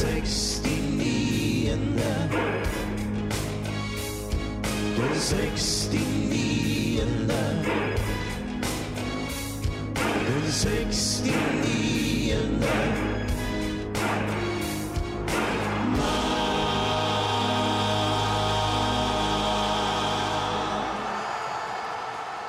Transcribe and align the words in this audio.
69. 0.00 0.62
Den 0.62 2.00
69. 4.96 5.90
Den 5.90 6.00
69. 10.46 11.22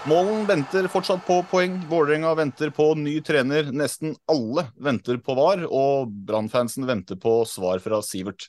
Målen 0.09 0.47
venter 0.49 0.87
fortsatt 0.89 1.21
på 1.27 1.35
poeng. 1.45 1.75
Vålerenga 1.85 2.31
venter 2.33 2.71
på 2.73 2.87
ny 2.97 3.19
trener. 3.21 3.67
Nesten 3.69 4.15
alle 4.31 4.63
venter 4.81 5.19
på 5.21 5.35
VAR, 5.37 5.61
og 5.69 6.09
Brann-fansen 6.25 6.87
venter 6.89 7.19
på 7.21 7.35
svar 7.45 7.77
fra 7.83 7.99
Sivert. 8.01 8.47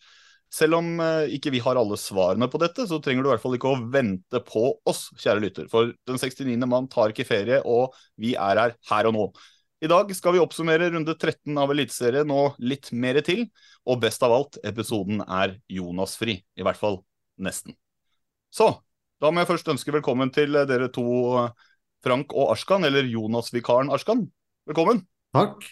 Selv 0.52 0.78
om 0.78 0.88
eh, 1.04 1.34
ikke 1.36 1.52
vi 1.52 1.60
har 1.60 1.76
alle 1.76 1.98
svarene 2.00 2.48
på 2.48 2.60
dette, 2.60 2.86
så 2.88 2.96
trenger 3.04 3.24
du 3.24 3.28
i 3.28 3.32
hvert 3.34 3.42
fall 3.42 3.56
ikke 3.58 3.68
å 3.68 3.82
vente 3.92 4.40
på 4.48 4.62
oss, 4.88 5.10
kjære 5.20 5.42
lytter. 5.44 5.66
For 5.68 5.90
den 6.08 6.20
69. 6.22 6.56
mann 6.72 6.88
tar 6.92 7.12
ikke 7.12 7.28
ferie, 7.28 7.58
og 7.68 7.92
vi 8.20 8.32
er 8.32 8.60
her 8.62 8.72
her 8.88 9.10
og 9.10 9.16
nå. 9.16 9.26
I 9.84 9.90
dag 9.92 10.14
skal 10.16 10.36
vi 10.36 10.40
oppsummere 10.40 10.88
runde 10.94 11.16
13 11.18 11.58
av 11.58 11.74
Eliteserien 11.74 12.32
og 12.32 12.56
litt 12.64 12.88
mer 12.96 13.20
til. 13.26 13.44
Og 13.84 14.00
best 14.00 14.24
av 14.24 14.32
alt, 14.32 14.56
episoden 14.64 15.20
er 15.26 15.58
Jonas-fri. 15.68 16.38
I 16.56 16.64
hvert 16.64 16.80
fall 16.80 17.02
nesten. 17.42 17.76
Så 18.52 18.70
da 19.22 19.30
må 19.30 19.42
jeg 19.42 19.52
først 19.52 19.70
ønske 19.70 19.94
velkommen 19.94 20.32
til 20.34 20.58
eh, 20.58 20.66
dere 20.68 20.90
to, 20.92 21.06
eh, 21.44 21.70
Frank 22.02 22.34
og 22.34 22.56
Arskan, 22.56 22.82
eller 22.88 23.06
Jonas-vikaren 23.06 23.92
Arskan. 23.94 24.26
Velkommen. 24.66 25.04
Takk. 25.36 25.62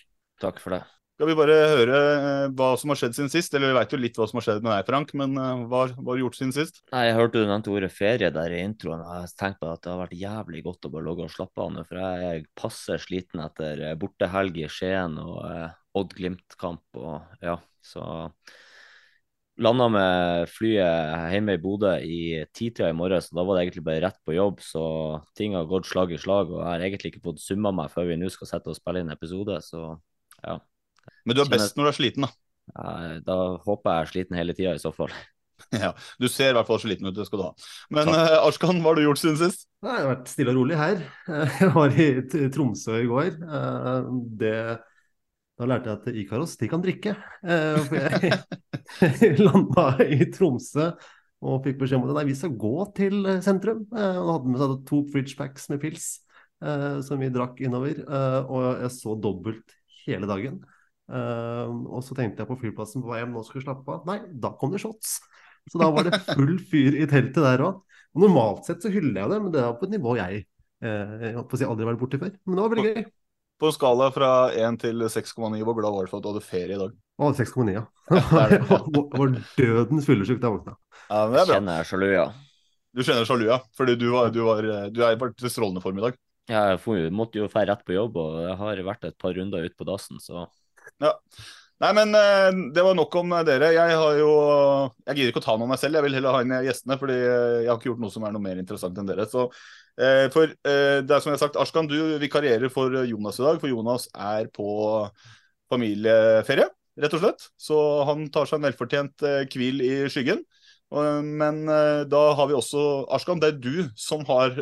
Takk 0.40 0.62
for 0.62 0.76
det. 0.76 0.84
Skal 1.18 1.28
vi 1.28 1.34
bare 1.36 1.56
høre 1.74 1.96
eh, 1.98 2.44
hva 2.56 2.70
som 2.80 2.92
har 2.92 3.00
skjedd 3.00 3.16
siden 3.18 3.32
sist? 3.32 3.52
Eller 3.52 3.72
vi 3.72 3.76
veit 3.80 3.92
jo 3.92 4.00
litt 4.00 4.16
hva 4.16 4.28
som 4.30 4.38
har 4.38 4.46
skjedd 4.46 4.62
med 4.62 4.72
deg, 4.72 4.86
Frank, 4.86 5.10
men 5.18 5.34
hva 5.66 5.82
har 5.90 5.96
du 5.98 6.22
gjort 6.22 6.38
siden 6.38 6.54
sist? 6.56 6.80
Nei, 6.94 7.02
Jeg 7.10 7.18
hørte 7.18 7.42
du 7.42 7.50
nevnte 7.50 7.74
ordet 7.74 7.90
ferie 7.92 8.30
der 8.32 8.54
i 8.54 8.62
introen. 8.62 9.02
Jeg 9.18 9.34
tenkte 9.34 9.64
på 9.66 9.74
at 9.74 9.82
det 9.84 9.92
har 9.92 10.00
vært 10.04 10.16
jævlig 10.22 10.64
godt 10.70 10.86
å 10.86 10.94
bare 10.94 11.08
ligge 11.10 11.26
og 11.26 11.34
slappe 11.34 11.66
av 11.66 11.74
nå. 11.74 11.84
For 11.90 12.00
jeg 12.00 12.30
er 12.30 12.48
passe 12.62 13.02
sliten 13.02 13.42
etter 13.44 13.84
eh, 13.90 13.98
bortehelg 14.00 14.62
i 14.62 14.70
Skien 14.70 15.18
og 15.20 15.42
eh, 15.50 15.68
Odd-Glimt-kamp. 15.98 16.86
og 17.02 17.44
ja, 17.44 17.58
Så 17.82 18.06
landa 19.60 19.86
med 19.92 20.48
flyet 20.50 21.32
hjemme 21.34 21.54
i 21.56 21.60
Bodø 21.62 21.92
i 22.02 22.20
titida 22.56 22.88
i 22.90 22.96
morges. 22.96 23.28
så 23.30 23.36
Da 23.38 23.44
var 23.46 23.56
det 23.58 23.64
egentlig 23.66 23.84
bare 23.86 24.02
rett 24.06 24.18
på 24.26 24.34
jobb, 24.36 24.60
så 24.64 24.84
ting 25.36 25.54
har 25.58 25.68
gått 25.70 25.88
slag 25.90 26.12
i 26.16 26.20
slag. 26.20 26.50
Og 26.52 26.60
jeg 26.62 26.68
har 26.70 26.84
egentlig 26.86 27.12
ikke 27.14 27.24
fått 27.30 27.42
summa 27.44 27.72
meg 27.72 27.90
før 27.92 28.08
vi 28.10 28.16
nå 28.20 28.30
skal 28.32 28.48
sette 28.54 28.72
og 28.72 28.78
spille 28.78 29.02
inn 29.04 29.12
episode, 29.12 29.58
så 29.64 29.98
ja. 30.44 30.58
Men 31.26 31.36
du 31.36 31.42
er 31.44 31.50
best 31.52 31.76
når 31.76 31.88
du 31.88 31.92
er 31.92 31.98
sliten, 31.98 32.26
da. 32.28 32.32
Ja, 32.70 33.18
Da 33.26 33.36
håper 33.66 33.90
jeg 33.92 34.00
er 34.06 34.10
sliten 34.14 34.36
hele 34.38 34.54
tida 34.56 34.74
i 34.76 34.82
så 34.82 34.92
fall. 34.96 35.12
Ja, 35.76 35.90
Du 36.16 36.24
ser 36.32 36.54
i 36.54 36.54
hvert 36.56 36.64
fall 36.70 36.78
sliten 36.80 37.04
ut, 37.04 37.12
det 37.18 37.26
skal 37.28 37.38
du 37.42 37.44
ha. 37.44 37.50
Men 37.92 38.08
Takk. 38.08 38.30
eh, 38.32 38.46
Arskan, 38.46 38.78
hva 38.80 38.94
har 38.94 38.96
du 38.96 39.02
gjort 39.04 39.20
siden 39.20 39.36
sist? 39.36 39.66
Nei, 39.84 39.92
Det 39.92 40.00
har 40.06 40.08
vært 40.14 40.30
stille 40.32 40.54
og 40.54 40.56
rolig 40.56 40.78
her. 40.80 41.02
Jeg 41.60 41.68
var 41.74 41.98
i 42.00 42.06
Tromsø 42.54 42.94
i 43.02 43.10
går. 43.10 43.34
Eh, 43.44 44.08
Det, 44.40 44.54
da 45.60 45.68
lærte 45.68 45.90
jeg 45.90 45.98
at 46.00 46.20
Ikaros 46.24 46.56
de 46.60 46.68
kan 46.72 46.82
drikke. 46.84 47.12
Eh, 47.44 47.80
For 47.86 48.00
jeg 48.00 49.38
landa 49.46 49.86
i 50.06 50.24
Tromsø 50.32 50.90
og 51.40 51.62
fikk 51.64 51.78
beskjed 51.80 52.00
om 52.00 52.08
at 52.10 52.18
nei, 52.18 52.26
vi 52.28 52.36
skal 52.36 52.52
gå 52.60 52.72
til 52.96 53.22
sentrum. 53.44 53.86
Og 53.92 54.18
Og 54.24 54.32
hadde 54.34 54.50
med 54.52 54.60
seg 54.60 54.74
to 54.90 55.00
fridge 55.12 55.36
packs 55.38 55.70
med 55.72 55.80
pils 55.80 56.08
eh, 56.64 56.98
som 57.06 57.20
vi 57.22 57.30
drakk 57.32 57.60
innover. 57.64 58.02
Eh, 58.04 58.40
Og 58.50 58.82
jeg 58.84 58.92
så 58.96 59.16
dobbelt 59.20 59.76
hele 60.06 60.28
dagen. 60.28 60.60
Eh, 61.10 61.70
og 61.90 62.04
så 62.06 62.16
tenkte 62.18 62.44
jeg 62.44 62.50
på 62.50 62.58
flyplassen 62.60 63.02
på 63.04 63.12
vei 63.12 63.22
hjem, 63.22 63.32
nå 63.36 63.44
skal 63.46 63.60
vi 63.60 63.66
slappe 63.66 63.96
av. 63.96 64.04
Nei, 64.10 64.18
da 64.42 64.52
kom 64.60 64.72
det 64.74 64.82
shots. 64.84 65.18
Så 65.70 65.80
da 65.80 65.90
var 65.92 66.06
det 66.08 66.20
full 66.32 66.56
fyr 66.70 66.96
i 66.98 67.08
teltet 67.10 67.40
der 67.44 67.64
òg. 67.66 67.80
Normalt 68.20 68.66
sett 68.66 68.82
så 68.82 68.90
hyller 68.92 69.22
jeg 69.22 69.30
det, 69.32 69.40
men 69.44 69.52
det 69.54 69.60
er 69.62 69.74
på 69.78 69.86
et 69.86 69.92
nivå 69.94 70.16
jeg, 70.18 70.44
eh, 70.82 71.16
jeg 71.30 71.44
si 71.56 71.66
aldri 71.68 71.86
har 71.86 71.92
vært 71.92 72.02
borti 72.02 72.20
før. 72.20 72.32
Men 72.44 72.58
det 72.58 72.64
var 72.64 72.72
veldig 72.74 72.92
gøy. 72.96 73.04
På 73.60 73.68
en 73.68 73.76
skala 73.76 74.08
fra 74.14 74.30
1 74.56 74.78
til 74.80 75.04
6,9, 75.12 75.60
hvor 75.66 75.76
glad 75.76 75.92
var 75.92 76.06
du 76.06 76.12
for 76.12 76.20
at 76.20 76.24
du 76.24 76.30
hadde 76.32 76.44
ferie 76.46 76.76
i 76.76 76.80
dag? 76.80 76.94
Å, 77.20 77.32
6,9, 77.36 77.74
ja. 77.74 77.82
det 78.08 78.60
var 78.64 79.34
dødens 79.60 80.08
fyllesyk 80.08 80.40
da 80.40 80.48
jeg 80.48 80.54
våkna. 80.54 80.76
Ja, 81.10 81.18
men 81.26 81.34
det 81.34 81.42
er 81.42 81.50
bra. 81.50 81.58
Kjenner 81.58 81.80
jeg 81.82 81.90
sjalu, 81.90 82.06
ja. 82.14 82.26
Du 82.96 83.02
kjenner 83.04 83.28
sjalu, 83.28 83.44
ja. 83.50 83.58
Fordi 83.76 83.96
du, 84.00 84.06
var, 84.14 84.32
du, 84.32 84.40
var, 84.46 84.68
du 84.88 85.02
er 85.04 85.20
i 85.20 85.52
strålende 85.52 85.84
form 85.84 86.00
i 86.00 86.06
dag. 86.06 86.16
Jeg 86.50 87.12
måtte 87.14 87.38
jo 87.38 87.50
dra 87.52 87.68
rett 87.68 87.84
på 87.86 87.94
jobb, 87.94 88.16
og 88.18 88.40
jeg 88.42 88.56
har 88.62 88.82
vært 88.88 89.04
et 89.10 89.18
par 89.20 89.36
runder 89.36 89.68
ute 89.68 89.76
på 89.78 89.86
dassen, 89.88 90.22
så 90.22 90.46
Ja. 91.00 91.12
Nei, 91.80 91.90
men 91.96 92.10
eh, 92.14 92.50
det 92.76 92.82
var 92.84 92.96
nok 92.96 93.14
om 93.22 93.30
eh, 93.32 93.44
dere. 93.48 93.70
Jeg 93.72 93.94
har 93.96 94.16
jo 94.20 94.30
Jeg 95.06 95.16
gidder 95.16 95.30
ikke 95.32 95.40
å 95.40 95.44
ta 95.46 95.54
noe 95.56 95.64
om 95.64 95.70
meg 95.72 95.80
selv, 95.80 95.96
jeg 95.96 96.04
vil 96.06 96.16
heller 96.18 96.36
ha 96.36 96.42
inn 96.44 96.56
gjestene. 96.66 96.98
Fordi 97.00 97.16
eh, 97.16 97.54
jeg 97.62 97.70
har 97.70 97.78
ikke 97.78 97.88
gjort 97.90 98.02
noe 98.04 98.12
som 98.12 98.26
er 98.28 98.34
noe 98.36 98.44
mer 98.44 98.60
interessant 98.60 99.00
enn 99.00 99.08
dere. 99.08 99.24
Så 99.30 99.46
eh, 99.96 100.26
for 100.34 100.52
eh, 100.52 100.98
det 101.00 101.14
er 101.16 101.24
som 101.24 101.32
jeg 101.32 101.38
har 101.38 101.44
sagt, 101.46 101.56
Arskan, 101.62 101.88
du 101.88 101.96
vikarierer 102.20 102.72
for 102.72 103.00
Jonas 103.08 103.40
i 103.40 103.46
dag. 103.46 103.60
For 103.62 103.72
Jonas 103.72 104.10
er 104.12 104.50
på 104.52 104.68
familieferie, 105.72 106.66
rett 107.00 107.16
og 107.16 107.22
slett. 107.24 107.46
Så 107.56 107.78
han 108.10 108.26
tar 108.34 108.50
seg 108.50 108.60
en 108.60 108.68
velfortjent 108.68 109.24
eh, 109.24 109.44
hvil 109.48 109.80
i 109.86 109.94
skyggen. 110.12 110.44
Men 110.90 111.62
eh, 111.70 112.02
da 112.10 112.20
har 112.34 112.48
vi 112.50 112.56
også 112.58 112.80
Arskan, 113.14 113.40
det 113.40 113.54
er 113.54 113.60
du 113.62 113.74
som 113.94 114.24
har 114.28 114.56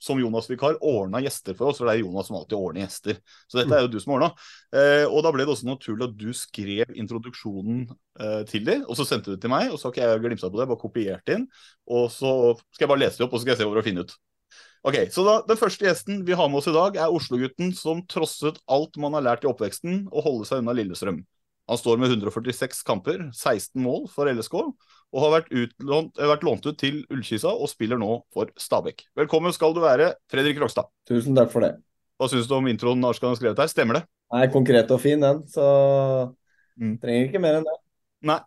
som 0.00 0.20
Jonas-vikar 0.20 0.78
ordna 0.80 1.20
gjester 1.20 1.56
for 1.58 1.70
oss, 1.70 1.80
for 1.80 1.88
det 1.88 1.98
er 1.98 2.02
Jonas 2.04 2.30
som 2.30 2.38
alltid 2.38 2.56
ordner 2.56 2.86
gjester. 2.86 3.18
Så 3.50 3.60
dette 3.60 3.76
er 3.76 3.84
jo 3.84 3.90
du 3.92 3.98
som 4.00 4.14
ordna. 4.16 4.30
Eh, 4.72 5.04
og 5.04 5.20
da 5.26 5.32
ble 5.34 5.44
det 5.44 5.52
også 5.52 5.68
naturlig 5.68 6.08
at 6.08 6.16
du 6.16 6.30
skrev 6.36 6.96
introduksjonen 6.96 7.84
eh, 7.86 8.40
til 8.48 8.64
dem, 8.66 8.86
og 8.88 8.96
så 8.98 9.06
sendte 9.08 9.30
du 9.30 9.36
det 9.36 9.44
til 9.44 9.52
meg. 9.52 9.68
Og 9.68 9.76
så 9.76 9.88
har 9.88 9.94
ikke 9.94 10.08
jeg 10.08 10.24
glimsa 10.24 10.48
på 10.48 10.60
det, 10.60 10.68
bare 10.72 10.80
kopiert 10.80 11.34
inn. 11.36 11.46
Og 11.90 12.08
så 12.14 12.32
skal 12.72 12.86
jeg 12.86 12.92
bare 12.94 13.04
lese 13.04 13.20
det 13.20 13.28
opp, 13.28 13.36
og 13.36 13.40
så 13.40 13.44
skal 13.44 13.54
jeg 13.54 13.62
se 13.62 13.68
hvor 13.68 13.80
det 13.80 13.86
finne 13.90 14.06
ut. 14.06 14.16
Ok, 14.80 14.96
så 15.12 15.24
da, 15.26 15.34
Den 15.44 15.60
første 15.60 15.84
gjesten 15.84 16.22
vi 16.24 16.36
har 16.36 16.48
med 16.48 16.62
oss 16.62 16.70
i 16.70 16.72
dag, 16.72 16.96
er 16.96 17.12
Oslo-gutten 17.12 17.74
som 17.76 18.00
trosset 18.08 18.56
alt 18.72 18.96
man 19.02 19.12
har 19.18 19.26
lært 19.26 19.44
i 19.44 19.50
oppveksten, 19.50 20.06
å 20.08 20.24
holde 20.24 20.48
seg 20.48 20.62
unna 20.62 20.72
Lillestrøm. 20.76 21.20
Han 21.70 21.78
står 21.78 22.00
med 22.02 22.10
146 22.10 22.80
kamper, 22.82 23.28
16 23.30 23.78
mål 23.82 24.08
for 24.10 24.26
LSK, 24.26 24.56
og 24.58 25.22
har 25.22 25.30
vært, 25.36 25.52
utlånt, 25.54 26.16
eh, 26.18 26.26
vært 26.26 26.42
lånt 26.42 26.66
ut 26.66 26.78
til 26.80 27.04
Ullkisa 27.14 27.52
og 27.52 27.70
spiller 27.70 28.00
nå 28.00 28.24
for 28.34 28.50
Stabæk. 28.58 29.04
Velkommen 29.20 29.54
skal 29.54 29.76
du 29.76 29.78
være, 29.84 30.08
Fredrik 30.32 30.58
Rogstad. 30.58 30.90
Tusen 31.06 31.38
takk 31.38 31.52
for 31.52 31.62
det. 31.62 31.76
Hva 32.18 32.26
syns 32.28 32.48
du 32.50 32.56
om 32.58 32.66
introen 32.66 33.04
Arskan 33.06 33.30
har 33.30 33.38
skrevet 33.38 33.62
her? 33.62 33.70
Stemmer 33.70 34.00
det? 34.00 34.04
Er 34.34 34.50
konkret 34.50 34.90
og 34.90 34.98
fin, 35.00 35.22
den, 35.22 35.44
så 35.50 36.34
Mm. 36.80 36.96
trenger 36.98 37.28
ikke 37.28 37.40
mer 37.42 37.58
enn 37.60 37.64
det. 37.68 37.76
Nei. 38.22 38.40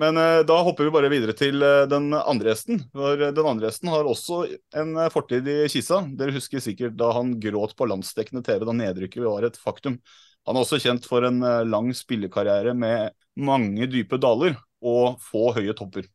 Men 0.00 0.16
eh, 0.16 0.42
da 0.48 0.56
hopper 0.64 0.86
vi 0.86 0.92
bare 0.94 1.10
videre 1.12 1.34
til 1.36 1.60
eh, 1.62 1.84
den 1.90 2.14
andre 2.14 2.54
gjesten. 2.54 2.78
For 2.94 3.20
eh, 3.20 3.32
den 3.36 3.46
andre 3.46 3.68
gjesten 3.68 3.90
har 3.92 4.06
også 4.08 4.38
en 4.80 4.96
eh, 4.96 5.10
fortid 5.12 5.46
i 5.50 5.68
Kisa. 5.68 6.00
Dere 6.16 6.32
husker 6.32 6.62
sikkert 6.62 6.96
da 6.96 7.10
han 7.12 7.34
gråt 7.42 7.76
på 7.76 7.86
landsdekkende 7.90 8.42
TV 8.46 8.64
da 8.64 8.72
nedrykket 8.72 9.22
var 9.26 9.44
et 9.44 9.58
faktum. 9.60 9.98
Han 10.48 10.56
er 10.56 10.64
også 10.64 10.80
kjent 10.82 11.06
for 11.08 11.26
en 11.26 11.42
eh, 11.44 11.66
lang 11.68 11.90
spillekarriere 11.96 12.74
med 12.76 13.12
mange 13.40 13.88
dype 13.90 14.18
daler 14.20 14.56
og 14.80 15.20
få 15.22 15.50
høye 15.56 15.76
topper. 15.76 16.08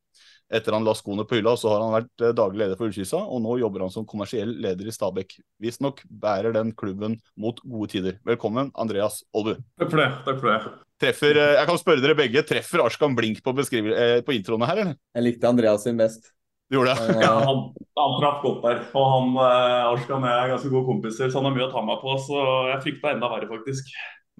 Etter 0.54 0.75
han 0.75 0.86
la 0.86 0.94
skoene 0.94 1.24
på 1.25 1.39
hylla, 1.39 1.56
så 1.57 1.72
har 1.72 1.81
han 1.81 1.94
vært 1.95 2.24
eh, 2.24 2.33
daglig 2.38 2.62
leder 2.62 2.77
for 2.77 2.89
Ullkisa, 2.89 3.18
og 3.18 3.42
nå 3.42 3.57
jobber 3.62 3.86
han 3.86 3.94
som 3.94 4.06
kommersiell 4.10 4.51
leder 4.62 4.89
i 4.89 4.94
Stabæk. 4.94 5.38
Visstnok 5.62 6.04
bærer 6.06 6.54
den 6.56 6.74
klubben 6.77 7.18
mot 7.42 7.62
gode 7.66 7.89
tider. 7.95 8.19
Velkommen, 8.27 8.69
Andreas 8.77 9.24
Olbu. 9.33 9.56
Takk 9.81 9.89
for 9.94 10.04
det. 10.04 10.10
takk 10.27 10.42
for 10.44 10.51
det. 10.51 10.75
Treffer, 11.01 11.42
eh, 11.42 11.56
jeg 11.60 11.69
kan 11.72 11.81
spørre 11.81 12.06
dere 12.06 12.18
begge, 12.18 12.45
treffer 12.48 12.86
Arskan 12.86 13.18
Blink 13.18 13.42
på, 13.45 13.56
på 13.56 14.38
introene 14.38 14.69
her, 14.69 14.83
eller? 14.86 15.00
Jeg 15.18 15.30
likte 15.30 15.50
Andreas 15.50 15.88
sin 15.88 15.98
best. 16.00 16.35
Gjorde 16.74 16.94
det? 16.96 17.18
Ja, 17.22 17.34
han, 17.50 17.60
han 17.96 18.16
traff 18.22 18.40
godt 18.44 18.64
der. 18.66 18.80
Og 18.98 19.10
han, 19.12 19.36
eh, 19.38 19.92
Arskan 19.92 20.24
og 20.24 20.32
jeg 20.32 20.40
er 20.40 20.54
ganske 20.56 20.72
gode 20.74 20.90
kompiser, 20.90 21.30
så 21.30 21.40
han 21.40 21.50
har 21.50 21.58
mye 21.58 21.68
å 21.68 21.74
ta 21.74 21.84
meg 21.86 22.02
på. 22.02 22.16
Så 22.26 22.42
jeg 22.72 22.82
frykta 22.88 23.14
enda 23.14 23.30
verre, 23.32 23.50
faktisk. 23.52 23.92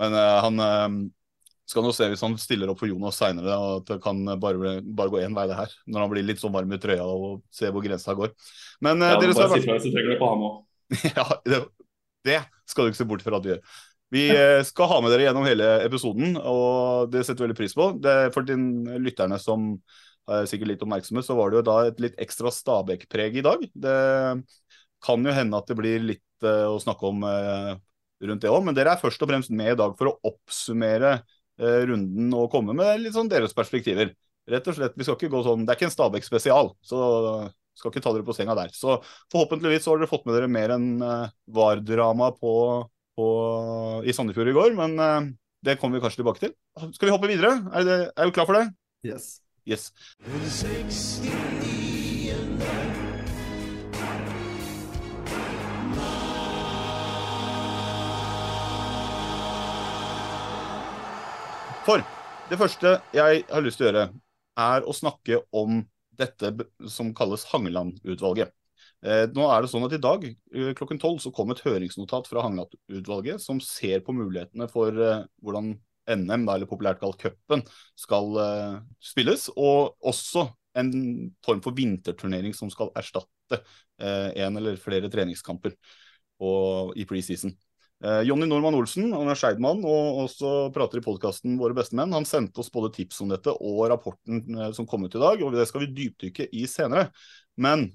Men 0.02 0.18
eh, 0.18 0.34
han 0.46 0.66
eh, 0.66 0.98
skal 1.70 1.86
nå 1.86 1.94
se 1.96 2.10
hvis 2.12 2.24
han 2.26 2.38
stiller 2.42 2.72
opp 2.72 2.82
for 2.82 2.90
Jonas 2.90 3.20
seinere, 3.22 3.58
at 3.78 3.90
det 3.90 4.00
kan 4.04 4.22
bare, 4.42 4.78
bare 4.82 5.14
gå 5.14 5.22
én 5.22 5.38
vei, 5.38 5.48
det 5.52 5.58
her. 5.60 5.74
Når 5.86 6.06
han 6.06 6.14
blir 6.14 6.28
litt 6.28 6.42
sånn 6.42 6.54
varm 6.56 6.74
i 6.74 6.82
trøya 6.82 7.06
og 7.06 7.44
ser 7.54 7.74
hvor 7.76 7.86
grensa 7.86 8.18
går. 8.18 8.34
Men 8.86 9.02
uh, 9.02 9.14
ja, 9.14 9.20
dere 9.22 9.36
skal 9.38 9.52
bare 9.52 9.62
si 9.62 9.68
fra 9.68 9.82
trenger 9.82 10.16
det 10.16 10.22
på 10.22 10.30
ham 10.30 10.46
òg. 10.50 10.62
ja, 11.18 11.26
det, 11.46 11.60
det, 12.26 12.40
skal 12.70 12.86
du 12.86 12.94
ikke 12.94 13.02
se 13.02 13.08
bort 13.10 13.26
fra 13.26 13.38
at 13.38 13.46
du 13.46 13.54
gjør. 13.54 13.62
Vi 14.14 14.28
skal 14.64 14.88
ha 14.88 15.00
med 15.02 15.12
dere 15.12 15.26
gjennom 15.26 15.48
hele 15.48 15.66
episoden, 15.84 16.36
og 16.38 17.10
det 17.12 17.24
setter 17.26 17.42
vi 17.42 17.48
veldig 17.48 17.58
pris 17.58 17.74
på. 17.76 17.88
Det 18.00 18.12
er 18.26 18.30
for 18.32 18.46
de 18.48 18.56
lytterne 19.02 19.40
som 19.42 19.74
sikkert 20.50 20.72
litt 20.72 20.82
oppmerksomhet, 20.82 21.26
så 21.28 21.36
var 21.38 21.52
det 21.52 21.60
jo 21.60 21.66
da 21.68 21.74
et 21.86 22.00
litt 22.02 22.16
ekstra 22.24 22.50
Stabæk-preg 22.54 23.36
i 23.38 23.44
dag. 23.46 23.66
Det 23.72 23.98
kan 25.06 25.26
jo 25.26 25.34
hende 25.36 25.60
at 25.60 25.70
det 25.70 25.78
blir 25.80 26.06
litt 26.14 26.46
uh, 26.46 26.72
å 26.72 26.80
snakke 26.82 27.10
om 27.10 27.26
uh, 27.26 27.74
rundt 28.26 28.46
det 28.46 28.52
òg, 28.52 28.64
men 28.66 28.78
dere 28.78 28.96
er 28.96 29.02
først 29.02 29.22
og 29.22 29.32
fremst 29.32 29.54
med 29.54 29.74
i 29.74 29.80
dag 29.80 29.94
for 30.00 30.12
å 30.12 30.16
oppsummere 30.32 31.18
uh, 31.20 31.82
runden 31.92 32.34
og 32.38 32.50
komme 32.54 32.76
med 32.78 33.04
litt 33.04 33.16
sånn 33.18 33.30
deres 33.32 33.56
perspektiver. 33.58 34.14
Rett 34.50 34.68
og 34.70 34.78
slett, 34.78 34.98
vi 34.98 35.06
skal 35.06 35.18
ikke 35.18 35.32
gå 35.34 35.44
sånn, 35.46 35.66
Det 35.66 35.74
er 35.74 35.80
ikke 35.80 35.88
en 35.90 35.96
Stabæk-spesial, 35.96 36.74
så 36.86 37.00
skal 37.76 37.92
ikke 37.92 38.04
ta 38.06 38.12
dere 38.16 38.26
på 38.28 38.36
senga 38.38 38.56
der. 38.58 38.70
Så 38.72 39.00
forhåpentligvis 39.34 39.84
så 39.84 39.92
har 39.92 40.04
dere 40.04 40.12
fått 40.12 40.28
med 40.30 40.38
dere 40.38 40.52
mer 40.52 40.76
enn 40.78 40.92
VAR-drama 41.52 42.30
på, 42.38 42.54
på, 43.18 43.26
i 44.06 44.14
Sandefjord 44.16 44.54
i 44.54 44.56
går, 44.56 44.78
men 44.78 45.34
det 45.66 45.76
kommer 45.82 45.98
vi 45.98 46.06
kanskje 46.06 46.22
tilbake 46.22 46.46
til. 46.46 46.54
Skal 46.94 47.10
vi 47.10 47.16
hoppe 47.18 47.32
videre? 47.34 47.58
Er, 47.74 47.90
det, 47.90 47.98
er 48.14 48.30
du 48.30 48.38
klar 48.38 48.48
for 48.48 48.62
det? 48.62 48.70
Yes. 49.10 49.34
Yes. 49.66 49.92
For 61.86 62.02
det 62.50 62.58
første 62.62 63.00
jeg 63.14 63.42
har 63.50 63.66
lyst 63.66 63.82
til 63.82 63.88
å 63.88 63.90
gjøre, 63.90 64.06
er 64.56 64.86
å 64.86 64.94
snakke 64.96 65.42
om 65.54 65.82
dette 66.16 66.54
som 66.90 67.10
kalles 67.18 67.44
Hangeland-utvalget. 67.50 68.54
Eh, 69.06 69.26
nå 69.36 69.50
er 69.52 69.62
det 69.62 69.70
sånn 69.70 69.86
at 69.86 69.94
I 69.94 70.02
dag 70.02 70.24
eh, 70.30 70.72
klokken 70.78 71.02
tolv 71.02 71.20
så 71.22 71.34
kom 71.36 71.52
et 71.54 71.62
høringsnotat 71.66 72.30
fra 72.30 72.46
Hangeland-utvalget 72.46 73.44
som 73.44 73.60
ser 73.62 74.02
på 74.06 74.16
mulighetene 74.16 74.70
for 74.72 74.94
eh, 74.94 75.26
hvordan 75.46 75.76
NM, 76.12 76.46
eller 76.48 76.70
populært 76.70 77.02
kalt 77.02 77.20
cupen, 77.22 77.64
skal 77.98 78.38
uh, 78.38 78.80
spilles. 79.04 79.48
Og 79.56 79.96
også 80.06 80.48
en 80.80 80.92
form 81.46 81.62
for 81.64 81.76
vinterturnering 81.76 82.56
som 82.56 82.72
skal 82.74 82.92
erstatte 83.00 83.62
uh, 83.62 84.30
en 84.36 84.60
eller 84.60 84.82
flere 84.82 85.12
treningskamper 85.12 85.76
og, 86.44 86.94
i 87.00 87.08
preseason. 87.10 87.56
Uh, 88.04 88.20
Jonny 88.28 88.44
Normann 88.50 88.76
Olsen 88.76 89.08
han 89.16 89.32
er 89.32 89.40
Skeidmann 89.40 89.80
og 89.88 90.20
også 90.26 90.52
prater 90.76 91.00
i 91.00 91.06
podkasten 91.06 91.56
Våre 91.62 91.78
bestemenn. 91.78 92.14
Han 92.14 92.28
sendte 92.28 92.60
oss 92.62 92.70
både 92.74 92.92
tips 92.98 93.24
om 93.24 93.32
dette 93.32 93.56
og 93.56 93.86
rapporten 93.90 94.44
som 94.76 94.88
kom 94.90 95.08
ut 95.08 95.16
i 95.16 95.24
dag, 95.24 95.42
og 95.42 95.56
det 95.56 95.66
skal 95.70 95.86
vi 95.86 95.94
dypdykke 95.96 96.50
i 96.60 96.68
senere. 96.70 97.08
Men 97.56 97.88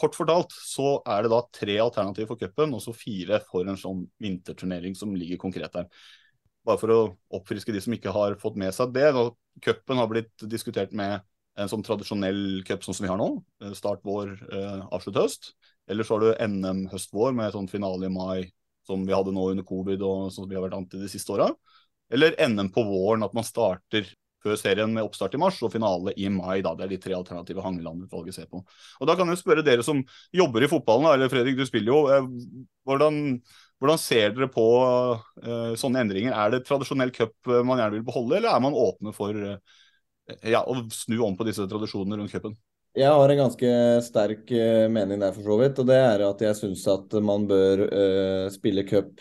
kort 0.00 0.16
fortalt 0.16 0.54
så 0.56 0.94
er 1.04 1.26
det 1.26 1.30
da 1.34 1.42
tre 1.52 1.74
alternativer 1.76 2.30
for 2.30 2.40
cupen, 2.40 2.72
og 2.72 2.80
så 2.80 2.94
fire 2.96 3.42
for 3.44 3.68
en 3.68 3.76
sånn 3.76 4.00
vinterturnering 4.24 4.96
som 4.96 5.12
ligger 5.12 5.42
konkret 5.44 5.76
der 5.76 5.90
bare 6.64 6.80
for 6.80 6.92
å 6.94 7.00
oppfriske 7.36 7.72
de 7.74 7.82
som 7.84 7.94
ikke 7.96 8.12
har 8.14 8.36
fått 8.40 8.58
med 8.60 8.74
seg 8.74 8.92
det. 8.94 9.10
Cupen 9.64 10.00
har 10.00 10.10
blitt 10.10 10.46
diskutert 10.50 10.92
med 10.96 11.20
en 11.60 11.70
sånn 11.70 11.84
tradisjonell 11.86 12.64
cup 12.66 12.82
sånn 12.82 12.96
som 12.96 13.04
vi 13.06 13.12
har 13.12 13.20
nå. 13.20 13.28
Eh, 13.62 13.74
start 13.78 14.02
vår, 14.06 14.32
eh, 14.50 14.82
avslutt 14.94 15.20
høst. 15.20 15.52
Eller 15.88 16.04
så 16.04 16.16
har 16.16 16.24
du 16.24 16.46
NM 16.48 16.88
høst-vår 16.90 17.34
med 17.36 17.54
sånn 17.54 17.70
finale 17.70 18.08
i 18.08 18.12
mai, 18.12 18.50
som 18.86 19.04
vi 19.06 19.14
hadde 19.14 19.32
nå 19.32 19.50
under 19.52 19.64
covid 19.64 20.02
og 20.02 20.32
som 20.32 20.48
vi 20.48 20.56
har 20.56 20.64
vært 20.66 20.76
anti 20.80 21.00
de 21.00 21.08
siste 21.08 21.32
åra. 21.32 21.52
Eller 22.10 22.34
NM 22.38 22.72
på 22.72 22.84
våren, 22.84 23.24
at 23.24 23.34
man 23.36 23.46
starter 23.46 24.08
før 24.44 24.58
serien 24.60 24.92
med 24.92 25.06
oppstart 25.06 25.34
i 25.36 25.40
mars 25.40 25.56
og 25.64 25.72
finale 25.72 26.12
i 26.20 26.28
mai. 26.28 26.60
da, 26.60 26.74
Det 26.74 26.84
er 26.84 26.92
de 26.92 27.00
tre 27.00 27.14
alternative 27.16 27.62
Hangeland-utvalget 27.64 28.34
ser 28.34 28.46
på. 28.46 28.60
Og 29.00 29.06
Da 29.06 29.16
kan 29.16 29.28
jeg 29.28 29.40
spørre 29.40 29.64
dere 29.64 29.82
som 29.82 30.04
jobber 30.32 30.64
i 30.64 30.68
fotballen, 30.68 31.12
eller 31.12 31.28
Fredrik, 31.28 31.56
du 31.56 31.64
spiller 31.64 31.92
jo. 31.92 32.06
Eh, 32.08 32.28
hvordan, 32.86 33.40
hvordan 33.82 34.00
ser 34.00 34.34
dere 34.34 34.50
på 34.52 34.66
uh, 34.82 35.72
sånne 35.78 36.04
endringer? 36.04 36.34
Er 36.34 36.52
det 36.54 36.62
tradisjonell 36.68 37.12
cup 37.14 37.34
eh, 37.50 37.64
man 37.66 37.80
gjerne 37.80 37.98
vil 37.98 38.06
beholde, 38.06 38.38
eller 38.38 38.54
er 38.54 38.62
man 38.62 38.78
åpne 38.78 39.14
for 39.16 39.36
uh, 39.36 39.82
ja, 40.40 40.62
å 40.62 40.78
snu 40.94 41.18
om 41.26 41.36
på 41.36 41.46
disse 41.48 41.66
tradisjonene 41.68 42.20
rundt 42.20 42.32
cupen? 42.32 42.56
Jeg 42.94 43.10
har 43.10 43.28
en 43.28 43.40
ganske 43.42 43.70
sterk 44.06 44.48
uh, 44.54 44.86
mening 44.92 45.20
der, 45.20 45.34
for 45.34 45.50
så 45.50 45.58
vidt. 45.60 45.82
Og 45.82 45.90
det 45.90 45.98
er 45.98 46.24
at 46.28 46.46
jeg 46.46 46.60
syns 46.60 46.86
at 46.94 47.18
man 47.26 47.48
bør 47.50 47.84
spille 48.54 48.86
cup 48.88 49.20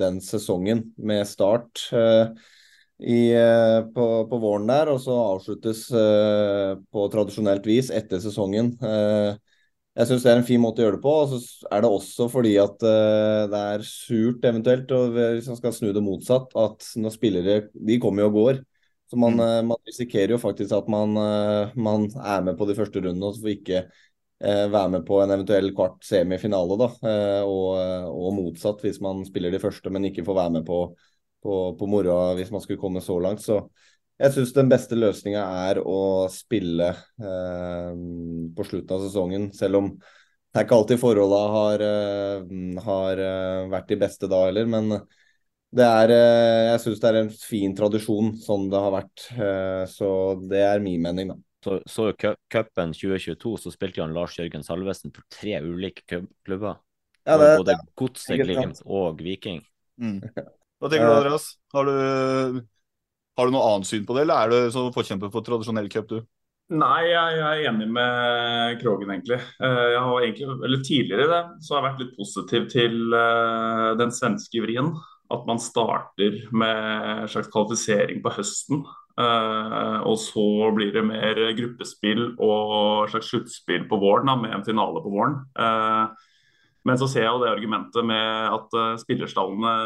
den 0.00 0.20
sesongen 0.24 0.86
med 0.96 1.28
start 1.28 1.84
i, 1.92 3.20
på, 3.94 4.04
på, 4.30 4.38
våren 4.40 4.70
der, 4.70 4.90
og 4.90 5.02
så 5.02 5.16
avsluttes 5.34 5.86
på 5.92 7.08
tradisjonelt 7.12 7.66
vis 7.68 7.90
etter 7.92 8.22
sesongen. 8.24 8.72
Uh, 8.80 9.36
jeg 9.94 10.08
syns 10.08 10.24
det 10.26 10.30
er 10.32 10.40
en 10.40 10.46
fin 10.46 10.62
måte 10.62 10.82
å 10.82 10.88
gjøre 10.88 10.98
det 10.98 11.04
på. 11.04 11.10
Og 11.22 11.32
så 11.32 11.68
er 11.70 11.84
det 11.84 11.90
også 11.96 12.26
fordi 12.32 12.54
at 12.58 12.82
uh, 12.82 13.44
det 13.50 13.60
er 13.74 13.84
surt 13.86 14.46
eventuelt, 14.48 14.94
og 14.94 15.14
hvis 15.14 15.50
man 15.52 15.60
skal 15.60 15.76
snu 15.76 15.90
det 15.94 16.02
motsatt, 16.02 16.56
at 16.58 16.88
når 16.98 17.14
spillere 17.14 17.58
De 17.74 18.00
kommer 18.02 18.24
jo 18.24 18.32
og 18.32 18.40
går. 18.40 18.64
Så 19.10 19.20
man, 19.20 19.38
mm. 19.38 19.44
uh, 19.44 19.60
man 19.70 19.82
risikerer 19.86 20.34
jo 20.34 20.40
faktisk 20.42 20.74
at 20.74 20.90
man, 20.90 21.14
uh, 21.14 21.76
man, 21.78 22.08
er 22.18 22.42
med 22.48 22.58
på 22.58 22.66
de 22.66 22.76
første 22.78 23.04
rundene, 23.04 23.30
og 23.30 23.36
så 23.36 23.46
får 23.46 23.56
ikke 23.58 23.86
være 24.44 24.90
med 24.90 25.04
på 25.06 25.20
en 25.22 25.30
eventuell 25.30 25.70
kvart 25.72 26.02
semifinale. 26.04 26.76
da, 26.76 26.88
og, 27.46 27.68
og, 28.10 28.26
motsatt, 28.36 28.82
hvis 28.84 28.98
man 29.00 29.22
spiller 29.24 29.54
de 29.54 29.60
første, 29.62 29.88
men 29.94 30.04
ikke 30.10 30.24
får 30.26 30.36
være 30.36 30.52
med 30.58 30.66
på, 30.68 30.80
på, 31.40 31.54
på 31.78 31.88
moroa 31.88 32.34
hvis 32.36 32.50
man 32.52 32.60
skulle 32.60 32.82
komme 32.82 33.00
så 33.00 33.16
langt. 33.24 33.40
Så 33.40 33.62
jeg 34.22 34.34
syns 34.34 34.52
den 34.54 34.68
beste 34.70 34.98
løsninga 34.98 35.42
er 35.68 35.80
å 35.82 36.26
spille 36.32 36.90
eh, 36.92 37.90
på 38.54 38.66
slutten 38.68 38.94
av 38.94 39.08
sesongen, 39.08 39.48
selv 39.56 39.80
om 39.80 39.90
det 40.54 40.60
er 40.60 40.66
ikke 40.68 40.76
alltid 40.78 41.00
forholda 41.02 41.38
har, 41.50 41.82
eh, 41.82 42.42
har 42.84 43.20
uh, 43.26 43.70
vært 43.72 43.88
de 43.90 43.96
beste 43.98 44.28
da 44.30 44.44
heller. 44.44 44.68
Men 44.70 45.00
det 45.74 45.86
er, 45.86 46.12
eh, 46.14 46.60
jeg 46.68 46.82
syns 46.84 47.00
det 47.02 47.08
er 47.08 47.16
en 47.18 47.32
fin 47.34 47.72
tradisjon 47.74 48.30
sånn 48.38 48.68
det 48.70 48.82
har 48.84 48.94
vært. 48.94 49.24
Eh, 49.34 49.82
så 49.90 50.10
det 50.46 50.62
er 50.62 50.84
min 50.84 51.02
mening, 51.02 51.32
da. 51.32 51.38
Så, 51.64 51.80
så 51.88 52.06
cupen 52.14 52.92
2022 52.94 53.54
så 53.64 53.72
spilte 53.72 54.02
han 54.04 54.14
Lars 54.14 54.36
Jørgen 54.38 54.62
Salvesen 54.62 55.10
for 55.16 55.26
tre 55.32 55.56
ulike 55.64 56.20
klubber. 56.46 56.78
Ja, 57.24 57.38
det, 57.40 57.50
både 57.64 57.78
Godset, 57.98 58.36
Glimt 58.44 58.84
og 58.84 59.22
Viking. 59.24 59.62
Mm. 59.98 60.20
Hva 60.22 60.92
tenker 60.92 61.08
du, 61.08 61.14
Andreas? 61.16 61.48
Har 61.74 61.88
du 61.88 62.62
har 63.34 63.46
du 63.46 63.54
noe 63.54 63.66
annet 63.72 63.88
syn 63.88 64.06
på 64.06 64.14
det, 64.16 64.24
eller 64.24 64.44
er 64.44 64.52
du 64.52 64.74
så 64.74 64.86
forkjemper 64.94 65.32
for 65.32 65.46
tradisjonell 65.46 65.90
cup, 65.92 66.08
du? 66.10 66.22
Nei, 66.72 67.10
jeg, 67.10 67.40
er 67.44 67.66
enig 67.68 67.90
med 67.92 68.78
Krogen, 68.80 69.10
egentlig. 69.12 69.36
Eh, 69.60 69.88
jeg 69.92 70.00
har 70.00 70.22
egentlig, 70.24 70.46
eller 70.64 70.84
Tidligere 70.86 71.26
det, 71.28 71.40
så 71.60 71.74
har 71.74 71.82
jeg 71.82 71.86
vært 71.90 72.00
litt 72.00 72.14
positiv 72.16 72.68
til 72.72 72.94
uh, 73.12 73.92
den 74.00 74.14
svenske 74.14 74.62
vrien. 74.64 74.88
At 75.34 75.44
man 75.48 75.60
starter 75.60 76.38
med 76.56 76.78
en 77.24 77.28
slags 77.28 77.50
kvalifisering 77.52 78.22
på 78.24 78.32
høsten. 78.38 78.84
Uh, 79.14 80.00
og 80.08 80.16
så 80.18 80.46
blir 80.74 80.94
det 80.94 81.04
mer 81.04 81.38
gruppespill 81.58 82.30
og 82.42 83.12
slags 83.12 83.28
sluttspill 83.34 83.84
på 83.90 84.00
våren, 84.00 84.32
da, 84.32 84.38
med 84.40 84.56
en 84.56 84.64
finale 84.66 85.04
på 85.04 85.12
våren. 85.12 85.42
Men 86.84 87.00
så 87.00 87.08
ser 87.08 87.26
jeg 87.26 87.32
jo 87.32 87.44
det 87.44 87.52
argumentet 87.52 88.04
med 88.04 88.56
at 88.56 88.74
spillerstallene 89.00 89.76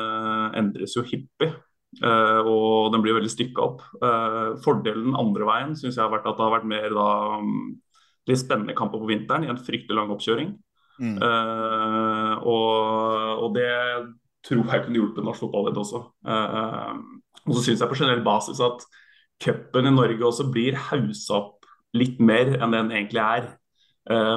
endres 0.58 0.96
jo 0.98 1.04
hyppig. 1.06 1.52
Uh, 1.96 2.44
og 2.44 2.92
den 2.92 3.02
blir 3.02 3.16
veldig 3.16 3.30
stykka 3.32 3.64
opp. 3.64 3.82
Uh, 4.02 4.58
fordelen 4.64 5.16
andre 5.18 5.46
veien 5.48 5.74
synes 5.78 5.96
jeg 5.96 6.04
har 6.04 6.12
vært 6.12 6.28
at 6.28 6.36
det 6.36 6.44
har 6.44 6.54
vært 6.58 6.68
mer 6.68 6.92
da, 6.94 7.08
um, 7.40 7.70
litt 8.28 8.42
spennende 8.42 8.76
kamper 8.76 9.00
på 9.00 9.08
vinteren 9.08 9.46
i 9.46 9.50
en 9.50 9.60
fryktelig 9.60 9.96
lang 9.96 10.12
oppkjøring. 10.12 10.52
Mm. 10.98 11.16
Uh, 11.22 12.34
og, 12.42 13.44
og, 13.46 13.48
det 13.56 13.70
tror 14.46 14.64
jeg 14.68 14.84
kunne 14.84 15.00
hjulpet 15.00 15.26
norsk 15.26 15.44
fotball 15.44 15.68
litt 15.68 15.78
også. 15.80 16.00
og 16.28 17.54
så 17.56 17.62
syns 17.64 17.82
jeg 17.82 17.90
på 17.90 17.98
generell 17.98 18.22
basis 18.26 18.60
at 18.64 18.84
cupen 19.42 19.88
i 19.88 19.92
Norge 19.92 20.24
også 20.24 20.46
blir 20.52 20.78
haussa 20.88 21.40
opp 21.40 21.66
litt 21.96 22.20
mer 22.22 22.54
enn 22.56 22.74
den 22.74 22.92
egentlig 22.94 23.22
er. 23.22 23.48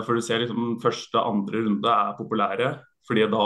for 0.05 0.17
du 0.17 0.23
ser 0.25 0.41
liksom 0.41 0.79
første, 0.83 1.21
andre 1.21 1.61
runde 1.63 1.93
er 1.93 2.17
populære, 2.17 2.71
fordi 3.07 3.27
da 3.31 3.45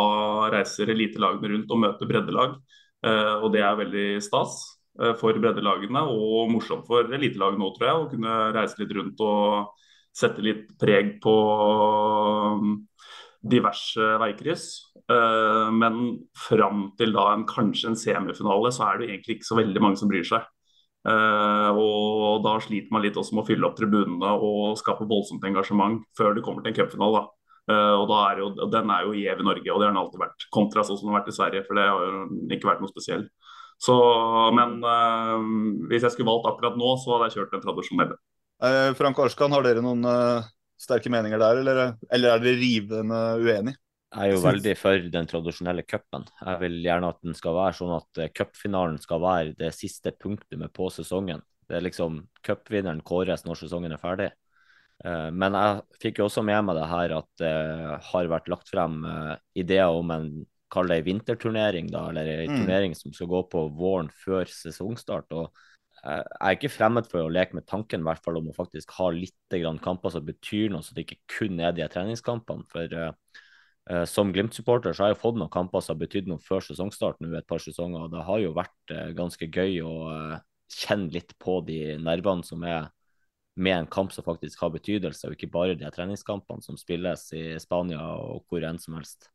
reiser 0.56 0.94
elitelagene 0.96 1.52
rundt 1.54 1.76
og 1.76 1.82
møter 1.84 2.10
breddelag. 2.10 2.58
Eh, 3.06 3.36
og 3.44 3.52
det 3.54 3.62
er 3.62 3.78
veldig 3.78 4.08
stas 4.24 4.58
eh, 5.00 5.14
for 5.20 5.38
breddelagene 5.42 6.02
og 6.10 6.50
morsomt 6.56 6.88
for 6.88 7.12
elitelagene 7.14 7.68
òg, 7.68 7.76
tror 7.78 7.90
jeg. 7.90 8.00
Å 8.02 8.10
kunne 8.14 8.38
reise 8.56 8.82
litt 8.82 8.96
rundt 8.98 9.22
og 9.26 9.86
sette 10.16 10.44
litt 10.44 10.70
preg 10.80 11.18
på 11.24 11.36
um, 12.56 12.76
diverse 13.44 14.14
veikryss. 14.22 14.68
Uh, 15.12 15.68
men 15.76 15.98
fram 16.40 16.88
til 16.98 17.12
da 17.14 17.28
en, 17.34 17.44
kanskje 17.46 17.92
en 17.92 18.00
semifinale, 18.00 18.72
så 18.74 18.88
er 18.88 19.02
det 19.02 19.10
egentlig 19.10 19.38
ikke 19.38 19.50
så 19.52 19.60
veldig 19.60 19.84
mange 19.84 20.00
som 20.02 20.10
bryr 20.12 20.26
seg. 20.26 20.52
Og 21.06 22.40
da 22.42 22.56
sliter 22.64 22.90
man 22.90 23.04
litt 23.04 23.18
også 23.22 23.36
med 23.36 23.44
å 23.44 23.46
fylle 23.46 23.68
opp 23.68 23.76
tribunene 23.78 24.32
og 24.42 24.80
skape 24.80 25.06
voldsomt 25.06 25.44
engasjement 25.46 26.00
før 26.18 26.34
det 26.34 26.42
kommer 26.42 26.66
til 26.66 26.72
en 26.72 26.78
cupfinale. 26.80 27.22
Uh, 27.66 27.96
og 27.98 28.06
da 28.12 28.18
er 28.30 28.42
jo, 28.44 28.50
Den 28.70 28.92
er 28.94 29.08
jo 29.08 29.16
gjev 29.18 29.40
i 29.42 29.48
Norge, 29.48 29.70
og 29.74 29.80
det 29.82 29.88
har 29.88 29.94
den 29.94 30.02
alltid 30.04 30.22
vært. 30.22 30.48
Kontra 30.54 30.86
sånn 30.86 31.00
som 31.00 31.08
den 31.08 31.16
har 31.16 31.24
vært 31.24 31.32
i 31.34 31.38
Sverige, 31.38 31.64
for 31.66 31.80
det 31.80 31.88
har 31.90 32.04
jo 32.06 32.26
ikke 32.54 32.70
vært 32.70 32.84
noe 32.84 32.94
spesiell. 32.94 33.26
Så, 33.82 33.96
men 34.56 34.78
hvis 35.90 36.06
jeg 36.06 36.14
skulle 36.14 36.30
valgt 36.30 36.46
akkurat 36.48 36.78
nå, 36.80 36.94
så 37.02 37.12
hadde 37.12 37.26
jeg 37.28 37.42
kjørt 37.42 37.58
den 37.58 37.64
tradisjonelle. 37.66 38.16
Frank 38.96 39.18
Arskan, 39.20 39.52
har 39.52 39.66
dere 39.66 39.84
noen 39.84 40.06
sterke 40.80 41.12
meninger 41.12 41.42
der, 41.42 41.60
eller, 41.60 41.82
eller 42.08 42.38
er 42.38 42.46
dere 42.46 42.62
rivende 42.62 43.20
uenige? 43.42 43.76
Jeg 44.16 44.32
er 44.32 44.32
jo 44.32 44.44
veldig 44.46 44.74
for 44.80 45.08
den 45.12 45.28
tradisjonelle 45.28 45.84
cupen. 45.84 46.24
Jeg 46.40 46.60
vil 46.62 46.78
gjerne 46.86 47.10
at 47.12 47.18
den 47.26 47.36
skal 47.36 47.56
være 47.58 47.76
sånn 47.82 47.92
at 47.98 48.22
eh, 48.24 48.32
cupfinalen 48.32 48.96
skal 49.02 49.20
være 49.20 49.56
det 49.60 49.74
siste 49.76 50.14
punktumet 50.16 50.72
på 50.76 50.88
sesongen. 50.94 51.44
Det 51.68 51.80
er 51.80 51.84
liksom 51.84 52.22
Cupvinneren 52.46 53.02
kåres 53.04 53.44
når 53.44 53.60
sesongen 53.60 53.92
er 53.92 54.00
ferdig. 54.00 54.30
Eh, 55.04 55.30
men 55.36 55.58
jeg 55.60 56.02
fikk 56.02 56.22
jo 56.22 56.30
også 56.30 56.46
med 56.46 56.64
meg 56.68 56.80
det 56.80 56.90
her 56.92 57.16
at 57.18 57.30
det 57.42 57.54
har 58.10 58.32
vært 58.32 58.52
lagt 58.52 58.72
frem 58.72 59.02
eh, 59.10 59.34
ideer 59.66 59.92
om 59.92 60.14
en 60.16 60.30
kall 60.72 60.90
det 60.90 61.04
vinterturnering, 61.06 61.92
da, 61.94 62.08
eller 62.10 62.30
en 62.32 62.52
mm. 62.52 62.62
turnering 62.64 62.96
som 62.98 63.14
skal 63.16 63.30
gå 63.32 63.44
på 63.52 63.68
våren 63.78 64.10
før 64.24 64.50
sesongstart. 64.50 65.32
og 65.36 65.52
jeg 66.06 66.26
er 66.38 66.56
ikke 66.58 66.70
fremmed 66.70 67.08
for 67.10 67.26
å 67.26 67.32
leke 67.34 67.58
med 67.58 67.66
tanken 67.66 68.04
i 68.04 68.06
hvert 68.06 68.22
fall 68.22 68.38
om 68.38 68.52
å 68.52 68.56
faktisk 68.56 68.92
ha 69.00 69.08
litt 69.14 69.56
kamper 69.82 70.14
som 70.14 70.26
betyr 70.26 70.70
noe, 70.70 70.86
så 70.86 70.94
det 70.94 71.06
ikke 71.06 71.38
kun 71.38 71.62
er 71.64 71.74
de 71.74 71.88
treningskampene. 71.90 72.66
For 72.70 72.92
uh, 72.94 73.40
uh, 73.90 74.04
som 74.10 74.34
Glimt-supporter 74.36 74.94
så 74.94 75.06
har 75.06 75.14
jeg 75.14 75.22
fått 75.24 75.40
noen 75.40 75.54
kamper 75.54 75.82
som 75.82 75.96
har 75.96 76.04
betydd 76.04 76.30
noe 76.30 76.44
før 76.46 76.62
sesongstart 76.62 77.24
nå 77.24 77.32
et 77.34 77.48
par 77.50 77.64
sesonger. 77.64 78.06
og 78.06 78.14
Det 78.14 78.26
har 78.28 78.44
jo 78.44 78.54
vært 78.58 78.94
uh, 78.94 79.08
ganske 79.18 79.50
gøy 79.50 79.82
å 79.86 79.96
kjenne 80.76 81.10
litt 81.16 81.34
på 81.42 81.58
de 81.66 81.96
nervene 82.02 82.46
som 82.46 82.62
er 82.70 82.92
med 83.56 83.78
en 83.78 83.88
kamp 83.92 84.12
som 84.14 84.26
faktisk 84.26 84.62
har 84.62 84.74
betydelse, 84.74 85.28
og 85.28 85.38
ikke 85.38 85.52
bare 85.54 85.78
de 85.80 85.90
treningskampene 85.94 86.64
som 86.66 86.78
spilles 86.80 87.30
i 87.36 87.48
Spania 87.62 88.02
og 88.04 88.44
hvor 88.50 88.66
enn 88.68 88.82
som 88.82 88.98
helst. 89.00 89.30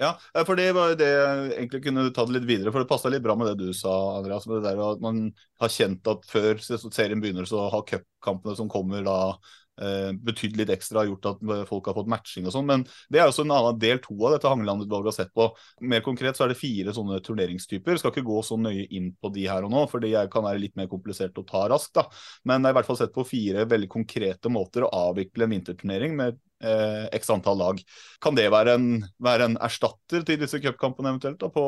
Ja, 0.00 0.16
for 0.42 0.58
det 0.58 0.72
var 0.74 0.90
jo 0.90 0.98
det 0.98 1.08
jeg 1.08 1.50
egentlig 1.52 1.80
kunne 1.84 2.08
ta 2.14 2.24
det 2.26 2.34
litt 2.34 2.48
videre. 2.48 2.72
For 2.74 2.82
det 2.82 2.90
passa 2.90 3.10
litt 3.12 3.22
bra 3.22 3.36
med 3.38 3.52
det 3.52 3.68
du 3.68 3.76
sa, 3.76 3.92
Andreas. 4.16 4.48
Med 4.50 4.58
det 4.58 4.72
der 4.72 4.80
at 4.82 5.02
man 5.04 5.28
har 5.62 5.70
kjent 5.70 6.08
at 6.10 6.24
før 6.26 6.62
serien 6.64 7.22
begynner, 7.22 7.46
så 7.46 7.68
har 7.70 7.84
cupkampene 7.86 8.56
som 8.58 8.70
kommer 8.72 9.04
da 9.06 9.18
eh, 9.30 9.52
betydd 9.72 10.58
litt 10.58 10.70
ekstra, 10.70 11.06
gjort 11.08 11.26
at 11.30 11.40
folk 11.68 11.86
har 11.88 11.96
fått 11.96 12.10
matching 12.12 12.44
og 12.46 12.52
sånn. 12.54 12.66
Men 12.68 12.84
det 13.12 13.22
er 13.22 13.30
også 13.30 13.46
en 13.46 13.54
annen 13.56 13.78
del 13.80 14.02
to 14.04 14.14
av 14.20 14.34
dette 14.34 14.50
Hangeland-utvalget 14.50 15.08
har 15.08 15.16
sett 15.16 15.32
på. 15.34 15.48
Mer 15.88 16.04
konkret 16.04 16.38
så 16.38 16.44
er 16.44 16.52
det 16.52 16.58
fire 16.60 16.92
sånne 16.94 17.18
turneringstyper. 17.24 17.96
Skal 17.98 18.12
ikke 18.12 18.26
gå 18.26 18.42
så 18.46 18.58
nøye 18.60 18.84
inn 18.92 19.10
på 19.16 19.32
de 19.34 19.46
her 19.48 19.66
og 19.66 19.72
nå, 19.72 19.86
for 19.90 20.04
det 20.04 20.12
kan 20.32 20.44
være 20.44 20.60
litt 20.62 20.76
mer 20.78 20.90
komplisert 20.92 21.40
å 21.40 21.46
ta 21.48 21.64
raskt. 21.72 21.94
da. 21.98 22.06
Men 22.44 22.60
jeg 22.60 22.68
har 22.68 22.76
i 22.76 22.80
hvert 22.80 22.90
fall 22.90 23.00
sett 23.00 23.14
på 23.16 23.26
fire 23.26 23.66
veldig 23.68 23.90
konkrete 23.92 24.52
måter 24.52 24.86
å 24.86 24.92
avvikle 25.08 25.46
en 25.46 25.54
vinterturnering 25.56 26.16
med 26.18 26.38
eh, 26.64 27.06
x 27.18 27.30
antall 27.30 27.58
lag. 27.58 27.80
Kan 28.22 28.38
det 28.38 28.48
være 28.52 28.76
en, 28.78 28.90
være 29.22 29.50
en 29.50 29.58
erstatter 29.62 30.26
til 30.26 30.40
disse 30.42 30.60
cupkampene 30.62 31.14
eventuelt? 31.14 31.40
da, 31.40 31.50
på, 31.52 31.64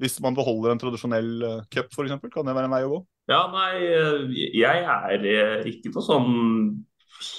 Hvis 0.00 0.18
man 0.22 0.36
beholder 0.36 0.72
en 0.72 0.80
tradisjonell 0.82 1.34
uh, 1.42 1.60
cup 1.70 1.92
f.eks., 1.92 2.16
kan 2.32 2.48
det 2.48 2.56
være 2.56 2.70
en 2.70 2.74
vei 2.74 2.82
å 2.86 2.94
gå? 2.96 3.04
Ja, 3.30 3.44
nei, 3.52 3.70
eh, 3.88 4.34
jeg 4.52 4.82
er 4.84 5.28
eh, 5.30 5.68
ikke 5.70 5.94
noe 5.94 6.04
sånn 6.04 6.32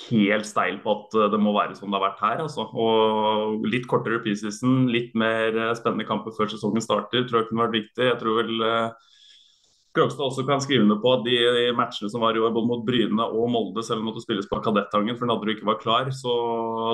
helt 0.09 0.47
steil 0.47 0.77
på 0.83 0.93
at 0.93 1.17
det 1.33 1.39
må 1.41 1.53
være 1.55 1.75
som 1.77 1.91
det 1.91 1.99
har 1.99 2.05
vært 2.09 2.23
her. 2.23 2.43
Altså. 2.45 2.67
Og 2.71 3.65
litt 3.69 3.87
kortere 3.91 4.21
preseason, 4.23 4.85
litt 4.91 5.15
mer 5.17 5.75
spennende 5.77 6.07
kamper 6.07 6.35
før 6.37 6.49
sesongen 6.51 6.83
starter, 6.83 7.25
tror 7.25 7.41
jeg 7.41 7.49
kunne 7.49 7.65
vært 7.67 7.77
viktig. 7.79 8.07
Jeg 8.09 8.21
tror 8.21 8.39
vel 8.43 8.65
Krogstad 9.95 10.25
også 10.25 10.43
kan 10.43 10.59
skrive 10.59 10.83
under 10.83 10.97
på 10.99 11.11
at 11.15 11.21
de, 11.23 11.35
matchene 11.75 12.09
som 12.11 12.23
var 12.23 12.35
i 12.35 12.41
år, 12.43 12.51
både 12.51 12.67
mot 12.67 12.81
Bryne 12.83 13.27
og 13.31 13.47
Molde, 13.51 13.83
selv 13.85 14.01
om 14.01 14.03
det 14.03 14.09
måtte 14.09 14.23
spilles 14.25 14.49
på 14.51 14.59
Kadettangen 14.63 15.15
for 15.15 15.29
Nadderud 15.29 15.53
ikke 15.53 15.69
var 15.69 15.79
klar, 15.79 16.09
så 16.11 16.33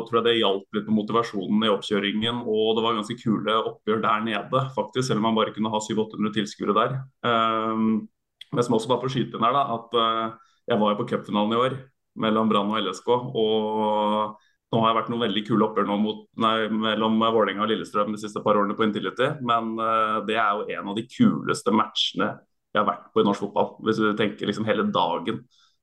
tror 0.05 0.19
jeg 0.19 0.27
det 0.27 0.35
hjalp 0.37 0.77
litt 0.77 0.89
med 0.89 0.97
motivasjonen 0.99 1.65
i 1.65 1.71
oppkjøringen. 1.73 2.43
Og 2.45 2.75
det 2.77 2.83
var 2.85 2.99
ganske 2.99 3.17
kule 3.23 3.57
oppgjør 3.71 4.03
der 4.05 4.27
nede, 4.27 4.63
faktisk, 4.77 5.07
selv 5.07 5.23
om 5.23 5.31
man 5.31 5.39
bare 5.39 5.55
kunne 5.55 5.73
ha 5.73 5.81
700-800 5.81 6.35
tilskuere 6.37 6.77
der. 6.77 6.93
Um, 7.25 7.87
men 8.51 8.67
som 8.67 8.77
også 8.77 8.91
bare 8.91 9.01
får 9.01 9.15
skyte 9.15 9.39
inn 9.39 9.47
her, 9.47 9.57
da, 9.57 9.65
at 9.79 9.97
jeg 10.69 10.83
var 10.83 10.93
jo 10.93 11.01
på 11.01 11.07
cupfinalen 11.09 11.57
i 11.57 11.61
år 11.63 11.79
mellom 12.19 12.49
Brann 12.51 12.71
og 12.73 12.81
LSK. 12.81 13.07
og 13.11 14.39
nå 14.71 14.79
har 14.79 14.91
jeg 14.91 14.97
vært 15.01 15.09
noen 15.11 15.23
veldig 15.25 15.41
kule 15.49 15.65
oppgjør 15.67 15.89
mellom 15.91 17.17
Vålerenga 17.19 17.65
og 17.65 17.71
Lillestrøm 17.73 18.13
de 18.15 18.21
siste 18.21 18.39
par 18.43 18.55
årene 18.55 18.75
på 18.77 18.85
Intility, 18.85 19.27
men 19.43 19.73
uh, 19.75 20.21
det 20.27 20.37
er 20.39 20.61
jo 20.61 20.77
en 20.77 20.91
av 20.93 20.95
de 20.95 21.03
kuleste 21.11 21.73
matchene 21.75 22.29
jeg 22.71 22.79
har 22.79 22.87
vært 22.87 23.09
på 23.11 23.19
i 23.19 23.25
norsk 23.27 23.43
fotball. 23.43 23.73
Hvis 23.83 23.99
du 23.99 24.13
tenker 24.15 24.47
liksom 24.47 24.63
hele 24.63 24.85
dagen. 24.95 25.41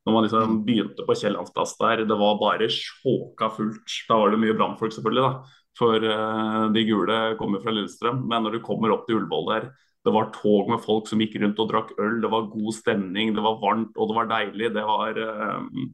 Når 0.09 0.15
man 0.15 0.25
liksom 0.25 0.55
begynte 0.65 1.05
på 1.05 1.17
Kiellandsplass 1.21 1.75
der, 1.77 2.07
det 2.09 2.17
var 2.17 2.39
bare 2.41 2.71
sjåka 2.73 3.51
fullt. 3.53 3.97
Da 4.09 4.17
var 4.17 4.33
det 4.33 4.41
mye 4.41 4.57
brannfolk, 4.57 4.95
selvfølgelig, 4.97 5.27
da. 5.27 5.59
For 5.77 6.09
uh, 6.09 6.65
de 6.73 6.87
gule 6.89 7.19
kommer 7.37 7.61
fra 7.61 7.75
Lillestrøm. 7.77 8.25
Men 8.31 8.47
når 8.47 8.57
du 8.57 8.65
kommer 8.65 8.95
opp 8.95 9.05
til 9.05 9.21
Ullevål 9.21 9.53
der, 9.53 9.69
det 10.09 10.17
var 10.17 10.33
tog 10.33 10.73
med 10.73 10.81
folk 10.81 11.11
som 11.11 11.21
gikk 11.21 11.37
rundt 11.43 11.61
og 11.61 11.69
drakk 11.75 11.93
øl. 12.01 12.23
Det 12.25 12.33
var 12.33 12.49
god 12.55 12.73
stemning, 12.73 13.37
det 13.37 13.45
var 13.45 13.61
varmt 13.61 14.01
og 14.01 14.09
det 14.09 14.17
var 14.17 14.33
deilig. 14.33 14.73
Det 14.79 14.89
var 14.89 15.21
uh, 15.21 15.85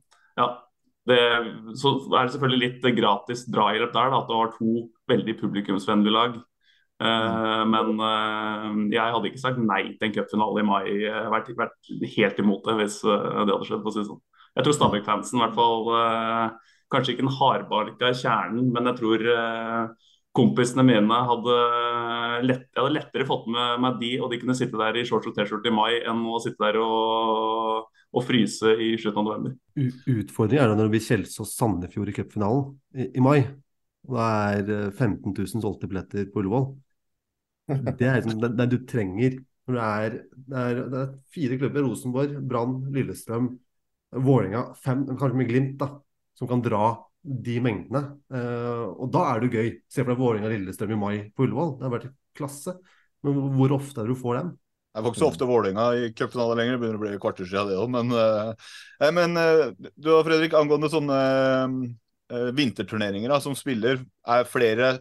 Ja. 0.40 0.48
Det, 1.04 1.18
så 1.76 1.90
er 2.16 2.24
det 2.24 2.32
selvfølgelig 2.32 2.60
litt 2.62 2.86
gratis 2.96 3.42
drahjelp 3.52 3.90
der, 3.92 4.08
da, 4.08 4.22
at 4.22 4.30
det 4.30 4.38
var 4.38 4.52
to 4.54 4.86
veldig 5.10 5.34
publikumsvennlige 5.36 6.14
lag. 6.14 6.38
Uh, 7.02 7.64
men 7.66 7.98
uh, 7.98 8.76
jeg 8.92 9.02
hadde 9.02 9.28
ikke 9.28 9.42
sagt 9.42 9.58
nei 9.58 9.82
til 9.98 10.08
en 10.08 10.14
cupfinale 10.14 10.62
i 10.62 10.66
mai. 10.68 10.84
Jeg 11.02 11.32
vært, 11.32 11.50
vært, 11.58 11.90
helt 12.14 12.40
imot 12.40 12.64
det 12.68 12.76
hvis 12.78 13.00
uh, 13.04 13.42
det 13.42 13.50
hadde 13.50 13.68
skjedd. 13.68 13.90
si 13.92 14.06
sånn. 14.06 14.22
Jeg 14.54 14.64
tror 14.64 14.76
Stabæk-fansen, 14.78 15.40
i 15.40 15.42
hvert 15.42 15.56
fall 15.58 15.88
Kanskje 16.92 17.14
ikke 17.14 17.24
den 17.24 17.36
hardbarka 17.40 18.10
kjernen, 18.14 18.68
men 18.70 18.86
jeg 18.86 19.00
tror 19.00 19.22
kompisene 20.36 20.84
mine 20.86 21.16
hadde, 21.26 21.56
lett, 22.42 22.64
jeg 22.70 22.80
hadde 22.80 22.94
lettere 22.96 23.26
fått 23.28 23.46
med 23.52 23.82
meg 23.84 23.98
de, 24.00 24.12
og 24.20 24.32
de 24.32 24.40
kunne 24.42 24.56
sitte 24.58 24.80
der 24.80 24.98
i 24.98 25.04
shorts 25.06 25.30
og 25.30 25.36
T-skjorte 25.36 25.70
i 25.70 25.74
mai, 25.74 25.92
enn 26.02 26.22
å 26.26 26.40
sitte 26.42 26.60
der 26.64 26.80
og, 26.82 27.90
og 28.14 28.26
fryse 28.26 28.74
i 28.74 28.94
slutten 29.00 29.22
av 29.22 29.28
november. 29.28 29.54
Utfordringen 30.10 30.64
er 30.64 30.72
da 30.72 30.78
når 30.78 30.88
det 30.88 30.94
blir 30.96 31.06
Kjelsås-Sandefjord 31.08 32.12
i 32.12 32.16
cupfinalen 32.18 32.68
i, 32.96 33.08
i 33.14 33.24
mai. 33.24 33.38
Og 34.04 34.18
det 34.18 34.28
er 34.74 34.90
15 34.92 35.32
000 35.32 35.64
solgte 35.64 35.88
billetter 35.88 36.28
på 36.32 36.42
Ullevål. 36.42 36.68
Det 37.64 38.04
er 38.04 38.18
liksom 38.20 38.42
det, 38.42 38.50
det 38.58 38.70
du 38.74 38.78
trenger 38.88 39.38
når 39.64 39.76
det 39.76 39.84
er, 39.84 40.16
det 40.36 40.62
er, 40.62 40.80
det 40.92 40.98
er 41.00 41.12
fire 41.32 41.58
klubber. 41.60 41.86
Rosenborg, 41.86 42.34
Brann, 42.44 42.74
Lillestrøm, 42.92 43.48
Vålerenga, 44.24 44.66
kanskje 44.84 45.38
med 45.38 45.48
Glimt, 45.48 45.78
da, 45.80 45.88
som 46.36 46.50
kan 46.50 46.62
dra 46.64 46.90
de 47.24 47.54
mengdene. 47.64 48.02
Uh, 48.28 48.92
og 49.00 49.08
da 49.14 49.24
er 49.30 49.40
det 49.40 49.54
gøy. 49.54 49.70
Se 49.88 50.02
for 50.02 50.12
deg 50.12 50.20
Vålerenga 50.20 50.52
Lillestrøm 50.52 50.92
i 50.92 51.00
mai 51.00 51.14
på 51.32 51.46
Ullevål. 51.46 51.72
Det 51.78 51.88
har 51.88 51.94
vært 51.96 52.10
klasse. 52.36 52.76
Men 53.24 53.40
hvor 53.56 53.74
ofte 53.78 54.02
er 54.02 54.08
det 54.08 54.16
du 54.16 54.20
får 54.20 54.40
dem? 54.40 54.52
Jeg 54.94 55.02
får 55.02 55.10
ikke 55.10 55.22
så 55.24 55.30
ofte 55.32 55.46
Vålerenga 55.48 55.84
i 55.98 56.10
cupfinale 56.14 56.54
lenger, 56.58 56.76
det 56.76 56.82
begynner 56.82 57.00
å 57.00 57.02
bli 57.02 57.22
kvarter 57.22 57.48
siden 57.50 57.72
det 57.72 57.78
òg. 57.82 57.88
Men, 57.90 58.12
eh, 58.14 59.08
men 59.16 59.40
uh, 59.40 59.88
du 59.98 60.12
og 60.14 60.22
Fredrik, 60.28 60.54
angående 60.54 60.92
sånne 60.92 61.18
vinterturneringer 62.54 63.30
da, 63.30 63.36
som 63.42 63.56
spiller, 63.58 63.98
er 64.26 64.46
flere 64.48 64.94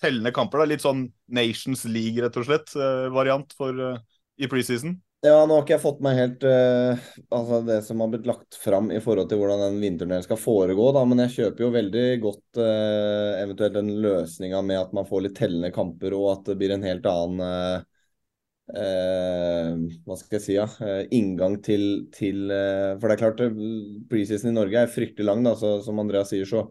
tellende 0.00 0.32
kamper. 0.34 0.62
da, 0.62 0.68
Litt 0.70 0.84
sånn 0.84 1.04
Nations 1.32 1.84
League, 1.88 2.20
rett 2.22 2.36
og 2.40 2.48
slett, 2.48 2.72
eh, 2.76 3.06
variant 3.12 3.52
for, 3.56 3.76
uh, 3.76 3.98
i 4.40 4.48
preseason? 4.50 4.96
Ja, 5.20 5.42
nå 5.44 5.52
har 5.52 5.66
ikke 5.66 5.74
jeg 5.74 5.82
fått 5.82 5.98
meg 6.00 6.16
helt 6.16 6.44
uh, 6.48 7.00
altså 7.36 7.58
det 7.66 7.82
som 7.84 8.00
har 8.00 8.08
blitt 8.08 8.28
lagt 8.28 8.56
fram 8.56 8.86
i 8.88 9.02
forhold 9.04 9.28
til 9.28 9.36
hvordan 9.42 9.60
den 9.66 9.76
vinternedelen 9.82 10.24
skal 10.24 10.40
foregå, 10.40 10.86
da, 10.96 11.02
men 11.04 11.20
jeg 11.26 11.34
kjøper 11.34 11.66
jo 11.66 11.68
veldig 11.74 12.04
godt 12.22 12.60
uh, 12.62 13.36
eventuelt 13.42 13.76
den 13.76 13.90
løsninga 14.00 14.62
med 14.64 14.80
at 14.80 14.94
man 14.96 15.08
får 15.10 15.26
litt 15.26 15.36
tellende 15.36 15.72
kamper, 15.76 16.16
og 16.16 16.30
at 16.38 16.48
det 16.48 16.56
blir 16.62 16.72
en 16.72 16.88
helt 16.88 17.08
annen 17.10 17.86
hva 18.70 20.14
skal 20.14 20.36
jeg 20.36 20.42
si, 20.44 20.52
ja, 20.54 20.64
inngang 21.10 21.56
til, 21.66 22.04
til 22.14 22.44
For 23.02 23.10
det 23.10 23.16
er 23.16 23.18
klart, 23.18 23.40
preseason 24.06 24.52
i 24.52 24.54
Norge 24.54 24.84
er 24.84 24.92
fryktelig 24.94 25.26
lang, 25.26 25.42
da, 25.42 25.56
så 25.58 25.80
som 25.82 25.98
Andreas 25.98 26.30
sier, 26.30 26.46
så 26.46 26.68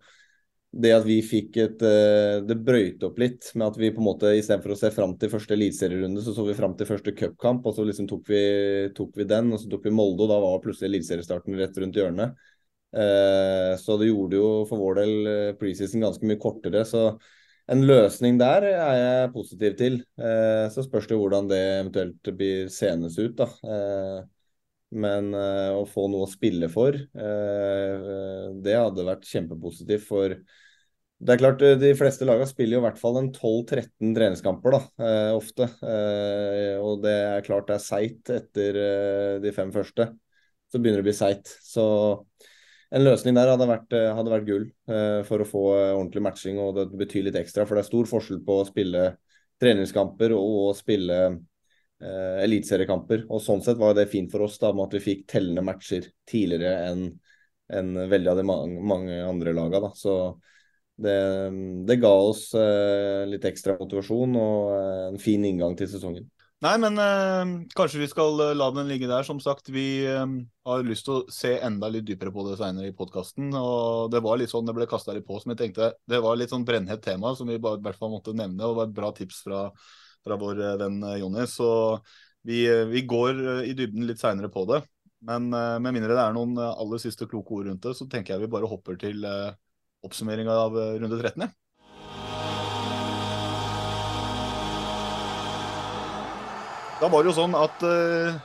det 0.70 0.92
at 0.94 1.06
vi 1.08 1.16
fikk 1.26 1.56
et 1.64 1.82
uh, 1.82 2.46
Det 2.46 2.60
brøyte 2.62 3.08
opp 3.08 3.18
litt 3.18 3.48
med 3.58 3.72
at 3.72 3.80
vi 3.82 3.90
på 3.94 4.04
en 4.04 4.06
måte 4.06 4.36
istedenfor 4.38 4.76
å 4.76 4.78
se 4.78 4.92
fram 4.94 5.16
til 5.18 5.32
første 5.34 5.56
eliteserierunde, 5.56 6.22
så 6.22 6.36
så 6.36 6.46
vi 6.46 6.58
fram 6.58 6.76
til 6.78 6.90
første 6.90 7.16
cupkamp, 7.18 7.66
og 7.66 7.74
så 7.74 7.88
liksom 7.88 8.10
tok 8.12 8.30
vi, 8.30 8.44
tok 8.98 9.18
vi, 9.18 9.26
den, 9.30 9.50
og 9.56 9.64
så 9.64 9.72
tok 9.72 9.90
vi 9.90 9.96
Molde, 9.98 10.28
og 10.28 10.32
da 10.34 10.40
var 10.44 10.62
plutselig 10.64 10.92
eliteseriestarten 10.92 11.58
rett 11.58 11.82
rundt 11.82 11.98
hjørnet. 11.98 12.38
Eh, 12.90 13.76
så 13.78 13.98
det 14.02 14.08
gjorde 14.10 14.40
jo 14.40 14.48
for 14.70 14.82
vår 14.82 15.02
del 15.02 15.12
uh, 15.28 15.58
preseason 15.60 16.06
ganske 16.06 16.30
mye 16.30 16.42
kortere. 16.42 16.86
Så 16.90 17.04
en 17.70 17.86
løsning 17.86 18.40
der 18.42 18.66
er 18.72 18.96
jeg 18.98 19.34
positiv 19.34 19.76
til. 19.78 20.00
Eh, 20.18 20.66
så 20.74 20.86
spørs 20.86 21.10
det 21.10 21.20
hvordan 21.20 21.50
det 21.52 21.62
eventuelt 21.80 22.32
blir 22.38 22.70
senes 22.74 23.18
ut, 23.22 23.38
da. 23.38 23.50
Men 24.90 25.34
uh, 25.38 25.78
å 25.78 25.84
få 25.90 26.08
noe 26.10 26.26
å 26.26 26.32
spille 26.32 26.70
for, 26.72 26.96
uh, 26.98 28.50
det 28.58 28.74
hadde 28.74 29.06
vært 29.06 29.28
kjempepositivt. 29.30 30.06
For 30.08 30.34
det 31.20 31.36
er 31.36 31.42
klart, 31.42 31.62
de 31.82 31.92
fleste 32.00 32.26
lagene 32.26 32.48
spiller 32.50 32.78
jo 32.78 32.82
i 32.82 32.86
hvert 32.88 33.02
fall 33.02 33.20
en 33.20 33.30
12-13 33.36 34.16
treningskamper 34.16 34.72
da, 34.72 34.80
ofte. 35.36 35.66
og 36.80 37.02
det 37.04 37.16
er 37.26 37.44
klart 37.44 37.68
det 37.68 37.76
er 37.76 37.84
seigt 37.84 38.32
etter 38.32 38.80
de 39.44 39.52
fem 39.52 39.74
første. 39.76 40.06
Så 40.72 40.80
begynner 40.80 41.04
det 41.04 41.04
å 41.04 41.10
bli 41.10 41.18
seigt. 41.18 41.52
Så 41.60 41.84
en 42.96 43.04
løsning 43.04 43.36
der 43.36 43.52
hadde 43.52 43.68
vært, 43.68 43.92
hadde 43.92 44.32
vært 44.32 44.48
gull 44.48 44.70
for 45.28 45.44
å 45.44 45.50
få 45.50 45.66
ordentlig 45.74 46.24
matching, 46.24 46.64
og 46.64 46.80
det 46.80 46.88
betyr 47.04 47.28
litt 47.28 47.42
ekstra. 47.42 47.68
For 47.68 47.76
det 47.76 47.84
er 47.84 47.92
stor 47.92 48.08
forskjell 48.16 48.40
på 48.48 48.62
å 48.62 48.70
spille 48.72 49.06
treningskamper 49.60 50.38
og 50.40 50.70
å 50.70 50.74
spille 50.78 51.20
eh, 52.04 52.44
eliteseriekamper. 52.46 53.26
Og 53.30 53.44
sånn 53.44 53.64
sett 53.66 53.80
var 53.80 53.96
det 53.98 54.10
fint 54.12 54.32
for 54.32 54.48
oss 54.48 54.60
da 54.62 54.72
med 54.74 54.88
at 54.88 54.98
vi 55.00 55.06
fikk 55.08 55.26
tellende 55.36 55.66
matcher 55.66 56.10
tidligere 56.30 56.92
enn 56.92 57.10
en 57.70 57.94
veldig 58.10 58.32
av 58.32 58.40
de 58.40 58.46
mange, 58.50 58.82
mange 58.82 59.20
andre 59.22 59.54
lagene. 59.54 59.84
Da. 59.84 59.92
Så 59.94 60.16
det, 61.00 61.20
det, 61.88 62.00
ga 62.02 62.12
oss 62.12 62.50
eh, 62.58 63.24
litt 63.30 63.46
ekstra 63.48 63.78
motivasjon 63.80 64.36
og 64.40 64.74
eh, 64.74 65.06
en 65.14 65.22
fin 65.22 65.46
inngang 65.46 65.78
til 65.80 65.90
sesongen. 65.92 66.28
Nei, 66.60 66.74
men 66.84 67.00
eh, 67.00 67.52
kanskje 67.78 68.02
vi 68.02 68.10
skal 68.12 68.42
eh, 68.44 68.56
la 68.58 68.68
den 68.76 68.90
ligge 68.90 69.08
der. 69.08 69.24
Som 69.24 69.40
sagt, 69.40 69.70
vi 69.72 70.04
eh, 70.04 70.26
har 70.68 70.84
lyst 70.84 71.08
til 71.08 71.22
å 71.22 71.32
se 71.32 71.54
enda 71.64 71.88
litt 71.92 72.08
dypere 72.10 72.34
på 72.36 72.44
det 72.50 72.58
senere 72.60 72.90
i 72.92 72.96
podkasten. 72.96 73.54
Og 73.56 74.10
det 74.12 74.20
var 74.26 74.42
litt 74.42 74.52
sånn 74.52 74.68
det 74.68 74.76
ble 74.76 74.90
kasta 74.92 75.16
litt 75.16 75.28
på, 75.28 75.40
som 75.40 75.54
jeg 75.54 75.62
tenkte 75.62 75.94
det 76.10 76.20
var 76.26 76.36
litt 76.40 76.52
sånn 76.52 76.68
brennhett 76.68 77.06
tema 77.06 77.32
som 77.38 77.48
vi 77.48 77.62
bare, 77.64 77.80
i 77.80 77.88
hvert 77.88 78.02
fall 78.02 78.12
måtte 78.12 78.36
nevne. 78.36 78.60
Og 78.60 78.74
det 78.74 78.82
var 78.82 78.90
et 78.90 79.00
bra 79.00 79.14
tips 79.16 79.44
fra 79.46 79.64
fra 80.26 80.40
vår 80.40 80.62
eh, 80.64 80.78
venn 80.82 81.04
eh, 81.04 81.20
Jonny. 81.24 81.46
Så 81.48 81.70
vi, 82.48 82.64
eh, 82.68 82.86
vi, 82.90 83.06
går 83.08 83.64
i 83.68 83.76
dybden 83.78 84.08
litt 84.10 84.22
seinere 84.22 84.52
på 84.54 84.66
det. 84.70 84.84
Men 85.28 85.50
med 85.52 85.92
mindre 85.92 86.16
det 86.16 86.22
er 86.24 86.32
noen 86.32 86.54
aller 86.56 87.00
siste 87.04 87.26
kloke 87.28 87.52
ord 87.52 87.66
rundt 87.68 87.84
det, 87.84 87.92
så 87.98 88.06
tenker 88.08 88.38
jeg 88.38 88.46
vi 88.46 88.54
bare 88.54 88.70
hopper 88.72 88.96
til 88.96 89.26
oppsummeringa 90.08 90.54
av 90.56 90.78
runde 90.96 91.18
13. 91.20 91.50
Da 97.00 97.08
var 97.08 97.24
det 97.24 97.30
jo 97.32 97.36
sånn 97.36 97.54
at 97.56 97.84
uh, 97.88 98.40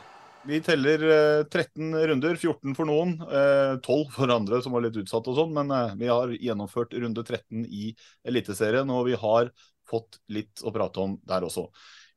vi 0.46 0.60
teller 0.62 1.02
uh, 1.02 1.46
13 1.46 1.94
runder, 2.10 2.36
14 2.38 2.76
for 2.78 2.86
noen, 2.86 3.16
uh, 3.26 3.78
12 3.82 4.12
for 4.14 4.30
andre 4.30 4.60
som 4.62 4.76
var 4.76 4.84
litt 4.84 4.98
utsatt 5.00 5.26
og 5.30 5.38
sånn, 5.40 5.54
men 5.56 5.70
vi 5.98 6.06
har 6.06 6.30
gjennomført 6.38 6.94
runde 7.02 7.24
13 7.26 7.64
i 7.66 7.88
Eliteserien, 8.30 8.90
og 8.94 9.08
vi 9.08 9.18
har 9.18 9.50
fått 9.94 10.18
litt 10.34 10.64
å 10.66 10.74
prate 10.74 11.02
om 11.02 11.18
der 11.24 11.46
også. 11.46 11.68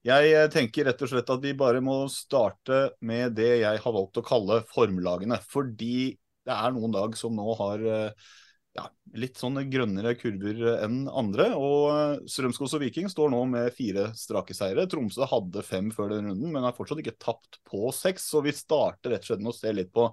Jeg 0.07 0.31
eh, 0.31 0.47
tenker 0.51 0.87
rett 0.87 1.01
og 1.03 1.09
slett 1.11 1.29
at 1.33 1.43
vi 1.43 1.55
bare 1.57 1.81
må 1.83 2.05
starte 2.11 2.91
med 3.03 3.33
det 3.37 3.57
jeg 3.63 3.83
har 3.83 3.95
valgt 3.95 4.19
å 4.21 4.25
kalle 4.25 4.61
formlagene. 4.69 5.39
Fordi 5.51 6.13
det 6.47 6.55
er 6.55 6.75
noen 6.75 6.93
lag 6.95 7.17
som 7.19 7.35
nå 7.35 7.55
har 7.59 7.83
eh, 7.83 8.29
ja, 8.77 8.85
litt 9.19 9.39
sånn 9.41 9.59
grønnere 9.71 10.13
kurver 10.19 10.61
enn 10.85 11.01
andre. 11.09 11.49
Og 11.59 12.23
Strømskos 12.29 12.77
og 12.77 12.85
Viking 12.85 13.11
står 13.11 13.33
nå 13.33 13.43
med 13.51 13.75
fire 13.75 14.11
strake 14.15 14.55
seire. 14.55 14.87
Tromsø 14.87 15.27
hadde 15.27 15.65
fem 15.65 15.91
før 15.95 16.13
den 16.13 16.31
runden, 16.31 16.53
men 16.53 16.67
har 16.67 16.77
fortsatt 16.77 17.03
ikke 17.03 17.17
tapt 17.19 17.59
på 17.67 17.89
seks. 17.95 18.29
Så 18.31 18.45
vi 18.45 18.55
starter 18.55 19.15
rett 19.15 19.25
og 19.25 19.31
slett 19.33 19.43
med 19.43 19.55
å 19.55 19.57
se 19.57 19.75
litt 19.75 19.91
på 19.95 20.07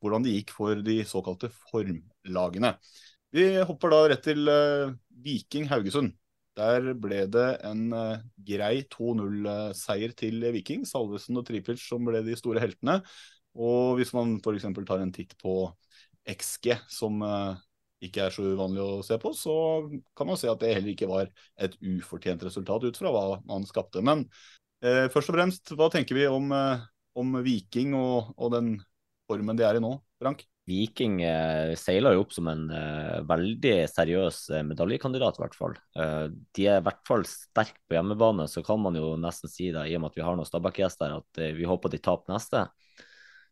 hvordan 0.00 0.24
det 0.24 0.36
gikk 0.36 0.52
for 0.56 0.84
de 0.84 1.00
såkalte 1.08 1.52
formlagene. 1.70 2.74
Vi 3.32 3.52
hopper 3.62 3.92
da 3.92 4.06
rett 4.10 4.24
til 4.26 4.48
Viking 5.22 5.68
Haugesund. 5.70 6.16
Der 6.60 6.92
ble 7.00 7.24
det 7.32 7.48
en 7.64 7.88
uh, 7.94 8.20
grei 8.44 8.82
2-0-seier 8.92 10.12
til 10.18 10.44
Viking. 10.52 10.84
Salvesen 10.88 11.38
og 11.40 11.46
Tripic 11.48 11.80
som 11.80 12.04
ble 12.04 12.20
de 12.26 12.36
store 12.36 12.60
heltene. 12.62 12.98
Og 13.56 13.96
hvis 13.98 14.12
man 14.16 14.36
f.eks. 14.38 14.68
tar 14.86 15.02
en 15.02 15.14
titt 15.14 15.32
på 15.40 15.54
XG, 16.28 16.74
som 16.92 17.24
uh, 17.24 17.56
ikke 18.04 18.26
er 18.26 18.34
så 18.34 18.44
uvanlig 18.52 18.84
å 18.84 19.00
se 19.06 19.16
på, 19.20 19.32
så 19.36 19.54
kan 20.16 20.28
man 20.28 20.40
se 20.40 20.50
at 20.52 20.60
det 20.60 20.74
heller 20.74 20.92
ikke 20.92 21.10
var 21.10 21.32
et 21.60 21.76
ufortjent 21.80 22.44
resultat 22.46 22.84
ut 22.86 23.00
fra 23.00 23.14
hva 23.14 23.24
man 23.48 23.64
skapte. 23.68 24.04
Men 24.04 24.26
uh, 24.84 25.06
først 25.12 25.32
og 25.32 25.38
fremst, 25.38 25.74
hva 25.76 25.88
tenker 25.92 26.18
vi 26.18 26.28
om, 26.28 26.52
om 26.52 27.42
Viking 27.46 27.96
og, 27.98 28.34
og, 28.36 28.52
den 28.56 28.74
formen 29.30 29.56
de 29.56 29.64
er 29.64 29.80
i 29.80 29.84
nå, 29.84 29.96
Frank? 30.20 30.44
Viking 30.70 31.18
eh, 31.26 31.72
seiler 31.78 32.14
jo 32.14 32.24
opp 32.24 32.34
som 32.34 32.48
en 32.52 32.68
eh, 32.74 33.16
veldig 33.26 33.72
seriøs 33.90 34.38
eh, 34.54 34.64
medaljekandidat, 34.68 35.38
i 35.38 35.42
hvert 35.42 35.56
fall. 35.58 35.74
Eh, 35.98 36.26
de 36.56 36.66
er 36.70 36.78
i 36.78 36.84
hvert 36.86 37.02
fall 37.08 37.26
sterke 37.28 37.80
på 37.88 37.96
hjemmebane, 37.96 38.46
så 38.50 38.62
kan 38.66 38.80
man 38.82 38.98
jo 38.98 39.16
nesten 39.20 39.50
si 39.50 39.72
da, 39.74 39.82
i 39.88 39.96
og 39.98 40.04
med 40.04 40.12
at 40.12 40.20
vi 40.20 40.24
har 40.26 40.38
noen 40.38 40.48
Stabæk-gjester, 40.48 41.16
at 41.18 41.42
eh, 41.42 41.56
vi 41.58 41.68
håper 41.68 41.92
de 41.92 42.02
taper 42.04 42.36
neste. 42.36 42.64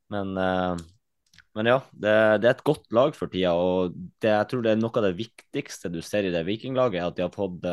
Men, 0.09 0.31
men 0.33 1.69
ja, 1.69 1.75
det, 1.93 2.13
det, 2.41 2.47
er 2.49 2.55
et 2.55 2.63
godt 2.65 2.87
lag 2.97 3.11
for 3.13 3.29
tida. 3.29 3.51
Og 3.61 3.93
det, 4.23 4.31
jeg 4.31 4.49
tror 4.49 4.63
det 4.65 4.71
er 4.73 4.79
noe 4.81 4.95
av 4.97 5.05
det 5.05 5.19
viktigste 5.19 5.91
du 5.93 5.99
ser 6.01 6.25
i 6.25 6.33
det 6.33 6.47
vikinglaget, 6.49 7.03
er 7.03 7.11
at 7.11 7.19
de 7.19 7.27
har 7.27 7.35
fått 7.35 7.67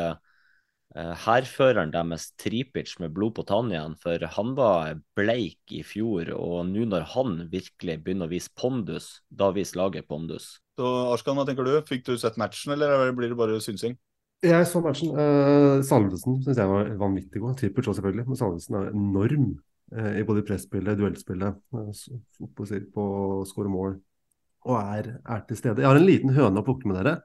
hærføreren 0.94 1.90
deres 1.92 2.30
Tripic 2.40 2.94
med 3.02 3.12
blod 3.12 3.34
på 3.36 3.44
tann 3.48 3.72
igjen. 3.72 3.96
For 4.00 4.22
han 4.36 4.54
var 4.56 5.00
bleik 5.18 5.74
i 5.74 5.82
fjor, 5.84 6.30
og 6.36 6.70
nå 6.70 6.86
når 6.88 7.08
han 7.12 7.38
virkelig 7.52 7.98
begynner 8.04 8.30
å 8.30 8.32
vise 8.32 8.52
pondus, 8.56 9.10
da 9.28 9.50
viser 9.56 9.82
laget 9.82 10.08
pondus. 10.08 10.54
Så 10.76 10.88
Arskan, 11.12 11.36
hva 11.36 11.46
tenker 11.48 11.66
du? 11.66 11.74
Fikk 11.88 12.04
du 12.06 12.16
sett 12.20 12.36
matchen, 12.40 12.74
eller 12.76 13.12
blir 13.16 13.32
det 13.32 13.38
bare 13.38 13.60
synsing? 13.64 13.96
Jeg 14.44 14.66
så 14.68 14.82
matchen. 14.84 15.14
Eh, 15.16 15.82
Salvesen 15.86 16.42
syns 16.44 16.58
jeg 16.60 16.68
var 16.68 16.90
vanvittig 17.00 17.40
god. 17.40 17.56
Tripic 17.60 17.86
òg, 17.88 17.96
selvfølgelig. 17.96 18.26
Men 18.28 18.38
Salvesen 18.40 18.76
er 18.76 18.90
enorm 18.92 19.46
eh, 19.96 20.18
i 20.20 20.26
både 20.28 20.44
presspillet, 20.46 20.98
duellspillet, 21.00 21.62
eh, 21.80 22.50
på, 22.52 22.68
på 22.92 23.06
å 23.06 23.46
skåre 23.48 23.72
mål, 23.72 23.96
og 24.66 24.76
er, 24.82 25.12
er, 25.22 25.42
til 25.48 25.58
stede. 25.60 25.82
Jeg 25.82 25.88
har 25.88 25.98
en 25.98 26.08
liten 26.08 26.34
høne 26.36 26.60
å 26.60 26.66
plukke 26.66 26.90
med 26.90 27.00
dere. 27.00 27.16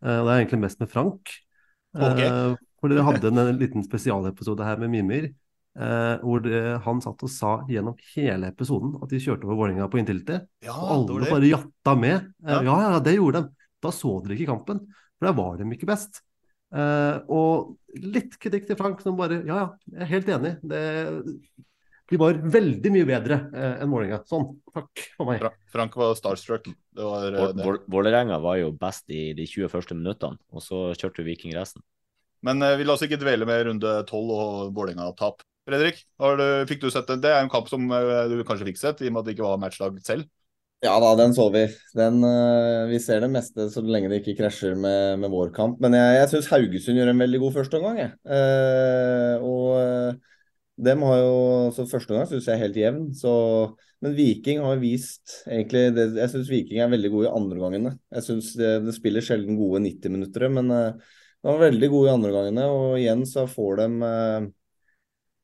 Eh, 0.00 0.20
og 0.20 0.28
det 0.28 0.34
er 0.34 0.42
egentlig 0.44 0.62
mest 0.64 0.80
med 0.80 0.92
Frank. 0.92 1.34
Okay. 1.94 2.56
For 2.84 2.92
dere 2.92 3.06
hadde 3.06 3.30
en, 3.30 3.40
en 3.40 3.56
liten 3.56 3.84
spesialepisode 3.86 4.64
her 4.66 4.80
med 4.82 4.92
Mimir. 4.92 5.30
Eh, 5.74 6.20
hvor 6.20 6.42
det, 6.44 6.58
han 6.84 7.00
satt 7.02 7.22
og 7.24 7.30
sa 7.32 7.54
gjennom 7.66 7.96
hele 8.12 8.52
episoden 8.52 8.92
at 9.02 9.10
de 9.10 9.18
kjørte 9.18 9.48
over 9.48 9.56
Vålerenga 9.62 9.88
på 9.88 10.02
inntilte. 10.02 10.42
Ja, 10.62 10.74
og 10.76 11.08
alle 11.16 11.30
bare 11.32 11.48
jatta 11.48 11.94
med. 11.96 12.28
Eh, 12.44 12.60
ja. 12.68 12.76
ja. 12.84 12.98
det 13.02 13.16
gjorde 13.16 13.40
de. 13.40 13.70
Da 13.82 13.92
så 13.92 14.12
dere 14.20 14.36
ikke 14.36 14.52
kampen, 14.52 14.82
for 15.16 15.30
der 15.30 15.36
var 15.40 15.56
de 15.56 15.66
ikke 15.72 15.88
best. 15.88 16.20
Eh, 16.76 17.16
og 17.32 18.02
litt 18.04 18.36
kritikk 18.42 18.68
til 18.68 18.78
Frank, 18.78 19.00
som 19.00 19.16
bare 19.16 19.40
Ja, 19.40 19.62
ja, 19.62 19.66
jeg 19.94 20.04
er 20.04 20.12
helt 20.12 20.30
enig. 20.36 20.52
Det, 20.60 20.82
de 22.12 22.20
var 22.20 22.36
veldig 22.36 22.92
mye 22.98 23.08
bedre 23.08 23.40
eh, 23.48 23.80
enn 23.80 23.96
Vålerenga. 23.96 24.20
Sånn, 24.28 24.50
takk 24.76 25.06
for 25.16 25.32
meg. 25.32 25.48
Frank 25.72 25.96
var 25.96 26.12
starstruck. 26.20 26.68
Eh, 26.68 27.64
Vålerenga 27.88 28.36
var 28.44 28.60
jo 28.60 28.70
best 28.76 29.08
i 29.08 29.30
de 29.32 29.48
20 29.48 29.72
første 29.72 29.96
minuttene, 29.96 30.36
og 30.52 30.68
så 30.68 30.90
kjørte 30.92 31.24
Viking 31.24 31.56
resten. 31.56 31.80
Men 32.44 32.62
eh, 32.62 32.76
vi 32.78 32.86
la 32.86 32.94
oss 32.96 33.04
ikke 33.06 33.20
dvele 33.20 33.48
med 33.48 33.66
runde 33.70 33.96
tolv 34.08 34.32
og 34.36 34.72
Vålerenga-tap. 34.76 35.44
Fredrik, 35.64 36.02
du, 36.20 36.46
fikk 36.68 36.82
du 36.82 36.90
sett 36.92 37.08
den? 37.08 37.22
Det 37.24 37.30
er 37.32 37.40
en 37.40 37.52
kamp 37.52 37.70
som 37.70 37.86
eh, 37.88 38.24
du 38.28 38.42
kanskje 38.44 38.68
fikk 38.68 38.80
sett, 38.80 39.00
i 39.00 39.08
og 39.08 39.14
med 39.14 39.22
at 39.22 39.28
det 39.28 39.36
ikke 39.36 39.46
var 39.46 39.62
matchdag 39.62 39.96
selv? 40.04 40.28
Ja 40.84 40.98
da, 41.00 41.14
den 41.16 41.32
så 41.32 41.46
vi. 41.48 41.62
Den, 41.96 42.18
uh, 42.20 42.84
vi 42.90 42.98
ser 43.00 43.22
det 43.24 43.30
meste 43.32 43.70
så 43.72 43.80
lenge 43.80 44.10
det 44.12 44.18
ikke 44.20 44.34
krasjer 44.42 44.74
med, 44.76 45.22
med 45.22 45.32
vår 45.32 45.48
kamp. 45.56 45.78
Men 45.80 45.96
jeg, 45.96 46.18
jeg 46.18 46.30
syns 46.34 46.50
Haugesund 46.52 47.00
gjør 47.00 47.12
en 47.14 47.22
veldig 47.24 47.40
god 47.40 47.54
førsteomgang. 47.54 48.12
Uh, 48.28 49.46
og 49.48 49.70
uh, 49.78 50.34
dem 50.84 51.06
har 51.06 51.22
jo 51.22 51.38
så 51.72 51.86
Første 51.88 52.12
omgang 52.12 52.28
syns 52.28 52.50
jeg 52.50 52.58
er 52.58 52.64
helt 52.66 52.76
jevn. 52.76 53.08
Så, 53.16 53.32
men 54.04 54.16
Viking 54.18 54.60
har 54.66 54.82
vist 54.82 55.38
egentlig 55.48 55.86
det, 55.96 56.10
Jeg 56.20 56.34
syns 56.34 56.52
Viking 56.52 56.84
er 56.84 56.92
veldig 56.92 57.14
gode 57.16 57.30
i 57.30 57.34
andregangene. 57.40 57.96
Jeg 58.18 58.28
syns 58.28 58.52
det, 58.60 58.76
det, 58.84 58.96
spiller 58.98 59.24
sjelden 59.24 59.56
gode 59.56 59.80
90 59.86 60.16
minutter, 60.18 60.50
men 60.52 60.68
uh, 60.68 61.14
de 61.44 61.52
var 61.52 61.60
veldig 61.60 61.88
gode 61.92 62.08
i 62.08 62.12
andre 62.14 62.30
gangene, 62.32 62.62
og 62.72 62.94
igjen 62.96 63.22
så 63.28 63.42
får 63.44 63.74
de 63.82 63.86
eh, 64.08 64.44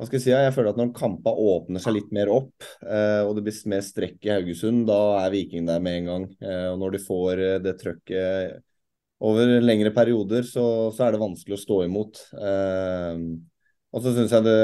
hva 0.01 0.07
skal 0.07 0.17
Jeg 0.17 0.23
si, 0.25 0.31
jeg 0.33 0.53
føler 0.57 0.71
at 0.73 0.79
når 0.81 0.95
kampa 0.97 1.35
åpner 1.37 1.83
seg 1.85 1.93
litt 1.93 2.15
mer 2.17 2.31
opp, 2.33 2.65
eh, 2.87 3.21
og 3.21 3.35
det 3.37 3.43
blir 3.45 3.59
mer 3.69 3.83
strekk 3.85 4.25
i 4.25 4.31
Haugesund, 4.33 4.87
da 4.89 4.97
er 5.19 5.35
Viking 5.35 5.69
der 5.69 5.83
med 5.85 5.99
en 5.99 6.09
gang. 6.09 6.25
Eh, 6.41 6.69
og 6.71 6.79
Når 6.81 6.95
de 6.95 7.01
får 7.05 7.43
det 7.67 7.75
trøkket 7.83 8.55
over 9.29 9.53
lengre 9.61 9.93
perioder, 9.93 10.49
så, 10.49 10.65
så, 10.89 11.05
er 11.05 11.13
det 11.13 11.21
vanskelig 11.21 11.59
å 11.59 11.61
stå 11.67 11.79
imot. 11.85 12.23
Og 13.93 14.01
så 14.01 14.15
syns 14.17 14.33
jeg 14.33 14.47
det 14.47 14.57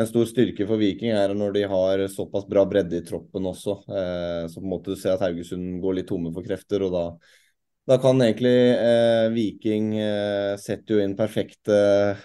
en 0.00 0.08
stor 0.08 0.30
styrke 0.30 0.64
for 0.64 0.80
Viking 0.80 1.12
er 1.12 1.36
når 1.36 1.52
de 1.58 1.66
har 1.68 2.06
såpass 2.08 2.48
bra 2.48 2.64
bredde 2.70 3.02
i 3.02 3.04
troppen 3.04 3.50
også. 3.52 3.76
Så 3.84 4.56
på 4.56 4.64
en 4.64 4.72
måte 4.72 4.96
du 4.96 4.96
ser 4.96 5.18
at 5.18 5.26
Haugesund 5.26 5.76
går 5.84 5.98
litt 5.98 6.08
tomme 6.08 6.32
for 6.32 6.46
krefter, 6.46 6.88
og 6.88 6.96
da 6.96 7.04
da 7.90 7.98
kan 7.98 8.20
egentlig 8.22 8.70
eh, 8.70 9.28
Viking 9.34 9.96
eh, 9.98 10.56
sette 10.62 10.94
jo 10.94 11.00
inn 11.02 11.16
perfekte 11.18 11.78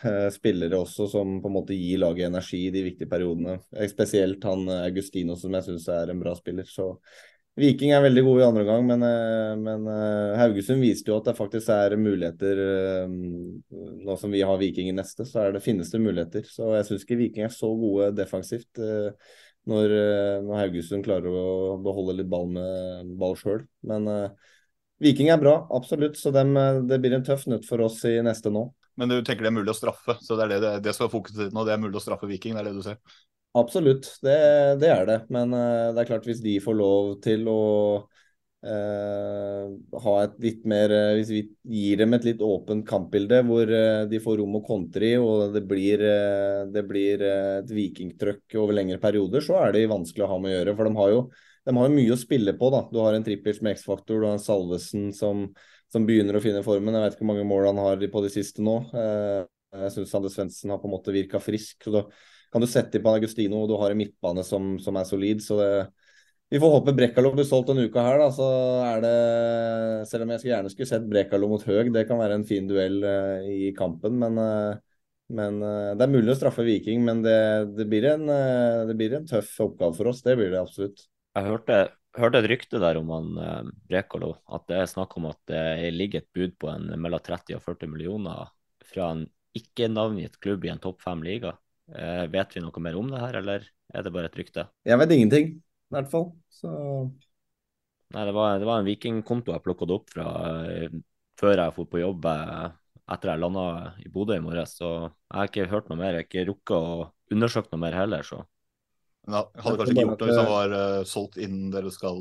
eh, 0.05 0.27
spillere 0.29 0.77
også, 0.77 1.07
som 1.09 1.39
på 1.41 1.49
en 1.49 1.55
måte 1.55 1.77
gir 1.77 2.03
laget 2.03 2.27
energi 2.27 2.67
i 2.67 2.73
de 2.73 2.83
viktige 2.85 3.09
periodene. 3.09 3.55
Eh, 3.73 3.87
spesielt 3.89 4.45
han 4.45 4.67
eh, 4.69 4.83
Augustino, 4.91 5.33
som 5.41 5.57
jeg 5.57 5.65
syns 5.65 5.87
er 5.89 6.13
en 6.13 6.21
bra 6.21 6.35
spiller. 6.37 6.69
Så 6.69 6.91
Viking 7.57 7.95
er 7.95 8.05
veldig 8.05 8.25
gode 8.27 8.43
i 8.43 8.47
andre 8.51 8.67
gang, 8.67 8.85
men, 8.91 9.07
eh, 9.09 9.55
men 9.57 9.89
Haugesund 10.37 10.85
viste 10.85 11.09
jo 11.09 11.17
at 11.17 11.31
det 11.31 11.37
faktisk 11.39 11.71
er 11.73 11.97
muligheter 11.97 12.59
Nå 13.07 14.21
som 14.21 14.35
vi 14.35 14.45
har 14.45 14.61
Viking 14.61 14.91
i 14.91 14.97
neste, 14.99 15.25
så 15.25 15.49
det, 15.49 15.65
finnes 15.65 15.89
det 15.89 16.03
muligheter. 16.03 16.45
Så 16.45 16.75
jeg 16.75 16.91
syns 16.91 17.07
ikke 17.07 17.21
Viking 17.25 17.49
er 17.49 17.55
så 17.55 17.73
gode 17.73 18.13
defensivt. 18.13 18.69
når, 19.65 19.99
når 20.45 20.59
Haugesund 20.59 21.07
klarer 21.07 21.33
å 21.33 21.77
beholde 21.81 22.19
litt 22.19 22.29
ball 22.29 22.51
med 22.53 23.15
ball 23.17 23.33
sjøl. 23.39 23.63
Men 23.81 24.05
uh, 24.05 24.51
Viking 25.03 25.29
er 25.33 25.39
bra, 25.41 25.57
absolutt. 25.75 26.17
Så 26.19 26.31
dem, 26.35 26.55
det 26.87 26.99
blir 27.03 27.17
en 27.17 27.25
tøff 27.25 27.45
nøtt 27.51 27.67
for 27.67 27.83
oss 27.83 28.01
i 28.07 28.17
neste 28.23 28.53
nå. 28.53 28.67
Men 28.95 29.11
du 29.11 29.17
tenker 29.19 29.43
det 29.43 29.51
er 29.51 29.57
mulig 29.57 29.73
å 29.73 29.77
straffe, 29.77 30.15
så 30.23 30.37
det 30.39 30.45
er 30.47 30.61
det, 30.63 30.73
det 30.85 30.93
skal 30.95 31.11
fokuset 31.11 31.47
ditt 31.47 31.55
nå. 31.55 31.65
Det 31.67 31.73
er 31.75 31.81
mulig 31.83 31.99
å 31.99 32.03
straffe 32.03 32.29
Viking, 32.29 32.55
det 32.55 32.63
er 32.63 32.69
det 32.69 32.77
du 32.77 32.85
ser? 32.85 32.99
Absolutt, 33.55 34.07
det, 34.23 34.35
det 34.81 34.91
er 34.91 35.07
det. 35.07 35.17
Men 35.31 35.55
uh, 35.55 35.91
det 35.95 36.03
er 36.03 36.09
klart 36.09 36.27
hvis 36.27 36.43
de 36.43 36.57
får 36.63 36.79
lov 36.83 37.17
til 37.25 37.49
å 37.51 37.63
Uh, 38.65 39.75
ha 40.01 40.13
et 40.23 40.39
litt 40.41 40.63
mer 40.65 40.89
Hvis 41.19 41.27
vi 41.29 41.41
gir 41.69 41.99
dem 41.99 42.15
et 42.17 42.23
litt 42.25 42.39
åpent 42.41 42.81
kampbilde 42.89 43.43
hvor 43.45 43.69
uh, 43.69 44.07
de 44.09 44.17
får 44.23 44.39
rom 44.39 44.57
å 44.57 44.61
kontre 44.65 45.11
i, 45.11 45.19
og 45.21 45.53
det 45.53 45.61
blir, 45.69 46.01
det 46.73 46.83
blir 46.89 47.21
et 47.27 47.69
vikingtrøkk 47.69 48.55
over 48.57 48.73
lengre 48.79 48.97
perioder, 49.03 49.45
så 49.45 49.59
er 49.67 49.75
det 49.75 49.83
vanskelig 49.91 50.25
å 50.25 50.31
ha 50.31 50.39
med 50.41 50.49
å 50.49 50.55
gjøre. 50.55 50.73
For 50.79 50.89
de 50.89 50.97
har 50.97 51.13
jo, 51.13 51.21
de 51.65 51.73
har 51.73 51.89
jo 51.89 51.95
mye 51.95 52.13
å 52.13 52.19
spille 52.19 52.53
på. 52.59 52.69
da. 52.73 52.83
Du 52.93 53.01
har 53.01 53.17
en 53.17 53.25
trippels 53.25 53.61
med 53.65 53.75
X-faktor, 53.75 54.21
du 54.21 54.27
har 54.27 54.37
en 54.37 54.43
Salvesen 54.43 55.09
som, 55.17 55.47
som, 55.91 56.05
begynner 56.05 56.37
å 56.37 56.43
finne 56.43 56.63
formen. 56.65 56.93
Jeg 56.93 57.07
vet 57.07 57.17
ikke 57.17 57.25
hvor 57.25 57.33
mange 57.33 57.49
mål 57.49 57.69
han 57.71 57.81
har 57.81 58.07
på 58.13 58.23
de 58.25 58.31
siste 58.33 58.65
nå. 58.65 58.77
jeg 58.93 59.91
syns 59.95 60.13
Sander 60.13 60.33
Svendsen 60.33 60.71
har 60.71 60.79
på 60.81 60.89
en 60.89 60.95
måte 60.95 61.15
virka 61.15 61.41
frisk. 61.41 61.81
så 61.83 61.97
da 61.97 62.05
kan 62.53 62.63
du 62.63 62.69
sette 62.71 63.01
på 63.03 63.11
Agustino, 63.11 63.63
og 63.63 63.71
du 63.71 63.75
har 63.81 63.91
en 63.91 63.99
midtbane 63.99 64.45
som, 64.45 64.75
som 64.79 64.95
er 64.95 65.09
solid. 65.09 65.41
så 65.43 65.59
det 65.59 65.71
vi 66.53 66.59
får 66.61 66.71
håpe 66.75 66.93
Brekkalo 66.93 67.31
blir 67.33 67.45
solgt 67.49 67.71
denne 67.71 67.87
uka 67.89 68.03
her, 68.05 68.19
da. 68.21 68.27
Så 68.31 68.45
er 68.85 68.99
det 69.01 69.13
Selv 70.11 70.25
om 70.25 70.33
jeg 70.35 70.51
gjerne 70.51 70.69
skulle 70.71 70.89
sett 70.89 71.07
Brekkalo 71.09 71.49
mot 71.49 71.63
Høg, 71.65 71.89
det 71.93 72.05
kan 72.07 72.21
være 72.21 72.37
en 72.37 72.45
fin 72.45 72.67
duell 72.69 72.99
uh, 73.01 73.41
i 73.49 73.71
kampen. 73.77 74.19
Men, 74.21 74.37
uh, 74.37 74.77
men 75.35 75.57
det 75.57 76.05
er 76.05 76.13
mulig 76.13 76.35
å 76.35 76.37
straffe 76.37 76.63
Viking, 76.67 77.01
men 77.07 77.23
det, 77.25 77.39
det, 77.73 77.87
blir 77.89 78.05
en, 78.11 78.29
det, 78.29 78.93
blir 78.93 79.17
en, 79.17 79.25
tøff 79.25 79.55
oppgave 79.65 79.97
for 79.97 80.11
oss. 80.11 80.21
Det 80.21 80.37
blir 80.37 80.53
det 80.53 80.61
absolutt. 80.61 81.07
Jeg 81.35 81.49
hørte, 81.49 81.77
hørte 82.15 82.41
et 82.41 82.49
rykte 82.51 82.79
der 82.81 82.99
om 82.99 83.11
han 83.11 83.41
eh, 83.43 83.71
Brekalo, 83.89 84.35
at 84.47 84.67
det 84.71 84.79
er 84.79 84.91
snakk 84.91 85.17
om 85.19 85.29
at 85.31 85.39
det 85.51 85.91
ligger 85.95 86.23
et 86.23 86.31
bud 86.35 86.55
på 86.61 86.71
en 86.71 86.87
mellom 86.95 87.23
30 87.23 87.57
og 87.57 87.63
40 87.65 87.91
millioner 87.91 88.49
fra 88.87 89.11
en 89.13 89.25
ikke-navngitt 89.55 90.39
klubb 90.43 90.65
i 90.67 90.71
en 90.73 90.81
topp 90.83 91.03
fem-liga. 91.03 91.53
vet 92.33 92.55
vi 92.55 92.63
noe 92.63 92.81
mer 92.81 92.97
om 92.97 93.11
det 93.11 93.21
her, 93.21 93.37
eller 93.39 93.67
er 93.93 94.03
det 94.03 94.11
bare 94.11 94.27
et 94.27 94.35
rykte? 94.35 94.65
Jeg 94.83 94.99
vet 94.99 95.13
ingenting 95.15 95.51
i 95.55 95.95
hvert 95.95 96.09
fall. 96.11 96.31
Så 96.51 96.71
Nei, 98.13 98.23
det 98.27 98.33
var, 98.35 98.59
det 98.61 98.67
var 98.69 98.79
en 98.79 98.87
vikingkonto 98.87 99.53
jeg 99.53 99.63
plukka 99.65 99.87
opp 99.95 100.11
fra 100.13 100.25
eh, 100.69 100.97
før 101.39 101.57
jeg 101.57 101.73
dro 101.75 101.85
på 101.89 102.01
jobb 102.01 102.27
eh, 102.31 102.67
etter 103.11 103.31
jeg 103.31 103.41
landa 103.41 103.65
i 104.01 104.11
Bodø 104.13 104.37
i 104.37 104.43
morges. 104.43 104.77
Så 104.79 104.91
jeg 105.01 105.35
har 105.35 105.49
ikke 105.49 105.69
hørt 105.71 105.89
noe 105.89 105.99
mer. 105.99 106.13
Jeg 106.13 106.21
har 106.21 106.27
ikke 106.29 106.45
rukket 106.51 106.77
å 106.77 107.09
undersøke 107.35 107.73
noe 107.73 107.81
mer 107.81 107.97
heller, 107.97 108.25
så. 108.25 108.43
Men 109.25 109.39
jeg 109.39 109.63
hadde 109.65 109.79
kanskje 109.79 109.95
ikke 109.95 110.05
gjort 110.05 110.21
det 110.21 110.27
hvis 110.29 110.41
han 110.41 110.51
var 110.51 110.75
uh, 110.75 110.99
solgt 111.09 111.39
innen 111.41 111.71
dere 111.73 111.93
skal 111.93 112.19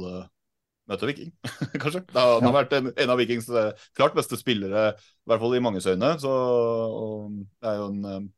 møte 0.90 1.08
Viking, 1.08 1.32
kanskje. 1.82 2.04
Det 2.10 2.16
har, 2.20 2.38
han 2.38 2.48
har 2.50 2.56
vært 2.58 2.74
en, 2.76 2.88
en, 2.92 3.12
av 3.12 3.20
Vikings 3.20 3.48
klart 3.96 4.16
beste 4.16 4.36
spillere, 4.36 4.90
i 4.96 5.30
hvert 5.32 5.40
fall 5.44 5.56
i 5.56 5.62
manges 5.64 5.88
øyne. 5.88 6.10
Så 6.20 6.32
det 7.60 7.70
er 7.70 7.78
jo 7.80 7.90
en 7.92 8.30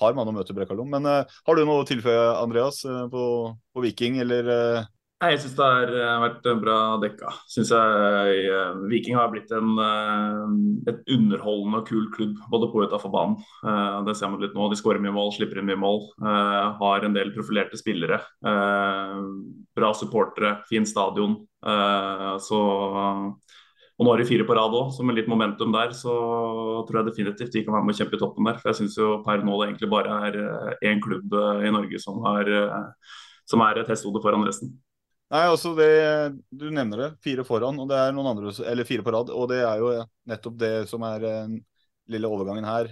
hard 0.00 0.18
mann 0.18 0.30
å 0.30 0.34
møte 0.34 0.56
Brekalom. 0.56 0.90
Men 0.92 1.06
uh, 1.08 1.36
har 1.46 1.56
du 1.56 1.64
noe 1.64 1.84
å 1.84 1.88
tilføye, 1.88 2.26
Andreas, 2.40 2.82
uh, 2.88 3.06
på, 3.12 3.24
på, 3.74 3.84
Viking, 3.84 4.20
eller? 4.24 4.50
Jeg 5.22 5.38
syns 5.40 5.54
det 5.56 5.64
har 5.64 6.20
vært 6.20 6.46
bra 6.60 6.76
dekka. 7.00 7.30
Synes 7.48 7.70
jeg 7.72 8.56
Viking 8.90 9.16
har 9.16 9.30
blitt 9.32 9.52
en, 9.56 9.70
et 10.90 11.00
underholdende 11.14 11.80
og 11.80 11.88
kul 11.88 12.10
klubb, 12.12 12.34
både 12.52 12.68
på 12.68 12.82
og 12.82 12.90
utenfor 12.90 13.12
banen. 13.14 13.38
Det 14.04 14.16
ser 14.18 14.28
man 14.28 14.42
litt 14.42 14.52
nå. 14.58 14.66
De 14.68 14.76
skårer 14.76 15.00
mye 15.00 15.14
mål, 15.14 15.32
slipper 15.32 15.62
inn 15.62 15.70
mye 15.70 15.80
mål. 15.80 16.02
Har 16.82 17.06
en 17.06 17.16
del 17.16 17.32
profilerte 17.32 17.80
spillere. 17.80 18.20
Bra 19.78 19.94
supportere, 19.96 20.58
fin 20.68 20.84
stadion. 20.90 21.38
Så 22.44 22.60
og 23.94 24.06
nå 24.06 24.10
har 24.10 24.18
de 24.18 24.26
fire 24.26 24.46
på 24.46 24.54
rad 24.58 24.74
òg, 24.74 24.88
så 24.90 25.04
med 25.06 25.14
litt 25.14 25.28
momentum 25.30 25.74
der, 25.74 25.92
så 25.94 26.12
tror 26.86 27.00
jeg 27.00 27.10
definitivt 27.12 27.52
de 27.54 27.62
kan 27.62 27.76
være 27.76 27.86
med 27.86 27.94
å 27.94 27.98
kjempe 28.00 28.18
i 28.18 28.22
toppen 28.22 28.48
der. 28.48 28.56
For 28.58 28.72
jeg 28.72 28.80
syns 28.80 28.96
jo 28.98 29.10
per 29.26 29.44
nå 29.46 29.54
det 29.60 29.68
egentlig 29.68 29.90
bare 29.92 30.16
er 30.28 30.38
én 30.40 30.96
eh, 30.96 31.02
klubb 31.04 31.36
eh, 31.38 31.68
i 31.68 31.70
Norge 31.74 32.00
som, 32.02 32.18
har, 32.26 32.50
eh, 32.50 33.14
som 33.46 33.62
er 33.62 33.78
et 33.78 33.92
hestehode 33.94 34.22
foran 34.24 34.42
resten. 34.48 34.74
Nei, 35.34 35.46
altså 35.50 35.72
det, 35.74 35.86
Du 36.54 36.68
nevner 36.70 37.00
det, 37.00 37.08
fire 37.24 37.44
foran, 37.46 37.78
og 37.82 37.88
det 37.90 37.98
er 37.98 38.12
noen 38.14 38.30
andre, 38.30 38.52
eller 38.70 38.86
fire 38.86 39.02
på 39.02 39.14
rad. 39.14 39.32
Og 39.34 39.48
det 39.50 39.62
er 39.66 39.80
jo 39.82 39.90
nettopp 40.30 40.58
det 40.60 40.72
som 40.90 41.02
er 41.08 41.24
den 41.24 41.56
lille 42.12 42.28
overgangen 42.30 42.66
her. 42.68 42.90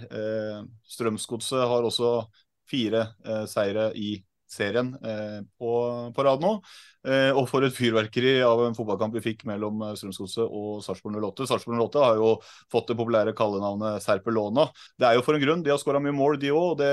Strømsgodset 0.89 1.63
har 1.71 1.87
også 1.87 2.13
fire 2.69 3.05
seire 3.47 3.91
i 3.95 4.17
serien 4.53 4.91
på, 4.99 5.71
på 6.15 6.25
rad 6.27 6.43
nå. 6.43 6.57
Eh, 7.03 7.31
og 7.35 7.47
for 7.51 7.65
et 7.65 7.73
fyrverkeri 7.75 8.37
av 8.45 8.61
en 8.63 8.75
fotballkamp 8.77 9.15
vi 9.17 9.23
fikk 9.25 9.41
mellom 9.49 9.81
eh, 9.83 9.95
Strømsgodset 9.99 10.45
og 10.45 10.77
Sarpsborg 10.85 11.17
08. 11.19 11.47
Sarpsborg 11.49 11.81
08 11.83 12.03
har 12.05 12.19
jo 12.21 12.29
fått 12.71 12.91
det 12.91 12.95
populære 12.99 13.33
kallenavnet 13.35 14.03
Serpelona. 14.05 14.69
Det 14.95 15.09
er 15.09 15.17
jo 15.17 15.25
for 15.25 15.35
en 15.35 15.43
grunn. 15.43 15.63
De 15.65 15.73
har 15.73 15.81
skåra 15.81 15.99
mye 16.03 16.15
mål, 16.15 16.37
de 16.39 16.53
òg. 16.55 16.83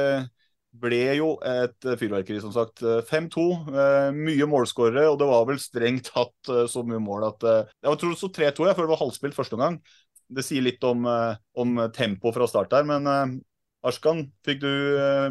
Ble 0.71 1.01
jo 1.19 1.33
et 1.47 1.89
fyrverkeri, 1.99 2.39
som 2.43 2.53
sagt. 2.55 2.83
5-2. 3.09 3.47
Eh, 3.73 4.11
mye 4.15 4.49
målskårere, 4.51 5.09
og 5.11 5.19
det 5.21 5.29
var 5.31 5.49
vel 5.49 5.61
strengt 5.63 6.13
tatt 6.15 6.53
så 6.71 6.85
mye 6.87 7.03
mål 7.03 7.27
at 7.33 7.47
Jeg 7.49 8.01
tror 8.01 8.13
det 8.13 8.21
sto 8.21 8.31
3-2 8.31 8.69
jeg, 8.69 8.77
føler 8.79 8.89
det 8.89 8.95
var 8.95 9.05
halvspilt 9.05 9.37
første 9.37 9.59
gang. 9.61 9.81
Det 10.31 10.45
sier 10.47 10.63
litt 10.63 10.85
om, 10.87 11.09
om 11.59 11.81
tempo 11.91 12.31
fra 12.31 12.47
start 12.47 12.77
her, 12.77 12.87
men 12.87 13.41
Arskan, 13.83 14.29
fikk 14.47 14.61
du 14.63 14.71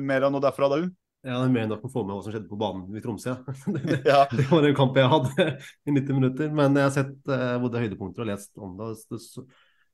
mer 0.03 0.25
av 0.27 0.33
noe 0.33 0.43
derfra 0.43 0.67
da, 0.73 0.81
du? 0.81 0.89
Ja, 1.23 1.37
det 1.37 1.49
er 1.49 1.53
mer 1.53 1.65
enn 1.65 1.71
nok 1.73 1.85
å 1.87 1.91
få 1.91 2.03
med 2.03 2.15
hva 2.15 2.23
som 2.23 2.33
skjedde 2.33 2.47
på 2.47 2.59
banen 2.59 2.95
i 2.95 3.01
Tromsø. 3.03 3.37
det, 3.75 4.01
ja. 4.07 4.21
det, 4.31 4.45
var 4.47 4.67
en 4.67 4.75
kamp 4.75 4.99
jeg 4.99 5.11
hadde 5.11 5.47
i 5.87 5.95
90 5.95 6.19
minutter. 6.19 6.51
Men 6.55 6.75
jeg 6.79 6.87
har 6.87 6.93
sett 6.95 7.15
både 7.63 7.83
høydepunkter 7.83 8.23
og 8.23 8.29
lest 8.31 8.51
om 8.59 8.77
det. 8.79 8.91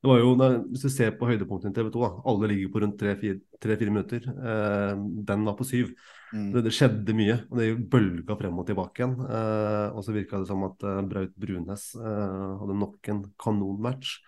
Det, 0.06 0.18
det 0.32 0.44
var 0.44 0.52
jo, 0.54 0.60
Hvis 0.70 0.84
du 0.86 0.90
ser 0.92 1.16
på 1.18 1.28
høydepunktene 1.28 1.74
til 1.74 1.86
TV 1.86 1.90
2, 1.94 2.02
da, 2.04 2.10
alle 2.32 2.50
ligger 2.52 2.72
på 2.72 2.82
rundt 2.84 3.02
3-4 3.02 3.90
minutter. 3.90 4.28
Eh, 4.32 4.92
den 5.30 5.48
var 5.48 5.56
på 5.58 5.66
syv. 5.68 5.90
Mm. 6.32 6.52
Det, 6.54 6.62
det, 6.66 6.74
skjedde 6.76 7.16
mye. 7.16 7.40
og 7.50 7.58
Det 7.60 7.70
bølga 7.92 8.38
frem 8.38 8.62
og 8.62 8.68
tilbake 8.68 9.02
igjen. 9.02 9.16
Eh, 9.26 9.88
og 9.90 10.06
så 10.06 10.14
virka 10.16 10.42
det 10.42 10.50
som 10.50 10.64
at 10.68 10.86
Braut 11.10 11.34
Brunes 11.34 11.90
hadde 11.96 12.78
nok 12.84 13.12
en 13.12 13.26
kanonmatch. 13.42 14.18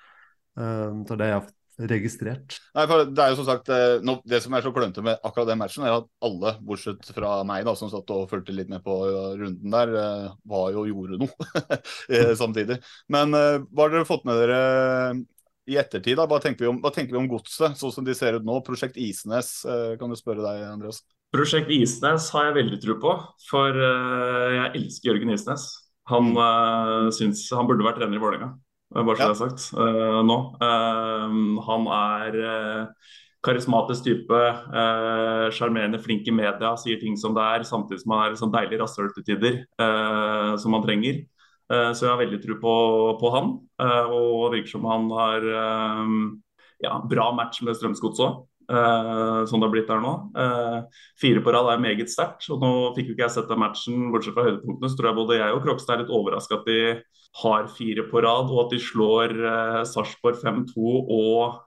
så 0.59 1.15
det 1.15 1.31
jeg 1.31 1.47
registrert. 1.79 2.59
Nei, 2.75 2.87
for 2.91 3.05
Det 3.07 3.23
er 3.23 3.31
jo 3.31 3.39
som 3.39 3.47
sagt, 3.47 3.69
eh, 3.69 4.01
det 4.27 4.43
som 4.43 4.55
er 4.55 4.63
så 4.63 4.73
klønete 4.73 5.03
med 5.03 5.19
akkurat 5.23 5.47
den 5.47 5.59
matchen, 5.59 5.85
er 5.85 5.99
at 5.99 6.09
alle, 6.21 6.59
bortsett 6.61 7.05
fra 7.15 7.45
meg, 7.45 7.65
da, 7.65 7.75
som 7.75 7.91
satt 7.91 8.11
og 8.11 8.29
fulgte 8.29 8.53
litt 8.53 8.69
med 8.69 8.83
på 8.83 8.95
runden 9.39 9.71
der, 9.71 9.89
eh, 9.95 10.31
var 10.45 10.73
jo 10.73 10.87
gjorde 10.87 11.19
noe 11.19 11.31
eh, 12.11 12.35
samtidig. 12.35 12.81
Men 13.09 13.31
hva 13.31 13.83
har 13.85 13.91
dere 13.91 14.09
fått 14.09 14.25
med 14.25 14.37
dere 14.43 15.15
i 15.69 15.79
ettertid? 15.81 16.17
da? 16.19 16.27
Hva 16.31 16.41
tenker 16.43 16.67
vi 16.67 16.71
om, 16.73 16.81
tenker 16.95 17.15
vi 17.15 17.21
om 17.21 17.29
godset, 17.31 17.77
sånn 17.79 17.95
som 17.95 18.07
de 18.07 18.17
ser 18.17 18.39
ut 18.39 18.47
nå? 18.47 18.59
Prosjekt 18.67 18.99
Isnes, 19.01 19.53
kan 20.01 20.11
du 20.11 20.17
spørre 20.19 20.43
deg, 20.45 20.65
Andreas? 20.73 21.03
Prosjekt 21.35 21.69
Isnes 21.75 22.31
har 22.33 22.49
jeg 22.49 22.57
veldig 22.63 22.81
tro 22.83 22.97
på, 23.03 23.13
for 23.51 23.77
jeg 23.77 24.73
elsker 24.81 25.13
Jørgen 25.13 25.35
Isnes. 25.35 25.69
Han, 26.09 26.33
mm. 26.33 27.13
syns, 27.13 27.45
han 27.53 27.69
burde 27.69 27.85
vært 27.85 28.01
trener 28.01 28.17
i 28.17 28.23
Vålerenga. 28.23 28.55
Bare 28.95 29.17
så 29.17 29.23
ja. 29.23 29.29
det 29.29 29.35
er 29.35 29.41
sagt 29.43 29.65
uh, 29.77 30.21
nå. 30.25 30.37
Uh, 30.63 31.59
han 31.67 31.89
er 31.93 32.39
uh, 32.41 33.11
karismatisk 33.45 34.07
type, 34.07 34.39
sjarmerende, 35.55 36.01
flink 36.03 36.27
i 36.27 36.33
media, 36.35 36.73
sier 36.81 36.99
ting 37.01 37.15
som 37.17 37.37
det 37.37 37.45
er, 37.45 37.65
samtidig 37.69 38.03
som 38.03 38.17
han 38.17 38.25
er 38.25 38.41
sånn 38.41 38.51
deilig 38.53 38.81
rasshøl 38.81 39.13
til 39.15 39.25
tider, 39.29 39.61
som 40.59 40.75
han 40.75 40.83
trenger. 40.83 41.21
Så 41.69 42.01
jeg 42.01 42.09
har 42.09 42.21
veldig 42.23 42.39
tro 42.41 42.55
på, 42.63 42.75
på 43.21 43.31
han, 43.35 43.51
og 44.09 44.55
virker 44.55 44.71
som 44.73 44.87
han 44.89 45.11
har 45.13 45.45
ja, 46.81 46.95
bra 47.11 47.27
match 47.37 47.61
med 47.67 47.77
Strømsgods 47.77 48.23
òg. 48.25 48.39
Som 48.69 49.61
det 49.61 49.67
har 49.67 49.73
blitt 49.73 49.89
der 49.89 50.01
nå. 50.01 50.15
Fire 51.21 51.43
på 51.45 51.53
rad 51.53 51.69
er 51.73 51.85
meget 51.85 52.11
sterkt. 52.13 52.49
og 52.53 52.65
Nå 52.65 52.73
fikk 52.97 53.11
jo 53.11 53.15
ikke 53.17 53.27
jeg 53.27 53.37
sett 53.37 53.53
den 53.53 53.61
matchen, 53.61 54.09
bortsett 54.13 54.37
fra 54.37 54.47
høydepunktene. 54.49 54.91
Så 54.91 54.99
tror 54.99 55.11
jeg 55.11 55.19
både 55.21 55.39
jeg 55.39 55.55
og 55.57 55.63
Krokstad 55.65 55.95
er 55.95 56.03
litt 56.03 56.13
overraska 56.19 56.59
at 56.59 56.69
de 56.69 56.81
har 57.43 57.69
fire 57.77 58.05
på 58.09 58.25
rad, 58.25 58.49
og 58.49 58.65
at 58.65 58.75
de 58.75 58.81
slår 58.83 59.37
Sarpsborg 59.89 60.41
5-2 60.41 60.93
og 61.05 61.59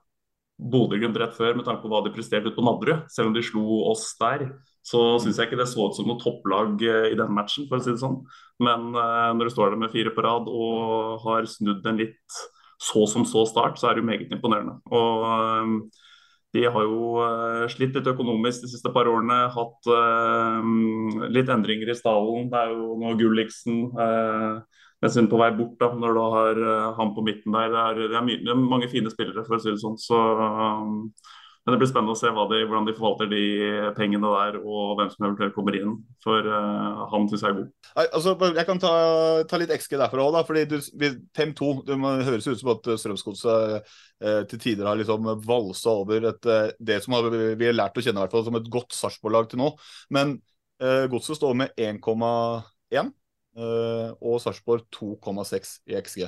Bodø-Glimt 0.61 1.17
rett 1.17 1.33
før, 1.33 1.55
med 1.57 1.65
tanke 1.65 1.81
på 1.81 1.89
hva 1.89 2.03
de 2.05 2.13
presterte 2.13 2.51
ut 2.51 2.57
på 2.57 2.65
Nadderud. 2.65 3.07
Selv 3.09 3.31
om 3.31 3.37
de 3.37 3.45
slo 3.45 3.63
oss 3.89 4.11
der, 4.21 4.51
så 4.85 5.01
syns 5.21 5.37
jeg 5.37 5.49
ikke 5.49 5.59
det 5.59 5.69
så 5.69 5.87
ut 5.87 5.97
som 5.97 6.07
noe 6.09 6.21
topplag 6.21 6.81
i 6.81 7.17
den 7.17 7.35
matchen, 7.35 7.67
for 7.69 7.77
å 7.77 7.85
si 7.85 7.93
det 7.93 8.01
sånn. 8.01 8.17
Men 8.61 8.89
når 8.91 9.45
du 9.45 9.53
står 9.53 9.73
der 9.73 9.83
med 9.83 9.93
fire 9.93 10.13
på 10.15 10.23
rad 10.25 10.49
og 10.49 11.21
har 11.25 11.45
snudd 11.49 11.85
en 11.85 12.01
litt 12.01 12.39
så 12.81 13.05
som 13.09 13.25
så 13.29 13.45
start, 13.45 13.77
så 13.77 13.89
er 13.89 13.97
det 13.97 14.01
jo 14.01 14.09
meget 14.09 14.33
imponerende. 14.33 14.79
Og 14.89 15.85
de 16.55 16.63
har 16.65 16.87
jo 16.87 17.67
slitt 17.71 17.93
litt 17.95 18.09
økonomisk 18.09 18.65
de 18.65 18.71
siste 18.73 18.91
par 18.93 19.07
årene. 19.07 19.37
Hatt 19.53 19.91
litt 21.31 21.51
endringer 21.53 21.93
i 21.93 21.97
stallen. 21.97 22.49
Det 22.51 22.59
er 22.59 22.73
jo 22.73 22.97
nå 22.99 23.13
Gulliksen 23.19 23.85
nesten 25.01 25.29
på 25.29 25.37
vei 25.41 25.51
bort 25.57 25.77
da, 25.81 25.91
når 25.97 26.17
du 26.17 26.23
har 26.35 26.63
han 26.97 27.13
på 27.15 27.23
midten 27.25 27.53
der. 27.55 27.69
Det 27.69 27.85
er, 27.85 28.01
det 28.01 28.17
er, 28.17 28.25
mye, 28.25 28.41
det 28.41 28.51
er, 28.53 28.65
mange 28.73 28.89
fine 28.91 29.13
spillere, 29.13 29.45
for 29.45 29.57
å 29.57 29.61
si 29.61 29.71
det 29.71 29.81
sånn. 29.81 29.97
Så, 30.01 30.19
Men 31.61 31.75
det 31.75 31.81
blir 31.83 31.89
spennende 31.91 32.15
å 32.15 32.17
se 32.17 32.29
de, 32.31 32.59
hvordan 32.65 32.87
de 32.87 32.93
forvalter 32.97 33.27
de 33.29 33.41
pengene 33.93 34.29
der, 34.33 34.55
og 34.65 34.95
hvem 34.97 35.11
som 35.13 35.27
eventuelt 35.27 35.53
kommer 35.53 35.75
inn. 35.77 35.91
For 36.25 36.41
uh, 36.41 37.03
han 37.11 37.27
syns 37.29 37.43
jeg 37.45 37.53
er 37.53 37.57
god. 37.59 37.67
Altså, 38.01 38.33
jeg 38.57 38.65
kan 38.65 38.81
ta, 38.81 38.93
ta 39.45 39.59
litt 39.61 39.73
XG 39.75 39.93
derfra 40.01 40.25
òg, 40.25 40.39
fordi 40.47 40.79
5-2 41.37 41.69
Det 41.85 41.99
høres 42.01 42.49
ut 42.49 42.63
som 42.63 42.71
at 42.73 42.89
Strømsgodset 43.03 43.91
eh, 44.21 44.41
til 44.49 44.61
tider 44.61 44.89
har 44.89 44.97
liksom 44.99 45.29
valsa 45.45 45.93
over 46.01 46.29
et, 46.31 46.49
eh, 46.49 46.71
det 46.79 47.01
som 47.03 47.17
har, 47.17 47.29
vi 47.29 47.67
har 47.67 47.77
lært 47.77 47.97
å 47.97 48.05
kjenne 48.05 48.23
hvert 48.23 48.33
fall, 48.35 48.45
som 48.47 48.57
et 48.59 48.71
godt 48.73 48.97
Sarpsborg-lag 48.97 49.49
til 49.51 49.61
nå. 49.61 49.71
Men 50.13 50.37
eh, 50.81 51.05
Godset 51.11 51.39
står 51.39 51.57
med 51.61 51.77
1,1, 51.77 53.11
eh, 53.57 54.09
og 54.17 54.41
Sarpsborg 54.43 54.87
2,6 54.97 55.77
i 55.91 55.97
XG. 56.01 56.25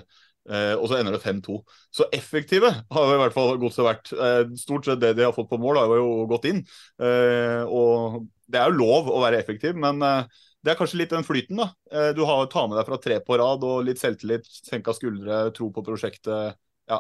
Eh, 0.50 0.74
og 0.76 0.90
så 0.92 0.98
ender 1.00 1.16
det 1.16 1.24
5-2. 1.24 1.60
Så 1.94 2.08
effektive 2.16 2.72
har 2.92 3.14
i 3.14 3.20
hvert 3.22 3.36
fall 3.36 3.56
godset 3.62 3.86
vært. 3.88 4.14
Eh, 4.14 4.42
stort 4.60 4.88
sett 4.88 5.02
det 5.04 5.14
de 5.18 5.28
har 5.28 5.36
fått 5.36 5.52
på 5.52 5.60
mål, 5.62 5.80
har 5.80 6.00
jo 6.00 6.26
gått 6.32 6.50
inn. 6.52 6.64
Eh, 7.00 7.62
og 7.64 8.24
det 8.52 8.60
er 8.60 8.72
jo 8.72 8.82
lov 8.82 9.12
å 9.14 9.22
være 9.24 9.40
effektiv, 9.40 9.78
men 9.80 10.04
eh, 10.04 10.42
det 10.64 10.74
er 10.74 10.80
kanskje 10.80 11.00
litt 11.02 11.16
den 11.16 11.26
flyten, 11.28 11.60
da. 11.60 11.70
Eh, 11.92 12.12
du 12.16 12.24
har 12.28 12.46
tar 12.52 12.68
med 12.70 12.80
deg 12.80 12.88
fra 12.90 13.00
tre 13.04 13.20
på 13.24 13.40
rad 13.40 13.64
og 13.68 13.84
litt 13.88 14.02
selvtillit, 14.02 14.48
senka 14.68 14.96
skuldre, 14.96 15.46
tro 15.56 15.70
på 15.76 15.84
prosjektet. 15.86 16.60
Ja, 16.92 17.00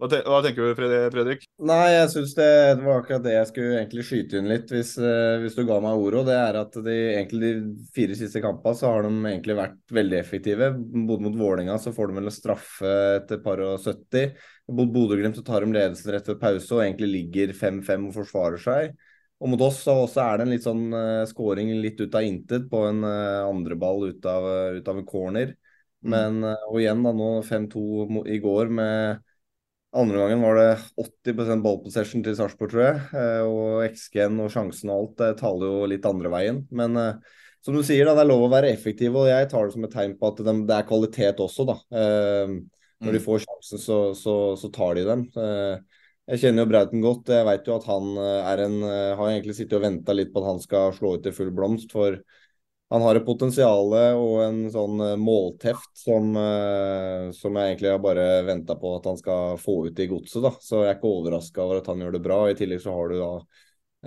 hva, 0.00 0.38
tenker 0.40 0.64
du, 0.64 0.70
Fredrik? 1.12 1.42
Nei, 1.68 1.90
jeg 1.92 2.06
syns 2.14 2.30
det, 2.38 2.48
det, 2.78 2.84
var 2.86 3.02
akkurat 3.02 3.24
det 3.24 3.34
jeg 3.34 3.48
skulle 3.50 3.76
egentlig 3.82 4.04
skyte 4.08 4.40
inn 4.40 4.48
litt, 4.48 4.72
hvis, 4.72 4.94
uh, 4.96 5.36
hvis 5.42 5.58
du 5.58 5.62
ga 5.68 5.76
meg 5.84 6.00
ordet. 6.00 6.22
Og 6.22 6.30
det 6.30 6.38
er 6.40 6.58
at 6.62 6.78
de, 6.86 6.96
egentlig 7.18 7.50
de 7.58 7.90
fire 7.92 8.16
siste 8.16 8.40
kampene 8.40 8.80
så 8.80 8.94
har 8.94 9.04
de 9.04 9.12
egentlig 9.28 9.58
vært 9.58 9.94
veldig 10.00 10.18
effektive. 10.20 10.70
Både 10.78 11.26
mot 11.26 11.38
Vålinga 11.42 11.76
så 11.82 11.92
får 11.92 12.08
de 12.08 12.16
vel 12.16 12.32
en 12.32 12.36
straffe 12.38 12.96
etter 13.20 13.44
par 13.44 13.60
og 13.66 13.76
70. 13.84 14.34
Mot 14.72 14.92
Bodø-Glimt 14.96 15.36
så 15.36 15.44
tar 15.44 15.66
de 15.66 15.76
ledelsen 15.76 16.16
rett 16.16 16.32
ved 16.32 16.40
pause 16.40 16.76
og 16.76 16.84
egentlig 16.86 17.12
ligger 17.18 17.56
5-5 17.60 18.08
og 18.08 18.18
forsvarer 18.22 18.64
seg. 18.64 18.98
Og 19.40 19.52
mot 19.52 19.62
oss 19.64 19.80
så 19.84 19.96
er 20.24 20.36
det 20.36 20.44
en 20.44 20.52
litt 20.52 20.64
sånn 20.66 20.84
uh, 20.92 21.28
scoring 21.28 21.72
litt 21.80 22.00
ut 22.00 22.16
av 22.16 22.24
intet 22.24 22.68
på 22.72 22.84
en 22.88 23.04
uh, 23.04 23.48
andreball 23.48 24.10
ut 24.10 24.28
av, 24.28 24.48
ut 24.80 24.88
av 24.88 25.00
en 25.00 25.08
corner. 25.08 25.56
Mm. 26.00 26.12
Men 26.12 26.44
uh, 26.44 26.68
og 26.70 26.80
igjen 26.80 27.04
da 27.04 27.12
nå 27.16 27.34
5-2 27.48 28.24
i 28.32 28.40
går 28.40 28.72
med 28.80 29.26
andre 29.92 30.18
gangen 30.18 30.42
var 30.44 30.58
det 30.58 30.68
80 31.26 31.62
ball 31.64 31.78
possession 31.82 32.22
til 32.22 32.36
Sarpsborg, 32.38 32.70
tror 32.72 32.84
jeg. 32.84 32.98
Eh, 33.18 33.44
og 33.46 33.84
XG-en 33.88 34.38
og 34.44 34.50
sjansen 34.54 34.92
og 34.92 34.96
alt 34.96 35.14
det 35.22 35.30
taler 35.40 35.66
jo 35.66 35.88
litt 35.90 36.06
andre 36.06 36.30
veien. 36.32 36.60
Men 36.70 36.98
uh, 36.98 37.38
som 37.64 37.74
du 37.76 37.82
sier, 37.86 38.06
da, 38.06 38.14
det 38.14 38.24
er 38.24 38.30
lov 38.30 38.46
å 38.46 38.52
være 38.52 38.70
effektiv, 38.70 39.18
og 39.18 39.30
jeg 39.30 39.48
tar 39.50 39.66
det 39.66 39.74
som 39.74 39.86
et 39.88 39.94
tegn 39.94 40.14
på 40.20 40.30
at 40.30 40.44
det 40.46 40.76
er 40.76 40.86
kvalitet 40.88 41.42
også, 41.42 41.66
da. 41.68 41.76
Når 41.90 43.16
de 43.16 43.20
mm. 43.20 43.24
får 43.24 43.42
sjansen, 43.44 43.82
så, 43.82 43.98
så, 44.16 44.36
så 44.60 44.70
tar 44.72 44.96
de 44.96 45.04
dem. 45.08 45.26
Jeg 46.30 46.40
kjenner 46.40 46.64
jo 46.64 46.70
Brauten 46.70 47.04
godt. 47.04 47.32
Jeg 47.34 47.48
vet 47.48 47.68
jo 47.68 47.76
at 47.76 47.86
han 47.88 48.10
er 48.20 48.62
en 48.64 48.76
Har 48.84 49.22
egentlig 49.26 49.56
sittet 49.58 49.76
og 49.76 49.84
venta 49.84 50.14
litt 50.16 50.32
på 50.32 50.40
at 50.40 50.48
han 50.52 50.60
skal 50.62 50.94
slå 50.96 51.14
ut 51.16 51.28
i 51.28 51.34
full 51.36 51.52
blomst. 51.56 51.92
for 51.96 52.16
han 52.90 53.02
har 53.02 53.14
et 53.14 53.26
potensial 53.26 53.92
og 53.94 54.32
en 54.42 54.64
sånn 54.72 55.02
eh, 55.04 55.18
målteft 55.20 55.92
som, 55.94 56.32
eh, 56.34 57.28
som 57.36 57.54
jeg 57.54 57.68
egentlig 57.68 57.92
har 57.92 58.00
bare 58.02 58.24
venta 58.48 58.74
på 58.78 58.96
at 58.96 59.04
han 59.06 59.18
skal 59.20 59.60
få 59.62 59.76
ut 59.86 60.00
i 60.02 60.08
godset. 60.10 60.42
da. 60.42 60.50
Så 60.58 60.80
jeg 60.82 60.90
er 60.90 60.96
ikke 60.98 61.12
overraska 61.12 61.62
over 61.62 61.78
at 61.78 61.90
han 61.92 62.02
gjør 62.02 62.16
det 62.16 62.22
bra. 62.24 62.38
I 62.50 62.56
tillegg 62.58 62.82
så 62.82 62.94
har 62.96 63.12
du 63.12 63.20
da 63.20 63.28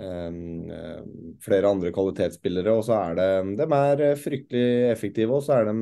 um, 0.04 1.38
flere 1.46 1.70
andre 1.70 1.92
kvalitetsspillere. 1.96 2.74
Og 2.76 2.84
så 2.84 2.98
er 2.98 3.16
det 3.16 3.30
De 3.62 3.68
er 3.78 4.20
fryktelig 4.20 4.66
effektive, 4.90 5.38
og 5.38 5.46
så 5.46 5.62
er, 5.62 5.72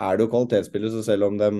er 0.00 0.16
det 0.16 0.24
jo 0.24 0.32
kvalitetsspillere. 0.32 0.94
Så 0.96 1.04
selv 1.10 1.28
om 1.28 1.36
de 1.42 1.50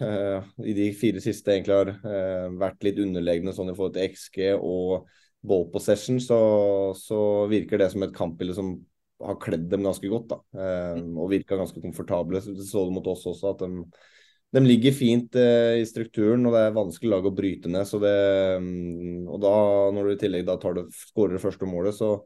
uh, 0.00 0.48
i 0.64 0.78
de 0.80 0.88
fire 0.96 1.20
siste 1.20 1.52
egentlig 1.52 1.76
har 1.82 1.92
uh, 1.92 2.48
vært 2.64 2.88
litt 2.88 3.04
underlegne 3.04 3.52
sånn 3.52 3.74
i 3.74 3.76
forhold 3.76 3.98
til 3.98 4.08
XG 4.08 4.40
og 4.56 5.04
ball 5.44 5.68
possession, 5.68 6.16
så, 6.16 6.40
så 6.96 7.20
virker 7.52 7.84
det 7.84 7.92
som 7.92 8.08
et 8.08 8.16
kampbilde 8.16 8.56
som 8.56 8.74
har 9.22 9.38
kledd 9.40 9.68
dem 9.70 9.84
ganske 9.86 10.08
godt. 10.10 10.28
da, 10.28 10.40
eh, 10.58 11.00
Og 11.02 11.30
virka 11.30 11.56
ganske 11.56 11.80
komfortable. 11.80 12.40
Så 12.40 12.54
så 12.56 12.84
det 12.86 12.94
mot 12.94 13.06
oss 13.06 13.26
også, 13.26 13.54
at 13.54 13.58
de, 13.58 13.84
de 14.54 14.60
ligger 14.60 14.92
fint 14.92 15.34
eh, 15.36 15.80
i 15.80 15.86
strukturen, 15.86 16.44
og 16.46 16.54
det 16.54 16.62
er 16.64 16.76
vanskelig 16.76 17.10
lag 17.10 17.26
å 17.26 17.34
bryte 17.34 17.70
ned. 17.70 17.86
så 17.86 18.00
det, 18.02 18.14
mm, 18.62 19.26
og 19.28 19.40
da, 19.42 19.54
når 19.94 20.04
du 20.04 20.12
i 20.14 20.20
tillegg 20.20 20.46
da 20.46 20.56
tar 20.56 20.74
det, 20.78 20.86
skårer 20.94 21.38
det 21.38 21.42
første 21.42 21.66
målet, 21.66 21.94
så, 21.94 22.20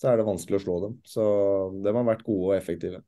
så, 0.00 0.08
er 0.10 0.16
det 0.16 0.28
vanskelig 0.28 0.60
å 0.60 0.64
slå 0.64 0.78
dem. 0.86 0.96
Så 1.04 1.26
de 1.84 1.92
har 1.92 2.08
vært 2.08 2.24
gode 2.26 2.52
og 2.52 2.56
effektive. 2.56 3.02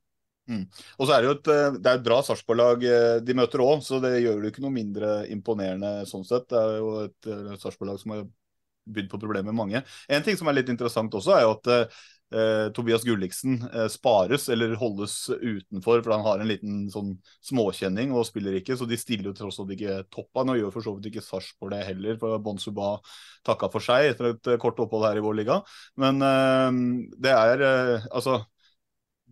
Mm. 0.49 0.65
Og 0.97 1.05
så 1.05 1.13
er 1.13 1.23
Det 1.23 1.29
jo 1.29 1.37
et, 1.37 1.49
eh, 1.53 1.79
det 1.79 1.89
er 1.89 1.97
et 2.01 2.05
bra 2.05 2.23
Sarpsborg-lag 2.25 2.85
eh, 2.89 3.21
de 3.21 3.37
møter 3.37 3.61
òg, 3.61 3.81
så 3.85 4.01
det 4.01 4.19
gjør 4.25 4.43
det 4.43 4.53
ikke 4.53 4.65
noe 4.65 4.77
mindre 4.77 5.15
imponerende 5.29 5.95
sånn 6.09 6.25
sett. 6.25 6.49
Det 6.49 6.61
er 6.61 6.79
jo 6.81 6.93
et 7.05 7.33
Sarpsborg-lag 7.61 8.01
som 8.01 8.17
har 8.17 8.29
bydd 8.89 9.11
på 9.13 9.21
problemer 9.21 9.53
med 9.53 9.61
mange. 9.61 9.83
En 10.09 10.25
ting 10.25 10.37
som 10.41 10.49
er 10.49 10.57
litt 10.57 10.71
interessant 10.73 11.13
også, 11.13 11.35
er 11.37 11.45
jo 11.45 11.57
at 11.59 11.93
eh, 12.35 12.69
Tobias 12.77 13.05
Gulliksen 13.07 13.61
eh, 13.69 13.87
spares 13.93 14.49
eller 14.53 14.75
holdes 14.81 15.17
utenfor, 15.31 16.03
for 16.03 16.15
han 16.15 16.27
har 16.27 16.43
en 16.43 16.51
liten 16.51 16.85
sånn 16.93 17.15
småkjenning 17.49 18.13
og 18.17 18.27
spiller 18.29 18.59
ikke. 18.61 18.77
Så 18.79 18.89
de 18.89 18.99
stiller 19.01 19.31
jo 19.31 19.37
tross 19.39 19.61
alt 19.63 19.73
ikke 19.77 20.03
toppene, 20.15 20.55
og 20.55 20.63
gjør 20.63 20.77
for 20.77 20.87
så 20.87 20.95
vidt 20.97 21.11
ikke 21.13 21.25
Sarpsborg 21.25 21.75
det 21.77 21.87
heller, 21.89 22.21
for 22.21 22.43
Bon 22.45 22.61
Suba 22.61 22.97
takka 23.49 23.71
for 23.73 23.85
seg 23.85 24.13
etter 24.13 24.33
et 24.33 24.53
eh, 24.53 24.61
kort 24.61 24.81
opphold 24.83 25.09
her 25.09 25.21
i 25.21 25.25
vår 25.25 25.41
liga. 25.41 25.61
Men 26.01 26.23
eh, 26.25 26.81
det 27.29 27.35
er 27.35 27.67
eh, 27.73 28.09
altså 28.13 28.41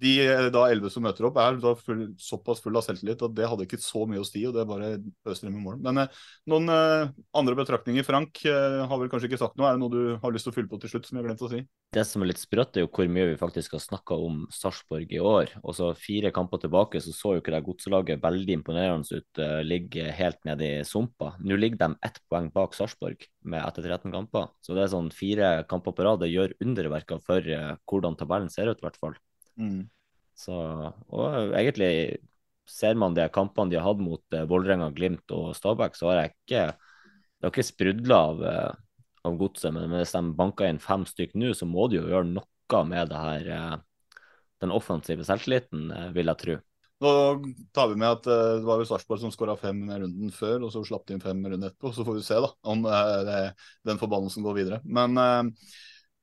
de 0.01 0.13
eh, 0.27 0.49
da 0.53 0.67
elleve 0.71 0.91
som 0.93 1.05
møter 1.05 1.27
opp, 1.29 1.39
er 1.41 1.59
full, 1.81 2.03
såpass 2.21 2.61
full 2.65 2.77
av 2.77 2.85
selvtillit 2.85 3.23
at 3.25 3.35
det 3.37 3.49
hadde 3.49 3.67
ikke 3.67 3.81
så 3.81 4.05
mye 4.09 4.21
å 4.23 4.27
si. 4.29 4.45
og 4.49 4.55
det 4.57 4.67
bare 4.69 4.97
øser 5.29 5.49
dem 5.49 5.57
i 5.59 5.65
mål. 5.65 5.81
Men 5.85 6.03
eh, 6.03 6.21
noen 6.53 6.73
eh, 6.73 7.15
andre 7.37 7.57
betraktninger? 7.59 8.07
Frank 8.07 8.43
eh, 8.45 8.83
har 8.85 9.01
vel 9.01 9.11
kanskje 9.13 9.31
ikke 9.31 9.41
sagt 9.41 9.57
noe. 9.57 9.71
Er 9.71 9.79
det 9.79 9.85
noe 9.85 9.95
du 9.95 10.17
har 10.23 10.35
lyst 10.35 10.49
til 10.49 10.55
å 10.55 10.59
fylle 10.59 10.71
på 10.73 10.81
til 10.83 10.93
slutt? 10.93 11.07
som 11.07 11.19
jeg 11.19 11.23
har 11.23 11.29
glemt 11.31 11.45
å 11.47 11.51
si? 11.53 11.63
Det 11.97 12.05
som 12.05 12.25
er 12.25 12.33
litt 12.33 12.43
sprøtt, 12.43 12.77
er 12.77 12.85
jo 12.85 12.91
hvor 12.93 13.09
mye 13.13 13.29
vi 13.31 13.39
faktisk 13.41 13.77
har 13.77 13.85
snakka 13.85 14.19
om 14.27 14.43
Sarpsborg 14.53 15.13
i 15.15 15.23
år. 15.23 15.55
Og 15.63 15.77
så 15.79 15.93
Fire 15.97 16.33
kamper 16.35 16.61
tilbake 16.61 17.01
så 17.01 17.15
så 17.17 17.37
jo 17.37 17.43
ikke 17.43 17.55
det 17.55 17.63
godselaget 17.67 18.25
veldig 18.25 18.59
imponerende 18.59 19.21
ut. 19.21 19.41
Uh, 19.41 19.61
ligger 19.65 20.11
helt 20.17 20.43
nede 20.49 20.67
i 20.67 20.85
sumpa. 20.87 21.33
Nå 21.41 21.57
ligger 21.57 21.81
de 21.85 22.01
ett 22.05 22.21
poeng 22.29 22.51
bak 22.53 22.77
Sarpsborg 22.77 23.25
etter 23.47 23.87
13 23.87 24.13
kamper. 24.13 24.51
Så 24.61 24.77
det 24.77 24.85
er 24.85 24.93
sånn 24.93 25.13
fire 25.15 25.53
kamper 25.71 25.95
på 25.97 26.05
rad. 26.05 26.21
Det 26.25 26.33
gjør 26.33 26.57
underverker 26.67 27.23
for 27.25 27.49
uh, 27.49 27.79
hvordan 27.89 28.19
tabellen 28.19 28.53
ser 28.53 28.69
ut, 28.69 28.83
i 28.83 28.89
hvert 28.89 29.01
fall. 29.01 29.17
Mm. 29.57 29.87
Så, 30.37 30.55
og 31.09 31.57
egentlig 31.57 32.19
ser 32.69 32.99
man 32.99 33.15
de 33.17 33.27
kampene 33.33 33.73
de 33.73 33.79
har 33.79 33.87
hatt 33.87 34.03
mot 34.03 34.23
uh, 34.35 34.45
Vålerenga, 34.49 34.91
Glimt 34.95 35.33
og 35.35 35.55
Stabæk, 35.57 35.97
så 35.97 36.11
har 36.11 36.23
jeg 36.23 36.35
ikke 36.35 36.67
Det 37.37 37.45
har 37.45 37.53
ikke 37.53 37.69
sprudla 37.69 38.21
av, 38.31 38.39
uh, 38.43 39.03
av 39.29 39.35
godset. 39.39 39.73
Men 39.75 39.93
hvis 39.93 40.15
de 40.17 40.23
banker 40.37 40.71
inn 40.71 40.83
fem 40.83 41.05
stykker 41.07 41.39
nå, 41.41 41.53
så 41.55 41.69
må 41.69 41.89
de 41.89 42.01
jo 42.01 42.09
gjøre 42.09 42.33
noe 42.33 42.81
med 42.89 43.13
det 43.13 43.21
her 43.21 43.51
uh, 43.53 43.77
den 44.65 44.73
offensive 44.73 45.23
selvtilliten, 45.29 45.91
vil 46.17 46.33
jeg 46.33 46.41
tro. 46.41 46.55
Nå 47.05 47.11
tar 47.77 47.91
vi 47.91 47.99
med 48.01 48.09
at 48.09 48.25
det 48.25 48.65
var 48.65 48.81
jo 48.81 48.87
Sarpsborg 48.89 49.21
som 49.21 49.33
skåra 49.35 49.53
fem 49.61 49.83
runden 49.85 50.31
før, 50.33 50.65
og 50.65 50.73
så 50.73 50.81
slapp 50.89 51.05
de 51.05 51.13
inn 51.13 51.21
fem 51.21 51.43
runden 51.45 51.67
etterpå. 51.69 51.93
Så 51.93 52.07
får 52.09 52.17
vi 52.17 52.25
se 52.25 52.39
da, 52.41 52.49
om 52.65 52.81
det, 52.87 53.43
den 53.85 54.01
forbannelsen 54.01 54.47
går 54.47 54.57
videre. 54.57 54.79
Men 54.89 55.13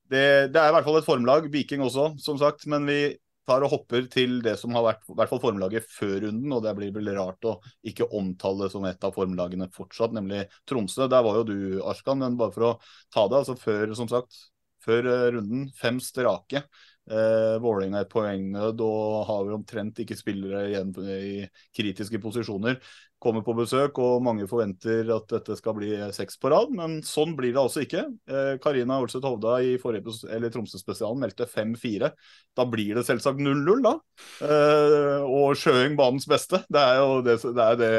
det, 0.10 0.24
det, 0.50 0.58
er 0.58 0.72
i 0.72 0.74
hvert 0.74 0.90
fall 0.90 0.98
et 0.98 1.06
formlag. 1.06 1.46
Viking 1.54 1.86
også, 1.86 2.16
som 2.26 2.42
sagt. 2.42 2.66
Men 2.74 2.90
vi 2.90 2.98
tar 3.48 3.66
og 3.66 3.74
hopper 3.74 4.08
til 4.12 4.38
det 4.46 4.56
som 4.62 4.74
har 4.78 4.86
vært 4.86 5.10
i 5.10 5.18
hvert 5.18 5.32
fall 5.32 5.42
formlaget 5.44 5.88
før 5.92 6.16
runden, 6.28 6.56
og 6.56 6.64
det 6.66 6.74
blir 6.78 6.94
vel 6.96 7.12
rart 7.18 7.48
å 7.50 7.58
ikke 7.90 8.08
omtale 8.16 8.70
som 8.72 8.88
et 8.88 9.04
av 9.04 9.16
formlagene 9.16 9.70
fortsatt, 9.74 10.16
nemlig 10.16 10.46
Tromsø. 10.70 11.10
Der 11.12 11.26
var 11.26 11.42
jo 11.42 11.46
du, 11.50 11.58
Arskan, 11.90 12.22
men 12.24 12.40
bare 12.40 12.56
for 12.56 12.70
å 12.70 12.74
ta 13.14 13.28
det. 13.28 13.44
altså 13.44 13.58
Før 13.60 13.94
som 14.00 14.12
sagt, 14.12 14.40
før 14.84 15.10
eh, 15.12 15.28
runden, 15.38 15.68
fem 15.80 16.00
strake. 16.04 16.64
Eh, 17.12 17.56
Vålerenga 17.60 18.00
et 18.04 18.12
poengnød 18.12 18.80
og 18.86 19.24
har 19.28 19.48
jo 19.50 19.58
omtrent 19.58 19.98
ikke 20.00 20.16
spillere 20.16 20.70
igjen 20.70 20.94
i 21.04 21.48
kritiske 21.76 22.22
posisjoner. 22.24 22.78
Kommer 23.24 23.44
på 23.44 23.56
besøk, 23.56 24.00
og 24.04 24.24
mange 24.24 24.46
forventer 24.52 25.08
at 25.16 25.30
dette 25.32 25.56
skal 25.56 25.76
bli 25.78 25.92
seks 26.16 26.36
på 26.40 26.52
rad, 26.52 26.72
men 26.76 26.98
sånn 27.08 27.38
blir 27.38 27.54
det 27.56 27.62
altså 27.62 27.84
ikke. 27.86 28.06
Eh, 28.28 28.54
Karina 28.64 29.02
Olseth 29.04 29.28
Hovda 29.28 29.58
i 29.64 29.76
Tromsø-spesialen 29.80 31.22
meldte 31.24 31.48
5-4. 31.48 32.12
Da 32.56 32.68
blir 32.68 33.00
det 33.00 33.06
selvsagt 33.08 33.40
0-0, 33.40 33.84
da. 33.84 33.96
Eh, 34.44 35.24
og 35.28 35.56
Sjøeng 35.60 35.96
banens 36.00 36.28
beste. 36.28 36.64
Det 36.72 36.84
er 36.84 37.00
jo, 37.00 37.22
det, 37.24 37.38
det 37.44 37.68
er 37.68 37.80
det, 37.80 37.94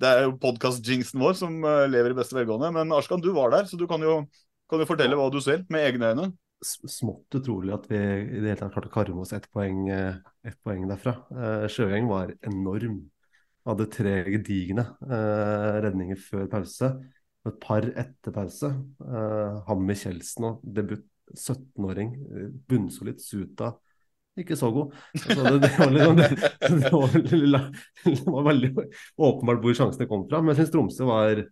det 0.00 0.12
er 0.12 0.24
jo 0.26 0.38
podkast-jinxen 0.44 1.20
vår 1.20 1.36
som 1.40 1.60
eh, 1.68 1.84
lever 1.92 2.12
i 2.12 2.20
beste 2.20 2.36
velgående. 2.36 2.72
Men 2.76 2.96
Arskan, 2.96 3.24
du 3.24 3.32
var 3.36 3.52
der, 3.52 3.68
så 3.68 3.80
du 3.80 3.88
kan 3.88 4.04
jo, 4.04 4.22
kan 4.72 4.80
jo 4.80 4.88
fortelle 4.88 5.20
hva 5.20 5.28
du 5.32 5.40
ser 5.44 5.64
med 5.72 5.88
egne 5.88 6.12
øyne 6.12 6.32
smått 6.62 7.36
utrolig 7.38 7.74
at 7.74 7.88
vi 7.90 7.98
i 7.98 8.40
det 8.40 8.52
hele 8.52 8.58
tatt 8.60 8.74
klarte 8.74 8.90
å 8.90 8.94
karme 8.94 9.24
oss 9.24 9.34
ett 9.36 9.48
poeng, 9.54 9.84
eh, 9.90 10.18
et 10.46 10.58
poeng 10.64 10.86
derfra. 10.90 11.16
Uh, 11.32 11.66
Sjøeng 11.70 12.08
var 12.10 12.34
enorm. 12.46 13.00
Hadde 13.66 13.86
tre 13.94 14.16
gedigne 14.26 14.84
uh, 15.06 15.78
redninger 15.84 16.18
før 16.18 16.48
pause. 16.50 16.92
Et 17.46 17.58
par 17.62 17.86
etter 17.98 18.34
pause. 18.34 18.68
Hammer 19.66 19.96
Kjeldsen 19.98 20.46
og 20.46 20.60
debut 20.62 21.02
17-åring. 21.34 22.12
Bunnsolid. 22.70 23.18
Suta 23.22 23.72
ikke 24.38 24.56
så 24.56 24.70
god. 24.72 24.94
Altså, 25.12 25.42
det, 25.44 25.58
det, 25.62 25.70
var 25.78 25.90
liksom, 25.92 26.16
det, 26.16 26.28
det, 26.82 26.92
var, 26.92 27.16
det, 28.04 28.20
var 28.26 28.46
veldig 28.46 28.70
åpenbart 29.18 29.64
hvor 29.64 29.74
sjansene 29.76 30.08
kom 30.08 30.22
fra. 30.30 30.40
Men 30.40 30.54
jeg 30.54 30.62
syns 30.62 30.72
Tromsø 30.72 31.08
var 31.08 31.42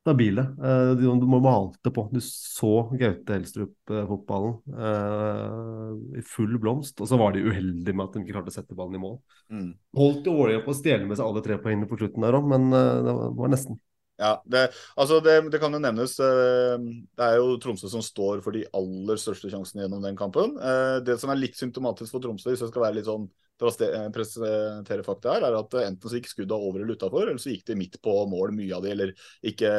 stabile. 0.00 0.46
Uh, 0.60 0.92
du, 0.96 1.26
må 1.28 1.40
malte 1.44 1.92
på. 1.94 2.06
Du 2.12 2.20
så 2.24 2.88
Gaute 2.96 3.36
Helstrup-fotballen 3.36 4.56
uh, 4.76 5.92
i 6.18 6.24
full 6.26 6.56
blomst, 6.62 7.00
og 7.00 7.10
så 7.10 7.20
var 7.20 7.36
de 7.36 7.44
uheldige 7.44 7.94
med 7.94 8.06
at 8.06 8.16
de 8.16 8.24
ikke 8.24 8.36
klarte 8.38 8.52
å 8.52 8.56
sette 8.56 8.78
ballen 8.78 8.98
i 8.98 9.02
mål. 9.02 9.20
Mm. 9.52 9.70
Holdt 10.00 10.30
Vålerenga 10.30 10.64
på 10.66 10.74
å 10.74 10.80
stjele 10.80 11.06
med 11.06 11.20
seg 11.20 11.28
alle 11.28 11.44
tre 11.44 11.60
poengene 11.62 11.90
på 11.90 12.00
slutten 12.00 12.26
der 12.26 12.38
òg, 12.38 12.48
men 12.50 12.70
det 12.72 13.14
var, 13.20 13.32
var 13.38 13.54
nesten. 13.54 13.80
Ja, 14.20 14.34
det, 14.52 14.66
altså 15.00 15.18
det, 15.24 15.38
det, 15.48 15.60
kan 15.62 15.72
jo 15.72 15.80
nevnes. 15.80 16.18
Det 16.20 17.24
er 17.24 17.38
jo 17.40 17.54
Tromsø 17.62 17.88
som 17.88 18.04
står 18.04 18.42
for 18.44 18.52
de 18.52 18.66
aller 18.76 19.20
største 19.20 19.48
sjansene 19.48 19.86
gjennom 19.86 20.04
den 20.04 20.18
kampen. 20.18 20.58
Det 21.06 21.16
som 21.22 21.32
er 21.32 21.40
litt 21.40 21.56
symptomatisk 21.56 22.12
for 22.12 22.24
Tromsø, 22.24 22.52
hvis 22.52 22.66
jeg 22.66 22.72
skal 22.72 22.84
være 22.84 22.98
litt 22.98 23.08
sånn 23.08 23.30
presentere 23.60 25.04
fakta 25.04 25.34
her, 25.34 25.48
er 25.48 25.58
at 25.58 25.74
enten 25.82 26.08
så 26.08 26.16
gikk 26.16 26.30
skudda 26.30 26.56
over 26.56 26.82
eller 26.82 26.96
utafor, 26.96 27.26
eller 27.26 27.40
så 27.40 27.52
gikk 27.52 27.66
de 27.68 27.76
midt 27.80 27.98
på 28.02 28.14
mål, 28.30 28.54
mye 28.56 28.76
av 28.76 28.84
de, 28.84 28.94
eller 28.94 29.12
ikke 29.46 29.72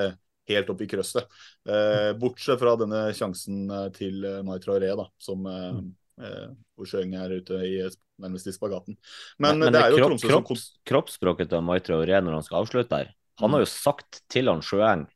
helt 0.52 0.70
opp 0.74 0.84
i 0.84 0.90
krøsset. 0.90 1.40
Eh, 1.70 2.12
bortsett 2.20 2.60
fra 2.62 2.76
denne 2.80 3.08
sjansen 3.18 3.66
eh, 3.70 3.88
til 3.96 4.26
eh, 4.28 4.42
Mai 4.46 4.58
Traoré, 4.64 4.92
da, 4.98 5.08
som 5.22 5.48
eh, 5.50 5.82
eh, 6.26 6.48
hvor 6.76 6.90
Sjøeng 6.90 7.16
er 7.20 7.38
ute 7.40 7.62
i, 7.68 7.76
nærmest 8.22 8.50
i 8.50 8.56
spagaten. 8.56 8.98
Men, 9.38 9.58
men, 9.58 9.68
men 9.68 9.78
det 9.78 9.84
er 9.86 9.96
jo 9.96 10.02
kropp, 10.02 10.14
Tromsø 10.14 10.34
som 10.34 10.46
kropps, 10.50 10.68
Kroppsspråket 10.92 11.54
til 11.54 11.66
Mai 11.66 11.80
Traoré 11.86 12.22
når 12.22 12.40
han 12.40 12.48
skal 12.48 12.62
avslutte 12.64 12.98
der, 12.98 13.14
han 13.40 13.50
mm. 13.50 13.54
har 13.56 13.64
jo 13.64 13.72
sagt 13.72 14.22
til 14.32 14.52
han 14.52 14.64
Sjøeng 14.66 15.08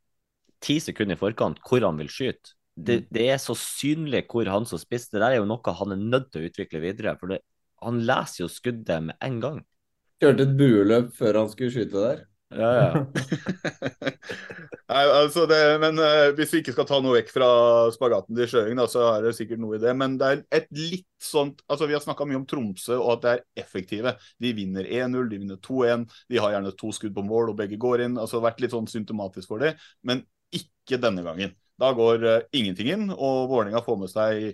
ti 0.65 0.77
sekunder 0.81 1.17
i 1.17 1.19
forkant 1.19 1.59
hvor 1.65 1.83
han 1.85 1.99
vil 2.01 2.11
skyte. 2.11 2.55
Det, 2.75 2.95
mm. 3.05 3.07
det, 3.15 3.25
er 3.31 3.39
så 3.39 3.55
synlig 3.55 4.25
hvor 4.27 4.49
han 4.51 4.65
som 4.67 4.79
spiss 4.81 5.07
Det 5.07 5.21
der 5.21 5.29
er 5.29 5.37
jo 5.39 5.47
noe 5.47 5.75
han 5.79 5.95
er 5.95 6.01
nødt 6.01 6.31
til 6.33 6.43
å 6.43 6.49
utvikle 6.49 6.81
videre. 6.83 7.15
For 7.21 7.31
det, 7.31 7.39
han 7.83 8.01
leser 8.07 8.43
jo 8.43 8.51
skuddet 8.51 9.09
med 9.09 9.19
en 9.23 9.41
gang. 9.43 9.59
Kjørte 10.23 10.47
et 10.47 10.55
bueløp 10.59 11.11
før 11.15 11.41
han 11.41 11.51
skulle 11.51 11.75
skyte 11.75 12.03
der. 12.03 12.23
Ja, 12.53 12.69
ja. 12.77 13.05
Nei, 14.85 15.01
altså 15.09 15.47
det, 15.49 15.57
men 15.81 15.97
uh, 15.97 16.29
Hvis 16.37 16.51
vi 16.53 16.61
ikke 16.61 16.75
skal 16.75 16.87
ta 16.89 16.99
noe 17.01 17.17
vekk 17.17 17.31
fra 17.33 17.47
spagaten 17.93 18.37
til 18.37 18.49
Sjøeng, 18.51 18.81
så 18.91 19.07
er 19.15 19.25
det 19.25 19.33
sikkert 19.37 19.61
noe 19.63 19.79
i 19.79 19.81
det. 19.81 19.95
Men 19.97 20.17
det 20.21 20.29
er 20.29 20.43
et 20.59 20.69
litt 20.77 21.09
sånt 21.25 21.63
altså 21.65 21.89
Vi 21.89 21.97
har 21.97 22.03
snakka 22.03 22.27
mye 22.29 22.39
om 22.39 22.45
Tromsø 22.49 22.99
og 22.99 23.15
at 23.15 23.25
det 23.25 23.33
er 23.33 23.65
effektive. 23.65 24.15
De 24.41 24.53
vinner 24.57 24.85
1-0, 24.85 25.25
de 25.31 25.41
vinner 25.41 25.59
2-1. 25.65 26.05
De 26.29 26.41
har 26.41 26.53
gjerne 26.53 26.75
to 26.77 26.93
skudd 26.95 27.17
på 27.17 27.25
mål, 27.25 27.51
og 27.51 27.59
begge 27.59 27.81
går 27.81 28.05
inn. 28.05 28.21
altså 28.21 28.43
Vært 28.45 28.61
litt 28.61 28.75
sånn 28.75 28.89
symptomatisk 28.91 29.49
for 29.51 29.65
det. 29.65 29.73
Men 30.05 30.23
ikke 30.53 31.01
denne 31.01 31.25
gangen. 31.25 31.57
Da 31.81 31.91
går 31.97 32.23
uh, 32.29 32.39
ingenting 32.55 32.93
inn, 32.93 33.07
og 33.11 33.49
Vålerenga 33.51 33.81
får 33.83 34.01
med 34.03 34.13
seg 34.13 34.51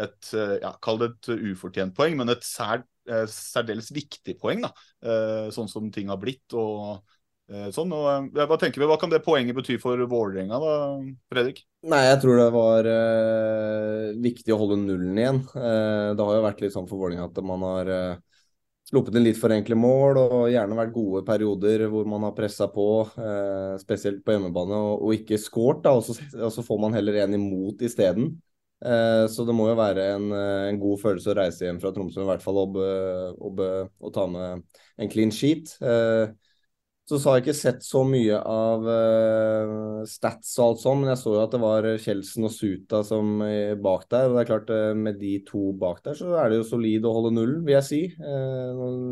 et 0.00 0.30
eh, 0.34 0.56
ja, 0.58 0.72
Kall 0.82 0.96
det 0.98 1.06
et 1.12 1.28
ufortjent 1.52 1.94
poeng, 1.94 2.16
men 2.18 2.32
et 2.32 2.42
sær, 2.42 2.80
særdeles 3.30 3.92
viktig 3.94 4.34
poeng, 4.40 4.64
da. 4.64 4.72
Eh, 5.06 5.52
sånn 5.54 5.70
som 5.70 5.86
ting 5.94 6.10
har 6.10 6.18
blitt. 6.18 6.42
og 6.50 7.04
Sånn, 7.44 7.90
og, 7.92 8.30
hva 8.32 8.56
tenker 8.56 8.80
vi, 8.80 8.86
hva 8.88 8.96
kan 8.96 9.10
det 9.12 9.20
poenget 9.24 9.56
bety 9.58 9.74
for 9.80 10.00
Vålerenga, 10.08 10.56
da, 10.62 10.76
Fredrik? 11.28 11.58
Nei, 11.84 12.00
Jeg 12.06 12.22
tror 12.22 12.38
det 12.40 12.46
var 12.54 12.88
eh, 12.88 14.14
viktig 14.24 14.54
å 14.54 14.58
holde 14.62 14.78
nullen 14.80 15.18
igjen. 15.20 15.42
Eh, 15.52 16.14
det 16.16 16.24
har 16.24 16.38
jo 16.38 16.46
vært 16.46 16.62
litt 16.64 16.72
sånn 16.72 16.88
for 16.88 17.02
Vålerenga 17.02 17.26
at 17.28 17.42
man 17.44 17.66
har 17.68 17.90
eh, 17.92 18.46
sluppet 18.88 19.18
inn 19.20 19.26
litt 19.26 19.40
for 19.40 19.52
enkle 19.52 19.76
mål 19.76 20.22
og 20.22 20.38
gjerne 20.54 20.78
vært 20.78 20.96
gode 20.96 21.22
perioder 21.28 21.84
hvor 21.92 22.08
man 22.08 22.24
har 22.24 22.32
pressa 22.36 22.70
på, 22.72 22.88
spesielt 23.80 24.24
på 24.24 24.34
hjemmebane, 24.36 24.80
og, 24.80 25.04
og 25.04 25.20
ikke 25.20 25.40
skåret. 25.40 25.84
Og, 25.92 26.16
og, 26.40 26.50
så 26.52 26.64
får 26.64 26.80
man 26.80 26.96
heller 26.96 27.20
en 27.26 27.36
imot 27.36 27.84
isteden. 27.84 28.32
Eh, 28.84 29.26
så 29.32 29.44
det 29.48 29.54
må 29.56 29.70
jo 29.70 29.76
være 29.78 30.04
en, 30.16 30.26
eh, 30.36 30.62
en, 30.68 30.78
god 30.80 31.00
følelse 31.00 31.30
å 31.32 31.36
reise 31.38 31.64
hjem 31.64 31.78
fra 31.80 31.92
Tromsø, 31.94 32.20
i 32.20 32.28
hvert 32.28 32.44
fall 32.44 32.58
og, 32.60 32.76
å, 32.76 33.68
og 34.04 34.10
ta 34.12 34.26
med 34.28 34.64
en 35.00 35.12
clean 35.12 35.32
sheet. 35.32 35.76
Eh, 35.80 36.28
så, 37.08 37.18
har 37.28 37.36
jeg 37.36 37.44
ikke 37.44 37.56
sett 37.58 37.84
så 37.84 38.00
mye 38.08 38.38
av 38.38 38.86
stats 40.08 40.54
og 40.58 40.64
alt 40.64 40.80
sånn, 40.80 41.02
men 41.02 41.10
jeg 41.12 41.20
så 41.20 41.34
jo 41.34 41.42
at 41.42 41.52
det 41.52 41.60
var 41.60 41.88
Kjeldsen 42.00 42.48
og 42.48 42.54
Suta 42.54 43.02
som 43.04 43.42
bak 43.84 44.06
der. 44.08 44.30
og 44.30 44.36
det 44.36 44.42
er 44.44 44.48
klart 44.48 44.72
Med 44.96 45.20
de 45.20 45.34
to 45.44 45.72
bak 45.76 46.00
der, 46.06 46.16
så 46.16 46.32
er 46.40 46.48
det 46.48 46.62
jo 46.62 46.70
solid 46.70 47.04
å 47.04 47.12
holde 47.18 47.34
nullen, 47.36 47.60
vil 47.66 47.76
jeg 47.76 47.88
si. 47.90 48.00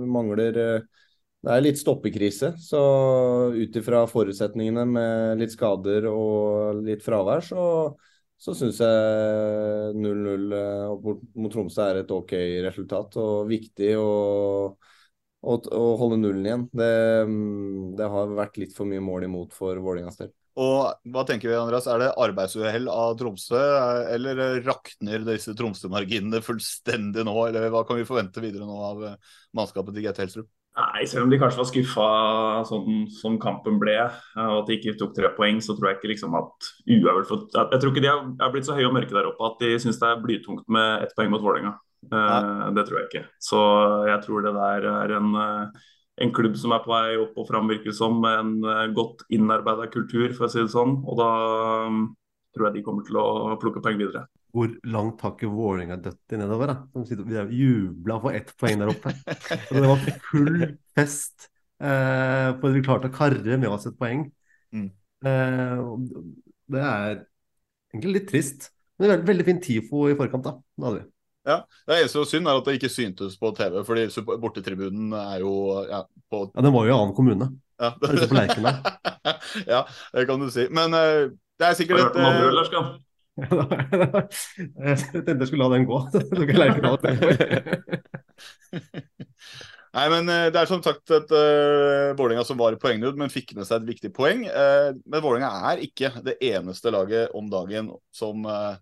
mangler 0.09 0.57
det 1.43 1.51
er 1.51 1.65
litt 1.65 1.81
stoppekrise, 1.81 2.53
så 2.63 2.81
ut 3.51 3.77
ifra 3.77 4.05
forutsetningene 4.07 4.87
med 4.87 5.43
litt 5.43 5.53
skader 5.53 6.07
og 6.07 6.81
litt 6.87 7.03
fravær, 7.03 7.43
så 7.45 7.63
så 8.43 8.55
syns 8.59 8.81
jeg 8.83 9.99
0-0 10.03 10.55
eh, 10.57 11.13
mot 11.39 11.53
Tromsø 11.53 11.85
er 11.85 12.01
et 12.01 12.11
OK 12.11 12.33
resultat. 12.65 13.19
Og 13.23 13.47
viktig 13.51 13.93
å, 14.01 14.09
å, 15.43 15.59
å 15.59 15.83
holde 16.01 16.21
nullen 16.23 16.47
igjen. 16.47 16.69
Det, 16.71 16.93
mm, 17.29 17.91
det, 17.99 18.09
har 18.15 18.39
vært 18.39 18.63
litt 18.63 18.77
for 18.77 18.89
mye 18.89 19.03
mål 19.03 19.29
imot 19.29 19.57
for 19.57 19.79
Vålerengas 19.83 20.21
del. 20.21 20.33
Og 20.63 21.13
hva 21.15 21.23
tenker 21.25 21.49
vi, 21.49 21.57
Andreas? 21.57 21.87
Er 21.89 22.03
det 22.03 22.11
arbeidsuhell 22.21 22.89
av 22.93 23.15
Tromsø, 23.21 23.61
eller 24.13 24.61
rakner 24.67 25.23
disse 25.25 25.55
Tromsø-marginene 25.57 26.43
fullstendig 26.45 27.25
nå? 27.25 27.37
Eller 27.49 27.71
hva 27.73 27.87
kan 27.89 27.97
vi 27.97 28.09
forvente 28.09 28.43
videre 28.45 28.69
nå 28.69 28.83
av 28.91 29.07
eh, 29.09 29.39
mannskapet 29.57 29.97
til 29.97 30.05
Gaute 30.05 30.27
Helstrup? 30.27 30.51
Nei, 30.73 31.05
selv 31.05 31.27
om 31.27 31.33
de 31.33 31.37
kanskje 31.41 31.61
var 31.61 31.69
skuffa 31.69 32.05
sånn 32.65 33.03
som 33.13 33.35
kampen 33.41 33.77
ble, 33.81 33.97
og 34.41 34.55
at 34.63 34.71
de 34.71 34.79
ikke 34.79 34.95
tok 35.01 35.13
tre 35.19 35.29
poeng, 35.37 35.59
så 35.61 35.75
tror 35.77 35.91
jeg 35.91 35.99
ikke 35.99 36.13
liksom 36.15 36.37
at 36.39 36.69
uavgjort 36.89 37.59
Jeg 37.59 37.81
tror 37.83 37.91
ikke 37.91 38.05
de 38.07 38.13
er 38.13 38.55
blitt 38.55 38.69
så 38.69 38.77
høye 38.79 38.87
og 38.89 38.95
mørke 38.97 39.13
der 39.13 39.29
oppe 39.29 39.51
at 39.51 39.61
de 39.61 39.75
syns 39.83 40.01
det 40.01 40.09
er 40.09 40.23
blytungt 40.25 40.65
med 40.73 41.05
ett 41.05 41.13
poeng 41.19 41.29
mot 41.33 41.45
Vålerenga. 41.45 41.75
Uh, 42.11 42.69
det 42.75 42.87
tror 42.89 43.01
jeg 43.01 43.09
ikke. 43.11 43.25
Så 43.43 43.63
jeg 44.09 44.23
tror 44.25 44.47
det 44.47 44.55
der 44.57 44.89
er 44.91 45.17
en, 45.19 45.31
eh, 45.39 45.89
en 46.27 46.35
klubb 46.35 46.59
som 46.61 46.75
er 46.75 46.83
på 46.85 46.93
vei 46.93 47.17
opp 47.23 47.39
og 47.39 47.49
fram, 47.49 47.71
virker 47.71 47.95
som, 47.97 48.19
med 48.25 48.39
en 48.41 48.53
eh, 48.67 48.91
godt 48.97 49.23
innarbeida 49.33 49.87
kultur, 49.93 50.33
for 50.35 50.49
å 50.49 50.53
si 50.53 50.61
det 50.61 50.75
sånn. 50.75 50.99
Og 51.07 51.19
da 51.21 51.31
um, 51.87 52.05
tror 52.53 52.69
jeg 52.69 52.81
de 52.81 52.87
kommer 52.87 53.07
til 53.07 53.21
å 53.23 53.57
plukke 53.63 53.85
poeng 53.85 54.01
videre 54.01 54.27
hvor 54.53 54.69
langt 54.93 55.23
har 55.25 55.33
ikke 55.33 55.49
Vålerenga 55.49 55.97
dødd 56.05 56.37
nedover? 56.37 56.73
da? 56.73 57.05
De 57.25 57.45
jubla 57.57 58.19
for 58.21 58.37
ett 58.37 58.53
poeng 58.61 58.83
der 58.83 58.93
oppe. 58.93 59.15
Og 59.71 59.79
det 59.79 59.89
var 59.89 60.03
full 60.29 60.59
fest 60.97 61.49
eh, 61.81 62.51
for 62.59 62.69
at 62.69 62.77
vi 62.77 62.85
klarte 62.85 63.09
å 63.09 63.15
karre 63.15 63.57
med 63.57 63.71
oss 63.73 63.89
et 63.89 63.97
poeng. 63.99 64.27
Mm. 64.77 64.91
Eh, 65.25 65.81
det 66.73 66.85
er 66.85 67.15
egentlig 67.95 68.15
litt 68.19 68.29
trist. 68.29 68.69
Men 68.99 69.09
det 69.09 69.09
er 69.09 69.15
veldig, 69.17 69.31
veldig 69.33 69.49
fin 69.49 69.63
TIFO 69.65 70.05
i 70.11 70.19
forkant. 70.21 70.45
da. 70.45 70.55
Det 70.61 70.89
hadde 70.89 71.01
vi. 71.01 71.09
Ja, 71.43 71.59
Det 71.87 71.99
eneste 71.99 72.21
som 72.21 72.27
synd 72.29 72.47
er 72.47 72.59
at 72.61 72.67
det 72.69 72.77
ikke 72.79 72.93
syntes 72.93 73.35
på 73.39 73.51
TV, 73.57 73.81
fordi 73.87 74.07
bortetribunen 74.43 75.13
er 75.19 75.39
jo 75.43 75.55
ja, 75.89 76.05
på 76.31 76.45
Ja, 76.55 76.63
den 76.63 76.75
var 76.75 76.87
jo 76.87 76.93
i 76.93 76.97
annen 76.97 77.15
kommune. 77.17 77.51
Ja. 77.83 77.95
Ute 77.99 78.29
på 78.31 78.37
Lerkendal. 78.39 78.75
ja, 79.75 79.81
det 80.15 80.27
kan 80.29 80.41
du 80.41 80.51
si. 80.55 80.69
Men 80.71 80.95
uh, 80.95 81.33
det 81.59 81.67
er 81.67 81.79
sikkert 81.79 82.13
et 82.13 82.17
uh, 82.23 82.29
jeg 83.43 84.99
tenkte 85.25 85.41
jeg 85.41 85.49
skulle 85.49 85.65
la 85.65 85.73
den 85.73 85.87
gå. 85.89 85.99
Nei, 89.93 90.07
men 90.09 90.29
eh, 90.33 90.49
Det 90.53 90.61
er 90.61 90.69
som 90.69 90.83
sagt 90.85 91.11
et 91.13 91.33
uh, 91.33 92.13
Vålerenga 92.17 92.45
som 92.49 92.59
var 92.61 92.73
i 92.73 92.81
poengnød, 92.81 93.17
men 93.21 93.33
fikk 93.33 93.55
med 93.57 93.67
seg 93.69 93.83
et 93.83 93.91
viktig 93.93 94.11
poeng. 94.17 94.45
Uh, 94.49 94.93
men 95.05 95.25
Vålerenga 95.25 95.51
er 95.73 95.85
ikke 95.85 96.09
det 96.25 96.39
eneste 96.49 96.93
laget 96.95 97.33
om 97.37 97.51
dagen 97.53 97.91
som 98.15 98.47
uh, 98.49 98.77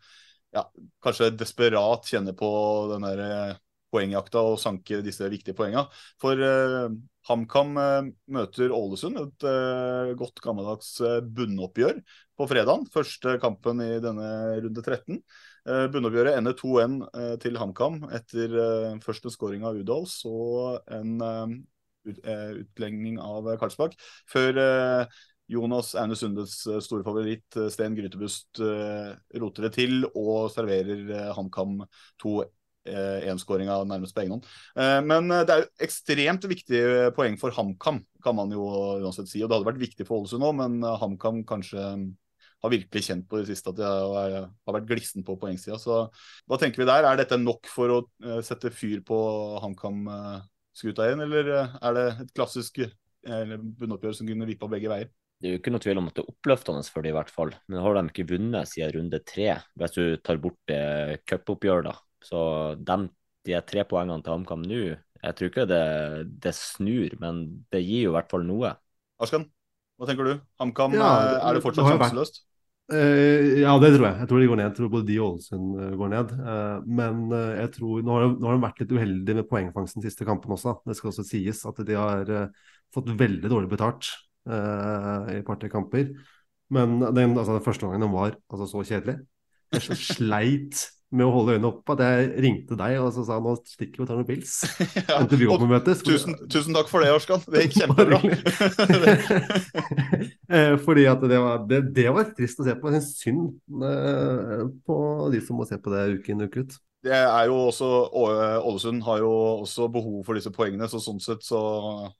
ja, 0.56 0.64
kanskje 1.04 1.32
desperat 1.38 2.08
kjenner 2.10 2.36
på 2.36 2.50
den 2.92 3.06
der 3.06 3.60
poengjakta 3.90 4.42
og 4.46 4.60
sanke 4.62 5.00
disse 5.02 5.26
viktige 5.30 5.56
poengene. 5.58 5.88
For 6.22 6.38
uh, 6.38 6.92
HamKam 7.26 7.74
møter 8.32 8.72
Ålesund, 8.72 9.18
et 9.20 9.44
godt 10.18 10.40
gammeldags 10.42 10.94
bunnoppgjør 11.36 11.98
på 12.40 12.46
fredag. 12.48 12.86
Første 12.94 13.36
kampen 13.42 13.82
i 13.84 13.98
denne 14.02 14.28
runde 14.64 14.82
13. 14.82 15.18
Eh, 15.68 15.86
bunnoppgjøret 15.92 16.38
ender 16.38 16.56
2-1 16.56 16.94
eh, 17.10 17.34
til 17.42 17.58
HamKam 17.60 18.00
etter 18.16 18.54
første 19.04 19.32
skåring 19.34 19.66
av 19.68 19.76
Udal, 19.76 20.06
så 20.08 20.78
en 20.96 21.18
ut, 21.20 22.22
utlengning 22.24 23.20
av 23.20 23.52
Karlsbakk. 23.60 23.98
Før 24.30 24.56
Jonas 25.50 25.92
Aune 25.98 26.14
Sundes 26.14 26.54
store 26.86 27.02
favoritt 27.02 27.58
Sten 27.74 27.96
Grytebust 27.98 28.60
roter 28.62 29.66
det 29.66 29.72
til 29.74 30.06
og 30.14 30.48
serverer 30.54 31.32
HamKam 31.34 31.80
2-1-skåringa 32.22 33.80
nærmest 33.90 34.14
på 34.14 34.22
egen 34.22 34.36
hånd. 34.36 34.46
Men 35.10 35.26
det 35.32 35.50
er 35.50 35.64
jo 35.64 35.70
ekstremt 35.82 36.46
viktige 36.50 37.10
poeng 37.16 37.34
for 37.40 37.50
HamKam, 37.56 37.98
kan 38.22 38.38
man 38.38 38.54
jo 38.54 38.62
uansett 39.02 39.28
si. 39.30 39.42
Og 39.42 39.50
det 39.50 39.58
hadde 39.58 39.70
vært 39.72 39.82
viktig 39.82 40.06
for 40.06 40.22
Ålesund 40.22 40.46
òg, 40.46 40.54
men 40.62 40.80
HamKam 41.02 41.42
kanskje 41.48 41.82
har 42.60 42.74
virkelig 42.74 43.06
kjent 43.06 43.24
på 43.28 43.40
det 43.40 43.48
siste 43.48 43.72
at 43.72 43.78
jeg 43.80 44.40
har 44.44 44.74
vært 44.76 44.88
glissen 44.88 45.24
på 45.24 45.38
poengsida. 45.40 45.78
Så 45.80 46.02
hva 46.46 46.58
tenker 46.60 46.82
vi 46.82 46.88
der? 46.90 47.06
Er 47.08 47.16
dette 47.18 47.38
nok 47.40 47.64
for 47.72 47.94
å 47.94 48.00
sette 48.44 48.68
fyr 48.70 49.00
på 49.06 49.18
HamKam-skuta 49.64 51.08
igjen, 51.08 51.24
eller 51.24 51.48
er 51.56 51.96
det 51.96 52.04
et 52.26 52.34
klassisk 52.36 52.82
bunnoppgjør 53.24 54.14
som 54.16 54.28
kunne 54.28 54.48
vippa 54.48 54.68
begge 54.70 54.92
veier? 54.92 55.10
Det 55.40 55.48
er 55.48 55.54
jo 55.54 55.60
ikke 55.62 55.72
noe 55.72 55.80
tvil 55.80 56.00
om 56.02 56.08
at 56.10 56.18
det 56.18 56.22
er 56.22 56.32
oppløftende 56.34 56.82
for 56.84 57.04
dem 57.04 57.14
i 57.14 57.16
hvert 57.16 57.30
fall. 57.32 57.54
Men 57.70 57.80
har 57.80 57.96
de 57.96 58.02
ikke 58.12 58.28
vunnet 58.34 58.68
siden 58.68 58.92
runde 58.98 59.22
tre, 59.24 59.54
hvis 59.80 59.94
du 59.96 60.02
tar 60.20 60.40
bort 60.42 60.58
det 60.68 61.22
cupoppgjøret, 61.30 61.88
da. 61.88 61.94
Så 62.24 62.42
de, 62.76 62.98
de 63.48 63.62
tre 63.64 63.86
poengene 63.88 64.20
til 64.24 64.34
HamKam 64.34 64.66
nå, 64.68 64.82
jeg 65.20 65.36
tror 65.36 65.50
ikke 65.50 65.66
det, 65.68 65.80
det 66.44 66.52
snur, 66.56 67.16
men 67.20 67.40
det 67.72 67.80
gir 67.84 68.06
jo 68.06 68.12
i 68.12 68.16
hvert 68.18 68.30
fall 68.32 68.44
noe. 68.48 68.74
Arskan? 69.20 69.48
Hva 70.00 70.08
tenker 70.08 70.28
du? 70.28 70.36
HamKam, 70.60 70.96
Ja, 70.96 71.08
eh, 71.08 71.34
er 71.40 71.56
det 71.56 71.64
fortsatt 71.64 71.88
sjanseløst? 71.88 72.40
Uh, 72.90 73.60
ja, 73.60 73.70
det 73.78 73.92
tror 73.94 74.06
jeg. 74.08 74.16
Jeg 74.18 74.28
tror 74.30 74.40
de 74.40 74.46
går 74.50 74.58
ned. 74.58 74.66
Jeg 74.66 74.76
tror 74.80 74.88
både 74.90 75.06
de 75.06 75.18
og 75.20 75.36
Ålesund 75.36 75.76
eh, 75.78 75.90
går 76.00 76.08
ned. 76.10 76.32
Uh, 76.40 76.88
men 77.00 77.20
uh, 77.30 77.52
jeg 77.60 77.72
tror 77.76 78.00
nå 78.02 78.16
har, 78.16 78.24
de, 78.24 78.40
nå 78.40 78.48
har 78.48 78.56
de 78.56 78.64
vært 78.64 78.80
litt 78.82 78.94
uheldige 78.96 79.38
med 79.38 79.48
poengfangsten 79.52 80.04
siste 80.04 80.26
kampen 80.26 80.56
også. 80.56 80.80
Det 80.88 80.96
skal 80.98 81.12
også 81.12 81.26
sies 81.28 81.62
at 81.70 81.78
de 81.86 81.96
har 81.96 82.32
eh, 82.34 82.72
fått 82.90 83.12
veldig 83.20 83.52
dårlig 83.52 83.70
betalt 83.70 84.10
eh, 84.48 85.34
i 85.34 85.40
et 85.40 85.46
par-tre 85.46 85.72
kamper. 85.72 86.14
Men 86.70 87.00
den, 87.02 87.36
altså, 87.36 87.56
den 87.56 87.66
første 87.66 87.86
gangen 87.86 88.06
den 88.06 88.14
var 88.14 88.36
altså, 88.52 88.70
så 88.70 88.86
kjedelig. 88.86 89.18
Jeg 89.74 89.86
så 89.86 89.98
sleit 90.14 90.86
med 91.10 91.26
å 91.26 91.32
holde 91.34 91.56
øynene 91.56 91.70
oppe 91.72 91.94
at 91.96 92.02
jeg 92.04 92.26
ringte 92.44 92.76
deg 92.78 93.00
og 93.02 93.08
så 93.14 93.24
sa 93.26 93.40
nå 93.42 93.56
stikker 93.66 93.98
vi 93.98 94.04
og 94.04 94.10
tar 94.10 94.20
noen 94.20 94.28
pils. 94.28 94.52
Ja, 95.10 95.18
og. 95.26 96.04
Tusen, 96.06 96.36
tusen 96.52 96.76
takk 96.76 96.90
for 96.90 97.02
det, 97.02 97.10
Arskan. 97.16 97.42
Det 97.50 97.64
gikk 97.66 97.78
kjempebra. 97.80 98.20
Eh, 100.50 100.76
Fordi 100.82 101.06
at 101.10 101.24
det 101.30 101.40
var, 101.42 101.64
det, 101.70 101.80
det 101.94 102.06
var 102.14 102.30
trist 102.36 102.62
å 102.62 102.66
se 102.66 102.76
på. 102.78 102.90
Jeg 102.94 103.02
syns 103.02 103.24
synd 103.24 103.82
eh, 103.90 104.62
på 104.86 105.00
de 105.34 105.42
som 105.46 105.58
må 105.58 105.66
se 105.66 105.78
på 105.82 105.92
det 105.94 106.06
uke 106.20 106.32
inn 106.32 106.46
og 106.46 106.50
uke 106.50 106.64
ut. 106.66 106.78
Det 107.00 107.14
er 107.16 107.46
jo 107.48 107.54
også, 107.70 107.86
Ålesund 108.68 109.00
har 109.06 109.22
jo 109.22 109.28
også 109.62 109.86
behov 109.88 110.18
for 110.26 110.36
disse 110.36 110.50
poengene, 110.52 110.84
så 110.92 110.98
sånn 111.00 111.20
sett 111.24 111.46
så 111.46 111.60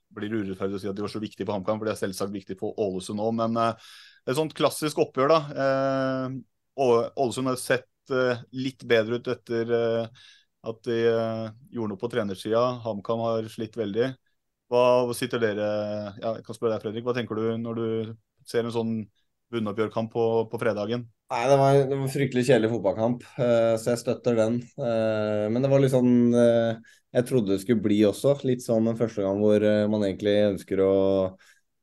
blir 0.09 0.31
det 0.31 0.39
urettferdig 0.41 0.79
å 0.79 0.81
si 0.81 0.89
at 0.89 0.97
de 0.97 1.03
var 1.05 1.11
så 1.13 1.21
viktige 1.21 1.45
for 1.45 1.53
HamKam, 1.53 1.77
for 1.77 1.85
det 1.85 1.93
er 1.93 1.99
selvsagt 1.99 2.33
viktig 2.33 2.57
for 2.57 2.73
Ålesund 2.81 3.21
òg. 3.21 3.35
Men 3.37 3.59
eh, 3.61 3.91
et 4.25 4.39
sånt 4.39 4.55
klassisk 4.57 5.03
oppgjør, 5.03 5.35
da. 5.35 5.39
Eh, 5.65 6.39
Ålesund 6.81 7.51
har 7.51 7.61
sett 7.61 8.15
eh, 8.15 8.41
litt 8.57 8.81
bedre 8.89 9.21
ut 9.21 9.29
etter 9.35 9.75
eh, 9.77 10.25
at 10.71 10.81
de 10.89 10.97
eh, 11.11 11.45
gjorde 11.77 11.93
noe 11.93 12.01
på 12.01 12.09
trenersida. 12.15 12.65
HamKam 12.81 13.21
har 13.27 13.53
slitt 13.53 13.77
veldig. 13.77 14.09
Hva 14.71 14.83
sitter 15.17 15.41
dere 15.43 15.65
ja, 16.23 16.37
Jeg 16.39 16.45
kan 16.47 16.57
spørre 16.57 16.73
deg, 16.79 16.87
Fredrik. 16.87 17.05
Hva 17.05 17.13
tenker 17.17 17.37
du 17.37 17.45
når 17.61 17.81
du 17.83 18.13
ser 18.49 18.65
en 18.65 18.73
sånn 18.73 18.97
bunnoppgjørkamp 19.53 20.09
på, 20.17 20.25
på 20.49 20.61
fredagen? 20.65 21.05
Nei, 21.31 21.45
det 21.47 21.55
var, 21.55 21.75
det 21.87 21.95
var 21.95 22.01
en 22.03 22.11
fryktelig 22.11 22.41
kjedelig 22.43 22.69
fotballkamp, 22.73 23.21
eh, 23.39 23.73
så 23.79 23.93
jeg 23.93 23.99
støtter 24.01 24.35
den. 24.35 24.57
Eh, 24.83 25.45
men 25.47 25.63
det 25.63 25.69
var 25.71 25.79
litt 25.79 25.93
sånn 25.93 26.33
eh, 26.35 26.89
jeg 27.15 27.27
trodde 27.29 27.53
det 27.53 27.61
skulle 27.61 27.83
bli 27.85 28.01
også. 28.03 28.33
Litt 28.49 28.65
sånn 28.65 28.89
en 28.91 28.97
første 28.99 29.23
gang 29.23 29.39
hvor 29.39 29.63
man 29.93 30.03
egentlig 30.07 30.33
ønsker 30.49 30.83
å 30.83 30.91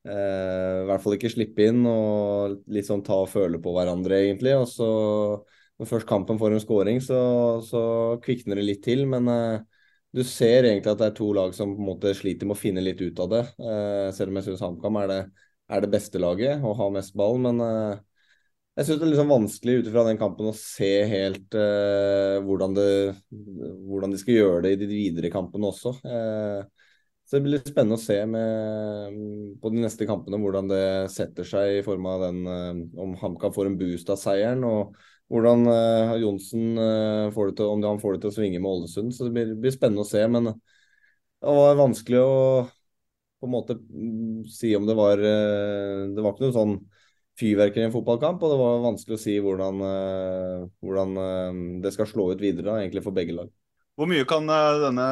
i 0.09 0.85
hvert 0.89 1.03
fall 1.03 1.17
ikke 1.19 1.29
slippe 1.29 1.67
inn 1.69 1.83
og 1.85 2.63
litt 2.73 2.87
sånn 2.87 3.03
ta 3.05 3.19
og 3.25 3.29
føle 3.29 3.59
på 3.61 3.75
hverandre, 3.75 4.23
egentlig. 4.25 4.55
Og 4.57 4.65
så 4.71 4.87
når 5.77 5.91
først 5.91 6.09
kampen 6.09 6.39
får 6.41 6.55
en 6.55 6.63
scoring, 6.63 7.01
så, 7.05 7.19
så 7.67 7.83
kvikner 8.25 8.57
det 8.57 8.65
litt 8.65 8.81
til. 8.87 9.05
Men 9.11 9.29
du 10.17 10.23
ser 10.25 10.65
egentlig 10.65 10.95
at 10.95 11.03
det 11.03 11.11
er 11.11 11.19
to 11.19 11.29
lag 11.37 11.53
som 11.57 11.75
på 11.75 11.83
en 11.85 11.91
måte 11.91 12.15
sliter 12.17 12.49
med 12.49 12.57
å 12.57 12.61
finne 12.63 12.85
litt 12.87 13.03
ut 13.05 13.21
av 13.21 13.29
det. 13.35 13.43
Selv 14.17 14.33
om 14.33 14.41
jeg 14.41 14.49
syns 14.49 14.65
HamKam 14.65 15.01
er, 15.03 15.15
er 15.69 15.85
det 15.85 15.93
beste 15.93 16.25
laget 16.25 16.65
og 16.65 16.79
har 16.81 16.95
mest 16.97 17.13
ball. 17.19 17.37
Men 17.45 17.61
jeg 18.79 18.87
syns 18.87 19.01
det 19.01 19.05
er 19.05 19.11
litt 19.11 19.19
sånn 19.19 19.33
vanskelig 19.33 19.73
ut 19.81 19.89
ifra 19.91 20.05
den 20.07 20.21
kampen 20.21 20.49
å 20.51 20.55
se 20.55 20.91
helt 21.11 21.55
eh, 21.59 22.37
hvordan, 22.47 22.77
det, 22.77 22.91
hvordan 23.91 24.15
de 24.15 24.21
skal 24.21 24.37
gjøre 24.37 24.61
det 24.67 24.77
i 24.77 24.81
de 24.85 24.89
videre 24.93 25.33
kampene 25.35 25.73
også. 25.73 25.97
Eh, 26.07 26.61
så 27.27 27.37
det 27.37 27.43
blir 27.45 27.59
litt 27.59 27.69
spennende 27.69 27.99
å 27.99 28.01
se 28.01 28.17
med, 28.31 29.19
på 29.61 29.73
de 29.75 29.83
neste 29.83 30.07
kampene 30.09 30.39
hvordan 30.41 30.71
det 30.71 30.85
setter 31.13 31.49
seg 31.49 31.81
i 31.81 31.85
form 31.85 32.07
av 32.09 32.23
den 32.29 32.39
eh, 32.49 32.83
om 33.03 33.17
HamKam 33.19 33.53
får 33.57 33.73
en 33.73 33.79
boost 33.81 34.15
av 34.15 34.21
seieren. 34.23 34.63
og 34.65 34.95
hvordan 35.29 35.67
eh, 35.69 36.15
Johnsen 36.23 36.79
eh, 36.81 37.27
får 37.35 37.51
det 37.51 37.59
til, 37.59 37.73
om 37.75 37.83
han 37.85 38.01
får 38.01 38.15
det 38.15 38.23
til 38.23 38.31
å 38.31 38.37
svinge 38.39 38.63
med 38.63 38.71
Ålesund. 38.71 39.11
Så 39.13 39.27
det 39.27 39.35
blir, 39.35 39.57
blir 39.61 39.75
spennende 39.75 40.07
å 40.07 40.09
se. 40.09 40.23
Men 40.31 40.53
det 40.55 41.57
var 41.59 41.83
vanskelig 41.83 42.23
å 42.23 42.39
på 43.39 43.47
en 43.47 43.53
måte 43.53 43.77
mm, 43.79 44.47
si 44.51 44.73
om 44.77 44.87
det 44.89 44.97
var 44.99 45.21
eh, 45.23 46.07
Det 46.15 46.23
var 46.23 46.33
ikke 46.33 46.49
noe 46.49 46.57
sånn 46.57 46.79
fyrverkeri 47.39 47.85
i 47.85 47.89
en 47.89 47.95
fotballkamp, 47.95 48.43
og 48.43 48.53
det 48.53 48.59
var 48.61 48.85
vanskelig 48.85 49.19
å 49.19 49.23
si 49.23 49.39
hvordan, 49.43 49.83
eh, 49.87 50.69
hvordan 50.85 51.17
eh, 51.23 51.59
det 51.85 51.95
skal 51.95 52.11
slå 52.11 52.31
ut 52.33 52.43
videre, 52.43 52.71
da, 52.71 52.79
egentlig 52.83 53.05
for 53.07 53.17
begge 53.17 53.37
lag. 53.37 53.51
Hvor 53.99 54.11
mye 54.11 54.27
kan 54.31 54.49
eh, 54.51 54.79
denne 54.87 55.09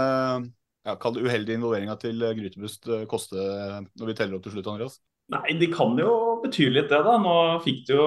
ja, 0.87 0.95
kall 1.03 1.17
det 1.17 1.27
uheldige 1.27 1.59
involveringa 1.59 1.97
til 1.99 2.23
Grytebust 2.23 2.87
koste 3.11 3.43
når 3.99 4.11
vi 4.11 4.15
teller 4.19 4.39
opp 4.39 4.47
til 4.47 4.55
slutt, 4.55 4.71
Andreas? 4.71 5.01
Nei, 5.35 5.57
de 5.59 5.67
kan 5.73 5.97
jo 5.99 6.11
bety 6.45 6.69
litt 6.71 6.93
det, 6.93 7.01
da. 7.03 7.17
Nå 7.19 7.33
fikk 7.65 7.81
de 7.89 7.97
jo 7.97 8.05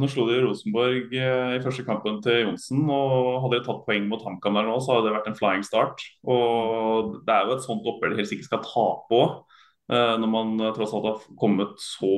Nå 0.00 0.08
slo 0.08 0.24
de 0.30 0.38
Rosenborg 0.40 1.12
i 1.12 1.58
første 1.60 1.84
kampen 1.84 2.16
til 2.24 2.46
Johnsen. 2.46 2.80
og 2.88 3.42
Hadde 3.44 3.58
de 3.58 3.66
tatt 3.66 3.82
poeng 3.84 4.08
mot 4.08 4.24
HamKam 4.24 4.56
der 4.56 4.70
nå, 4.70 4.78
så 4.80 4.94
hadde 4.94 5.10
det 5.10 5.12
vært 5.18 5.28
en 5.28 5.36
flying 5.36 5.66
start. 5.68 6.00
Og 6.24 7.18
det 7.28 7.34
er 7.34 7.44
jo 7.44 7.58
et 7.58 7.66
sånt 7.66 7.84
oppgjør 7.92 8.14
de 8.14 8.22
helst 8.22 8.32
ikke 8.38 8.48
skal 8.48 8.64
tape 8.64 9.20
òg. 9.20 9.36
Når 9.92 10.30
man 10.32 10.54
eh, 10.60 10.72
tross 10.72 10.94
alt 10.96 11.04
har 11.04 11.24
kommet 11.36 11.74
så 11.82 12.08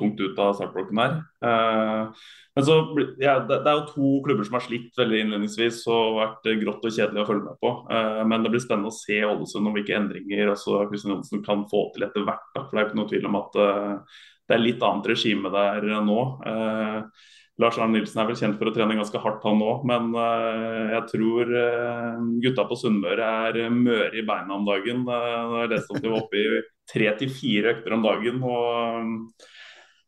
tungt 0.00 0.18
ut 0.18 0.38
av 0.42 0.56
startblokken 0.58 0.98
her. 0.98 1.12
Eh, 1.46 2.24
Men 2.58 2.64
så, 2.66 2.74
ja, 3.22 3.36
det, 3.46 3.60
det 3.62 3.70
er 3.70 3.76
jo 3.78 3.92
to 3.92 4.08
klubber 4.24 4.42
som 4.48 4.56
har 4.58 4.64
slitt 4.64 4.98
veldig 4.98 5.20
innledningsvis 5.22 5.84
og 5.94 6.18
vært 6.18 6.48
eh, 6.50 6.58
grått 6.58 6.82
og 6.82 6.96
kjedelig 6.96 7.22
å 7.22 7.28
følge 7.28 7.46
med 7.46 7.60
på. 7.62 7.72
Eh, 7.94 8.22
Men 8.26 8.42
det 8.42 8.50
blir 8.50 8.64
spennende 8.64 8.90
å 8.90 8.98
se 8.98 9.20
Ålesund 9.22 9.70
om 9.70 9.78
hvilke 9.78 9.94
endringer 9.94 10.50
også 10.56 10.82
Kristian 10.90 11.14
Johnsen 11.14 11.44
kan 11.46 11.62
få 11.70 11.86
til 11.94 12.08
etter 12.08 12.26
hvert. 12.26 12.50
For 12.56 12.72
det 12.72 12.80
er 12.80 12.86
jo 12.86 12.90
ikke 12.90 13.00
noe 13.02 13.12
tvil 13.14 13.30
om 13.30 13.40
at 13.44 13.60
eh, 13.62 14.22
det 14.48 14.56
er 14.56 14.64
litt 14.64 14.86
annet 14.88 15.10
regime 15.12 15.52
der 15.54 15.86
eh, 15.86 16.06
nå. 16.08 16.22
Eh, 16.50 17.28
Lars 17.58 17.78
Arne 17.78 17.98
Nilsen 17.98 18.20
er 18.22 18.28
vel 18.28 18.38
kjent 18.38 18.58
for 18.58 18.70
å 18.70 18.74
trene 18.74 18.94
ganske 18.94 19.18
hardt, 19.22 19.42
han 19.42 19.62
òg. 19.66 19.80
Men 19.90 20.12
uh, 20.14 20.92
jeg 20.94 21.08
tror 21.10 21.48
uh, 21.50 22.20
gutta 22.38 22.64
på 22.70 22.78
Sunnmøre 22.78 23.30
er 23.48 23.72
møre 23.74 24.14
i 24.14 24.22
beina 24.22 24.54
om 24.54 24.66
dagen. 24.68 25.02
Uh, 25.08 25.64
jeg 25.64 25.72
leste 25.72 25.96
at 25.96 26.04
de 26.04 26.12
var 26.12 26.22
oppe 26.22 26.38
i 26.38 26.60
tre 26.88 27.12
til 27.20 27.30
fire 27.32 27.76
økter 27.76 27.96
om 27.96 28.04
dagen. 28.04 28.42
og 28.42 28.66
eh, 28.74 29.48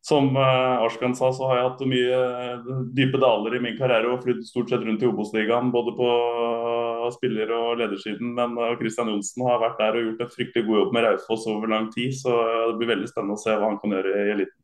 som 0.01 0.31
uh, 0.37 0.81
Arskan 0.81 1.13
sa, 1.17 1.29
så 1.33 1.45
har 1.51 1.59
jeg 1.59 1.65
hatt 1.67 1.81
mye 1.91 2.21
eh, 2.25 2.69
dype 2.97 3.19
daler 3.21 3.57
i 3.57 3.61
min 3.61 3.77
karriere 3.77 4.09
og 4.09 4.23
flydd 4.25 4.47
stort 4.49 4.73
sett 4.73 4.87
rundt 4.87 5.03
i 5.05 5.09
Obos-ligaen, 5.11 5.69
både 5.75 5.93
på 5.99 6.07
uh, 6.09 7.05
spiller- 7.13 7.53
og 7.53 7.75
ledersiden. 7.83 8.33
Men 8.39 8.57
Kristian 8.57 8.81
Christian 8.81 9.11
Johnsen 9.13 9.45
har 9.45 9.61
vært 9.61 9.77
der 9.83 9.99
og 9.99 10.07
gjort 10.07 10.25
en 10.25 10.33
fryktelig 10.33 10.65
god 10.71 10.81
jobb 10.81 10.97
med 10.97 11.05
Raufoss 11.05 11.45
over 11.53 11.69
lang 11.69 11.91
tid. 11.93 12.17
Så 12.17 12.33
uh, 12.33 12.71
det 12.71 12.81
blir 12.81 12.93
veldig 12.95 13.11
spennende 13.13 13.37
å 13.37 13.43
se 13.45 13.53
hva 13.53 13.69
han 13.69 13.79
kan 13.83 13.97
gjøre 13.99 14.17
i 14.17 14.33
eliten. 14.39 14.57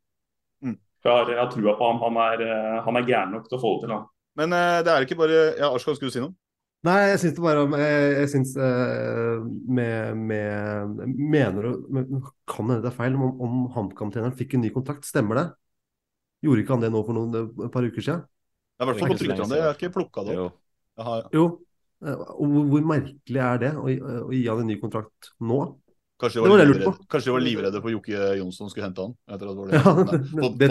Mm. 0.65 0.79
Jeg 1.05 1.13
har, 1.13 1.35
jeg 1.35 1.43
har 1.43 1.53
trua 1.53 1.77
på 1.77 1.93
ham. 1.93 2.03
Han 2.07 2.19
er, 2.31 2.47
uh, 2.49 2.81
han 2.89 3.03
er 3.03 3.13
gæren 3.13 3.37
nok 3.37 3.51
til 3.51 3.61
å 3.61 3.63
få 3.67 3.77
det 3.77 3.85
til. 3.85 3.95
Han. 3.99 4.11
Men 4.41 4.57
det 4.85 4.93
er 4.93 5.05
ikke 5.05 5.21
bare 5.21 5.37
Ja, 5.61 5.69
Arskan, 5.69 6.01
skulle 6.01 6.13
du 6.13 6.17
si 6.17 6.25
noe? 6.25 6.33
Nei, 6.87 6.97
jeg 7.11 7.21
syns 7.23 7.37
det 7.37 7.43
bare 7.45 7.63
om 7.67 7.75
Jeg, 7.81 8.09
jeg 8.21 8.31
syns 8.35 8.53
eh, 8.63 9.45
med, 9.79 10.21
med 10.31 11.13
Mener 11.17 11.67
du 11.67 11.71
Kan 12.49 12.69
hende 12.71 12.83
det 12.85 12.91
er 12.93 12.97
feil, 12.97 13.17
om, 13.19 13.33
om 13.43 13.63
HamKam-treneren 13.75 14.37
fikk 14.39 14.57
en 14.57 14.67
ny 14.67 14.73
kontrakt, 14.75 15.07
stemmer 15.09 15.41
det? 15.41 15.47
Gjorde 16.47 16.63
ikke 16.63 16.77
han 16.77 16.85
det 16.85 16.93
nå 16.95 17.01
for 17.07 17.17
noen, 17.17 17.49
et 17.67 17.73
par 17.75 17.87
uker 17.87 18.05
siden? 18.05 18.27
Det 18.77 18.85
er 18.85 18.87
i 18.87 18.91
hvert 18.91 19.01
fall 19.01 19.13
på 19.15 19.19
Twitter, 19.23 19.57
jeg 19.57 19.65
har 19.65 19.79
ikke 19.79 19.95
plukka 19.95 20.27
det 20.27 20.37
opp. 20.37 20.59
Jo. 21.01 21.07
har, 21.09 21.25
Jo. 21.35 21.47
Eh, 22.05 22.23
Og 22.37 22.53
hvor, 22.53 22.69
hvor 22.75 22.87
merkelig 22.93 23.43
er 23.49 23.63
det 23.65 23.73
å, 23.81 23.89
å 24.29 24.31
gi 24.37 24.45
han 24.47 24.63
en 24.63 24.71
ny 24.71 24.77
kontrakt 24.83 25.33
nå? 25.41 25.61
Kanskje 26.21 26.41
de 26.41 26.45
var, 26.45 26.53
var 26.53 26.61
det 26.63 26.69
lurte 26.69 26.81
livredde, 26.81 27.09
kanskje 27.13 27.29
de 27.29 27.33
var 27.35 27.43
livredde 27.45 27.81
for 27.85 27.93
Jokke 27.93 28.29
Jonsson 28.39 28.71
skulle 28.73 28.87
hente 28.89 29.05
han? 29.05 29.17
Etter 29.29 29.51
at 29.51 29.57
det 29.57 29.61
var 29.61 29.69
det. 29.69 29.81
Ja, 29.81 29.93
det, 30.57 30.69